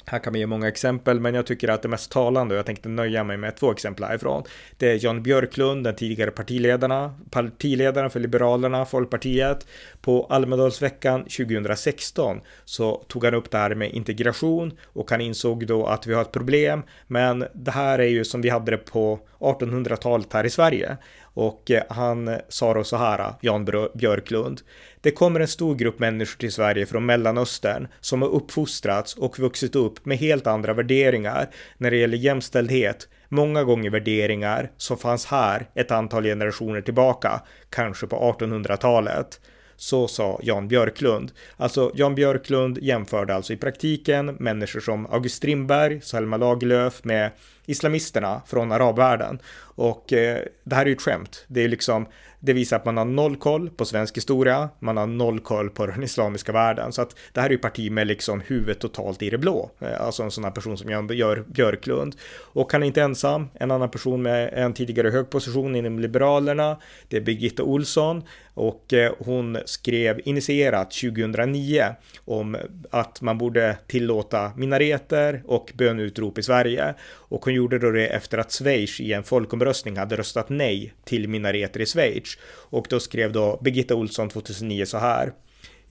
här 0.06 0.20
kan 0.20 0.34
man 0.34 0.40
ge 0.40 0.48
många 0.48 0.68
exempel, 0.68 1.20
men 1.20 1.36
jag 1.36 1.46
tycker 1.46 1.68
att 1.68 1.82
det 1.82 1.88
mest 1.88 2.12
talande, 2.12 2.56
och 2.56 2.60
jag 2.60 2.66
tänkte 2.66 2.90
nöja 2.90 3.24
mig 3.24 3.38
med 3.38 3.56
två 3.56 3.72
exempel 3.72 4.06
härifrån, 4.06 4.44
det 4.78 4.92
är 4.92 5.06
Jan 5.06 5.24
Björklund, 5.24 5.84
den 5.84 5.96
tidigare 5.96 6.32
partiledarna, 6.32 7.16
partiledaren 7.30 8.10
för 8.10 8.20
Liberalerna, 8.20 8.86
Folkpartiet. 8.86 9.68
På 10.02 10.26
Almedalsveckan 10.30 11.24
2016 11.24 12.42
så 12.66 12.96
tog 13.08 13.26
han 13.26 13.34
upp 13.34 13.52
det 13.52 13.58
här 13.58 13.76
med 13.76 13.92
integration 13.92 14.78
och 14.84 15.12
han 15.12 15.22
insåg 15.22 15.68
då 15.68 15.86
att 15.86 16.08
vi 16.08 16.14
har 16.14 16.22
ett 16.22 16.32
problem, 16.32 16.84
men 17.08 17.46
det 17.54 17.72
här 17.72 18.00
är 18.00 18.08
ju 18.08 18.26
som 18.26 18.42
vi 18.42 18.50
hade 18.50 18.72
det 18.72 18.78
på 18.78 19.20
1800-talet 19.40 20.34
här 20.34 20.44
i 20.44 20.50
Sverige. 20.50 20.98
Och 21.34 21.72
eh, 21.72 21.84
han 21.90 22.38
sa 22.50 22.74
då 22.74 22.84
så 22.84 22.98
här, 22.98 23.34
Jan 23.42 23.66
Björklund. 23.94 24.62
Det 25.02 25.12
kommer 25.12 25.40
en 25.40 25.48
stor 25.48 25.76
grupp 25.76 26.00
människor 26.00 26.38
till 26.38 26.52
Sverige 26.52 26.86
från 26.86 27.06
Mellanöstern 27.06 27.88
som 28.00 28.22
har 28.22 28.30
uppfostrats 28.30 29.14
och 29.16 29.40
vuxit 29.40 29.76
upp 29.76 30.06
med 30.06 30.18
helt 30.18 30.48
andra 30.48 30.74
värderingar 30.74 31.50
när 31.78 31.92
det 31.92 31.98
gäller 31.98 32.18
jämställdhet. 32.18 33.08
Många 33.30 33.64
gånger 33.64 33.90
värderingar 33.90 34.72
som 34.78 34.98
fanns 34.98 35.26
här 35.26 35.68
ett 35.76 35.92
antal 35.92 36.24
generationer 36.24 36.82
tillbaka, 36.82 37.42
kanske 37.70 38.08
på 38.08 38.36
1800-talet. 38.40 39.40
Så 39.76 40.08
sa 40.08 40.40
Jan 40.44 40.68
Björklund. 40.68 41.32
Alltså 41.58 41.92
Jan 41.96 42.16
Björklund 42.16 42.78
jämförde 42.82 43.36
alltså 43.36 43.54
i 43.54 43.58
praktiken 43.58 44.26
människor 44.26 44.80
som 44.80 45.06
August 45.06 45.36
Strindberg, 45.36 46.02
Selma 46.02 46.38
Lagerlöf 46.38 47.04
med 47.04 47.32
islamisterna 47.66 48.42
från 48.46 48.72
arabvärlden. 48.72 49.40
Och 49.76 50.14
eh, 50.14 50.40
det 50.64 50.76
här 50.76 50.82
är 50.82 50.90
ju 50.90 50.94
ett 50.94 51.02
skämt. 51.02 51.46
Det 51.48 51.64
är 51.64 51.68
liksom 51.68 52.06
det 52.46 52.54
visar 52.54 52.78
att 52.78 52.86
man 52.86 52.98
har 52.98 53.06
noll 53.06 53.36
koll 53.36 53.70
på 53.70 53.86
svensk 53.86 54.18
historia, 54.18 54.70
man 54.80 54.98
har 54.98 55.08
noll 55.08 55.40
koll 55.40 55.70
på 55.70 55.86
den 55.86 56.04
islamiska 56.04 56.52
världen. 56.52 56.92
Så 56.92 57.02
att 57.02 57.16
det 57.34 57.42
här 57.42 57.48
är 57.48 57.52
ju 57.52 57.58
parti 57.58 57.92
med 57.92 58.08
liksom 58.08 58.42
huvudet 58.42 58.80
totalt 58.80 59.22
i 59.22 59.30
det 59.30 59.38
blå. 59.38 59.72
Eh, 59.80 60.02
alltså 60.02 60.24
en 60.24 60.32
sån 60.32 60.44
här 60.44 60.52
person 60.52 60.78
som 60.78 60.90
Jan 60.90 61.08
Björklund. 61.48 62.16
Och 62.40 62.72
han 62.72 62.84
är 62.84 62.88
inte 62.88 63.02
ensam. 63.02 63.48
En 63.54 63.72
annan 63.72 63.90
person 63.90 64.22
med 64.22 64.54
en 64.54 64.74
tidigare 64.74 65.10
hög 65.10 65.30
position 65.30 65.76
inom 65.76 66.00
Liberalerna, 66.00 66.78
det 67.08 67.18
är 67.18 67.22
Birgitta 67.22 67.64
Olsson. 67.64 68.24
Och 68.54 68.94
eh, 68.94 69.14
hon 69.20 69.58
skrev 69.66 70.22
initierat 70.26 70.92
2009 70.92 71.96
om 72.26 72.58
att 72.92 73.22
man 73.22 73.38
borde 73.38 73.78
tillåta 73.88 74.52
minareter 74.56 75.44
och 75.46 75.72
bönutrop 75.76 76.38
i 76.38 76.44
Sverige. 76.44 76.94
Och 77.04 77.48
hon 77.54 77.58
gjorde 77.58 77.80
då 77.80 77.92
det 77.92 78.08
efter 78.08 78.38
att 78.38 78.52
Schweiz 78.52 79.00
i 79.00 79.14
en 79.14 79.24
folkomröstning 79.24 79.98
hade 79.98 80.18
röstat 80.18 80.50
nej 80.50 80.94
till 81.06 81.28
minareter 81.28 81.80
i 81.80 81.86
Schweiz. 81.86 82.38
Och 82.70 82.88
då 82.90 83.00
skrev 83.00 83.32
då 83.32 83.60
Birgitta 83.62 83.96
Olsson 83.96 84.30
2009 84.30 84.86
så 84.86 84.98
här. 84.98 85.34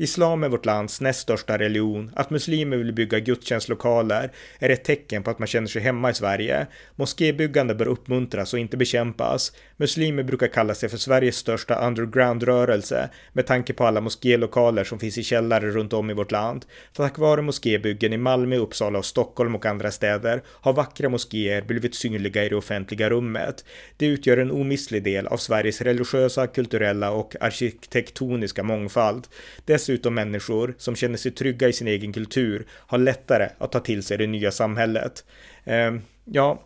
Islam 0.02 0.44
är 0.44 0.48
vårt 0.48 0.66
lands 0.66 1.00
näst 1.00 1.20
största 1.20 1.58
religion. 1.58 2.10
Att 2.16 2.30
muslimer 2.30 2.76
vill 2.76 2.92
bygga 2.92 3.18
gudstjänstlokaler 3.18 4.32
är 4.58 4.70
ett 4.70 4.84
tecken 4.84 5.22
på 5.22 5.30
att 5.30 5.38
man 5.38 5.48
känner 5.48 5.66
sig 5.66 5.82
hemma 5.82 6.10
i 6.10 6.14
Sverige. 6.14 6.66
Moskébyggande 6.96 7.74
bör 7.74 7.88
uppmuntras 7.88 8.52
och 8.52 8.58
inte 8.58 8.76
bekämpas. 8.76 9.52
Muslimer 9.76 10.22
brukar 10.22 10.46
kalla 10.46 10.74
sig 10.74 10.88
för 10.88 10.96
Sveriges 10.96 11.36
största 11.36 11.86
underground-rörelse 11.86 13.08
med 13.32 13.46
tanke 13.46 13.72
på 13.72 13.84
alla 13.86 14.00
moskélokaler 14.00 14.84
som 14.84 14.98
finns 14.98 15.18
i 15.18 15.22
källare 15.22 15.70
runt 15.70 15.92
om 15.92 16.10
i 16.10 16.14
vårt 16.14 16.32
land. 16.32 16.64
Tack 16.92 17.18
vare 17.18 17.42
moskébyggen 17.42 18.12
i 18.12 18.16
Malmö, 18.16 18.56
Uppsala 18.56 18.98
och 18.98 19.04
Stockholm 19.04 19.54
och 19.54 19.66
andra 19.66 19.90
städer 19.90 20.42
har 20.46 20.72
vackra 20.72 21.08
moskéer 21.08 21.62
blivit 21.62 21.94
synliga 21.94 22.44
i 22.44 22.48
det 22.48 22.56
offentliga 22.56 23.10
rummet. 23.10 23.64
Det 23.96 24.06
utgör 24.06 24.36
en 24.36 24.50
omistlig 24.50 25.04
del 25.04 25.26
av 25.26 25.36
Sveriges 25.36 25.80
religiösa, 25.80 26.46
kulturella 26.46 27.10
och 27.10 27.36
arkitektoniska 27.40 28.62
mångfald. 28.62 29.26
Dessutom 29.64 29.91
Dessutom 29.92 30.14
människor 30.14 30.74
som 30.78 30.96
känner 30.96 31.16
sig 31.16 31.32
trygga 31.32 31.68
i 31.68 31.72
sin 31.72 31.88
egen 31.88 32.12
kultur 32.12 32.66
har 32.70 32.98
lättare 32.98 33.48
att 33.58 33.72
ta 33.72 33.80
till 33.80 34.02
sig 34.02 34.18
det 34.18 34.26
nya 34.26 34.50
samhället. 34.50 35.24
Eh, 35.64 35.92
ja, 36.24 36.62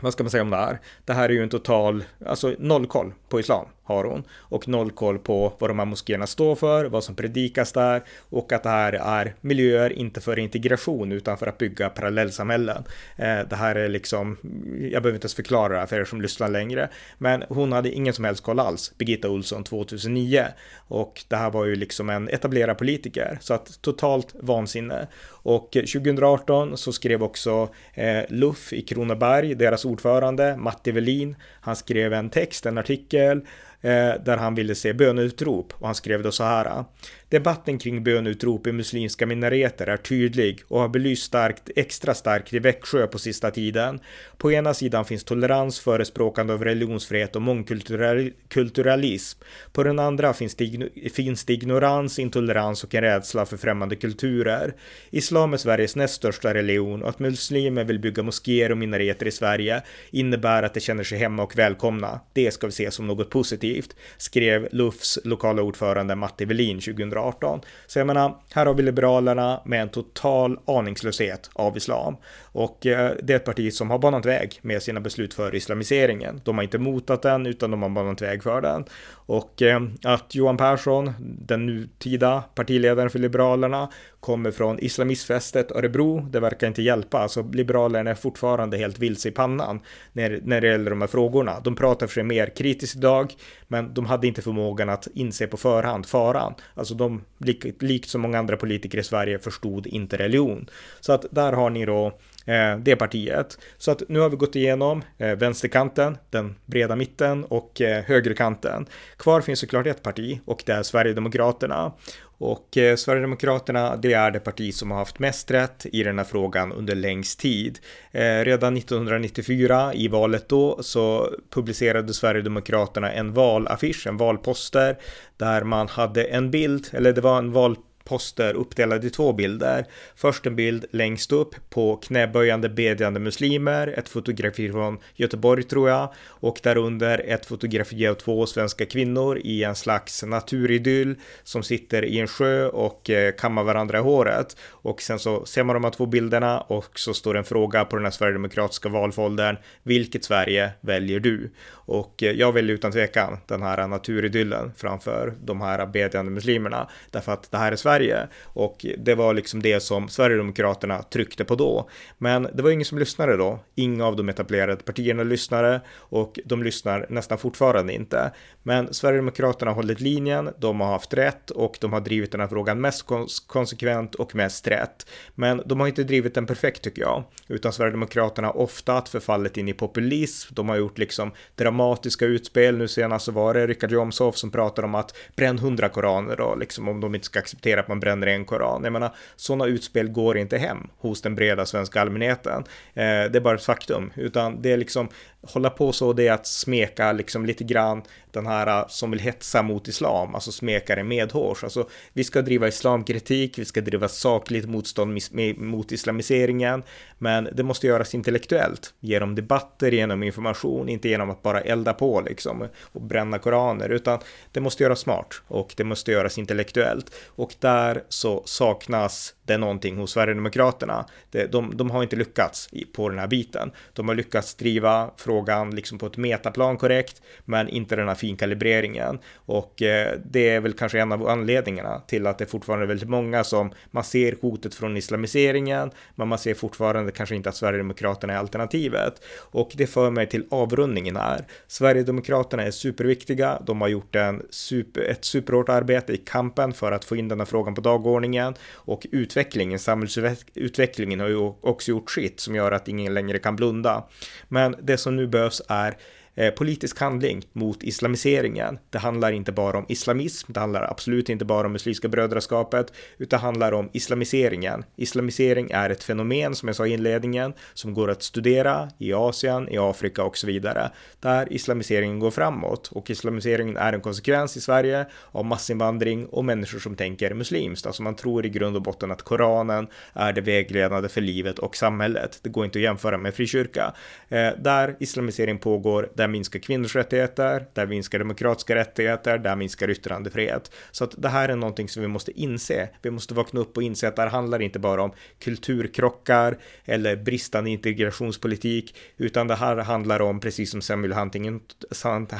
vad 0.00 0.12
ska 0.12 0.24
man 0.24 0.30
säga 0.30 0.42
om 0.42 0.50
det 0.50 0.56
här? 0.56 0.80
Det 1.04 1.12
här 1.12 1.28
är 1.28 1.32
ju 1.32 1.42
en 1.42 1.48
total, 1.48 2.04
alltså 2.26 2.54
noll 2.58 2.86
koll 2.86 3.12
på 3.28 3.40
islam 3.40 3.66
har 3.86 4.04
hon. 4.04 4.24
Och 4.32 4.68
noll 4.68 4.90
koll 4.90 5.18
på 5.18 5.52
vad 5.58 5.70
de 5.70 5.78
här 5.78 5.86
moskéerna 5.86 6.26
står 6.26 6.54
för, 6.54 6.84
vad 6.84 7.04
som 7.04 7.14
predikas 7.14 7.72
där. 7.72 8.02
Och 8.30 8.52
att 8.52 8.62
det 8.62 8.68
här 8.68 8.92
är 8.92 9.34
miljöer 9.40 9.92
inte 9.92 10.20
för 10.20 10.38
integration 10.38 11.12
utan 11.12 11.38
för 11.38 11.46
att 11.46 11.58
bygga 11.58 11.88
parallellsamhällen. 11.88 12.84
Eh, 13.16 13.38
det 13.48 13.56
här 13.56 13.74
är 13.74 13.88
liksom, 13.88 14.36
jag 14.80 15.02
behöver 15.02 15.14
inte 15.14 15.24
ens 15.24 15.34
förklara 15.34 15.72
det 15.72 15.78
här 15.78 15.86
för 15.86 16.00
er 16.00 16.04
som 16.04 16.22
lyssnar 16.22 16.48
längre, 16.48 16.88
men 17.18 17.44
hon 17.48 17.72
hade 17.72 17.90
ingen 17.90 18.14
som 18.14 18.24
helst 18.24 18.42
koll 18.42 18.60
alls, 18.60 18.92
Birgitta 18.98 19.28
Olsson 19.28 19.64
2009 19.64 20.46
och 20.88 21.24
det 21.28 21.36
här 21.36 21.50
var 21.50 21.64
ju 21.64 21.76
liksom 21.76 22.10
en 22.10 22.28
etablerad 22.28 22.78
politiker 22.78 23.38
så 23.40 23.54
att 23.54 23.82
totalt 23.82 24.34
vansinne. 24.34 25.06
Och 25.26 25.70
2018 25.72 26.76
så 26.76 26.92
skrev 26.92 27.22
också 27.22 27.68
eh, 27.94 28.22
Luff 28.28 28.72
i 28.72 28.82
Kronoberg, 28.82 29.54
deras 29.54 29.84
ordförande 29.84 30.56
Matti 30.56 30.90
Velin, 30.90 31.36
han 31.60 31.76
skrev 31.76 32.12
en 32.12 32.30
text, 32.30 32.66
en 32.66 32.78
artikel 32.78 33.40
Eh, 33.86 34.14
där 34.24 34.36
han 34.36 34.54
ville 34.54 34.74
se 34.74 34.92
böneutrop 34.92 35.72
och 35.78 35.86
han 35.86 35.94
skrev 35.94 36.22
då 36.22 36.32
så 36.32 36.44
här. 36.44 36.66
Eh. 36.66 36.84
Debatten 37.28 37.78
kring 37.78 38.04
bönutrop 38.04 38.66
i 38.66 38.72
muslimska 38.72 39.26
minareter 39.26 39.86
är 39.86 39.96
tydlig 39.96 40.62
och 40.68 40.80
har 40.80 40.88
belyst 40.88 41.22
starkt, 41.22 41.70
extra 41.76 42.14
starkt 42.14 42.54
i 42.54 42.58
Växjö 42.58 43.06
på 43.06 43.18
sista 43.18 43.50
tiden. 43.50 44.00
På 44.36 44.52
ena 44.52 44.74
sidan 44.74 45.04
finns 45.04 45.24
tolerans, 45.24 45.80
förespråkande 45.80 46.52
av 46.52 46.64
religionsfrihet 46.64 47.36
och 47.36 47.42
mångkulturalism. 47.42 49.40
På 49.72 49.82
den 49.82 49.98
andra 49.98 50.32
finns 50.32 50.54
det, 50.54 50.88
finns 51.14 51.44
det 51.44 51.52
ignorans, 51.52 52.18
intolerans 52.18 52.84
och 52.84 52.94
en 52.94 53.00
rädsla 53.00 53.46
för 53.46 53.56
främmande 53.56 53.96
kulturer. 53.96 54.74
Islam 55.10 55.52
är 55.52 55.56
Sveriges 55.56 55.96
näst 55.96 56.14
största 56.14 56.54
religion 56.54 57.02
och 57.02 57.08
att 57.08 57.18
muslimer 57.18 57.84
vill 57.84 57.98
bygga 57.98 58.22
moskéer 58.22 58.72
och 58.72 58.78
minareter 58.78 59.26
i 59.26 59.30
Sverige 59.30 59.82
innebär 60.10 60.62
att 60.62 60.74
de 60.74 60.80
känner 60.80 61.04
sig 61.04 61.18
hemma 61.18 61.42
och 61.42 61.58
välkomna. 61.58 62.20
Det 62.32 62.50
ska 62.50 62.66
vi 62.66 62.72
se 62.72 62.90
som 62.90 63.06
något 63.06 63.30
positivt, 63.30 63.96
skrev 64.16 64.68
Lufs 64.72 65.18
lokala 65.24 65.62
ordförande 65.62 66.14
Matti 66.14 66.44
Velin 66.44 66.80
2000 66.80 67.15
2018. 67.22 67.60
Så 67.86 67.98
jag 67.98 68.06
menar, 68.06 68.34
här 68.54 68.66
har 68.66 68.74
vi 68.74 68.82
Liberalerna 68.82 69.60
med 69.64 69.82
en 69.82 69.88
total 69.88 70.58
aningslöshet 70.66 71.50
av 71.52 71.76
islam. 71.76 72.16
Och 72.56 72.86
eh, 72.86 73.12
det 73.22 73.32
är 73.32 73.36
ett 73.36 73.44
parti 73.44 73.72
som 73.72 73.90
har 73.90 73.98
banat 73.98 74.26
väg 74.26 74.58
med 74.62 74.82
sina 74.82 75.00
beslut 75.00 75.34
för 75.34 75.54
islamiseringen. 75.54 76.40
De 76.44 76.56
har 76.56 76.62
inte 76.62 76.78
motat 76.78 77.22
den, 77.22 77.46
utan 77.46 77.70
de 77.70 77.82
har 77.82 77.88
banat 77.88 78.22
väg 78.22 78.42
för 78.42 78.60
den. 78.60 78.84
Och 79.10 79.62
eh, 79.62 79.82
att 80.04 80.34
Johan 80.34 80.56
Persson, 80.56 81.12
den 81.20 81.66
nutida 81.66 82.44
partiledaren 82.54 83.10
för 83.10 83.18
Liberalerna, 83.18 83.88
kommer 84.20 84.50
från 84.50 84.78
islamistfästet 84.78 85.72
Örebro. 85.72 86.20
Det 86.20 86.40
verkar 86.40 86.66
inte 86.66 86.82
hjälpa, 86.82 87.18
alltså 87.18 87.42
Liberalerna 87.42 88.10
är 88.10 88.14
fortfarande 88.14 88.76
helt 88.76 88.98
vilse 88.98 89.28
i 89.28 89.32
pannan 89.32 89.80
när, 90.12 90.40
när 90.44 90.60
det 90.60 90.66
gäller 90.66 90.90
de 90.90 91.00
här 91.00 91.08
frågorna. 91.08 91.60
De 91.60 91.76
pratar 91.76 92.06
för 92.06 92.14
sig 92.14 92.22
mer 92.22 92.46
kritiskt 92.46 92.96
idag, 92.96 93.34
men 93.68 93.94
de 93.94 94.06
hade 94.06 94.26
inte 94.26 94.42
förmågan 94.42 94.88
att 94.88 95.08
inse 95.14 95.46
på 95.46 95.56
förhand 95.56 96.06
faran. 96.06 96.54
Alltså 96.74 96.94
de, 96.94 97.24
likt, 97.38 97.82
likt 97.82 98.08
som 98.08 98.20
många 98.20 98.38
andra 98.38 98.56
politiker 98.56 98.98
i 98.98 99.02
Sverige, 99.02 99.38
förstod 99.38 99.86
inte 99.86 100.16
religion. 100.16 100.70
Så 101.00 101.12
att 101.12 101.26
där 101.30 101.52
har 101.52 101.70
ni 101.70 101.86
då 101.86 102.12
Eh, 102.46 102.78
det 102.78 102.96
partiet. 102.96 103.58
Så 103.78 103.90
att 103.90 104.02
nu 104.08 104.18
har 104.18 104.30
vi 104.30 104.36
gått 104.36 104.56
igenom 104.56 105.02
eh, 105.18 105.36
vänsterkanten, 105.36 106.18
den 106.30 106.54
breda 106.66 106.96
mitten 106.96 107.44
och 107.44 107.80
eh, 107.80 108.04
högerkanten. 108.04 108.86
Kvar 109.16 109.40
finns 109.40 109.60
såklart 109.60 109.86
ett 109.86 110.02
parti 110.02 110.40
och 110.44 110.62
det 110.66 110.72
är 110.72 110.82
Sverigedemokraterna. 110.82 111.92
Och 112.38 112.76
eh, 112.76 112.96
Sverigedemokraterna, 112.96 113.96
det 113.96 114.12
är 114.12 114.30
det 114.30 114.40
parti 114.40 114.74
som 114.74 114.90
har 114.90 114.98
haft 114.98 115.18
mest 115.18 115.50
rätt 115.50 115.86
i 115.92 116.02
den 116.02 116.18
här 116.18 116.24
frågan 116.24 116.72
under 116.72 116.94
längst 116.94 117.40
tid. 117.40 117.78
Eh, 118.12 118.44
redan 118.44 118.76
1994 118.76 119.94
i 119.94 120.08
valet 120.08 120.48
då 120.48 120.82
så 120.82 121.30
publicerade 121.50 122.14
Sverigedemokraterna 122.14 123.12
en 123.12 123.32
valaffisch, 123.32 124.06
en 124.06 124.16
valposter 124.16 124.96
där 125.36 125.62
man 125.62 125.88
hade 125.88 126.24
en 126.24 126.50
bild, 126.50 126.88
eller 126.92 127.12
det 127.12 127.20
var 127.20 127.38
en 127.38 127.52
val 127.52 127.76
poster 128.06 128.54
uppdelade 128.54 129.06
i 129.06 129.10
två 129.10 129.32
bilder. 129.32 129.86
Först 130.16 130.46
en 130.46 130.56
bild 130.56 130.84
längst 130.90 131.32
upp 131.32 131.54
på 131.70 131.96
knäböjande 131.96 132.68
bedjande 132.68 133.20
muslimer, 133.20 133.94
ett 133.98 134.08
fotografi 134.08 134.70
från 134.72 134.98
Göteborg 135.14 135.62
tror 135.62 135.88
jag, 135.88 136.14
och 136.26 136.60
därunder 136.62 137.22
ett 137.26 137.46
fotografi 137.46 138.06
av 138.06 138.14
två 138.14 138.46
svenska 138.46 138.86
kvinnor 138.86 139.38
i 139.38 139.64
en 139.64 139.74
slags 139.74 140.22
naturidyll 140.22 141.14
som 141.42 141.62
sitter 141.62 142.04
i 142.04 142.18
en 142.18 142.26
sjö 142.26 142.66
och 142.66 143.10
eh, 143.10 143.34
kammar 143.34 143.64
varandra 143.64 143.98
i 143.98 144.02
håret. 144.02 144.56
Och 144.70 145.02
sen 145.02 145.18
så 145.18 145.44
ser 145.44 145.64
man 145.64 145.74
de 145.74 145.84
här 145.84 145.90
två 145.90 146.06
bilderna 146.06 146.60
och 146.60 146.98
så 146.98 147.14
står 147.14 147.36
en 147.36 147.44
fråga 147.44 147.84
på 147.84 147.96
den 147.96 148.04
här 148.04 148.12
sverigedemokratiska 148.12 148.88
valfoldern. 148.88 149.56
Vilket 149.82 150.24
Sverige 150.24 150.70
väljer 150.80 151.20
du? 151.20 151.50
Och 151.68 152.22
eh, 152.22 152.32
jag 152.32 152.52
väljer 152.52 152.74
utan 152.74 152.92
tvekan 152.92 153.38
den 153.46 153.62
här 153.62 153.86
naturidyllen 153.88 154.72
framför 154.76 155.34
de 155.40 155.60
här 155.60 155.86
bedjande 155.86 156.30
muslimerna. 156.30 156.88
Därför 157.10 157.32
att 157.32 157.50
det 157.50 157.58
här 157.58 157.72
är 157.72 157.76
Sverige 157.76 157.95
Sverige 157.96 158.28
och 158.42 158.86
det 158.98 159.14
var 159.14 159.34
liksom 159.34 159.62
det 159.62 159.80
som 159.80 160.08
Sverigedemokraterna 160.08 161.02
tryckte 161.02 161.44
på 161.44 161.54
då. 161.54 161.88
Men 162.18 162.48
det 162.54 162.62
var 162.62 162.70
ingen 162.70 162.84
som 162.84 162.98
lyssnade 162.98 163.36
då. 163.36 163.58
Inga 163.74 164.06
av 164.06 164.16
de 164.16 164.28
etablerade 164.28 164.76
partierna 164.76 165.22
lyssnade 165.22 165.80
och 165.94 166.38
de 166.44 166.62
lyssnar 166.62 167.06
nästan 167.08 167.38
fortfarande 167.38 167.92
inte. 167.92 168.32
Men 168.62 168.94
Sverigedemokraterna 168.94 169.70
har 169.70 169.76
hållit 169.76 170.00
linjen, 170.00 170.50
de 170.58 170.80
har 170.80 170.88
haft 170.88 171.14
rätt 171.14 171.50
och 171.50 171.78
de 171.80 171.92
har 171.92 172.00
drivit 172.00 172.32
den 172.32 172.40
här 172.40 172.48
frågan 172.48 172.80
mest 172.80 173.04
konsekvent 173.46 174.14
och 174.14 174.34
mest 174.34 174.68
rätt. 174.68 175.06
Men 175.34 175.62
de 175.66 175.80
har 175.80 175.86
inte 175.86 176.04
drivit 176.04 176.34
den 176.34 176.46
perfekt 176.46 176.82
tycker 176.82 177.02
jag, 177.02 177.24
utan 177.48 177.72
Sverigedemokraterna 177.72 178.48
har 178.48 178.56
ofta 178.56 179.02
förfallit 179.02 179.56
in 179.56 179.68
i 179.68 179.72
populism. 179.72 180.54
De 180.54 180.68
har 180.68 180.76
gjort 180.76 180.98
liksom 180.98 181.32
dramatiska 181.54 182.26
utspel. 182.26 182.76
Nu 182.76 182.88
senast 182.88 183.24
så 183.24 183.32
var 183.32 183.54
det 183.54 183.66
Richard 183.66 183.92
Jomshof 183.92 184.36
som 184.36 184.50
pratade 184.50 184.86
om 184.86 184.94
att 184.94 185.16
bränn 185.36 185.58
hundra 185.58 185.88
koraner 185.88 186.36
då, 186.36 186.54
liksom 186.54 186.88
om 186.88 187.00
de 187.00 187.14
inte 187.14 187.26
ska 187.26 187.38
acceptera 187.38 187.84
att 187.86 187.88
man 187.88 188.00
bränner 188.00 188.26
en 188.26 188.44
koran. 188.44 188.84
Jag 188.84 188.92
menar, 188.92 189.14
sådana 189.36 189.66
utspel 189.66 190.08
går 190.08 190.38
inte 190.38 190.58
hem 190.58 190.78
hos 190.98 191.22
den 191.22 191.34
breda 191.34 191.66
svenska 191.66 192.00
allmänheten. 192.00 192.64
Eh, 192.94 193.02
det 193.04 193.36
är 193.36 193.40
bara 193.40 193.54
ett 193.54 193.64
faktum, 193.64 194.12
utan 194.14 194.62
det 194.62 194.72
är 194.72 194.76
liksom 194.76 195.08
hålla 195.48 195.70
på 195.70 195.92
så, 195.92 196.12
det 196.12 196.28
är 196.28 196.32
att 196.32 196.46
smeka 196.46 197.12
liksom 197.12 197.46
lite 197.46 197.64
grann 197.64 198.02
den 198.36 198.46
här 198.46 198.66
äh, 198.66 198.88
som 198.88 199.10
vill 199.10 199.20
hetsa 199.20 199.62
mot 199.62 199.88
islam, 199.88 200.34
alltså 200.34 200.52
smekare 200.52 201.04
medhårs. 201.04 201.64
Alltså, 201.64 201.88
vi 202.12 202.24
ska 202.24 202.42
driva 202.42 202.68
islamkritik, 202.68 203.58
vi 203.58 203.64
ska 203.64 203.80
driva 203.80 204.08
sakligt 204.08 204.68
motstånd 204.68 205.18
mot 205.56 205.92
islamiseringen, 205.92 206.82
men 207.18 207.48
det 207.52 207.62
måste 207.62 207.86
göras 207.86 208.14
intellektuellt, 208.14 208.94
genom 209.00 209.34
debatter, 209.34 209.92
genom 209.92 210.22
information, 210.22 210.88
inte 210.88 211.08
genom 211.08 211.30
att 211.30 211.42
bara 211.42 211.60
elda 211.60 211.92
på 211.92 212.20
liksom 212.20 212.68
och 212.82 213.02
bränna 213.02 213.38
koraner, 213.38 213.88
utan 213.88 214.18
det 214.52 214.60
måste 214.60 214.82
göras 214.82 215.00
smart 215.00 215.42
och 215.46 215.74
det 215.76 215.84
måste 215.84 216.12
göras 216.12 216.38
intellektuellt. 216.38 217.14
Och 217.26 217.54
där 217.60 218.02
så 218.08 218.42
saknas 218.44 219.34
det 219.44 219.58
någonting 219.58 219.96
hos 219.96 220.12
Sverigedemokraterna. 220.12 221.06
De, 221.30 221.46
de, 221.46 221.76
de 221.76 221.90
har 221.90 222.02
inte 222.02 222.16
lyckats 222.16 222.68
på 222.92 223.08
den 223.08 223.18
här 223.18 223.26
biten. 223.26 223.70
De 223.92 224.08
har 224.08 224.14
lyckats 224.14 224.54
driva 224.54 225.10
frågan 225.16 225.35
frågan 225.36 225.70
liksom 225.70 225.98
på 225.98 226.06
ett 226.06 226.16
metaplan 226.16 226.76
korrekt, 226.76 227.22
men 227.44 227.68
inte 227.68 227.96
den 227.96 228.08
här 228.08 228.14
finkalibreringen. 228.14 229.18
Och 229.34 229.82
eh, 229.82 230.18
det 230.24 230.48
är 230.48 230.60
väl 230.60 230.72
kanske 230.72 231.00
en 231.00 231.12
av 231.12 231.28
anledningarna 231.28 232.00
till 232.06 232.26
att 232.26 232.38
det 232.38 232.46
fortfarande 232.46 232.84
är 232.84 232.88
väldigt 232.88 233.08
många 233.08 233.44
som 233.44 233.72
man 233.90 234.04
ser 234.04 234.36
hotet 234.40 234.74
från 234.74 234.96
islamiseringen, 234.96 235.90
men 236.14 236.28
man 236.28 236.38
ser 236.38 236.54
fortfarande 236.54 237.12
kanske 237.12 237.34
inte 237.34 237.48
att 237.48 237.56
Sverigedemokraterna 237.56 238.32
är 238.32 238.38
alternativet. 238.38 239.22
Och 239.52 239.72
det 239.74 239.86
för 239.86 240.10
mig 240.10 240.26
till 240.26 240.46
avrundningen 240.50 241.16
här. 241.16 241.44
Sverigedemokraterna 241.66 242.62
är 242.62 242.70
superviktiga. 242.70 243.62
De 243.66 243.80
har 243.80 243.88
gjort 243.88 244.16
en 244.16 244.42
super, 244.50 245.02
ett 245.02 245.24
superhårt 245.24 245.68
arbete 245.68 246.12
i 246.12 246.16
kampen 246.16 246.72
för 246.72 246.92
att 246.92 247.04
få 247.04 247.16
in 247.16 247.28
den 247.28 247.40
här 247.40 247.46
frågan 247.46 247.74
på 247.74 247.80
dagordningen 247.80 248.54
och 248.72 249.06
utvecklingen, 249.12 249.78
samhällsutvecklingen 249.78 251.20
har 251.20 251.28
ju 251.28 251.52
också 251.60 251.90
gjort 251.90 252.10
sitt 252.10 252.40
som 252.40 252.54
gör 252.54 252.72
att 252.72 252.88
ingen 252.88 253.14
längre 253.14 253.38
kan 253.38 253.56
blunda. 253.56 254.04
Men 254.48 254.76
det 254.82 254.96
som 254.96 255.15
nu 255.16 255.26
behövs 255.26 255.62
är 255.68 255.96
Eh, 256.38 256.50
politisk 256.50 257.00
handling 257.00 257.42
mot 257.52 257.82
islamiseringen. 257.82 258.78
Det 258.90 258.98
handlar 258.98 259.32
inte 259.32 259.52
bara 259.52 259.78
om 259.78 259.84
islamism, 259.88 260.52
det 260.52 260.60
handlar 260.60 260.90
absolut 260.90 261.28
inte 261.28 261.44
bara 261.44 261.66
om 261.66 261.72
Muslimska 261.72 262.08
brödraskapet, 262.08 262.92
utan 263.18 263.38
det 263.38 263.42
handlar 263.42 263.72
om 263.72 263.90
islamiseringen. 263.92 264.84
Islamisering 264.96 265.70
är 265.70 265.90
ett 265.90 266.04
fenomen, 266.04 266.54
som 266.54 266.68
jag 266.68 266.76
sa 266.76 266.86
i 266.86 266.92
inledningen, 266.92 267.52
som 267.74 267.94
går 267.94 268.10
att 268.10 268.22
studera 268.22 268.88
i 268.98 269.12
Asien, 269.12 269.68
i 269.68 269.78
Afrika 269.78 270.24
och 270.24 270.36
så 270.36 270.46
vidare, 270.46 270.90
där 271.20 271.52
islamiseringen 271.52 272.18
går 272.18 272.30
framåt. 272.30 272.88
Och 272.92 273.10
islamiseringen 273.10 273.76
är 273.76 273.92
en 273.92 274.00
konsekvens 274.00 274.56
i 274.56 274.60
Sverige 274.60 275.06
av 275.30 275.44
massinvandring 275.44 276.26
och 276.26 276.44
människor 276.44 276.78
som 276.78 276.96
tänker 276.96 277.34
muslimskt. 277.34 277.86
Alltså 277.86 278.02
man 278.02 278.16
tror 278.16 278.46
i 278.46 278.48
grund 278.48 278.76
och 278.76 278.82
botten 278.82 279.10
att 279.10 279.22
Koranen 279.22 279.86
är 280.12 280.32
det 280.32 280.40
vägledande 280.40 281.08
för 281.08 281.20
livet 281.20 281.58
och 281.58 281.76
samhället. 281.76 282.38
Det 282.42 282.48
går 282.48 282.64
inte 282.64 282.78
att 282.78 282.82
jämföra 282.82 283.18
med 283.18 283.34
frikyrka. 283.34 283.94
Eh, 284.28 284.48
där 284.58 284.96
islamisering 285.00 285.58
pågår, 285.58 286.08
där 286.14 286.25
där 286.26 286.32
minskar 286.32 286.58
kvinnors 286.58 286.96
rättigheter, 286.96 287.66
där 287.72 287.86
minskar 287.86 288.18
demokratiska 288.18 288.74
rättigheter, 288.74 289.38
där 289.38 289.56
minskar 289.56 289.90
yttrandefrihet. 289.90 290.70
Så 290.90 291.04
att 291.04 291.14
det 291.18 291.28
här 291.28 291.48
är 291.48 291.56
någonting 291.56 291.88
som 291.88 292.02
vi 292.02 292.08
måste 292.08 292.40
inse. 292.40 292.88
Vi 293.02 293.10
måste 293.10 293.34
vakna 293.34 293.60
upp 293.60 293.76
och 293.76 293.82
inse 293.82 294.08
att 294.08 294.16
det 294.16 294.22
här 294.22 294.28
handlar 294.28 294.62
inte 294.62 294.78
bara 294.78 295.02
om 295.02 295.12
kulturkrockar 295.38 296.58
eller 296.84 297.16
bristande 297.16 297.70
integrationspolitik, 297.70 298.94
utan 299.16 299.46
det 299.48 299.54
här 299.54 299.76
handlar 299.76 300.22
om, 300.22 300.40
precis 300.40 300.70
som 300.70 300.82
Samuel 300.82 301.12
Huntington, 301.12 301.60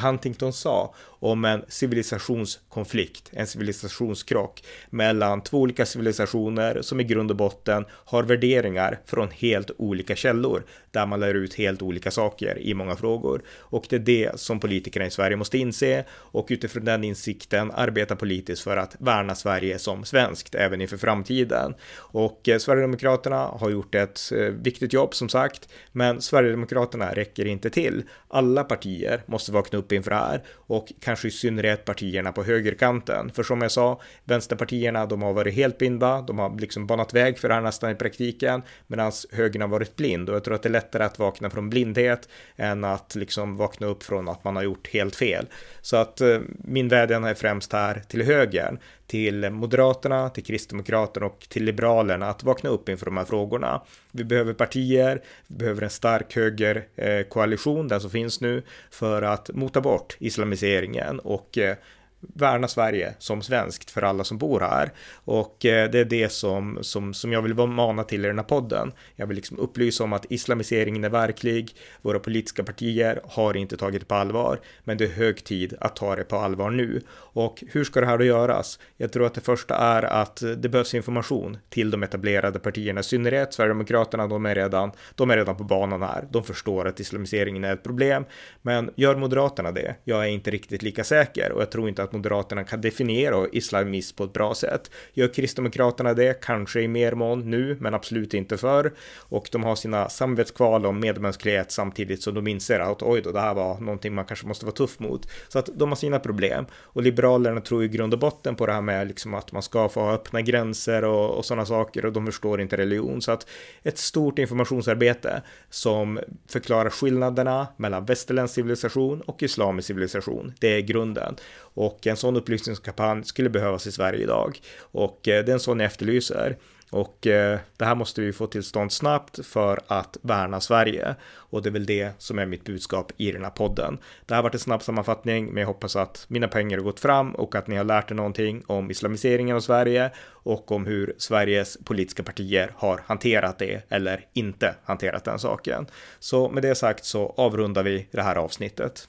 Huntington 0.02 0.52
sa, 0.52 0.94
om 1.18 1.44
en 1.44 1.64
civilisationskonflikt, 1.68 3.30
en 3.32 3.46
civilisationskrock 3.46 4.64
mellan 4.90 5.42
två 5.42 5.58
olika 5.58 5.86
civilisationer 5.86 6.82
som 6.82 7.00
i 7.00 7.04
grund 7.04 7.30
och 7.30 7.36
botten 7.36 7.84
har 7.90 8.22
värderingar 8.22 9.00
från 9.04 9.30
helt 9.30 9.70
olika 9.76 10.16
källor, 10.16 10.62
där 10.90 11.06
man 11.06 11.20
lär 11.20 11.34
ut 11.34 11.54
helt 11.54 11.82
olika 11.82 12.10
saker 12.10 12.58
i 12.58 12.74
många 12.74 12.96
frågor. 12.96 13.42
Och 13.58 13.86
det 13.88 13.96
är 13.96 14.00
det 14.00 14.40
som 14.40 14.60
politikerna 14.60 15.06
i 15.06 15.10
Sverige 15.10 15.36
måste 15.36 15.58
inse 15.58 16.04
och 16.10 16.46
utifrån 16.50 16.84
den 16.84 17.04
insikten 17.04 17.70
arbeta 17.70 18.16
politiskt 18.16 18.62
för 18.62 18.76
att 18.76 18.96
värna 18.98 19.34
Sverige 19.34 19.78
som 19.78 20.04
svenskt 20.04 20.54
även 20.54 20.80
inför 20.80 20.96
framtiden. 20.96 21.74
Och 21.96 22.48
eh, 22.48 22.58
Sverigedemokraterna 22.58 23.36
har 23.36 23.70
gjort 23.70 23.94
ett 23.94 24.32
eh, 24.32 24.38
viktigt 24.38 24.92
jobb 24.92 25.14
som 25.14 25.28
sagt, 25.28 25.68
men 25.92 26.20
Sverigedemokraterna 26.20 27.14
räcker 27.14 27.44
inte 27.44 27.70
till. 27.70 28.02
Alla 28.28 28.64
partier 28.64 29.22
måste 29.26 29.52
vakna 29.52 29.78
upp 29.78 29.92
inför 29.92 30.10
det 30.10 30.16
här 30.16 30.42
och 30.48 30.92
kanske 31.00 31.15
Kanske 31.16 31.28
i 31.28 31.30
synnerhet 31.30 31.84
partierna 31.84 32.32
på 32.32 32.42
högerkanten. 32.42 33.30
För 33.30 33.42
som 33.42 33.62
jag 33.62 33.70
sa, 33.70 34.00
vänsterpartierna, 34.24 35.06
de 35.06 35.22
har 35.22 35.32
varit 35.32 35.54
helt 35.54 35.78
blinda, 35.78 36.22
de 36.22 36.38
har 36.38 36.58
liksom 36.60 36.86
banat 36.86 37.14
väg 37.14 37.38
för 37.38 37.48
det 37.48 37.54
här 37.54 37.60
nästan 37.60 37.90
i 37.90 37.94
praktiken, 37.94 38.62
medan 38.86 39.12
högern 39.32 39.62
har 39.62 39.68
varit 39.68 39.96
blind 39.96 40.28
och 40.28 40.34
jag 40.34 40.44
tror 40.44 40.54
att 40.54 40.62
det 40.62 40.68
är 40.68 40.70
lättare 40.70 41.04
att 41.04 41.18
vakna 41.18 41.50
från 41.50 41.70
blindhet 41.70 42.28
än 42.56 42.84
att 42.84 43.14
liksom 43.14 43.56
vakna 43.56 43.86
upp 43.86 44.02
från 44.02 44.28
att 44.28 44.44
man 44.44 44.56
har 44.56 44.62
gjort 44.62 44.88
helt 44.88 45.16
fel. 45.16 45.46
Så 45.80 45.96
att 45.96 46.20
eh, 46.20 46.40
min 46.58 46.88
vädjan 46.88 47.24
är 47.24 47.34
främst 47.34 47.72
här 47.72 48.02
till 48.08 48.22
högern, 48.22 48.78
till 49.06 49.50
Moderaterna, 49.50 50.30
till 50.30 50.44
Kristdemokraterna 50.44 51.26
och 51.26 51.46
till 51.48 51.64
Liberalerna 51.64 52.26
att 52.26 52.44
vakna 52.44 52.70
upp 52.70 52.88
inför 52.88 53.06
de 53.06 53.16
här 53.16 53.24
frågorna. 53.24 53.82
Vi 54.12 54.24
behöver 54.24 54.52
partier, 54.52 55.22
vi 55.46 55.56
behöver 55.56 55.82
en 55.82 55.90
stark 55.90 56.36
högerkoalition, 56.36 57.80
eh, 57.80 57.88
den 57.88 58.00
som 58.00 58.10
finns 58.10 58.40
nu, 58.40 58.62
för 58.90 59.22
att 59.22 59.50
mota 59.54 59.80
bort 59.80 60.16
islamiseringen 60.18 61.20
och 61.20 61.58
eh, 61.58 61.76
värna 62.20 62.68
Sverige 62.68 63.14
som 63.18 63.42
svenskt 63.42 63.90
för 63.90 64.02
alla 64.02 64.24
som 64.24 64.38
bor 64.38 64.60
här. 64.60 64.92
Och 65.14 65.64
eh, 65.64 65.90
det 65.90 65.98
är 65.98 66.04
det 66.04 66.32
som, 66.32 66.78
som, 66.80 67.14
som 67.14 67.32
jag 67.32 67.42
vill 67.42 67.54
mana 67.54 68.04
till 68.04 68.24
i 68.24 68.28
den 68.28 68.38
här 68.38 68.44
podden. 68.44 68.92
Jag 69.16 69.26
vill 69.26 69.36
liksom 69.36 69.58
upplysa 69.58 70.04
om 70.04 70.12
att 70.12 70.26
islamiseringen 70.32 71.04
är 71.04 71.08
verklig. 71.08 71.76
Våra 72.02 72.18
politiska 72.18 72.64
partier 72.64 73.20
har 73.24 73.56
inte 73.56 73.76
tagit 73.76 74.00
det 74.00 74.06
på 74.06 74.14
allvar, 74.14 74.60
men 74.84 74.98
det 74.98 75.04
är 75.04 75.08
hög 75.08 75.44
tid 75.44 75.74
att 75.80 75.96
ta 75.96 76.16
det 76.16 76.24
på 76.24 76.36
allvar 76.36 76.70
nu. 76.70 77.02
Och 77.10 77.64
hur 77.68 77.84
ska 77.84 78.00
det 78.00 78.06
här 78.06 78.18
då 78.18 78.24
göras? 78.24 78.78
Jag 78.96 79.12
tror 79.12 79.26
att 79.26 79.34
det 79.34 79.40
första 79.40 79.74
är 79.74 80.02
att 80.02 80.42
det 80.56 80.68
behövs 80.68 80.94
information 80.94 81.58
till 81.68 81.90
de 81.90 82.02
etablerade 82.02 82.58
partierna, 82.58 83.00
i 83.00 83.02
synnerhet 83.02 83.54
Sverigedemokraterna, 83.54 84.26
de 84.26 84.46
är 84.46 84.54
redan, 84.54 84.92
de 85.14 85.30
är 85.30 85.36
redan 85.36 85.56
på 85.56 85.64
banan 85.64 86.02
här. 86.02 86.28
De 86.30 86.44
förstår 86.44 86.88
att 86.88 87.00
islamiseringen 87.00 87.64
är 87.64 87.72
ett 87.72 87.82
problem, 87.82 88.24
men 88.62 88.90
gör 88.94 89.16
Moderaterna 89.16 89.72
det? 89.72 89.96
Jag 90.04 90.24
är 90.24 90.28
inte 90.28 90.50
riktigt 90.50 90.82
lika 90.82 91.04
säker 91.04 91.52
och 91.52 91.60
jag 91.60 91.70
tror 91.70 91.88
inte 91.88 92.02
att 92.06 92.12
Moderaterna 92.12 92.64
kan 92.64 92.80
definiera 92.80 93.48
islamism 93.52 94.16
på 94.16 94.24
ett 94.24 94.32
bra 94.32 94.54
sätt. 94.54 94.90
Gör 95.12 95.34
Kristdemokraterna 95.34 96.14
det? 96.14 96.40
Kanske 96.42 96.80
i 96.80 96.88
mer 96.88 97.12
mån 97.12 97.50
nu, 97.50 97.76
men 97.80 97.94
absolut 97.94 98.34
inte 98.34 98.56
förr. 98.56 98.92
Och 99.18 99.48
de 99.52 99.64
har 99.64 99.74
sina 99.76 100.08
samvetskval 100.08 100.86
om 100.86 101.00
medmänsklighet 101.00 101.72
samtidigt 101.72 102.22
som 102.22 102.34
de 102.34 102.46
inser 102.46 102.80
att 102.80 103.02
oj 103.02 103.20
då, 103.20 103.32
det 103.32 103.40
här 103.40 103.54
var 103.54 103.80
någonting 103.80 104.14
man 104.14 104.24
kanske 104.24 104.46
måste 104.46 104.64
vara 104.64 104.74
tuff 104.74 104.98
mot. 104.98 105.30
Så 105.48 105.58
att 105.58 105.68
de 105.74 105.88
har 105.88 105.96
sina 105.96 106.18
problem. 106.18 106.66
Och 106.72 107.02
Liberalerna 107.02 107.60
tror 107.60 107.84
i 107.84 107.88
grund 107.88 108.12
och 108.12 108.20
botten 108.20 108.56
på 108.56 108.66
det 108.66 108.72
här 108.72 108.80
med 108.80 109.08
liksom 109.08 109.34
att 109.34 109.52
man 109.52 109.62
ska 109.62 109.88
få 109.88 110.00
ha 110.00 110.12
öppna 110.12 110.40
gränser 110.40 111.04
och, 111.04 111.30
och 111.30 111.44
sådana 111.44 111.66
saker 111.66 112.06
och 112.06 112.12
de 112.12 112.26
förstår 112.26 112.60
inte 112.60 112.76
religion. 112.76 113.22
Så 113.22 113.32
att 113.32 113.46
ett 113.82 113.98
stort 113.98 114.38
informationsarbete 114.38 115.42
som 115.70 116.20
förklarar 116.48 116.90
skillnaderna 116.90 117.66
mellan 117.76 118.04
västerländsk 118.04 118.54
civilisation 118.54 119.20
och 119.20 119.42
islamisk 119.42 119.86
civilisation. 119.86 120.52
Det 120.60 120.68
är 120.68 120.80
grunden. 120.80 121.36
Och 121.76 122.06
en 122.06 122.16
sån 122.16 122.36
upplysningskampanj 122.36 123.24
skulle 123.24 123.50
behövas 123.50 123.86
i 123.86 123.92
Sverige 123.92 124.22
idag. 124.22 124.60
Och 124.78 125.28
eh, 125.28 125.44
det 125.44 125.52
är 125.52 125.54
en 125.54 125.60
sån 125.60 125.80
jag 125.80 125.86
efterlyser. 125.86 126.56
Och 126.90 127.26
eh, 127.26 127.58
det 127.76 127.84
här 127.84 127.94
måste 127.94 128.20
vi 128.20 128.32
få 128.32 128.46
till 128.46 128.62
stånd 128.62 128.92
snabbt 128.92 129.46
för 129.46 129.80
att 129.86 130.16
värna 130.22 130.60
Sverige. 130.60 131.14
Och 131.34 131.62
det 131.62 131.68
är 131.68 131.72
väl 131.72 131.86
det 131.86 132.10
som 132.18 132.38
är 132.38 132.46
mitt 132.46 132.64
budskap 132.64 133.12
i 133.16 133.32
den 133.32 133.42
här 133.42 133.50
podden. 133.50 133.98
Det 134.26 134.34
här 134.34 134.36
har 134.36 134.42
varit 134.42 134.54
en 134.54 134.60
snabb 134.60 134.82
sammanfattning, 134.82 135.46
men 135.46 135.56
jag 135.60 135.66
hoppas 135.66 135.96
att 135.96 136.26
mina 136.28 136.48
pengar 136.48 136.78
har 136.78 136.84
gått 136.84 137.00
fram 137.00 137.34
och 137.34 137.54
att 137.54 137.66
ni 137.66 137.76
har 137.76 137.84
lärt 137.84 138.10
er 138.10 138.14
någonting 138.14 138.62
om 138.66 138.90
islamiseringen 138.90 139.56
av 139.56 139.60
Sverige 139.60 140.10
och 140.28 140.72
om 140.72 140.86
hur 140.86 141.14
Sveriges 141.18 141.78
politiska 141.84 142.22
partier 142.22 142.72
har 142.76 143.00
hanterat 143.06 143.58
det 143.58 143.82
eller 143.88 144.26
inte 144.32 144.74
hanterat 144.84 145.24
den 145.24 145.38
saken. 145.38 145.86
Så 146.18 146.48
med 146.48 146.62
det 146.62 146.74
sagt 146.74 147.04
så 147.04 147.34
avrundar 147.36 147.82
vi 147.82 148.08
det 148.10 148.22
här 148.22 148.36
avsnittet. 148.36 149.08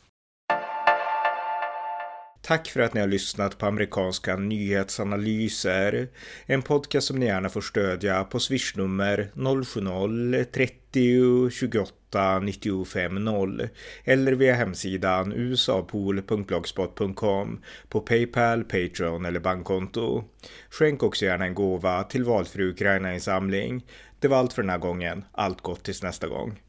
Tack 2.47 2.67
för 2.67 2.79
att 2.79 2.93
ni 2.93 2.99
har 2.99 3.07
lyssnat 3.07 3.57
på 3.57 3.65
amerikanska 3.65 4.35
nyhetsanalyser. 4.35 6.07
En 6.45 6.61
podcast 6.61 7.07
som 7.07 7.19
ni 7.19 7.25
gärna 7.25 7.49
får 7.49 7.61
stödja 7.61 8.23
på 8.23 8.39
swishnummer 8.39 9.31
070-30 9.33 11.49
28 11.49 12.39
95 12.39 13.15
0 13.15 13.69
eller 14.03 14.31
via 14.31 14.55
hemsidan 14.55 15.33
usapool.blogspot.com 15.33 17.61
på 17.89 17.99
Paypal, 17.99 18.63
Patreon 18.63 19.25
eller 19.25 19.39
bankkonto. 19.39 20.23
Skänk 20.69 21.03
också 21.03 21.25
gärna 21.25 21.45
en 21.45 21.53
gåva 21.53 22.03
till 22.03 22.23
valfri 22.23 22.63
Ukraina-insamling. 22.63 23.85
Det 24.19 24.27
var 24.27 24.37
allt 24.37 24.53
för 24.53 24.61
den 24.61 24.69
här 24.69 24.77
gången. 24.77 25.25
Allt 25.31 25.61
gott 25.61 25.83
tills 25.83 26.03
nästa 26.03 26.27
gång. 26.27 26.59